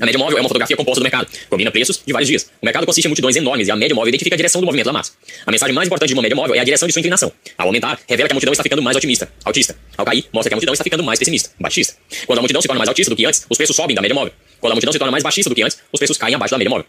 A 0.00 0.04
média 0.04 0.18
móvel 0.18 0.38
é 0.38 0.40
uma 0.40 0.48
fotografia 0.48 0.76
composta 0.76 1.00
do 1.00 1.04
mercado. 1.04 1.28
Combina 1.48 1.70
preços 1.70 2.02
de 2.04 2.12
vários 2.12 2.28
dias. 2.28 2.50
O 2.60 2.66
mercado 2.66 2.84
consiste 2.84 3.06
em 3.06 3.08
multidões 3.08 3.36
enormes 3.36 3.68
e 3.68 3.70
a 3.70 3.76
média 3.76 3.94
móvel 3.94 4.08
identifica 4.08 4.34
a 4.34 4.36
direção 4.36 4.60
do 4.60 4.64
movimento 4.64 4.86
da 4.86 4.92
massa. 4.92 5.12
A 5.46 5.52
mensagem 5.52 5.72
mais 5.72 5.86
importante 5.86 6.08
de 6.08 6.14
uma 6.14 6.22
média 6.22 6.34
móvel 6.34 6.56
é 6.56 6.58
a 6.58 6.64
direção 6.64 6.88
de 6.88 6.92
sua 6.92 6.98
inclinação. 6.98 7.30
Ao 7.56 7.66
aumentar, 7.68 8.00
revela 8.08 8.28
que 8.28 8.32
a 8.32 8.34
multidão 8.34 8.52
está 8.52 8.62
ficando 8.64 8.82
mais 8.82 8.96
otimista, 8.96 9.30
altista. 9.44 9.76
Ao 9.96 10.04
cair, 10.04 10.24
mostra 10.32 10.50
que 10.50 10.54
a 10.54 10.56
multidão 10.56 10.72
está 10.72 10.82
ficando 10.82 11.04
mais 11.04 11.18
pessimista, 11.18 11.50
baixista. 11.60 11.94
Quando 12.26 12.38
a 12.38 12.42
multidão 12.42 12.60
se 12.60 12.66
torna 12.66 12.78
mais 12.78 12.88
altista 12.88 13.10
do 13.10 13.16
que 13.16 13.24
antes, 13.24 13.46
os 13.48 13.56
preços 13.56 13.76
sobem 13.76 13.94
da 13.94 14.02
média 14.02 14.14
móvel. 14.14 14.32
Quando 14.60 14.72
a 14.72 14.74
multidão 14.74 14.92
se 14.92 14.98
torna 14.98 15.12
mais 15.12 15.22
baixista 15.22 15.48
do 15.48 15.54
que 15.54 15.62
antes, 15.62 15.78
os 15.92 15.98
preços 15.98 16.18
caem 16.18 16.34
abaixo 16.34 16.50
da 16.50 16.58
média 16.58 16.70
móvel. 16.70 16.86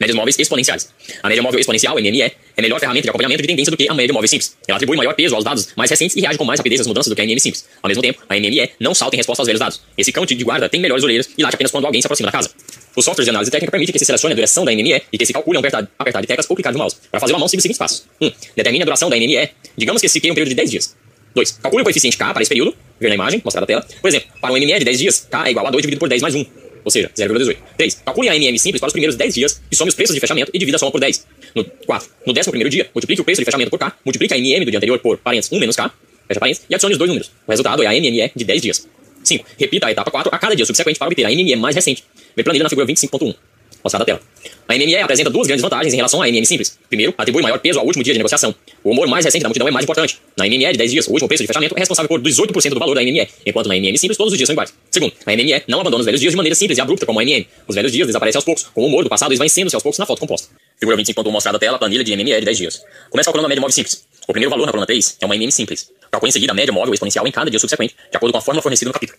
Médias 0.00 0.16
móveis 0.16 0.38
exponenciais. 0.38 0.88
A 1.22 1.28
média 1.28 1.42
móvel 1.42 1.60
exponencial, 1.60 1.94
MME, 1.94 2.22
é 2.22 2.62
melhor 2.62 2.80
ferramenta 2.80 3.04
de 3.04 3.08
acompanhamento 3.10 3.42
de 3.42 3.48
tendência 3.48 3.70
do 3.70 3.76
que 3.76 3.88
a 3.88 3.94
média 3.94 4.12
móvel 4.12 4.28
simples. 4.28 4.56
Ela 4.66 4.76
atribui 4.76 4.96
maior 4.96 5.14
peso 5.14 5.34
aos 5.34 5.44
dados 5.44 5.68
mais 5.76 5.90
recentes 5.90 6.16
e 6.16 6.20
reage 6.20 6.38
com 6.38 6.44
mais 6.44 6.58
rapidez 6.58 6.80
às 6.80 6.86
mudanças 6.86 7.08
do 7.08 7.14
que 7.14 7.20
a 7.20 7.24
MM 7.24 7.40
simples. 7.40 7.66
Ao 7.82 7.88
mesmo 7.88 8.02
tempo, 8.02 8.22
a 8.28 8.34
MME 8.34 8.70
não 8.80 8.94
salta 8.94 9.16
em 9.16 9.18
resposta 9.18 9.42
aos 9.42 9.46
velhos 9.46 9.60
dados. 9.60 9.80
Esse 9.96 10.12
cão 10.12 10.24
de 10.24 10.34
guarda 10.42 10.68
tem 10.68 10.80
melhores 10.80 11.04
olheiras 11.04 11.28
e 11.36 11.42
late 11.42 11.54
apenas 11.54 11.70
quando 11.70 11.84
alguém 11.86 12.00
se 12.00 12.06
aproxima 12.06 12.28
da 12.28 12.32
casa. 12.32 12.50
Os 12.94 13.04
softwares 13.04 13.24
de 13.24 13.30
análise 13.30 13.50
técnica 13.50 13.70
permitem 13.70 13.92
que 13.92 13.98
se 13.98 14.04
selecione 14.04 14.32
a 14.32 14.36
duração 14.36 14.64
da 14.64 14.72
NME 14.72 15.02
e 15.12 15.18
que 15.18 15.24
se 15.24 15.32
calcule 15.32 15.58
apertar, 15.58 15.88
apertar 15.98 16.20
de 16.20 16.26
teclas 16.26 16.46
ou 16.48 16.56
clicar 16.56 16.72
no 16.72 16.78
mouse. 16.78 16.96
Para 17.10 17.20
fazer 17.20 17.32
uma 17.32 17.38
mão, 17.38 17.48
siga 17.48 17.58
os 17.58 17.62
seguintes 17.62 17.78
passos. 17.78 18.04
1. 18.20 18.26
Um, 18.26 18.32
determine 18.56 18.82
a 18.82 18.84
duração 18.84 19.08
da 19.08 19.16
NME. 19.16 19.48
Digamos 19.76 20.02
que 20.02 20.08
se 20.08 20.20
queira 20.20 20.32
um 20.32 20.34
período 20.34 20.50
de 20.50 20.54
10 20.56 20.70
dias. 20.70 20.96
2. 21.34 21.52
Calcule 21.62 21.82
o 21.82 21.84
coeficiente 21.84 22.16
K 22.16 22.32
para 22.32 22.42
esse 22.42 22.48
período. 22.50 22.74
Ver 23.00 23.08
na 23.08 23.14
imagem, 23.14 23.40
mostrar 23.42 23.62
na 23.62 23.66
tela. 23.66 23.86
Por 24.00 24.08
exemplo, 24.08 24.28
para 24.40 24.52
um 24.52 24.56
NME 24.56 24.78
de 24.78 24.84
10 24.84 24.98
dias, 24.98 25.26
K 25.30 25.46
é 25.46 25.50
igual 25.50 25.66
a 25.66 25.70
2 25.70 25.82
dividido 25.82 26.00
por 26.00 26.08
10 26.08 26.20
mais 26.20 26.34
1. 26.34 26.44
Ou 26.84 26.90
seja, 26.90 27.10
0,18. 27.16 27.56
3. 27.76 28.02
Calcule 28.04 28.28
a 28.28 28.34
NM 28.34 28.58
simples 28.58 28.80
para 28.80 28.88
os 28.88 28.92
primeiros 28.92 29.16
10 29.16 29.34
dias 29.34 29.62
e 29.70 29.76
some 29.76 29.88
os 29.88 29.94
preços 29.94 30.14
de 30.14 30.20
fechamento 30.20 30.50
e 30.52 30.58
divida 30.58 30.76
a 30.76 30.78
soma 30.78 30.90
por 30.92 31.00
10. 31.00 31.26
No 31.54 31.64
4. 31.64 32.08
No 32.26 32.32
11 32.32 32.50
primeiro 32.50 32.70
dia, 32.70 32.90
multiplique 32.94 33.20
o 33.20 33.24
preço 33.24 33.40
de 33.40 33.44
fechamento 33.44 33.70
por 33.70 33.78
K, 33.78 33.96
multiplique 34.04 34.34
a 34.34 34.38
NM 34.38 34.64
do 34.64 34.70
dia 34.70 34.78
anterior 34.78 34.98
por 34.98 35.18
parênteses 35.18 35.52
1 35.52 35.58
menos 35.58 35.76
K, 35.76 35.92
fecha 36.28 36.40
parênteses, 36.40 36.66
e 36.68 36.74
adicione 36.74 36.94
os 36.94 36.98
dois 36.98 37.08
números. 37.08 37.30
O 37.46 37.50
resultado 37.50 37.82
é 37.82 37.86
a 37.86 37.92
NME 37.92 38.32
de 38.34 38.44
10 38.44 38.62
dias. 38.62 38.88
5. 39.24 39.44
Repita 39.58 39.86
a 39.86 39.92
etapa 39.92 40.10
4 40.10 40.34
a 40.34 40.38
cada 40.38 40.56
dia 40.56 40.66
subsequente 40.66 40.98
para 40.98 41.08
obter 41.08 41.24
a 41.24 41.30
NME 41.30 41.56
mais 41.56 41.74
recente. 41.74 42.04
Ver 42.36 42.42
planilha 42.42 42.64
na 42.64 42.68
figura 42.68 42.86
25.1. 42.86 43.34
Mostrada 43.82 44.04
a 44.04 44.06
tela. 44.06 44.20
A 44.68 44.74
NME 44.74 44.96
apresenta 44.96 45.28
duas 45.28 45.46
grandes 45.46 45.62
vantagens 45.62 45.92
em 45.92 45.96
relação 45.96 46.22
à 46.22 46.28
NM 46.28 46.46
simples. 46.46 46.78
Primeiro, 46.88 47.12
atribui 47.18 47.42
maior 47.42 47.58
peso 47.58 47.78
ao 47.78 47.84
último 47.84 48.02
dia 48.02 48.12
de 48.12 48.18
negociação. 48.18 48.54
O 48.82 48.90
humor 48.90 49.06
mais 49.06 49.24
recente 49.24 49.42
da 49.42 49.48
multidão 49.48 49.68
é 49.68 49.70
mais 49.70 49.84
importante. 49.84 50.18
Na 50.36 50.46
NME 50.46 50.72
de 50.72 50.78
10 50.78 50.90
dias, 50.90 51.06
o 51.08 51.12
último 51.12 51.28
preço 51.28 51.42
de 51.42 51.46
fechamento 51.46 51.74
é 51.76 51.80
responsável 51.80 52.08
por 52.08 52.20
18% 52.20 52.70
do 52.70 52.78
valor 52.78 52.94
da 52.94 53.02
NME, 53.02 53.28
enquanto 53.44 53.66
na 53.66 53.74
NM 53.74 53.96
simples 53.98 54.16
todos 54.16 54.32
os 54.32 54.38
dias 54.38 54.46
são 54.46 54.54
iguais. 54.54 54.72
Segundo, 54.90 55.12
a 55.26 55.32
NME 55.32 55.62
não 55.68 55.80
abandona 55.80 56.00
os 56.00 56.06
velhos 56.06 56.20
dias 56.20 56.32
de 56.32 56.36
maneira 56.36 56.54
simples 56.54 56.78
e 56.78 56.80
abrupta 56.80 57.04
como 57.04 57.20
a 57.20 57.24
NM. 57.24 57.46
Os 57.68 57.74
velhos 57.74 57.92
dias 57.92 58.06
desaparecem 58.06 58.38
aos 58.38 58.44
poucos, 58.44 58.64
com 58.64 58.82
o 58.82 58.86
humor 58.86 59.04
do 59.04 59.10
passado 59.10 59.32
esvaecendo-se 59.32 59.76
aos 59.76 59.82
poucos 59.82 59.98
na 59.98 60.06
foto 60.06 60.20
composta. 60.20 60.48
Figura 60.78 60.96
25.1 60.96 61.30
mostrada 61.30 61.56
a 61.56 61.60
tela, 61.60 61.78
planilha 61.78 62.04
de 62.04 62.16
NME 62.16 62.40
de 62.40 62.44
10 62.44 62.58
dias. 62.58 62.82
Começa 63.10 63.26
calculando 63.26 63.46
a 63.46 63.48
média 63.48 63.60
móvel 63.60 63.74
simples. 63.74 64.04
O 64.26 64.32
primeiro 64.32 64.50
valor 64.50 64.66
na 64.66 64.72
coluna 64.72 64.86
3 64.86 65.16
é 65.20 65.26
uma 65.26 65.36
NM 65.36 65.50
simples. 65.52 65.90
Calcule 66.10 66.30
em 66.30 66.32
seguida 66.32 66.52
a 66.52 66.54
média 66.54 66.72
móvel 66.72 66.94
exponencial 66.94 67.26
em 67.26 67.32
cada 67.32 67.50
dia 67.50 67.58
subsequente, 67.58 67.94
de 68.10 68.16
acordo 68.16 68.32
com 68.32 68.38
a 68.38 68.42
fórmula 68.42 68.62
fornecida 68.62 68.88
no 68.88 68.92
capítulo. 68.92 69.18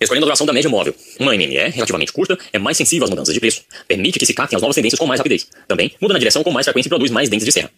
Escolhendo 0.00 0.26
a 0.26 0.28
duração 0.28 0.46
da 0.46 0.52
média 0.52 0.70
móvel. 0.70 0.94
Uma 1.18 1.34
NME 1.34 1.70
relativamente 1.70 2.12
curta 2.12 2.38
é 2.52 2.58
mais 2.58 2.76
sensível 2.76 3.04
às 3.04 3.10
mudanças 3.10 3.34
de 3.34 3.40
preço. 3.40 3.62
Permite 3.86 4.18
que 4.18 4.26
se 4.26 4.32
captem 4.32 4.56
as 4.56 4.62
novas 4.62 4.76
tendências 4.76 4.98
com 4.98 5.06
mais 5.06 5.18
rapidez. 5.18 5.48
Também 5.66 5.90
muda 6.00 6.14
na 6.14 6.18
direção 6.20 6.44
com 6.44 6.52
mais 6.52 6.64
frequência 6.64 6.88
e 6.88 6.90
produz 6.90 7.10
mais 7.10 7.28
dentes 7.28 7.44
de 7.44 7.50
serra. 7.50 7.70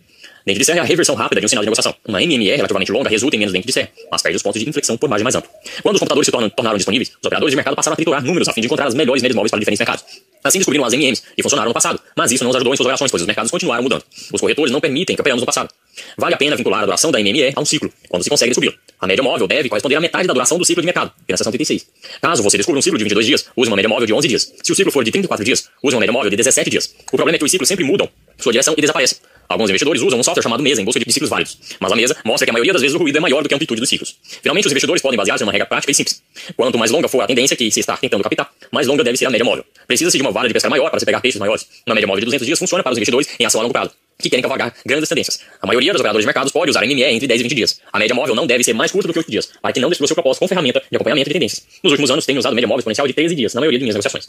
Dente 0.45 0.59
de 0.59 0.65
serra 0.65 0.79
é 0.79 0.81
a 0.83 0.85
reversão 0.85 1.15
rápida 1.15 1.41
de 1.41 1.47
um 1.47 1.49
sinal 1.49 1.63
de 1.63 1.67
negociação. 1.67 1.95
Uma 2.07 2.21
NME 2.21 2.57
relativamente 2.57 2.93
longa 2.93 3.09
resulta 3.09 3.37
em 3.37 3.39
menos 3.39 3.53
dentes 3.53 3.67
de 3.67 3.73
serra, 3.73 3.89
mas 4.11 4.23
perde 4.23 4.37
os 4.37 4.43
pontos 4.43 4.61
de 4.61 4.69
inflexão 4.69 4.97
por 4.97 5.09
margem 5.09 5.25
mais 5.25 5.35
ampla. 5.35 5.51
Quando 5.83 5.97
os 5.97 6.01
computadores 6.01 6.27
se 6.27 6.33
tornam, 6.33 6.49
tornaram 6.51 6.77
disponíveis, 6.77 7.11
os 7.11 7.27
operadores 7.27 7.53
de 7.53 7.57
mercado 7.57 7.75
passaram 7.75 7.95
a 7.95 7.97
triturar 7.97 8.23
números 8.23 8.49
a 8.49 8.53
fim 8.53 8.61
de 8.61 8.67
encontrar 8.67 8.87
as 8.87 8.95
melhores 8.95 9.23
médias 9.23 9.37
móveis 9.37 9.51
para 9.51 9.59
diferentes 9.59 9.81
mercados. 9.81 10.05
Assim 10.43 10.59
descobriram 10.59 10.85
as 10.85 10.93
NMs, 10.93 11.23
que 11.37 11.43
funcionaram 11.43 11.69
no 11.69 11.75
passado, 11.75 12.01
mas 12.17 12.33
isso 12.33 12.43
não 12.43 12.51
os 12.51 12.57
ajudou 12.57 12.73
em 12.73 12.77
suas 12.77 12.87
operações, 12.87 13.11
pois 13.11 13.23
os 13.23 13.27
mercados 13.27 13.51
continuaram 13.51 13.83
mudando. 13.83 14.03
Os 14.33 14.41
corretores 14.41 14.73
não 14.73 14.81
permitem 14.81 15.15
que 15.15 15.21
operamos 15.21 15.43
no 15.43 15.47
passado. 15.47 15.69
Vale 16.17 16.35
a 16.35 16.39
pena 16.39 16.57
vincular 16.57 16.83
a 16.83 16.85
duração 16.87 17.11
da 17.11 17.19
NME 17.19 17.53
a 17.55 17.61
um 17.61 17.65
ciclo, 17.65 17.93
quando 18.09 18.23
se 18.23 18.31
consegue 18.31 18.51
descobri-lo. 18.51 18.77
A 19.01 19.07
média 19.07 19.23
móvel 19.23 19.49
deve 19.49 19.69
corresponder 19.69 19.97
à 19.97 20.01
metade 20.01 20.27
da 20.27 20.35
duração 20.35 20.59
do 20.59 20.65
ciclo 20.65 20.83
de 20.83 20.87
mercado, 20.87 21.11
na 21.27 21.37
seção 21.37 21.51
36. 21.51 21.87
Caso 22.21 22.43
você 22.43 22.59
descubra 22.59 22.79
um 22.79 22.83
ciclo 22.83 22.99
de 22.99 23.05
22 23.05 23.27
dias, 23.27 23.47
use 23.57 23.71
uma 23.71 23.77
média 23.77 23.89
móvel 23.89 24.07
de 24.07 24.13
11 24.13 24.29
dias. 24.29 24.53
Se 24.63 24.73
o 24.73 24.75
ciclo 24.75 24.93
for 24.93 25.03
de 25.03 25.11
34 25.11 25.43
dias, 25.43 25.71
use 25.83 25.95
uma 25.95 26.01
média 26.01 26.13
móvel 26.13 26.29
de 26.29 26.37
17 26.37 26.69
dias. 26.69 26.95
O 27.11 27.17
problema 27.17 27.37
é 27.37 27.39
que 27.39 27.45
os 27.45 27.51
ciclos 27.51 27.67
sempre 27.67 27.83
mudam 27.83 28.09
sua 28.37 28.53
direção 28.53 28.75
e 28.77 28.81
desaparecem. 28.81 29.19
Alguns 29.49 29.71
investidores 29.71 30.03
usam 30.03 30.21
um 30.21 30.23
software 30.23 30.43
chamado 30.43 30.63
mesa 30.63 30.81
em 30.81 30.85
busca 30.85 31.01
de 31.01 31.13
ciclos 31.13 31.31
válidos, 31.31 31.59
mas 31.81 31.91
a 31.91 31.97
mesa 31.97 32.17
mostra 32.25 32.47
que 32.47 32.51
a 32.51 32.53
maioria 32.53 32.73
das 32.73 32.83
vezes 32.83 32.95
o 32.95 32.99
ruído 32.99 33.17
é 33.17 33.21
maior 33.21 33.43
do 33.43 33.49
que 33.49 33.55
a 33.55 33.57
amplitude 33.57 33.81
dos 33.81 33.89
ciclos. 33.89 34.17
Finalmente, 34.43 34.67
os 34.67 34.73
investidores 34.73 35.03
podem 35.03 35.17
basear-se 35.17 35.43
numa 35.43 35.51
regra 35.51 35.67
prática 35.67 35.91
e 35.91 35.95
simples. 35.95 36.23
Quanto 36.55 36.79
mais 36.79 36.91
longa 36.91 37.09
for 37.09 37.23
a 37.23 37.27
tendência 37.27 37.57
que 37.57 37.69
se 37.71 37.81
está 37.81 37.97
tentando 37.97 38.23
captar, 38.23 38.49
mais 38.71 38.87
longa 38.87 39.03
deve 39.03 39.17
ser 39.17 39.27
a 39.27 39.31
média 39.31 39.45
móvel. 39.45 39.65
Precisa-se 39.89 40.17
de 40.17 40.23
uma 40.23 40.31
vara 40.31 40.47
de 40.47 40.55
pesca 40.55 40.71
maior 40.71 40.89
para 40.91 41.01
se 41.01 41.07
pegar 41.07 41.21
peixes 41.21 41.41
maiores. 41.41 41.67
Uma 41.87 41.95
média 41.95 42.07
móvel 42.07 42.21
de 42.21 42.27
200 42.27 42.47
dias 42.47 42.59
funciona 42.59 42.85
para 42.85 42.93
os 42.93 42.99
investidores 42.99 43.29
em 43.41 43.45
ação 43.45 43.61
a 43.61 43.65
longo 43.65 43.73
prazo, 43.73 43.91
que 44.21 44.31
querem 44.31 44.43
cavalgar 44.43 44.75
grandes 44.85 45.09
tendências. 45.09 45.41
A 45.61 45.67
maioria 45.67 45.93
dos 45.93 46.01
operadores 46.01 46.25
de 46.25 46.27
mercados 46.27 46.53
pode 46.53 46.71
usar 46.71 46.83
NME 46.83 47.03
entre 47.05 47.27
10 47.27 47.41
e 47.41 47.43
20 47.45 47.55
dias. 47.55 47.81
A 47.93 47.99
média 47.99 48.15
móvel 48.15 48.35
não 48.35 48.47
deve 48.47 48.63
ser 48.63 48.73
mais 48.73 48.93
curta 48.93 49.09
do 49.09 49.13
que 49.13 49.19
8 49.19 49.31
dias, 49.31 49.51
para 49.61 49.73
que 49.73 49.81
não 49.81 49.89
destrua 49.89 50.07
seu 50.07 50.15
propósito 50.15 50.41
com 50.41 50.49
ferramenta 50.49 50.83
de 50.91 50.97
acompanhamento 50.97 51.29
de 51.29 51.35
tendências. 51.35 51.67
Nos 51.83 51.93
últimos 51.93 52.11
anos, 52.11 52.27
tenho 52.27 52.39
usado 52.39 52.55
média 52.55 52.69
móvel 52.69 52.81
exponencial 52.81 53.07
de 53.07 53.13
13 53.13 53.35
dias 53.35 53.55
na 53.55 53.61
maioria 53.61 53.79
de 53.79 53.85
minhas 53.85 53.95
negociações. 53.95 54.29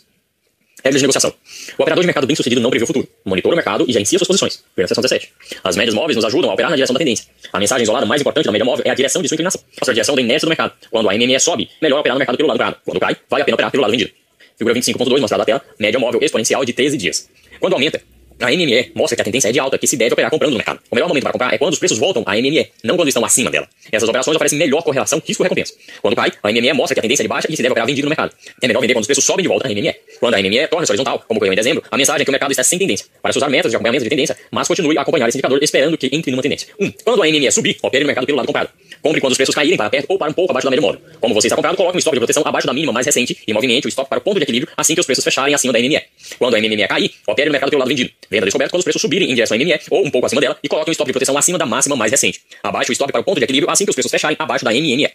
Regras 0.83 0.99
de 0.99 1.03
negociação. 1.03 1.33
O 1.77 1.81
operador 1.83 2.01
de 2.01 2.07
mercado 2.07 2.25
bem 2.25 2.35
sucedido 2.35 2.59
não 2.59 2.69
prevê 2.69 2.83
o 2.83 2.87
futuro. 2.87 3.07
Monitora 3.23 3.53
o 3.53 3.55
mercado 3.55 3.85
e 3.87 3.93
gerencia 3.93 4.17
suas 4.17 4.27
posições. 4.27 4.63
Ver 4.75 4.83
na 4.83 4.87
seção 4.87 5.01
17. 5.01 5.31
As 5.63 5.75
médias 5.75 5.93
móveis 5.93 6.15
nos 6.15 6.25
ajudam 6.25 6.49
a 6.49 6.53
operar 6.53 6.71
na 6.71 6.75
direção 6.75 6.93
da 6.93 6.97
tendência. 6.97 7.27
A 7.53 7.59
mensagem 7.59 7.83
isolada 7.83 8.05
mais 8.05 8.21
importante 8.21 8.45
da 8.45 8.51
média 8.51 8.65
móvel 8.65 8.83
é 8.85 8.89
a 8.89 8.95
direção 8.95 9.21
de 9.21 9.27
sua 9.27 9.35
inclinação. 9.35 9.61
A 9.79 9.91
direção 9.91 10.15
da 10.15 10.21
inércia 10.21 10.47
do 10.47 10.49
mercado. 10.49 10.73
Quando 10.89 11.07
a 11.09 11.13
NME 11.13 11.39
sobe, 11.39 11.69
melhor 11.79 11.99
operar 11.99 12.15
no 12.15 12.19
mercado 12.19 12.35
pelo 12.35 12.47
lado 12.47 12.57
comprado. 12.57 12.77
Quando 12.83 12.99
cai, 12.99 13.15
vale 13.29 13.41
a 13.43 13.45
pena 13.45 13.55
operar 13.55 13.71
pelo 13.71 13.81
lado 13.81 13.91
vendido. 13.91 14.11
Figura 14.57 14.75
25.2 14.75 15.19
mostrada 15.19 15.41
na 15.41 15.45
tela. 15.45 15.61
Média 15.79 15.99
móvel 15.99 16.19
exponencial 16.23 16.65
de 16.65 16.73
13 16.73 16.97
dias. 16.97 17.29
Quando 17.59 17.73
aumenta, 17.73 18.01
a 18.43 18.49
NME 18.49 18.91
mostra 18.95 19.15
que 19.15 19.21
a 19.21 19.25
tendência 19.25 19.49
é 19.49 19.51
de 19.51 19.59
alta, 19.59 19.77
que 19.77 19.87
se 19.87 19.95
deve 19.95 20.13
operar 20.13 20.31
comprando 20.31 20.51
no 20.51 20.57
mercado. 20.57 20.79
O 20.89 20.95
melhor 20.95 21.07
momento 21.07 21.23
para 21.23 21.31
comprar 21.31 21.53
é 21.53 21.57
quando 21.57 21.73
os 21.73 21.79
preços 21.79 21.97
voltam 21.97 22.23
à 22.25 22.35
NME, 22.35 22.67
não 22.83 22.95
quando 22.95 23.07
estão 23.07 23.23
acima 23.23 23.49
dela. 23.49 23.67
Essas 23.91 24.07
operações 24.07 24.35
oferecem 24.35 24.57
melhor 24.57 24.81
correlação 24.83 25.21
risco-recompensa. 25.25 25.73
Quando 26.01 26.15
cai, 26.15 26.31
a 26.41 26.51
NME 26.51 26.73
mostra 26.73 26.95
que 26.95 26.99
a 26.99 27.01
tendência 27.01 27.23
é 27.23 27.25
de 27.25 27.29
baixa 27.29 27.47
e 27.49 27.55
se 27.55 27.61
deve 27.61 27.71
operar 27.71 27.87
vendido 27.87 28.05
no 28.05 28.09
mercado. 28.09 28.33
É 28.61 28.67
melhor 28.67 28.81
vender 28.81 28.93
quando 28.93 29.03
os 29.03 29.07
preços 29.07 29.23
sobem 29.23 29.43
de 29.43 29.49
volta 29.49 29.67
à 29.67 29.71
NME. 29.71 29.93
Quando 30.19 30.33
a 30.33 30.41
NME 30.41 30.67
torna-se 30.67 30.91
horizontal, 30.91 31.23
como 31.27 31.37
ocorreu 31.37 31.53
em 31.53 31.55
dezembro, 31.55 31.83
a 31.89 31.97
mensagem 31.97 32.21
é 32.21 32.25
que 32.25 32.29
o 32.29 32.33
mercado 32.33 32.51
está 32.51 32.63
sem 32.63 32.77
tendência. 32.77 33.05
Para 33.21 33.31
usar 33.31 33.49
métodos 33.49 33.71
de 33.71 33.75
acompanhamento 33.75 34.03
de 34.03 34.09
tendência, 34.09 34.37
mas 34.51 34.67
continue 34.67 34.97
a 34.97 35.01
acompanhar 35.01 35.27
esse 35.29 35.37
indicador 35.37 35.61
esperando 35.61 35.97
que 35.97 36.09
entre 36.11 36.31
numa 36.31 36.41
tendência. 36.41 36.67
1. 36.79 36.85
Um, 36.85 36.91
quando 37.03 37.23
a 37.23 37.27
NME 37.27 37.51
subir, 37.51 37.77
opere 37.81 38.03
no 38.03 38.07
mercado 38.07 38.25
pelo 38.25 38.37
lado 38.37 38.47
comprado. 38.47 38.69
Compre 39.01 39.19
quando 39.19 39.31
os 39.31 39.37
preços 39.37 39.55
caírem 39.55 39.77
para 39.77 39.89
perto 39.89 40.05
ou 40.09 40.17
para 40.17 40.29
um 40.29 40.33
pouco 40.33 40.51
abaixo 40.51 40.65
da 40.65 40.71
média 40.71 40.81
móvel. 40.81 41.01
Como 41.19 41.33
você 41.33 41.47
está 41.47 41.55
comprado, 41.55 41.75
coloque 41.75 41.97
um 41.97 41.99
estoque 41.99 42.15
de 42.15 42.19
proteção 42.19 42.43
abaixo 42.45 42.67
da 42.67 42.73
mínima 42.73 42.93
mais 42.93 43.05
recente 43.05 43.37
e 43.47 43.53
movimente 43.53 43.87
o 43.87 43.89
estoque 43.89 44.09
para 44.09 44.19
o 44.19 44.21
ponto 44.21 44.37
de 44.37 44.43
equilíbrio 44.43 44.71
assim 44.77 44.93
que 44.93 44.99
os 44.99 45.05
preços 45.05 45.23
fecharem 45.23 45.53
acima 45.53 45.73
da 45.73 45.79
NME. 45.79 46.01
Quando 46.37 46.55
a 46.55 46.59
NME 46.59 46.87
cair, 46.87 47.11
opere 47.27 47.47
no 47.47 47.51
mercado 47.51 47.69
pelo 47.69 47.79
lado 47.79 47.89
vendido. 47.89 48.11
Venda 48.31 48.45
descoberto 48.45 48.71
quando 48.71 48.79
os 48.79 48.85
preços 48.85 49.01
subirem 49.01 49.29
em 49.29 49.35
direção 49.35 49.55
à 49.55 49.59
NME 49.59 49.77
ou 49.89 50.05
um 50.05 50.09
pouco 50.09 50.25
acima 50.25 50.39
dela 50.39 50.57
e 50.63 50.69
coloque 50.69 50.89
um 50.89 50.93
estoque 50.93 51.09
de 51.09 51.13
proteção 51.13 51.37
acima 51.37 51.57
da 51.57 51.65
máxima 51.65 51.97
mais 51.97 52.11
recente. 52.11 52.41
Abaixe 52.63 52.89
o 52.89 52.93
estoque 52.93 53.11
para 53.11 53.19
o 53.19 53.23
ponto 53.25 53.39
de 53.39 53.43
equilíbrio 53.43 53.69
assim 53.69 53.83
que 53.83 53.89
os 53.89 53.95
preços 53.95 54.09
fecharem 54.09 54.37
abaixo 54.39 54.63
da 54.63 54.71
NME. 54.71 55.09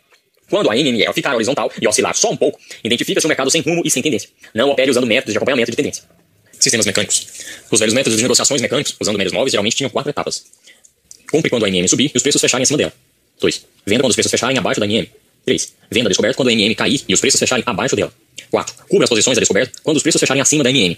Quando 0.50 0.70
a 0.70 0.74
NME 0.74 1.10
ficar 1.14 1.34
horizontal 1.34 1.72
e 1.80 1.88
oscilar 1.88 2.14
só 2.14 2.30
um 2.30 2.36
pouco, 2.36 2.60
identifica-se 2.84 3.26
um 3.26 3.28
mercado 3.28 3.50
sem 3.50 3.62
rumo 3.62 3.80
e 3.84 3.90
sem 3.90 4.02
tendência. 4.02 4.28
Não 4.54 4.68
opere 4.68 4.90
usando 4.90 5.06
métodos 5.06 5.32
de 5.32 5.38
acompanhamento 5.38 5.70
de 5.70 5.76
tendência. 5.76 6.04
Sistemas 6.60 6.84
mecânicos. 6.84 7.26
Os 7.70 7.80
velhos 7.80 7.94
métodos 7.94 8.18
de 8.18 8.22
negociações 8.22 8.60
mecânicos, 8.60 8.94
usando 9.00 9.16
médios 9.16 9.32
móveis, 9.32 9.50
geralmente 9.50 9.76
tinham 9.76 9.88
quatro 9.88 10.10
etapas. 10.10 10.44
Compre 11.30 11.48
quando 11.48 11.64
a 11.64 11.70
NM 11.70 11.88
subir 11.88 12.10
e 12.14 12.16
os 12.16 12.22
preços 12.22 12.40
fecharem 12.40 12.62
acima 12.62 12.76
dela. 12.76 12.92
2. 13.40 13.66
Venda 13.86 14.02
quando 14.02 14.10
os 14.10 14.16
preços 14.16 14.30
fecharem 14.30 14.58
abaixo 14.58 14.78
da 14.78 14.86
NM. 14.86 15.08
3. 15.46 15.74
Venda 15.90 16.08
descoberto 16.08 16.36
quando 16.36 16.48
a 16.48 16.52
NM 16.52 16.74
cair 16.74 17.02
e 17.08 17.14
os 17.14 17.20
preços 17.20 17.40
fecharem 17.40 17.64
abaixo 17.66 17.96
dela. 17.96 18.12
4. 18.50 18.74
Cubra 18.88 19.04
as 19.04 19.08
posições 19.08 19.36
da 19.36 19.40
descoberta 19.40 19.80
quando 19.82 19.96
os 19.96 20.02
preços 20.02 20.20
fecharem 20.20 20.42
acima 20.42 20.62
da 20.62 20.70
NM. 20.70 20.96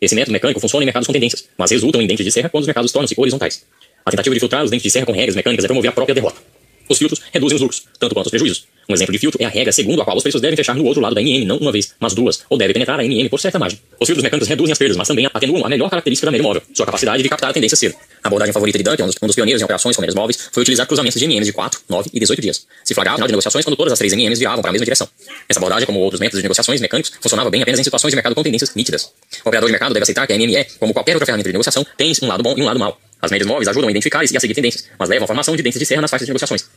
Esse 0.00 0.14
método 0.14 0.32
mecânico 0.32 0.60
funciona 0.60 0.84
em 0.84 0.86
mercados 0.86 1.06
com 1.06 1.12
tendências, 1.12 1.48
mas 1.56 1.70
resultam 1.70 2.02
em 2.02 2.06
dentes 2.06 2.24
de 2.24 2.30
serra 2.30 2.48
quando 2.48 2.62
os 2.62 2.66
mercados 2.66 2.92
tornam-se 2.92 3.14
horizontais. 3.16 3.64
A 4.04 4.10
tentativa 4.10 4.34
de 4.34 4.40
filtrar 4.40 4.64
os 4.64 4.70
dentes 4.70 4.84
de 4.84 4.90
serra 4.90 5.06
com 5.06 5.12
regras 5.12 5.34
mecânicas 5.34 5.64
é 5.64 5.68
promover 5.68 5.90
a 5.90 5.92
própria 5.92 6.14
derrota. 6.14 6.40
Os 6.88 6.98
filtros 6.98 7.20
reduzem 7.32 7.56
os 7.56 7.62
lucros, 7.62 7.82
tanto 7.98 8.14
quanto 8.14 8.26
os 8.26 8.30
prejuízos. 8.30 8.64
Um 8.88 8.94
exemplo 8.94 9.12
de 9.12 9.18
filtro 9.18 9.42
é 9.42 9.46
a 9.46 9.48
regra 9.48 9.72
segundo 9.72 10.00
a 10.00 10.04
qual 10.04 10.16
os 10.16 10.22
preços 10.22 10.40
devem 10.40 10.56
fechar 10.56 10.76
no 10.76 10.84
outro 10.84 11.02
lado 11.02 11.14
da 11.14 11.20
NM 11.20 11.44
não 11.44 11.56
uma 11.56 11.72
vez, 11.72 11.92
mas 11.98 12.14
duas, 12.14 12.44
ou 12.48 12.56
deve 12.56 12.72
penetrar 12.72 13.00
a 13.00 13.02
NM 13.02 13.28
por 13.28 13.40
certa 13.40 13.58
margem. 13.58 13.80
Os 13.98 14.06
filtros 14.06 14.22
mecânicos 14.22 14.48
reduzem 14.48 14.72
as 14.72 14.78
perdas, 14.78 14.96
mas 14.96 15.08
também 15.08 15.26
atenuam 15.26 15.66
a 15.66 15.68
melhor 15.68 15.90
característica 15.90 16.24
da 16.24 16.30
média 16.30 16.44
móvel, 16.44 16.62
sua 16.72 16.86
capacidade 16.86 17.20
de 17.20 17.28
captar 17.28 17.50
a 17.50 17.52
tendência 17.52 17.76
cedo. 17.76 17.96
A 18.22 18.28
abordagem 18.28 18.52
favorita 18.52 18.78
de 18.78 18.84
Duncan, 18.84 19.08
um 19.22 19.26
dos 19.26 19.34
pioneiros 19.34 19.60
em 19.60 19.64
operações 19.64 19.96
com 19.96 20.02
médias 20.02 20.14
móveis, 20.14 20.48
foi 20.52 20.62
utilizar 20.62 20.86
cruzamentos 20.86 21.18
de 21.18 21.26
NMs 21.26 21.46
de 21.46 21.52
4, 21.52 21.80
9 21.88 22.10
e 22.12 22.20
18 22.20 22.40
dias. 22.40 22.66
Se 22.84 22.94
flagrava 22.94 23.16
final 23.16 23.26
de 23.26 23.32
negociações 23.32 23.64
quando 23.64 23.76
todas 23.76 23.92
as 23.92 23.98
três 23.98 24.12
NMs 24.12 24.38
viravam 24.38 24.62
para 24.62 24.70
a 24.70 24.72
mesma 24.72 24.84
direção. 24.84 25.08
Essa 25.48 25.58
abordagem, 25.58 25.86
como 25.86 25.98
outros 25.98 26.20
métodos 26.20 26.38
de 26.38 26.44
negociações 26.44 26.80
mecânicos, 26.80 27.12
funcionava 27.20 27.50
bem 27.50 27.62
apenas 27.62 27.80
em 27.80 27.84
situações 27.84 28.12
de 28.12 28.16
mercado 28.16 28.34
com 28.36 28.42
tendências 28.42 28.72
nítidas. 28.74 29.10
O 29.44 29.48
operador 29.48 29.68
de 29.68 29.72
mercado 29.72 29.92
deve 29.92 30.04
aceitar 30.04 30.26
que 30.26 30.32
a 30.32 30.38
NME, 30.38 30.64
como 30.78 30.92
qualquer 30.92 31.14
outra 31.14 31.26
ferramenta 31.26 31.48
de 31.48 31.52
negociação, 31.52 31.84
tem 31.96 32.12
um 32.22 32.26
lado 32.26 32.42
bom 32.42 32.54
e 32.56 32.62
um 32.62 32.64
lado 32.64 32.78
mau. 32.78 33.05
As 33.20 33.30
médias 33.30 33.48
móveis 33.48 33.68
ajudam 33.68 33.88
a 33.88 33.90
identificar 33.90 34.22
e 34.24 34.36
a 34.36 34.40
seguir 34.40 34.54
tendências, 34.54 34.88
mas 34.98 35.08
levam 35.08 35.24
à 35.24 35.26
formação 35.26 35.56
de 35.56 35.62
dentes 35.62 35.78
de 35.78 35.86
serra 35.86 36.02
nas 36.02 36.10
faixas 36.10 36.26
de 36.26 36.30
negociações. 36.30 36.68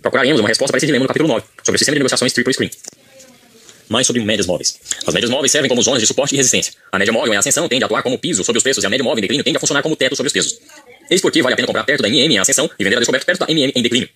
Procuraremos 0.00 0.40
uma 0.40 0.48
resposta 0.48 0.72
para 0.72 0.78
esse 0.78 0.86
dilema 0.86 1.04
no 1.04 1.08
capítulo 1.08 1.28
9, 1.28 1.44
sobre 1.62 1.76
o 1.76 1.78
sistema 1.78 1.94
de 1.94 1.98
negociações 2.00 2.32
triple 2.32 2.54
screen. 2.54 2.70
Mais 3.88 4.06
sobre 4.06 4.22
médias 4.22 4.46
móveis. 4.46 4.78
As 5.06 5.14
médias 5.14 5.30
móveis 5.30 5.50
servem 5.50 5.68
como 5.68 5.82
zonas 5.82 6.00
de 6.00 6.06
suporte 6.06 6.34
e 6.34 6.36
resistência. 6.36 6.74
A 6.92 6.98
média 6.98 7.12
móvel 7.12 7.32
em 7.32 7.36
ascensão 7.36 7.68
tende 7.68 7.84
a 7.84 7.86
atuar 7.86 8.02
como 8.02 8.18
piso 8.18 8.44
sobre 8.44 8.58
os 8.58 8.62
preços 8.62 8.84
e 8.84 8.86
a 8.86 8.90
média 8.90 9.02
móvel 9.02 9.18
em 9.18 9.22
declínio 9.22 9.42
tende 9.42 9.56
a 9.56 9.60
funcionar 9.60 9.82
como 9.82 9.96
teto 9.96 10.14
sobre 10.14 10.28
os 10.28 10.32
pesos. 10.32 10.60
Eis 11.10 11.20
porque 11.20 11.42
vale 11.42 11.54
a 11.54 11.56
pena 11.56 11.66
comprar 11.66 11.84
perto 11.84 12.02
da 12.02 12.08
NM 12.08 12.34
em 12.34 12.38
ascensão 12.38 12.70
e 12.78 12.84
vender 12.84 12.96
a 12.96 12.98
descoberto 13.00 13.24
perto 13.24 13.40
da 13.40 13.50
MM 13.50 13.72
em 13.74 13.82
declínio. 13.82 14.08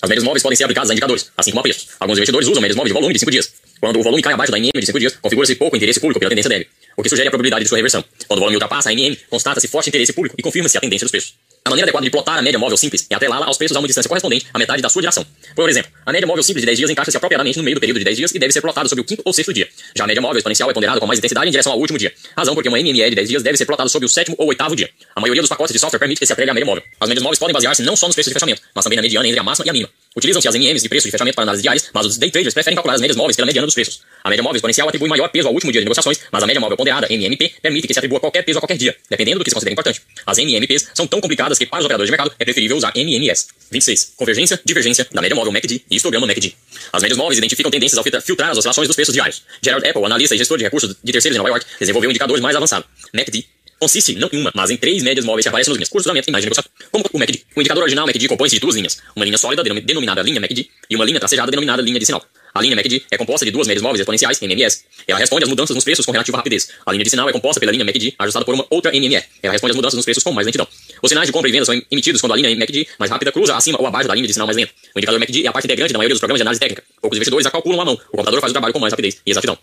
As 0.00 0.08
médias 0.08 0.24
móveis 0.24 0.42
podem 0.42 0.56
ser 0.56 0.64
aplicadas 0.64 0.90
a 0.90 0.94
indicadores, 0.94 1.30
assim 1.36 1.50
como 1.50 1.60
a 1.60 1.62
preços. 1.62 1.88
Alguns 2.00 2.18
investidores 2.18 2.48
usam 2.48 2.60
médias 2.60 2.76
móveis 2.76 2.90
de 2.90 2.94
volume 2.94 3.12
de 3.12 3.20
5 3.20 3.30
dias. 3.30 3.52
Quando 3.82 3.98
o 3.98 4.02
volume 4.04 4.22
cai 4.22 4.32
abaixo 4.32 4.52
da 4.52 4.58
NM 4.60 4.70
de 4.78 4.86
5 4.86 5.00
dias, 5.00 5.16
configura-se 5.16 5.56
pouco 5.56 5.76
interesse 5.76 5.98
público 5.98 6.20
pela 6.20 6.28
tendência 6.28 6.48
débil, 6.48 6.68
o 6.96 7.02
que 7.02 7.08
sugere 7.08 7.26
a 7.26 7.32
probabilidade 7.32 7.64
de 7.64 7.68
sua 7.68 7.78
reversão. 7.78 8.04
Quando 8.28 8.38
o 8.38 8.42
volume 8.42 8.54
ultrapassa 8.54 8.90
a 8.90 8.94
NM, 8.94 9.18
constata-se 9.28 9.66
forte 9.66 9.88
interesse 9.88 10.12
público 10.12 10.36
e 10.38 10.42
confirma-se 10.42 10.78
a 10.78 10.80
tendência 10.80 11.04
dos 11.04 11.10
preços. 11.10 11.34
A 11.64 11.70
maneira 11.70 11.86
adequada 11.86 12.04
de 12.04 12.10
plotar 12.10 12.38
a 12.38 12.42
média 12.42 12.58
móvel 12.58 12.76
simples 12.76 13.06
é 13.08 13.14
atrelá-la 13.14 13.46
aos 13.46 13.56
preços 13.56 13.76
a 13.76 13.78
uma 13.78 13.86
distância 13.86 14.08
correspondente 14.08 14.46
à 14.52 14.58
metade 14.58 14.82
da 14.82 14.88
sua 14.88 15.00
direção. 15.00 15.24
Por 15.54 15.70
exemplo, 15.70 15.92
a 16.04 16.10
média 16.10 16.26
móvel 16.26 16.42
simples 16.42 16.62
de 16.62 16.66
10 16.66 16.78
dias 16.78 16.90
encaixa-se 16.90 17.16
apropriadamente 17.16 17.56
no 17.56 17.62
meio 17.62 17.76
do 17.76 17.80
período 17.80 17.98
de 17.98 18.04
10 18.04 18.16
dias 18.16 18.34
e 18.34 18.38
deve 18.40 18.52
ser 18.52 18.60
plotada 18.60 18.88
sobre 18.88 19.02
o 19.02 19.04
quinto 19.04 19.22
ou 19.24 19.32
sexto 19.32 19.52
dia. 19.52 19.68
Já 19.94 20.02
a 20.02 20.06
média 20.08 20.20
móvel 20.20 20.38
exponencial 20.38 20.68
é 20.68 20.74
ponderada 20.74 20.98
com 20.98 21.06
mais 21.06 21.20
intensidade 21.20 21.46
em 21.46 21.52
direção 21.52 21.70
ao 21.70 21.78
último 21.78 21.98
dia. 21.98 22.12
Razão 22.36 22.54
porque 22.54 22.68
uma 22.68 22.78
NME 22.78 23.10
de 23.10 23.14
10 23.14 23.28
dias 23.28 23.42
deve 23.44 23.56
ser 23.56 23.64
plotada 23.64 23.88
sobre 23.88 24.06
o 24.06 24.08
sétimo 24.08 24.34
ou 24.40 24.48
oitavo 24.48 24.74
dia. 24.74 24.90
A 25.14 25.20
maioria 25.20 25.40
dos 25.40 25.48
pacotes 25.48 25.72
de 25.72 25.78
software 25.78 26.00
permite 26.00 26.18
que 26.18 26.26
se 26.26 26.32
atregue 26.32 26.50
a 26.50 26.54
média 26.54 26.66
móvel. 26.66 26.82
As 26.98 27.08
médias 27.08 27.22
móveis 27.22 27.38
podem 27.38 27.54
basear-se 27.54 27.82
não 27.84 27.94
só 27.94 28.06
nos 28.08 28.16
preços 28.16 28.30
de 28.30 28.34
fechamento, 28.34 28.60
mas 28.74 28.82
também 28.82 28.96
na 28.96 29.02
mediana 29.02 29.28
entre 29.28 29.38
a 29.38 29.44
máxima 29.44 29.66
e 29.66 29.70
a 29.70 29.72
mínima. 29.72 29.90
Utilizam-se 30.16 30.48
as 30.48 30.54
MMs 30.54 30.82
de 30.82 30.88
preço 30.88 31.06
de 31.06 31.12
fechamento 31.12 31.36
para 31.36 31.44
análise 31.44 31.62
diárias, 31.62 31.88
mas 31.94 32.06
os 32.06 32.18
day 32.18 32.30
traders 32.30 32.52
preferem 32.52 32.74
calcular 32.74 32.94
as 32.94 33.00
médias 33.00 33.16
móveis 33.16 33.36
pela 33.36 33.46
mediana 33.46 33.66
dos 33.66 33.74
preços. 33.74 34.02
A 34.24 34.28
média 34.28 34.42
móvel 34.42 34.56
exponencial 34.56 34.88
atribui 34.88 35.08
maior 35.08 35.28
peso 35.28 35.48
ao 35.48 35.54
último 35.54 35.70
dia 35.70 35.80
de 35.80 35.84
negociações, 35.84 36.20
mas 36.30 36.42
a 36.42 36.46
média 36.46 36.60
móvel 36.60 36.76
ponderada, 36.76 37.06
MMP, 37.10 37.54
permite 37.62 37.86
que 37.86 37.94
se 37.94 37.98
atribua 37.98 38.20
qualquer 38.20 38.42
peso 38.42 38.58
a 38.58 38.60
qualquer 38.60 38.76
dia, 38.76 38.94
dependendo 39.08 39.38
do 39.38 39.44
que 39.44 39.50
se 39.50 39.54
considera 39.54 39.72
importante. 39.72 40.02
As 40.26 40.36
MMPs 40.36 40.90
são 40.92 41.06
tão 41.06 41.20
complicadas 41.20 41.51
que 41.58 41.66
para 41.66 41.80
os 41.80 41.84
operadores 41.84 42.08
de 42.08 42.12
mercado 42.12 42.34
é 42.38 42.44
preferível 42.44 42.76
usar 42.76 42.92
MMS. 42.94 43.48
26. 43.70 44.12
Convergência, 44.16 44.60
divergência 44.64 45.06
da 45.10 45.20
média 45.20 45.34
móvel 45.34 45.52
MACD 45.52 45.82
e 45.90 45.96
histograma 45.96 46.26
MACD. 46.26 46.54
As 46.92 47.02
médias 47.02 47.18
móveis 47.18 47.38
identificam 47.38 47.70
tendências 47.70 47.98
ao 47.98 48.22
filtrar 48.22 48.50
as 48.50 48.58
oscilações 48.58 48.88
dos 48.88 48.96
preços 48.96 49.14
diários. 49.14 49.42
Gerard 49.62 49.86
Apple, 49.86 50.04
analista 50.04 50.34
e 50.34 50.38
gestor 50.38 50.58
de 50.58 50.64
recursos 50.64 50.96
de 51.02 51.12
terceiros 51.12 51.36
em 51.36 51.38
Nova 51.38 51.50
York, 51.50 51.66
desenvolveu 51.78 52.10
indicadores 52.10 52.42
mais 52.42 52.56
avançados. 52.56 52.88
MACD 53.12 53.46
consiste 53.78 54.14
não 54.14 54.28
em 54.32 54.40
uma, 54.40 54.52
mas 54.54 54.70
em 54.70 54.76
três 54.76 55.02
médias 55.02 55.24
móveis 55.24 55.44
que 55.44 55.48
aparecem 55.48 55.70
nos 55.70 55.76
linhas 55.76 55.88
cruzamento, 55.88 56.28
imagem 56.30 56.48
de 56.48 56.54
negociação. 56.54 56.70
Como 56.90 57.04
o 57.12 57.18
MACD. 57.18 57.42
O 57.56 57.60
indicador 57.60 57.82
original 57.82 58.06
MACD 58.06 58.28
compõe-se 58.28 58.54
de 58.54 58.60
duas 58.60 58.76
linhas, 58.76 58.98
uma 59.16 59.24
linha 59.24 59.38
sólida 59.38 59.62
denominada 59.62 60.22
linha 60.22 60.40
MACD 60.40 60.70
e 60.88 60.94
uma 60.94 61.04
linha 61.04 61.18
tracejada 61.18 61.50
denominada 61.50 61.82
linha 61.82 61.98
de 61.98 62.06
sinal. 62.06 62.24
A 62.54 62.60
linha 62.60 62.76
MACD 62.76 63.02
é 63.10 63.16
composta 63.16 63.46
de 63.46 63.50
duas 63.50 63.66
médias 63.66 63.82
móveis 63.82 64.00
exponenciais, 64.00 64.38
MMS. 64.42 64.84
Ela 65.08 65.18
responde 65.18 65.44
às 65.44 65.48
mudanças 65.48 65.74
nos 65.74 65.84
preços 65.84 66.04
com 66.04 66.12
relativa 66.12 66.36
rapidez. 66.36 66.68
A 66.84 66.92
linha 66.92 67.02
de 67.02 67.08
sinal 67.08 67.26
é 67.28 67.32
composta 67.32 67.58
pela 67.58 67.72
linha 67.72 67.84
MACD, 67.84 68.14
ajustada 68.18 68.44
por 68.44 68.54
uma 68.54 68.66
outra 68.68 68.92
MME. 68.92 69.22
Ela 69.42 69.52
responde 69.52 69.70
às 69.70 69.76
mudanças 69.76 69.96
nos 69.96 70.04
preços 70.04 70.22
com 70.22 70.32
mais 70.32 70.44
lentidão. 70.44 70.68
Os 71.00 71.08
sinais 71.08 71.26
de 71.26 71.32
compra 71.32 71.48
e 71.48 71.52
venda 71.52 71.64
são 71.64 71.80
emitidos 71.90 72.20
quando 72.20 72.32
a 72.32 72.36
linha 72.36 72.54
MACD 72.54 72.86
mais 72.98 73.10
rápida 73.10 73.32
cruza 73.32 73.56
acima 73.56 73.80
ou 73.80 73.86
abaixo 73.86 74.06
da 74.06 74.14
linha 74.14 74.26
de 74.26 74.34
sinal 74.34 74.46
mais 74.46 74.56
lenta. 74.56 74.72
O 74.94 74.98
indicador 74.98 75.18
MACD 75.18 75.46
é 75.46 75.48
a 75.48 75.52
parte 75.52 75.64
integrante 75.64 75.92
da 75.94 75.98
maioria 75.98 76.14
dos 76.14 76.20
programas 76.20 76.38
de 76.38 76.42
análise 76.42 76.60
técnica. 76.60 76.84
Poucos 77.00 77.16
investidores 77.16 77.46
a 77.46 77.50
calculam 77.50 77.80
à 77.80 77.84
mão. 77.86 77.94
O 77.94 78.16
computador 78.16 78.40
faz 78.40 78.50
o 78.50 78.54
trabalho 78.54 78.74
com 78.74 78.80
mais 78.80 78.92
rapidez 78.92 79.16
e 79.24 79.30
exatidão. 79.30 79.56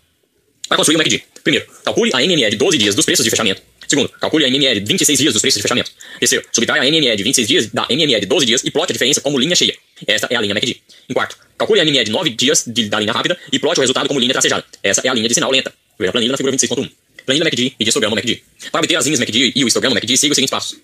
Para 0.68 0.76
construir 0.76 0.96
o 0.96 0.98
MACD. 0.98 1.22
Primeiro, 1.44 1.66
calcule 1.84 2.10
a 2.12 2.18
MME 2.18 2.50
de 2.50 2.56
12 2.56 2.76
dias 2.78 2.94
dos 2.96 3.04
preços 3.04 3.24
de 3.24 3.30
fechamento. 3.30 3.62
Segundo, 3.86 4.08
calcule 4.08 4.44
a 4.44 4.48
MME 4.48 4.80
de 4.80 4.80
26 4.80 5.18
dias 5.18 5.32
dos 5.32 5.42
preços 5.42 5.58
de 5.58 5.62
fechamento. 5.62 5.90
Terceiro, 6.18 6.44
subtraia 6.52 6.82
a 6.82 6.84
MME 6.84 7.16
de 7.16 7.22
26 7.22 7.48
dias 7.48 7.66
da 7.66 7.86
MME 7.88 8.20
de 8.20 8.26
12 8.26 8.46
dias 8.46 8.62
e 8.64 8.70
plote 8.70 8.92
a 8.92 8.94
diferença 8.94 9.20
como 9.20 9.38
linha 9.38 9.56
cheia. 9.56 9.76
Esta 10.06 10.28
é 10.30 10.36
a 10.36 10.40
linha 10.40 10.54
MACD. 10.54 10.80
Em 11.08 11.14
quarto, 11.14 11.36
calcule 11.58 11.80
a 11.80 11.84
MME 11.84 12.04
de 12.04 12.10
9 12.10 12.30
dias 12.30 12.64
de, 12.66 12.88
da 12.88 13.00
linha 13.00 13.12
rápida 13.12 13.38
e 13.52 13.58
plote 13.58 13.78
o 13.78 13.82
resultado 13.82 14.08
como 14.08 14.20
linha 14.20 14.32
tracejada. 14.32 14.64
Essa 14.82 15.02
é 15.04 15.08
a 15.08 15.14
linha 15.14 15.28
de 15.28 15.34
sinal 15.34 15.50
lenta. 15.50 15.72
Veja 15.98 16.10
a 16.10 16.12
planilha 16.12 16.32
na 16.32 16.36
figura 16.36 16.56
26.1. 16.56 16.90
Planilha 17.26 17.44
MACD 17.44 17.74
e 17.78 17.88
histograma 17.88 18.16
MACD. 18.16 18.42
Para 18.72 18.80
obter 18.80 18.96
as 18.96 19.04
linhas 19.04 19.20
MACD 19.20 19.52
e 19.54 19.64
o 19.64 19.68
histograma 19.68 19.94
MACD, 19.94 20.16
siga 20.16 20.32
os 20.32 20.36
seguintes 20.36 20.50
passos. 20.50 20.78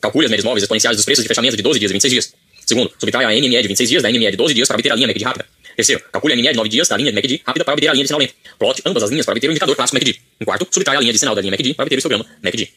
Calcule 0.00 0.24
as 0.26 0.30
médias 0.30 0.44
móveis 0.44 0.62
exponenciais 0.64 0.96
dos 0.96 1.04
preços 1.04 1.22
de 1.22 1.28
fechamento 1.28 1.56
de 1.56 1.62
12 1.62 1.78
dias 1.78 1.90
e 1.90 1.94
26 1.94 2.12
dias. 2.12 2.34
Segundo, 2.64 2.90
subtraia 2.98 3.28
a 3.28 3.30
MME 3.30 3.62
de 3.62 3.68
26 3.68 3.90
dias 3.90 4.02
da 4.02 4.10
MME 4.10 4.30
de 4.30 4.36
12 4.36 4.54
dias 4.54 4.68
para 4.68 4.76
obter 4.76 4.92
a 4.92 4.94
linha 4.94 5.06
MACD 5.06 5.24
rápida. 5.24 5.46
Terceiro, 5.76 6.02
calcule 6.10 6.34
a 6.34 6.36
MME 6.36 6.48
de 6.48 6.56
9 6.56 6.68
dias 6.68 6.88
da 6.88 6.96
linha 6.96 7.12
MACD 7.12 7.42
rápida 7.46 7.64
para 7.64 7.74
obter 7.74 7.88
a 7.88 7.92
linha 7.92 8.04
de 8.04 8.08
sinal 8.08 8.20
lento. 8.20 8.34
Plote 8.58 8.82
ambas 8.84 9.02
as 9.02 9.10
linhas 9.10 9.26
para 9.26 9.34
obter 9.34 9.48
o 9.48 9.50
indicador 9.50 9.76
clássico 9.76 9.96
MACD. 9.96 10.20
Em 10.40 10.44
quarto, 10.44 10.66
subtraia 10.70 10.98
a 10.98 11.00
linha 11.00 11.12
de 11.12 11.18
sinal 11.18 11.34
da 11.34 11.40
linha 11.40 11.50
MACD 11.50 11.74
para 11.74 11.84
obter 11.84 11.96
o 11.96 11.98
histograma 11.98 12.26
MACD. 12.42 12.70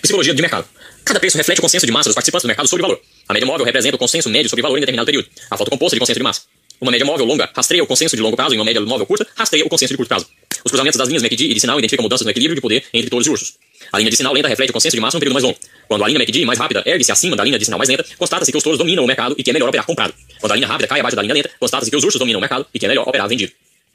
Psicologia 0.00 0.34
de 0.34 0.40
mercado. 0.40 0.66
Cada 1.04 1.18
preço 1.18 1.36
reflete 1.36 1.58
o 1.58 1.62
consenso 1.62 1.86
de 1.86 1.92
massa 1.92 2.08
dos 2.08 2.14
participantes 2.14 2.44
do 2.44 2.48
mercado 2.48 2.68
sobre 2.68 2.84
o 2.84 2.86
valor. 2.86 3.02
A 3.30 3.32
média 3.32 3.46
móvel 3.46 3.64
representa 3.64 3.94
o 3.94 3.98
consenso 3.98 4.28
médio 4.28 4.50
sobre 4.50 4.60
valor 4.60 4.76
em 4.76 4.80
determinado 4.80 5.06
período. 5.06 5.28
A 5.48 5.56
foto 5.56 5.70
composta 5.70 5.94
de 5.94 6.00
consenso 6.00 6.18
de 6.18 6.24
massa. 6.24 6.42
Uma 6.80 6.90
média 6.90 7.06
móvel 7.06 7.24
longa 7.24 7.48
rastreia 7.54 7.80
o 7.80 7.86
consenso 7.86 8.16
de 8.16 8.22
longo 8.22 8.34
prazo 8.34 8.56
e 8.56 8.58
uma 8.58 8.64
média 8.64 8.80
móvel 8.80 9.06
curta 9.06 9.24
rastreia 9.36 9.64
o 9.64 9.68
consenso 9.68 9.92
de 9.92 9.96
curto 9.96 10.08
prazo. 10.08 10.26
Os 10.64 10.72
cruzamentos 10.72 10.98
das 10.98 11.06
linhas 11.06 11.22
MACD 11.22 11.44
e 11.44 11.54
de 11.54 11.60
sinal 11.60 11.78
identificam 11.78 12.02
mudanças 12.02 12.24
no 12.24 12.30
equilíbrio 12.32 12.56
de 12.56 12.60
poder 12.60 12.82
entre 12.92 13.08
touros 13.08 13.28
e 13.28 13.30
ursos. 13.30 13.54
A 13.92 13.98
linha 14.00 14.10
de 14.10 14.16
sinal 14.16 14.32
lenta 14.32 14.48
reflete 14.48 14.70
o 14.70 14.72
consenso 14.72 14.96
de 14.96 15.00
massa 15.00 15.16
num 15.16 15.20
período 15.20 15.34
mais 15.34 15.44
longo. 15.44 15.56
Quando 15.86 16.02
a 16.02 16.08
linha 16.08 16.18
MACD 16.18 16.44
mais 16.44 16.58
rápida 16.58 16.82
ergue-se 16.84 17.12
acima 17.12 17.36
da 17.36 17.44
linha 17.44 17.56
de 17.56 17.64
sinal 17.64 17.78
mais 17.78 17.88
lenta, 17.88 18.04
constata-se 18.18 18.50
que 18.50 18.58
os 18.58 18.64
touros 18.64 18.78
dominam 18.78 19.04
o 19.04 19.06
mercado 19.06 19.36
e 19.38 19.44
que 19.44 19.50
é 19.50 19.52
melhor 19.52 19.68
operar 19.68 19.86
comprado. 19.86 20.12
Quando 20.40 20.50
a 20.50 20.56
linha 20.56 20.66
rápida 20.66 20.88
cai 20.88 20.98
abaixo 20.98 21.14
da 21.14 21.22
linha 21.22 21.34
lenta, 21.34 21.50
constata-se 21.60 21.88
que 21.88 21.96
os 21.96 22.02
ursos 22.02 22.18
dominam 22.18 22.38
o 22.38 22.40
mercado 22.40 22.66
e 22.74 22.80
que 22.80 22.84
é 22.84 22.88
melhor 22.88 23.08
operar 23.08 23.28
vendido. 23.28 23.52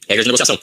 Regras 0.07 0.23
de 0.23 0.29
negociação. 0.29 0.57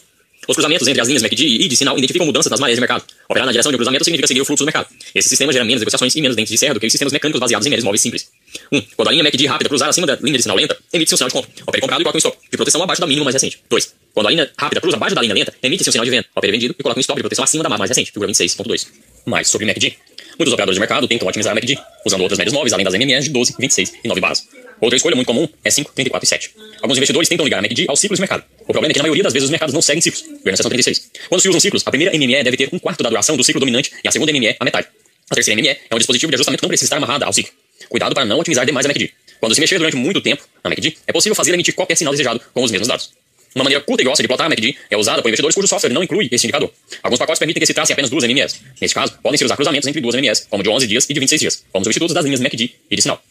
Os 0.49 0.57
cruzamentos 0.57 0.89
entre 0.89 1.01
as 1.01 1.07
linhas 1.07 1.23
MACD 1.23 1.45
e 1.45 1.69
de 1.69 1.77
sinal 1.77 1.97
identificam 1.97 2.27
mudanças 2.27 2.51
nas 2.51 2.59
marés 2.59 2.77
de 2.77 2.81
mercado. 2.81 3.05
Operar 3.29 3.47
na 3.47 3.53
direção 3.53 3.71
de 3.71 3.77
um 3.77 3.79
cruzamento 3.79 4.05
significa 4.05 4.27
seguir 4.27 4.41
o 4.41 4.45
fluxo 4.45 4.65
do 4.65 4.67
mercado. 4.67 4.89
Esse 5.15 5.29
sistema 5.29 5.53
gera 5.53 5.65
menos 5.65 5.81
negociações 5.81 6.15
e 6.17 6.21
menos 6.21 6.37
dentes 6.37 6.51
de 6.51 6.59
serra 6.59 6.75
do 6.75 6.81
que 6.81 6.87
os 6.87 6.93
sistemas 6.93 7.13
mecânicos 7.13 7.39
baseados 7.39 7.65
em 7.65 7.71
médias 7.71 7.85
móveis 7.85 8.01
simples. 8.01 8.29
1. 8.73 8.77
Um, 8.77 8.83
quando 8.97 9.09
a 9.09 9.13
linha 9.13 9.23
MACD 9.23 9.47
rápida 9.47 9.69
cruzar 9.69 9.89
acima 9.89 10.07
da 10.07 10.17
linha 10.17 10.37
de 10.37 10.43
sinal 10.43 10.57
lenta, 10.57 10.77
emite-se 10.93 11.15
um 11.15 11.17
sinal 11.17 11.29
de 11.29 11.35
compra. 11.35 11.51
Opere 11.65 11.81
comprado 11.81 12.01
e 12.01 12.05
coloca 12.05 12.17
um 12.17 12.19
stop 12.19 12.37
de 12.51 12.57
proteção 12.57 12.83
abaixo 12.83 13.01
da 13.01 13.07
mínima 13.07 13.25
mais 13.25 13.35
recente. 13.35 13.61
2. 13.71 13.95
Quando 14.13 14.27
a 14.27 14.31
linha 14.31 14.51
rápida 14.59 14.81
cruza 14.81 14.97
abaixo 14.97 15.15
da 15.15 15.23
linha 15.23 15.35
lenta, 15.35 15.55
emite-se 15.63 15.89
um 15.89 15.93
sinal 15.93 16.05
de 16.05 16.11
venda. 16.11 16.27
Opere 16.35 16.53
vendido 16.53 16.75
e 16.77 16.83
coloca 16.83 16.99
um 16.99 17.01
stop 17.01 17.17
de 17.17 17.23
proteção 17.23 17.45
acima 17.45 17.63
da 17.63 17.71
mais 17.71 17.89
recente. 17.89 18.11
Figura 18.11 18.31
26.2. 18.31 18.89
Mais 19.25 19.49
sobre 19.49 19.65
MACD. 19.67 19.97
Muitos 20.39 20.53
operadores 20.53 20.77
de 20.77 20.81
mercado 20.81 21.07
tentam 21.07 21.29
otimizar 21.29 21.53
a 21.53 21.55
MACD, 21.55 21.79
usando 22.05 22.21
outras 22.23 22.39
médias 22.39 22.55
móveis 22.55 22.73
além 22.73 22.85
das 22.85 22.95
MMS 22.95 23.27
de 23.27 23.31
12, 23.31 23.55
26 23.59 23.93
e 24.05 24.09
9 24.09 24.21
barras. 24.21 24.49
Outra 24.81 24.97
escolha 24.97 25.15
muito 25.15 25.27
comum 25.29 25.49
é 25.63 25.71
5, 25.71 25.93
34 25.95 26.25
e 26.25 26.29
7. 26.29 26.51
Alguns 26.83 26.97
investidores 26.97 27.29
tentam 27.29 27.45
ligar 27.45 27.59
a 27.59 27.63
MACD 27.63 27.87
aos 27.89 28.01
ciclos 28.01 28.19
de 28.19 28.23
mercado. 28.23 28.45
O 28.63 28.73
problema 28.73 28.91
é 28.91 28.95
que 28.95 28.99
na 28.99 29.05
maioria 29.05 29.23
das 29.23 29.33
vezes 29.33 29.45
os 29.45 29.51
mercados 29.51 29.73
não 29.73 29.83
seguem 29.83 30.01
ciclos. 30.01 30.23
Veja 30.23 30.51
na 30.51 30.57
seção 30.57 30.71
36. 30.71 31.11
Quando 31.29 31.41
se 31.41 31.49
usam 31.49 31.61
ciclos, 31.61 31.83
a 31.87 31.91
primeira 31.91 32.17
MME 32.17 32.43
deve 32.43 32.57
ter 32.57 32.69
um 32.73 32.79
quarto 32.79 33.03
da 33.03 33.09
duração 33.09 33.37
do 33.37 33.45
ciclo 33.45 33.61
dominante 33.61 33.93
e 34.03 34.09
a 34.09 34.11
segunda 34.11 34.33
MME 34.33 34.57
a 34.59 34.65
metade. 34.65 34.89
A 35.31 35.35
terceira 35.35 35.61
MME 35.61 35.69
é 35.69 35.95
um 35.95 35.99
dispositivo 35.99 36.31
de 36.31 36.37
ajustamento 36.37 36.63
não 36.65 36.69
precisa 36.69 36.87
estar 36.87 36.97
amarrada 36.97 37.27
ao 37.27 37.33
ciclo. 37.33 37.53
Cuidado 37.89 38.15
para 38.15 38.25
não 38.25 38.39
otimizar 38.39 38.67
demais 38.67 38.87
a 38.87 38.89
MACD. 38.89 39.13
Quando 39.39 39.55
se 39.55 39.61
mexer 39.61 39.79
durante 39.79 39.97
muito 39.97 40.21
tempo 40.21 40.43
na 40.65 40.71
MACD, 40.71 40.97
é 41.07 41.13
possível 41.13 41.35
fazer 41.35 41.53
emitir 41.53 41.75
qualquer 41.75 41.97
sinal 41.97 42.13
desejado 42.13 42.41
com 42.53 42.63
os 42.63 42.71
mesmos 42.71 42.89
dados. 42.89 43.11
Uma 43.55 43.65
maneira 43.65 43.85
curta 43.85 44.03
e 44.03 44.05
grossa 44.05 44.23
de 44.23 44.29
plotar 44.29 44.47
a 44.47 44.49
MACD 44.49 44.77
é 44.91 44.97
usada 44.97 45.21
por 45.21 45.29
investidores 45.29 45.55
cujo 45.55 45.69
software 45.69 45.93
não 45.93 46.03
inclui 46.03 46.29
esse 46.33 46.47
indicador. 46.47 46.73
Alguns 47.03 47.19
pacotes 47.19 47.39
permitem 47.39 47.61
que 47.61 47.67
se 47.67 47.75
trace 47.75 47.93
apenas 47.93 48.11
duas 48.11 48.25
MMS. 48.25 48.61
Neste 48.81 48.95
caso, 48.95 49.19
podem 49.23 49.37
se 49.37 49.45
usar 49.45 49.57
cruzamentos 49.57 49.87
entre 49.87 50.01
duas 50.01 50.15
MMS, 50.15 50.47
como 50.49 50.63
de 50.63 50.71
11 50.71 50.87
dias 50.87 51.05
e 51.05 51.13
de 51.13 51.21
26 51.21 51.41
dias, 51.41 51.65
como 51.71 51.85
substitutos 51.85 52.15
das 52.15 52.25
linhas 52.25 52.41
MACD 52.41 52.75
e 52.91 52.97
de 52.97 53.03
sinal. 53.03 53.23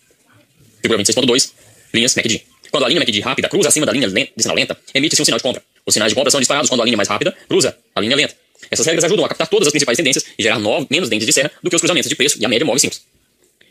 Figura 0.82 1.02
26.2. 1.02 1.52
Linhas 1.94 2.16
MACD. 2.16 2.44
Quando 2.70 2.86
a 2.86 2.88
linha 2.88 3.00
MACD 3.00 3.20
rápida 3.20 3.50
cruza 3.50 3.70
acima 3.70 3.86
da 3.86 3.92
linha 3.92 4.08
de 4.08 4.42
sinal 4.42 4.56
lenta, 4.56 4.78
emite-se 4.94 5.22
um 5.22 5.26
sinal 5.26 5.38
de 5.38 5.44
compra. 5.44 5.64
Os 5.86 5.94
sinais 5.94 6.12
de 6.12 6.16
compra 6.16 6.32
são 6.32 6.40
disparados 6.40 6.70
quando 6.70 6.82
a 6.82 6.86
linha 6.86 6.98
mais 6.98 7.10
rápida 7.10 7.36
cruza 7.48 7.76
a 7.96 8.00
linha 8.00 8.16
lenta. 8.16 8.36
Essas 8.70 8.86
regras 8.86 9.04
ajudam 9.04 9.26
a 9.26 9.30
captar 9.30 9.48
todas 9.48 9.68
as 9.68 9.72
principais 9.72 9.98
tendências 9.98 10.26
e 10.38 10.44
gerar 10.44 10.60
no... 10.60 10.88
menos 10.90 11.10
dentes 11.10 11.26
de 11.26 11.34
serra 11.34 11.52
do 11.62 11.70
que 11.70 11.76
os 11.76 11.82
cruzamentos 11.82 12.08
de 12.08 12.16
preço 12.16 12.38
e 12.40 12.46
a 12.46 12.50
média 12.50 12.66
móvel 12.66 12.80
simples. 12.80 13.02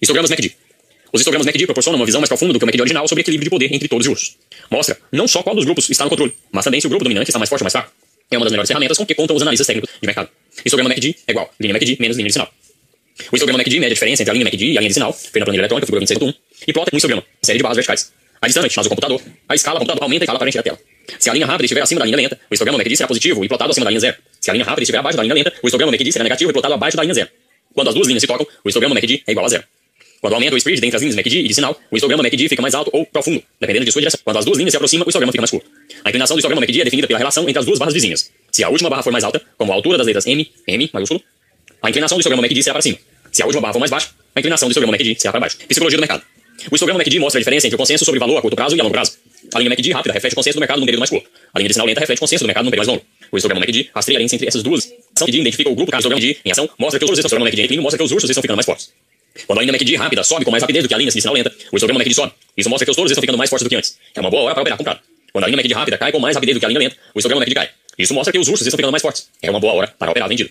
Histogramas 0.02 0.30
MACD. 0.30 0.54
Os 1.12 1.20
histogramas 1.20 1.46
MACD 1.46 1.66
proporcionam 1.66 1.98
uma 1.98 2.06
visão 2.06 2.20
mais 2.20 2.28
profunda 2.28 2.52
do 2.52 2.58
que 2.58 2.64
o 2.64 2.66
MACD 2.66 2.82
original 2.82 3.06
sobre 3.08 3.22
equilíbrio 3.22 3.44
de 3.44 3.50
poder 3.50 3.74
entre 3.74 3.88
todos 3.88 4.06
os 4.06 4.12
ursos. 4.12 4.36
Mostra 4.70 4.96
não 5.10 5.26
só 5.26 5.42
qual 5.42 5.56
dos 5.56 5.64
grupos 5.64 5.88
está 5.90 6.04
no 6.04 6.10
controle, 6.10 6.32
mas 6.52 6.64
também 6.64 6.80
se 6.80 6.86
o 6.86 6.90
grupo 6.90 7.04
dominante 7.04 7.30
está 7.30 7.38
mais 7.38 7.48
forte 7.48 7.62
ou 7.62 7.64
mais 7.64 7.72
fraco. 7.72 7.90
É 8.30 8.36
uma 8.36 8.44
das 8.44 8.52
melhores 8.52 8.68
ferramentas 8.68 8.96
com 8.96 9.04
que 9.04 9.14
contam 9.14 9.34
os 9.34 9.42
analistas 9.42 9.66
técnicos 9.66 9.90
de 10.00 10.06
mercado. 10.06 10.28
Histograma 10.64 10.88
MACD 10.88 11.16
é 11.26 11.32
igual 11.32 11.52
linha 11.58 11.72
MACD 11.72 11.96
menos 11.98 12.16
linha 12.16 12.28
de 12.28 12.32
sinal. 12.32 12.52
O 13.32 13.36
histograma 13.36 13.58
MACD 13.58 13.80
mede 13.80 13.92
a 13.92 13.94
diferença 13.94 14.22
entre 14.22 14.30
a 14.30 14.34
linha 14.34 14.44
MACD 14.44 14.64
e 14.72 14.78
a 14.78 14.80
linha 14.80 14.88
de 14.88 14.94
sinal, 14.94 15.12
feita 15.12 15.40
na 15.40 15.44
planilha 15.46 15.62
eletrônica, 15.62 15.86
figura 15.86 16.04
26.1, 16.04 16.34
e 16.68 16.72
plota 16.72 16.90
um 16.92 16.96
histograma, 16.96 17.24
série 17.42 17.58
de 17.58 17.62
barras 17.62 17.76
verticais. 17.76 18.12
Adicialmente, 18.40 18.76
mas 18.76 18.86
o 18.86 18.88
computador, 18.88 19.20
a 19.48 19.54
escala 19.54 19.78
do 19.78 19.80
computador 19.80 20.04
aumenta 20.04 20.22
a 20.22 20.26
escala 20.26 20.38
para 20.38 20.48
encher 20.48 20.60
a 20.60 20.62
tela. 20.62 20.78
Se 21.18 21.28
a 21.28 21.34
linha 21.34 21.44
rápida 21.44 21.64
estiver 21.64 21.82
acima 21.82 21.98
da 21.98 22.06
linha 22.06 22.16
lenta, 22.16 22.40
o 22.50 22.54
histograma 22.54 22.78
MACD 22.78 22.96
será 22.96 23.08
positivo 23.08 23.44
e 23.44 23.48
plotado 23.48 23.70
acima 23.72 23.84
da 23.84 23.90
linha 23.90 24.00
zero. 24.00 24.16
Se 24.40 24.50
a 24.50 24.54
linha 24.54 24.64
rápida 24.64 24.82
estiver 24.82 24.98
abaixo 24.98 25.16
da 25.16 25.22
linha 25.22 25.34
lenta, 25.34 25.52
o 25.62 25.66
histograma 25.66 25.92
MACD 25.92 26.12
será 26.12 26.22
negativo 26.22 26.50
e 26.50 26.52
plotado 26.52 26.74
abaixo 26.74 26.96
da 26.96 27.02
linha 27.02 27.14
zero. 27.14 27.28
Quando 27.74 27.88
as 27.88 27.94
duas 27.94 28.06
linhas 28.06 28.22
se 28.22 28.26
tocam, 28.26 28.46
o 28.64 28.68
histograma 28.68 28.94
MACD 28.94 29.22
é 29.26 29.32
igual 29.32 29.44
a 29.44 29.48
zero. 29.48 29.64
Quando 30.20 30.34
aumenta 30.34 30.54
o 30.54 30.58
spread 30.58 30.80
dentre 30.80 30.96
as 30.96 31.02
linhas 31.02 31.16
MACD 31.16 31.40
e 31.40 31.48
de 31.48 31.54
sinal, 31.54 31.80
o 31.90 31.96
histograma 31.96 32.22
MACD 32.22 32.48
fica 32.48 32.60
mais 32.60 32.74
alto 32.74 32.90
ou 32.92 33.06
profundo, 33.06 33.42
dependendo 33.58 33.86
de 33.86 33.92
sua 33.92 34.02
direção. 34.02 34.20
Quando 34.22 34.36
as 34.36 34.44
duas 34.44 34.58
linhas 34.58 34.72
se 34.72 34.76
aproximam, 34.76 35.06
o 35.06 35.08
histograma 35.08 35.32
fica 35.32 35.40
mais 35.40 35.50
curto. 35.50 35.66
A 36.04 36.08
inclinação 36.10 36.36
do 36.36 36.40
histograma 36.40 36.60
MACD 36.60 36.82
é 36.82 36.84
definida 36.84 37.08
pela 37.08 37.18
relação 37.18 37.48
entre 37.48 37.58
as 37.58 37.64
duas 37.64 37.78
barras 37.78 37.94
vizinhas. 37.94 38.30
Se 38.52 38.62
a 38.62 38.68
última 38.68 38.90
barra 38.90 39.02
for 39.02 39.12
mais 39.12 39.24
alta, 39.24 39.40
como 39.56 39.72
a 39.72 39.74
altura 39.74 39.96
das 39.96 40.06
letras 40.06 40.26
M, 40.26 40.50
M 40.66 40.90
maiúsculo, 40.92 41.22
a 41.82 41.88
inclinação 41.88 42.18
do 42.18 42.20
histograma 42.20 42.42
MACD 42.42 42.62
será 42.62 42.74
para 42.74 42.82
cima. 42.82 42.98
Se 43.32 43.42
a 43.42 43.46
última 43.46 43.62
barra 43.62 43.72
for 43.72 43.78
mais 43.78 43.90
baixa, 43.90 44.10
a 44.34 44.40
inclinação 44.40 44.68
do 44.68 44.72
histograma 44.72 44.92
MACD 44.92 45.18
será 45.18 45.32
para 45.32 45.40
baixo. 45.40 45.56
Psicologia 45.66 45.96
do 45.96 46.02
mercado. 46.02 46.22
O 46.70 46.74
histograma 46.74 46.98
MACD 46.98 47.18
mostra 47.18 47.38
a 47.38 47.40
diferença 47.40 47.66
entre 47.66 47.76
o 47.76 47.78
consenso 47.78 48.04
sobre 48.04 48.20
valor 48.20 48.36
a 48.36 48.42
curto 48.42 48.54
prazo 48.54 48.76
e 48.76 48.80
a 48.80 48.82
longo 48.82 48.92
prazo. 48.92 49.16
A 49.54 49.58
linha 49.58 49.70
MACD 49.70 49.92
rápida 49.92 50.12
reflete 50.12 50.34
o 50.34 50.36
consenso 50.36 50.56
do 50.56 50.60
mercado 50.60 50.80
num 50.80 50.86
período 50.86 51.00
mais 51.00 51.10
curto. 51.10 51.28
A 51.54 51.58
linha 51.58 51.68
de 51.68 51.74
sinal 51.74 51.86
lenta 51.86 52.00
reflete 52.00 52.18
o 52.18 52.20
consenso 52.20 52.44
do 52.44 52.46
mercado 52.46 52.64
num 52.64 52.70
período 52.70 52.86
mais 52.86 52.98
longo. 52.98 53.06
O 53.32 53.36
histograma 53.38 53.60
MACD 53.60 53.90
rastreia 53.94 54.20
a 54.20 54.22
entre 54.22 54.46
essas 54.46 54.62
duas. 54.62 54.92
A 55.16 55.20
MACD 55.20 55.40
identifica 55.40 55.70
o 55.70 55.74
grupo 55.74 55.90
caso 55.90 56.00
histograma 56.00 56.20
MACD 56.20 56.40
em 56.44 56.52
ação, 56.52 56.68
mostra 56.78 56.98
que 56.98 57.04
os 57.04 57.10
mostra 57.80 57.98
que 57.98 58.04
os 58.04 58.12
ursos 58.12 58.28
estão 58.28 58.42
ficando 58.42 58.56
mais 58.56 58.66
fortes. 58.66 58.92
Quando 59.46 59.58
a 59.58 59.62
linha 59.62 59.72
MACD 59.72 59.96
rápida 59.96 60.22
sobe 60.24 60.44
com 60.44 60.50
mais 60.50 60.62
rapidez 60.62 60.84
do 60.84 60.88
que 60.88 60.94
a 60.94 60.98
linha 60.98 61.10
sinal 61.10 61.34
lenta, 61.34 61.50
o 61.72 61.76
histograma 61.76 61.98
MACD 61.98 62.14
sobe. 62.14 62.32
Isso 62.56 62.68
mostra 62.68 62.84
que 62.84 62.90
os 62.90 62.96
touros 62.96 63.10
estão 63.10 63.20
ficando 63.20 63.38
mais 63.38 63.48
fortes 63.48 63.64
do 63.64 63.70
que 63.70 63.76
antes. 63.76 63.96
É 64.14 64.20
uma 64.20 64.30
boa 64.30 64.42
hora 64.42 64.54
para 64.54 64.62
operar 64.62 64.78
comprado. 64.78 65.00
Quando 65.32 65.44
a 65.44 65.46
linha 65.46 65.56
MACD 65.56 65.74
rápida 65.74 65.98
cai 65.98 66.12
com 66.12 66.18
mais 66.18 66.34
rapidez 66.34 66.56
do 66.56 66.60
que 66.60 66.66
a 66.66 66.68
linha 66.68 66.80
lenta, 66.80 66.96
o 67.14 67.18
histograma 67.18 67.40
MACD 67.40 67.54
cai. 67.54 67.70
Isso 67.98 68.14
mostra 68.14 68.32
que 68.32 68.38
os 68.38 68.48
ursos 68.48 68.66
estão 68.66 68.76
ficando 68.76 68.92
mais 68.92 69.02
fortes. 69.02 69.28
É 69.42 69.50
uma 69.50 69.60
boa 69.60 69.74
hora 69.74 69.94
para 69.98 70.10
operar 70.10 70.28
vendido. 70.28 70.50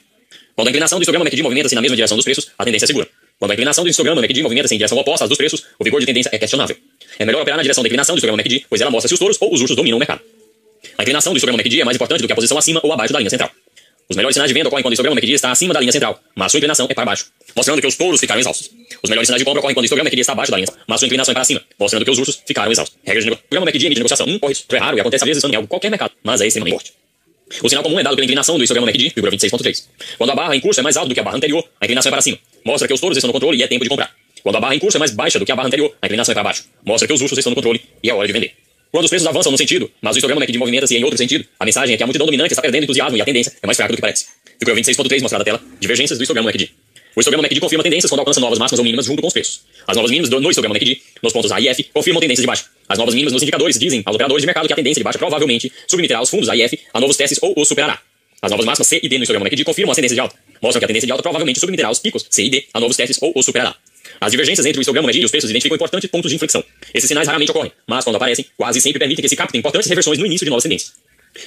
Quando 0.55 0.67
a 0.67 0.71
inclinação 0.71 0.97
do 0.97 1.03
histograma 1.03 1.25
MACD 1.25 1.43
movimenta-se 1.43 1.75
na 1.75 1.81
mesma 1.81 1.95
direção 1.95 2.17
dos 2.17 2.25
preços, 2.25 2.51
a 2.57 2.63
tendência 2.63 2.85
é 2.85 2.87
segura. 2.87 3.07
Quando 3.39 3.51
a 3.51 3.53
inclinação 3.53 3.83
do 3.83 3.89
histograma 3.89 4.21
MACD 4.21 4.43
movimenta-se 4.43 4.75
em 4.75 4.77
direção 4.77 4.97
oposta 4.97 5.25
às 5.25 5.29
dos 5.29 5.37
preços, 5.37 5.63
o 5.79 5.83
vigor 5.83 5.99
de 5.99 6.05
tendência 6.05 6.29
é 6.33 6.37
questionável. 6.37 6.75
É 7.17 7.25
melhor 7.25 7.41
operar 7.41 7.57
na 7.57 7.63
direção 7.63 7.81
da 7.81 7.87
inclinação 7.87 8.15
do 8.15 8.17
histograma 8.17 8.37
MACD, 8.37 8.65
pois 8.69 8.81
ela 8.81 8.91
mostra 8.91 9.07
se 9.07 9.13
os 9.13 9.19
touros 9.19 9.37
ou 9.39 9.53
os 9.53 9.61
ursos 9.61 9.75
dominam 9.75 9.97
o 9.97 9.99
mercado. 9.99 10.21
A 10.97 11.01
inclinação 11.03 11.33
do 11.33 11.37
histograma 11.37 11.57
MACD 11.57 11.81
é 11.81 11.85
mais 11.85 11.95
importante 11.95 12.21
do 12.21 12.27
que 12.27 12.33
a 12.33 12.35
posição 12.35 12.57
acima 12.57 12.79
ou 12.83 12.91
abaixo 12.91 13.13
da 13.13 13.19
linha 13.19 13.29
central. 13.29 13.49
Os 14.09 14.15
melhores 14.15 14.33
sinais 14.33 14.49
de 14.49 14.55
venda 14.55 14.69
ocorrem 14.69 14.81
quando 14.81 14.93
o 14.93 14.95
histograma 14.95 15.13
MACD 15.13 15.33
está 15.33 15.51
acima 15.51 15.71
da 15.71 15.79
linha 15.79 15.91
central, 15.91 16.19
mas 16.35 16.51
sua 16.51 16.57
inclinação 16.57 16.87
é 16.89 16.93
para 16.95 17.05
baixo, 17.05 17.27
mostrando 17.55 17.79
que 17.79 17.85
os 17.85 17.95
touros 17.95 18.19
ficaram 18.19 18.41
exaustos. 18.41 18.71
Os 19.03 19.07
melhores 19.07 19.27
sinais 19.27 19.39
de 19.39 19.45
compra 19.45 19.59
ocorrem 19.59 19.75
quando 19.75 19.83
o 19.83 19.85
histograma 19.85 20.05
MACD 20.05 20.21
está 20.21 20.33
abaixo 20.33 20.49
da 20.49 20.57
linha, 20.57 20.67
mas 20.87 20.99
sua 20.99 21.05
inclinação 21.05 21.31
é 21.31 21.35
para 21.35 21.43
cima, 21.43 21.61
mostrando 21.77 22.03
que 22.03 22.09
os 22.09 22.17
ursos 22.17 22.41
ficaram 22.43 22.71
exaustos. 22.71 22.97
Regras 23.03 23.23
de 23.23 23.29
negócio. 23.29 23.45
Programa 23.47 23.69
emite 23.69 23.89
negociação. 23.89 24.27
Um 24.27 24.39
corre 24.39 24.55
é 24.67 24.77
raro 24.77 24.97
e 24.97 24.99
acontece 24.99 25.23
às 25.23 25.27
vezes 25.27 25.43
em 25.43 25.65
qualquer 25.67 25.91
mercado, 25.91 26.11
mas 26.23 26.41
é 26.41 26.47
extremamente 26.47 26.73
forte. 26.73 26.93
O 27.61 27.69
sinal 27.69 27.83
comum 27.83 27.99
é 27.99 28.03
dado 28.03 28.15
pela 28.15 28.25
inclinação 28.25 28.57
do 28.57 28.63
histograma 28.63 28.87
MACD, 28.87 29.11
figura 29.11 29.31
26.3. 29.31 29.83
Quando 30.17 30.31
a 30.31 30.35
barra 30.35 30.55
em 30.55 30.59
curso 30.59 30.79
é 30.79 30.83
mais 30.83 30.97
alta 30.97 31.09
do 31.09 31.13
que 31.13 31.19
a 31.19 31.23
barra 31.23 31.37
anterior, 31.37 31.63
a 31.79 31.85
inclinação 31.85 32.09
é 32.09 32.11
para 32.11 32.21
cima. 32.23 32.39
Mostra 32.65 32.87
que 32.87 32.93
os 32.95 32.99
touros 32.99 33.15
estão 33.15 33.27
no 33.27 33.33
controle 33.33 33.59
e 33.59 33.61
é 33.61 33.67
tempo 33.67 33.83
de 33.83 33.89
comprar. 33.91 34.11
Quando 34.41 34.55
a 34.55 34.59
barra 34.59 34.73
em 34.73 34.79
curso 34.79 34.97
é 34.97 34.99
mais 34.99 35.11
baixa 35.11 35.37
do 35.37 35.45
que 35.45 35.51
a 35.51 35.55
barra 35.55 35.67
anterior, 35.67 35.93
a 36.01 36.07
inclinação 36.07 36.31
é 36.31 36.35
para 36.35 36.43
baixo. 36.45 36.65
Mostra 36.83 37.07
que 37.07 37.13
os 37.13 37.21
ursos 37.21 37.37
estão 37.37 37.51
no 37.51 37.55
controle 37.55 37.79
e 38.01 38.09
é 38.09 38.13
hora 38.13 38.25
de 38.25 38.33
vender. 38.33 38.55
Quando 38.91 39.05
os 39.05 39.09
preços 39.09 39.27
avançam 39.27 39.51
num 39.51 39.57
sentido, 39.57 39.89
mas 40.01 40.15
o 40.15 40.17
histograma 40.17 40.39
MACD 40.39 40.57
movimenta-se 40.57 40.97
em 40.97 41.03
outro 41.03 41.17
sentido, 41.17 41.45
a 41.59 41.65
mensagem 41.65 41.93
é 41.93 41.97
que 41.97 42.01
a 42.01 42.07
multidão 42.07 42.25
dominante 42.25 42.53
está 42.53 42.61
perdendo 42.61 42.83
entusiasmo 42.85 43.15
e 43.17 43.21
a 43.21 43.25
tendência 43.25 43.53
é 43.61 43.67
mais 43.67 43.77
fraca 43.77 43.93
do 43.93 43.95
que 43.95 44.01
parece. 44.01 44.25
Figura 44.57 44.75
26.3 44.81 45.21
mostrada 45.21 45.43
na 45.43 45.45
tela. 45.45 45.61
Divergências 45.79 46.17
do 46.17 46.23
histograma 46.23 46.47
MACD. 46.47 46.71
O 47.15 47.19
histograma 47.19 47.43
MACD 47.43 47.59
confirma 47.59 47.83
tendências 47.83 48.09
quando 48.09 48.21
alcança 48.21 48.39
novas 48.39 48.57
máximas 48.57 48.79
ou 48.79 48.83
mínimas 48.83 49.05
junto 49.05 49.21
com 49.21 49.27
os 49.27 49.33
preços. 49.33 49.61
As 49.85 49.95
novas 49.95 50.09
mínimas 50.09 50.29
no 50.31 50.49
histograma 50.49 50.73
MACD, 50.73 51.01
nos 51.21 51.31
pontos 51.31 51.51
A 51.51 51.61
e 51.61 51.67
F, 51.67 51.83
confirmam 51.93 52.19
tendências 52.19 52.41
de 52.41 52.47
baixa. 52.47 52.65
As 52.87 52.97
novas 52.97 53.13
mínimas 53.13 53.31
nos 53.31 53.43
indicadores 53.43 53.77
dizem 53.77 54.01
aos 54.05 54.15
operadores 54.15 54.41
de 54.41 54.47
mercado 54.47 54.65
que 54.65 54.73
a 54.73 54.75
tendência 54.75 54.99
de 54.99 55.03
baixa 55.03 55.19
provavelmente 55.19 55.71
submeterá 55.87 56.21
os 56.21 56.29
fundos 56.29 56.49
A 56.49 56.55
e 56.55 56.63
F 56.63 56.79
a 56.91 56.99
novos 56.99 57.15
testes 57.15 57.37
ou 57.43 57.53
os 57.55 57.67
superará. 57.67 58.01
As 58.41 58.49
novas 58.49 58.65
máximas 58.65 58.87
C 58.87 58.99
e 59.03 59.07
D 59.07 59.17
no 59.17 59.23
histograma 59.23 59.43
MACD 59.43 59.63
confirmam 59.63 59.91
a 59.91 59.95
tendência 59.95 60.15
de 60.15 60.21
alta. 60.21 60.35
Mostram 60.61 60.79
que 60.79 60.85
a 60.85 60.87
tendência 60.87 61.05
de 61.05 61.11
alta 61.11 61.21
provavelmente 61.21 61.59
submeterá 61.59 61.91
os 61.91 61.99
picos 61.99 62.25
C 62.27 62.43
e 62.45 62.49
D 62.49 62.65
a 62.73 62.79
novos 62.79 62.97
testes 62.97 63.19
ou 63.21 63.33
os 63.35 63.45
superará. 63.45 63.75
As 64.21 64.31
divergências 64.31 64.65
entre 64.65 64.79
o 64.79 64.81
histograma 64.81 65.07
MACD 65.07 65.21
e 65.21 65.25
os 65.25 65.31
preços 65.31 65.49
identificam 65.49 65.75
importantes 65.75 66.09
pontos 66.09 66.29
de 66.29 66.35
inflexão. 66.35 66.63
Esses 66.93 67.07
sinais 67.07 67.27
raramente 67.27 67.51
ocorrem, 67.51 67.71
mas 67.87 68.03
quando 68.03 68.17
aparecem, 68.17 68.45
quase 68.57 68.81
sempre 68.81 68.99
permitem 68.99 69.23
que 69.23 69.29
se 69.29 69.35
captem 69.35 69.59
importantes 69.59 69.87
reversões 69.87 70.17
no 70.17 70.25
início 70.25 70.45
de 70.45 70.49
novas 70.49 70.63
tendências. 70.63 70.93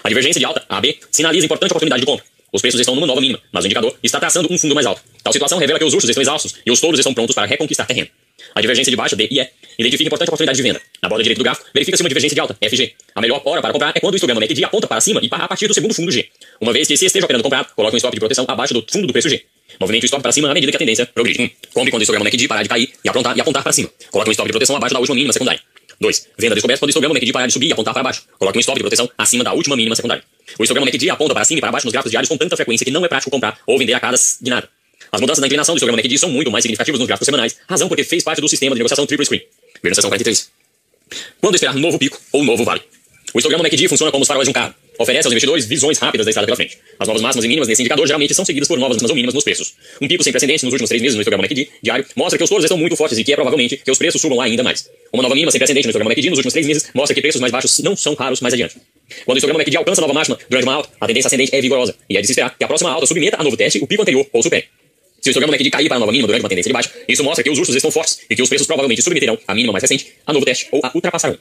A 0.02 0.08
divergência 0.08 0.38
de 0.38 0.44
alta, 0.44 0.64
AB, 0.68 0.98
sinaliza 1.10 1.44
importante 1.44 1.70
oportunidade 1.70 2.00
de 2.00 2.06
compra. 2.06 2.24
Os 2.52 2.60
preços 2.60 2.80
estão 2.80 2.94
numa 2.94 3.06
nova 3.06 3.20
mínima, 3.20 3.40
mas 3.50 3.64
o 3.64 3.66
indicador 3.66 3.96
está 4.02 4.20
traçando 4.20 4.52
um 4.52 4.58
fundo 4.58 4.74
mais 4.74 4.86
alto. 4.86 5.02
Tal 5.22 5.32
situação 5.32 5.58
revela 5.58 5.78
que 5.78 5.84
os 5.84 5.94
ursos 5.94 6.08
estão 6.08 6.22
exaustos 6.22 6.54
e 6.64 6.70
os 6.70 6.80
touros 6.80 6.98
estão 6.98 7.14
prontos 7.14 7.34
para 7.34 7.46
reconquistar 7.46 7.86
terreno. 7.86 8.08
A 8.54 8.60
divergência 8.60 8.90
de 8.90 8.96
baixa, 8.96 9.16
D 9.16 9.28
e 9.30 9.40
E, 9.40 9.48
identifica 9.78 10.08
importante 10.08 10.28
oportunidade 10.28 10.56
de 10.56 10.62
venda. 10.62 10.80
Na 11.02 11.08
borda 11.08 11.22
direita 11.22 11.40
do 11.40 11.44
gráfico, 11.44 11.66
verifica-se 11.72 12.02
uma 12.02 12.08
divergência 12.08 12.34
de 12.34 12.40
alta, 12.40 12.56
FG. 12.60 12.94
A 13.14 13.20
melhor 13.20 13.40
hora 13.44 13.62
para 13.62 13.72
comprar 13.72 13.92
é 13.94 14.00
quando 14.00 14.14
o 14.14 14.16
histograma 14.16 14.40
MACD 14.40 14.64
aponta 14.64 14.86
para 14.86 15.00
cima 15.00 15.20
e 15.22 15.28
para 15.28 15.44
a 15.44 15.48
partir 15.48 15.66
do 15.66 15.74
segundo 15.74 15.94
fundo 15.94 16.12
G. 16.12 16.28
Uma 16.60 16.72
vez 16.72 16.88
que 16.88 16.96
se 16.96 17.06
esteja 17.06 17.24
operando 17.24 17.42
comprado, 17.42 17.68
coloque 17.74 17.94
um 17.94 17.96
stop 17.96 18.14
de 18.14 18.20
proteção 18.20 18.44
abaixo 18.46 18.74
do 18.74 18.84
fundo 18.90 19.06
do 19.06 19.12
preço 19.12 19.30
G. 19.30 19.44
Movimente 19.82 20.04
o 20.04 20.06
stop 20.06 20.22
para 20.22 20.30
cima 20.30 20.48
à 20.48 20.54
medida 20.54 20.70
que 20.70 20.76
a 20.76 20.78
tendência 20.78 21.04
progride. 21.06 21.42
1. 21.42 21.50
Compre 21.74 21.90
quando 21.90 22.02
o 22.02 22.04
histograma 22.04 22.24
MACD 22.24 22.46
parar 22.46 22.62
de 22.62 22.68
cair 22.68 22.92
e 23.04 23.08
apontar, 23.08 23.36
e 23.36 23.40
apontar 23.40 23.64
para 23.64 23.72
cima. 23.72 23.90
Coloque 24.12 24.30
um 24.30 24.32
stop 24.32 24.46
de 24.46 24.52
proteção 24.52 24.76
abaixo 24.76 24.94
da 24.94 25.00
última 25.00 25.16
mínima 25.16 25.32
secundária. 25.32 25.60
2. 25.98 26.28
Venda 26.38 26.54
descoberta 26.54 26.78
quando 26.78 26.88
o 26.88 26.90
histograma 26.90 27.14
MACD 27.14 27.32
parar 27.32 27.48
de 27.48 27.52
subir 27.52 27.66
e 27.66 27.72
apontar 27.72 27.92
para 27.92 28.04
baixo. 28.04 28.22
Coloque 28.38 28.58
um 28.58 28.60
stop 28.60 28.78
de 28.78 28.82
proteção 28.84 29.10
acima 29.18 29.42
da 29.42 29.52
última 29.52 29.74
mínima 29.74 29.96
secundária. 29.96 30.22
O 30.56 30.62
histograma 30.62 30.86
MACD 30.86 31.10
aponta 31.10 31.34
para 31.34 31.44
cima 31.44 31.58
e 31.58 31.60
para 31.60 31.72
baixo 31.72 31.84
nos 31.86 31.92
gráficos 31.92 32.12
diários 32.12 32.28
com 32.28 32.36
tanta 32.36 32.54
frequência 32.54 32.84
que 32.84 32.92
não 32.92 33.04
é 33.04 33.08
prático 33.08 33.28
comprar 33.28 33.58
ou 33.66 33.76
vender 33.76 33.94
a 33.94 33.98
cada 33.98 34.16
de 34.16 34.50
nada. 34.50 34.68
As 35.10 35.20
mudanças 35.20 35.40
na 35.40 35.48
inclinação 35.48 35.74
do 35.74 35.78
histograma 35.78 35.96
MACD 35.96 36.16
são 36.16 36.30
muito 36.30 36.48
mais 36.48 36.62
significativas 36.62 37.00
nos 37.00 37.08
gráficos 37.08 37.26
semanais, 37.26 37.56
razão 37.68 37.88
porque 37.88 38.04
fez 38.04 38.22
parte 38.22 38.40
do 38.40 38.48
sistema 38.48 38.76
de 38.76 38.78
negociação 38.78 39.04
triple 39.04 39.26
screen. 39.26 39.42
Veja 39.82 39.96
seção 39.96 40.10
43. 40.10 40.48
Quando 41.40 41.56
esperar 41.56 41.74
novo 41.74 41.98
pico 41.98 42.20
ou 42.30 42.44
novo 42.44 42.64
vale? 42.64 42.82
O 43.34 43.38
histograma 43.38 43.64
MACD 43.64 43.88
funciona 43.88 44.12
como 44.12 44.22
os 44.22 44.28
faróis 44.28 44.46
de 44.46 44.50
um 44.50 44.52
carro. 44.52 44.74
Oferece 44.98 45.26
aos 45.26 45.32
investidores 45.32 45.64
visões 45.64 45.98
rápidas 45.98 46.26
da 46.26 46.30
estrada 46.30 46.46
pela 46.46 46.56
frente. 46.56 46.78
As 46.98 47.08
novas 47.08 47.22
máximas 47.22 47.44
e 47.44 47.48
mínimas 47.48 47.68
nesse 47.68 47.82
indicador 47.82 48.06
geralmente 48.06 48.34
são 48.34 48.44
seguidas 48.44 48.68
por 48.68 48.78
novas 48.78 48.96
máximas 48.96 49.10
ou 49.10 49.16
mínimas 49.16 49.34
nos 49.34 49.42
preços. 49.42 49.74
Um 50.00 50.06
pico 50.06 50.22
sem 50.22 50.32
precedentes 50.32 50.62
nos 50.62 50.72
últimos 50.72 50.88
três 50.88 51.00
meses 51.00 51.16
no 51.16 51.22
histograma 51.22 51.42
MACD 51.42 51.68
diário 51.82 52.04
mostra 52.14 52.36
que 52.36 52.44
os 52.44 52.50
touros 52.50 52.64
estão 52.64 52.76
muito 52.76 52.94
fortes 52.94 53.16
e 53.18 53.24
que 53.24 53.32
é 53.32 53.34
provavelmente 53.34 53.78
que 53.78 53.90
os 53.90 53.98
preços 53.98 54.20
subam 54.20 54.40
ainda 54.40 54.62
mais. 54.62 54.88
Uma 55.12 55.22
nova 55.22 55.34
mínima 55.34 55.50
sem 55.50 55.58
precedente 55.58 55.86
no 55.86 55.90
histograma 55.90 56.10
MACD 56.10 56.30
nos 56.30 56.38
últimos 56.38 56.52
três 56.52 56.66
meses 56.66 56.90
mostra 56.94 57.14
que 57.14 57.22
preços 57.22 57.40
mais 57.40 57.50
baixos 57.50 57.78
não 57.80 57.96
são 57.96 58.14
raros 58.14 58.40
mais 58.40 58.52
adiante. 58.52 58.76
Quando 59.24 59.36
o 59.36 59.38
histograma 59.38 59.58
MACD 59.58 59.76
alcança 59.76 60.00
a 60.00 60.02
nova 60.02 60.14
máxima 60.14 60.38
durante 60.48 60.64
uma 60.64 60.74
alta, 60.74 60.90
a 61.00 61.06
tendência 61.06 61.28
ascendente 61.28 61.54
é 61.54 61.60
vigorosa 61.60 61.94
e 62.08 62.16
é 62.16 62.20
de 62.20 62.26
se 62.26 62.32
esperar 62.32 62.56
que 62.56 62.64
a 62.64 62.68
próxima 62.68 62.90
alta 62.90 63.06
submeta 63.06 63.38
a 63.40 63.44
novo 63.44 63.56
teste 63.56 63.78
o 63.78 63.86
pico 63.86 64.02
anterior 64.02 64.26
ou 64.32 64.42
supere. 64.42 64.66
Se 65.20 65.28
o 65.28 65.30
histograma 65.30 65.52
MACD 65.52 65.70
cair 65.70 65.88
para 65.88 65.96
a 65.96 66.00
nova 66.00 66.12
mínima 66.12 66.26
durante 66.26 66.42
uma 66.42 66.48
tendência 66.48 66.68
de 66.68 66.74
baixa, 66.74 66.90
isso 67.08 67.24
mostra 67.24 67.42
que 67.42 67.50
os 67.50 67.58
ursos 67.58 67.74
estão 67.74 67.90
fortes 67.90 68.20
e 68.28 68.36
que 68.36 68.42
os 68.42 68.48
preços 68.48 68.66
provavelmente 68.66 69.02
submeterão 69.02 69.38
a 69.46 69.54
mínima 69.54 69.72
mais 69.72 69.82
recente 69.82 70.12
a 70.26 70.32
novo 70.32 70.44
teste 70.44 70.68
ou 70.70 70.80
a 70.84 70.90
ultrapassarão. 70.94 71.38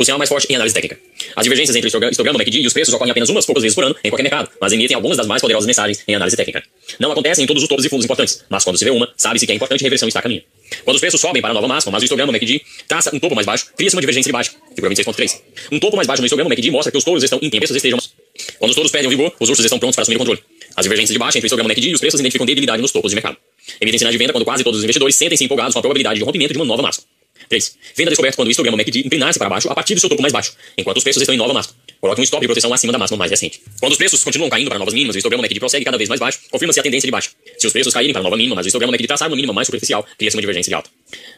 O 0.00 0.04
sinal 0.04 0.16
mais 0.16 0.30
forte 0.30 0.46
em 0.48 0.54
análise 0.54 0.74
técnica. 0.74 0.98
As 1.36 1.44
divergências 1.44 1.76
entre 1.76 1.94
o 1.94 2.10
histograma 2.10 2.38
MACD 2.38 2.60
e 2.62 2.66
os 2.66 2.72
preços 2.72 2.94
ocorrem 2.94 3.10
apenas 3.10 3.28
umas 3.28 3.44
poucas 3.44 3.62
vezes 3.62 3.74
por 3.74 3.84
ano 3.84 3.94
em 4.02 4.08
qualquer 4.08 4.22
mercado, 4.22 4.48
mas 4.58 4.72
emitem 4.72 4.94
algumas 4.94 5.18
das 5.18 5.26
mais 5.26 5.42
poderosas 5.42 5.66
mensagens 5.66 6.02
em 6.08 6.14
análise 6.14 6.34
técnica. 6.38 6.62
Não 6.98 7.12
acontecem 7.12 7.44
em 7.44 7.46
todos 7.46 7.62
os 7.62 7.68
topos 7.68 7.84
e 7.84 7.90
fundos 7.90 8.06
importantes, 8.06 8.42
mas 8.48 8.64
quando 8.64 8.78
se 8.78 8.84
vê 8.86 8.90
uma, 8.90 9.12
sabe-se 9.14 9.44
que 9.44 9.52
é 9.52 9.54
importante 9.54 9.82
reversão 9.82 10.08
está 10.08 10.20
a 10.20 10.22
caminho. 10.22 10.42
Quando 10.86 10.94
os 10.94 11.00
preços 11.02 11.20
sobem 11.20 11.42
para 11.42 11.50
a 11.50 11.54
nova 11.54 11.68
máxima, 11.68 11.92
mas 11.92 12.00
o 12.00 12.04
histograma 12.06 12.32
MACD 12.32 12.62
traça 12.88 13.14
um 13.14 13.20
topo 13.20 13.34
mais 13.34 13.46
baixo, 13.46 13.66
cria-se 13.76 13.94
uma 13.94 14.00
divergência 14.00 14.30
de 14.30 14.32
baixa. 14.32 14.52
Figura 14.74 14.94
26.3. 14.94 15.38
Um 15.70 15.78
topo 15.78 15.96
mais 15.96 16.08
baixo 16.08 16.22
no 16.22 16.26
histograma 16.26 16.48
MACD 16.48 16.70
mostra 16.70 16.90
que 16.90 16.96
os 16.96 17.04
touros 17.04 17.22
estão 17.22 17.38
em 17.42 17.50
tempo 17.50 17.64
estejam. 17.66 17.98
Quando 18.58 18.70
os 18.70 18.74
touros 18.74 18.90
perdem 18.90 19.06
o 19.06 19.10
vigor, 19.10 19.34
os 19.38 19.50
ursos 19.50 19.66
estão 19.66 19.78
prontos 19.78 19.96
para 19.96 20.02
assumir 20.04 20.16
o 20.16 20.20
controle. 20.20 20.42
As 20.74 20.84
divergências 20.84 21.12
de 21.12 21.18
baixa 21.18 21.36
entre 21.36 21.44
o 21.44 21.48
histograma 21.48 21.68
MACD 21.68 21.90
e 21.90 21.92
os 21.92 22.00
preços 22.00 22.18
identificam 22.18 22.46
debilidade 22.46 22.80
nos 22.80 22.90
topos 22.90 23.10
de 23.10 23.16
mercado. 23.16 23.36
Emitem 23.78 23.98
sinais 23.98 24.14
de 24.14 24.18
venda 24.18 24.32
quando 24.32 24.46
quase 24.46 24.64
todos 24.64 24.78
os 24.78 24.84
investidores 24.84 25.14
sentem-se 25.14 25.44
empolgados 25.44 25.74
com 25.74 25.80
a 25.80 25.82
probabilidade 25.82 26.18
de 26.18 26.24
rompimento 26.24 26.54
de 26.54 26.58
uma 26.58 26.64
nova 26.64 26.80
máxima. 26.80 27.04
3. 27.50 27.76
Venda 27.96 28.10
descoberta 28.10 28.36
quando 28.36 28.46
o 28.46 28.50
histograma 28.52 28.76
MACD 28.76 29.00
inclinar-se 29.00 29.38
para 29.38 29.48
baixo 29.48 29.68
a 29.68 29.74
partir 29.74 29.94
do 29.94 30.00
seu 30.00 30.08
topo 30.08 30.22
mais 30.22 30.32
baixo, 30.32 30.54
enquanto 30.78 30.98
os 30.98 31.02
preços 31.02 31.20
estão 31.20 31.34
em 31.34 31.38
nova 31.38 31.52
máxima. 31.52 31.74
Coloque 32.00 32.20
um 32.20 32.24
stop 32.24 32.40
de 32.40 32.46
proteção 32.46 32.72
acima 32.72 32.92
da 32.92 32.98
máxima 32.98 33.18
mais 33.18 33.30
recente. 33.30 33.60
Quando 33.80 33.92
os 33.92 33.98
preços 33.98 34.22
continuam 34.22 34.48
caindo 34.48 34.68
para 34.68 34.78
novas 34.78 34.94
mínimas 34.94 35.16
o 35.16 35.18
histograma 35.18 35.42
MACD 35.42 35.58
prossegue 35.58 35.84
cada 35.84 35.98
vez 35.98 36.08
mais 36.08 36.20
baixo, 36.20 36.38
confirma-se 36.48 36.78
a 36.78 36.82
tendência 36.82 37.08
de 37.08 37.10
baixa. 37.10 37.30
Se 37.58 37.66
os 37.66 37.72
preços 37.72 37.92
caírem 37.92 38.12
para 38.12 38.22
nova 38.22 38.36
mínima, 38.36 38.54
mas 38.54 38.66
o 38.66 38.68
histograma 38.68 38.92
MACD 38.92 39.08
traçar 39.08 39.28
uma 39.28 39.34
mínima 39.34 39.52
mais 39.52 39.66
superficial, 39.66 40.06
cria-se 40.16 40.36
uma 40.36 40.40
divergência 40.40 40.70
de 40.70 40.74
alta. 40.74 40.88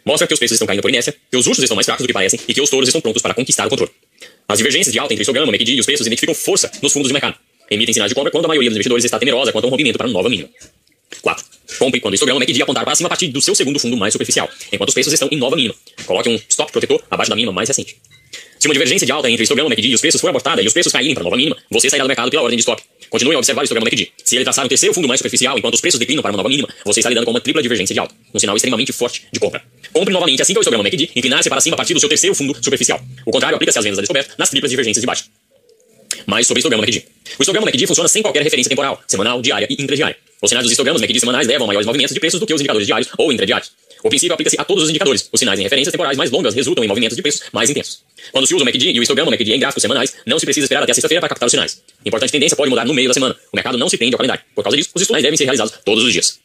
Mostra 0.04 0.26
que 0.28 0.34
os 0.34 0.38
preços 0.38 0.54
estão 0.54 0.66
caindo 0.66 0.82
por 0.82 0.90
inércia, 0.90 1.16
que 1.30 1.36
os 1.36 1.46
ursos 1.46 1.64
estão 1.64 1.74
mais 1.74 1.86
fracos 1.86 2.04
do 2.04 2.06
que 2.06 2.12
parecem 2.12 2.38
e 2.46 2.52
que 2.52 2.60
os 2.60 2.68
touros 2.68 2.90
estão 2.90 3.00
prontos 3.00 3.22
para 3.22 3.32
conquistar 3.32 3.66
o 3.66 3.70
controle. 3.70 3.90
As 4.46 4.58
divergências 4.58 4.92
de 4.92 4.98
alta 4.98 5.14
entre 5.14 5.22
o 5.22 5.24
histograma 5.24 5.50
MACD 5.50 5.72
e 5.72 5.80
os 5.80 5.86
preços 5.86 6.06
identificam 6.06 6.34
força 6.34 6.70
nos 6.82 6.92
fundos 6.92 7.08
de 7.08 7.14
mercado. 7.14 7.36
Emitem 7.70 7.94
sinais 7.94 8.10
de 8.10 8.14
compra 8.14 8.30
quando 8.30 8.44
a 8.44 8.48
maioria 8.48 8.68
dos 8.68 8.76
investidores 8.76 9.04
está 9.04 9.18
temerosa 9.18 9.50
quanto 9.50 9.64
a 9.64 9.68
um 9.68 9.70
rompimento 9.70 9.96
para 9.96 10.06
nova 10.06 10.28
mínima. 10.28 10.50
4. 11.22 11.44
Compre 11.78 12.00
quando 12.00 12.12
o 12.12 12.14
histograma 12.14 12.40
MACD 12.40 12.62
apontar 12.62 12.84
para 12.84 12.94
cima 12.94 13.06
a 13.06 13.10
partir 13.10 13.28
do 13.28 13.40
seu 13.40 13.54
segundo 13.54 13.78
fundo 13.78 13.96
mais 13.96 14.12
superficial, 14.12 14.48
enquanto 14.70 14.88
os 14.88 14.94
preços 14.94 15.12
estão 15.12 15.28
em 15.30 15.36
nova 15.36 15.56
mínima. 15.56 15.74
Coloque 16.04 16.28
um 16.28 16.38
stop 16.48 16.70
protetor 16.70 17.02
abaixo 17.10 17.30
da 17.30 17.36
mínima 17.36 17.52
mais 17.52 17.68
recente. 17.68 17.96
Se 18.58 18.68
uma 18.68 18.74
divergência 18.74 19.06
de 19.06 19.12
alta 19.12 19.28
entre 19.28 19.42
o 19.42 19.44
histograma 19.44 19.68
MACD 19.70 19.88
e 19.88 19.94
os 19.94 20.00
preços 20.00 20.20
for 20.20 20.28
abortada 20.28 20.62
e 20.62 20.66
os 20.66 20.72
preços 20.72 20.92
caírem 20.92 21.14
para 21.14 21.24
nova 21.24 21.36
mínima, 21.36 21.56
você 21.70 21.88
sairá 21.88 22.04
do 22.04 22.08
mercado 22.08 22.30
pela 22.30 22.42
ordem 22.42 22.56
de 22.56 22.60
stop. 22.60 22.82
Continue 23.10 23.34
a 23.34 23.38
observar 23.38 23.62
o 23.62 23.64
histograma 23.64 23.84
MACD. 23.84 24.12
Se 24.24 24.36
ele 24.36 24.44
traçar 24.44 24.64
um 24.64 24.68
terceiro 24.68 24.94
fundo 24.94 25.08
mais 25.08 25.18
superficial 25.18 25.58
enquanto 25.58 25.74
os 25.74 25.80
preços 25.80 25.98
declinam 25.98 26.22
para 26.22 26.30
uma 26.30 26.36
nova 26.36 26.48
mínima, 26.48 26.68
você 26.84 27.00
está 27.00 27.08
lidando 27.08 27.24
com 27.24 27.30
uma 27.30 27.40
tripla 27.40 27.62
divergência 27.62 27.92
de 27.92 28.00
alta, 28.00 28.14
um 28.32 28.38
sinal 28.38 28.56
extremamente 28.56 28.92
forte 28.92 29.24
de 29.32 29.40
compra. 29.40 29.62
Compre 29.92 30.12
novamente 30.12 30.40
assim 30.40 30.52
que 30.52 30.58
o 30.58 30.62
histograma 30.62 30.84
MACD 30.84 31.10
inclinar-se 31.16 31.48
para 31.48 31.60
cima 31.60 31.74
a 31.74 31.76
partir 31.76 31.92
do 31.94 32.00
seu 32.00 32.08
terceiro 32.08 32.34
fundo 32.34 32.54
superficial. 32.62 33.00
O 33.26 33.30
contrário 33.30 33.56
aplica-se 33.56 33.78
às 33.78 33.84
vendas 33.84 33.98
a 33.98 34.02
descoberta 34.02 34.34
nas 34.38 34.48
triplas 34.48 34.70
divergências 34.70 35.00
de 35.00 35.06
baixa. 35.06 35.24
Mais 36.26 36.46
sobre 36.46 36.60
histograma 36.60 36.82
MACD. 36.82 37.04
O 37.38 37.42
histograma 37.42 37.66
MACD 37.66 37.86
funciona 37.86 38.08
sem 38.08 38.22
qualquer 38.22 38.42
referência 38.42 38.68
temporal, 38.68 39.02
semanal, 39.06 39.40
diária 39.40 39.66
e 39.68 39.82
intradiária. 39.82 40.16
Os 40.40 40.48
sinais 40.48 40.64
dos 40.64 40.72
histogramas 40.72 41.00
MACD 41.00 41.20
semanais 41.20 41.46
levam 41.46 41.64
a 41.64 41.68
maiores 41.68 41.86
movimentos 41.86 42.14
de 42.14 42.20
preços 42.20 42.40
do 42.40 42.46
que 42.46 42.52
os 42.52 42.60
indicadores 42.60 42.86
diários 42.86 43.08
ou 43.16 43.32
intradiários. 43.32 43.72
O 44.02 44.08
princípio 44.08 44.34
aplica-se 44.34 44.56
a 44.60 44.64
todos 44.64 44.82
os 44.84 44.90
indicadores. 44.90 45.28
Os 45.32 45.38
sinais 45.38 45.60
em 45.60 45.62
referências 45.62 45.92
temporais 45.92 46.16
mais 46.16 46.30
longas 46.30 46.54
resultam 46.54 46.82
em 46.82 46.88
movimentos 46.88 47.16
de 47.16 47.22
preços 47.22 47.42
mais 47.52 47.70
intensos. 47.70 48.02
Quando 48.32 48.46
se 48.46 48.54
usa 48.54 48.64
o 48.64 48.66
MACD 48.66 48.90
e 48.90 48.98
o 48.98 49.02
histograma 49.02 49.30
MACD 49.30 49.52
em 49.52 49.60
gráficos 49.60 49.82
semanais, 49.82 50.14
não 50.26 50.38
se 50.38 50.44
precisa 50.44 50.64
esperar 50.64 50.82
até 50.82 50.92
sexta-feira 50.92 51.20
para 51.20 51.28
captar 51.28 51.46
os 51.46 51.52
sinais. 51.52 51.80
Importante 52.04 52.32
tendência 52.32 52.56
pode 52.56 52.70
mudar 52.70 52.84
no 52.84 52.94
meio 52.94 53.08
da 53.08 53.14
semana. 53.14 53.36
O 53.52 53.56
mercado 53.56 53.78
não 53.78 53.88
se 53.88 53.96
prende 53.96 54.14
ao 54.14 54.18
calendário. 54.18 54.42
Por 54.54 54.64
causa 54.64 54.76
disso, 54.76 54.90
os 54.94 55.02
estudos 55.02 55.22
devem 55.22 55.36
ser 55.36 55.44
realizados 55.44 55.74
todos 55.84 56.02
os 56.02 56.12
dias. 56.12 56.40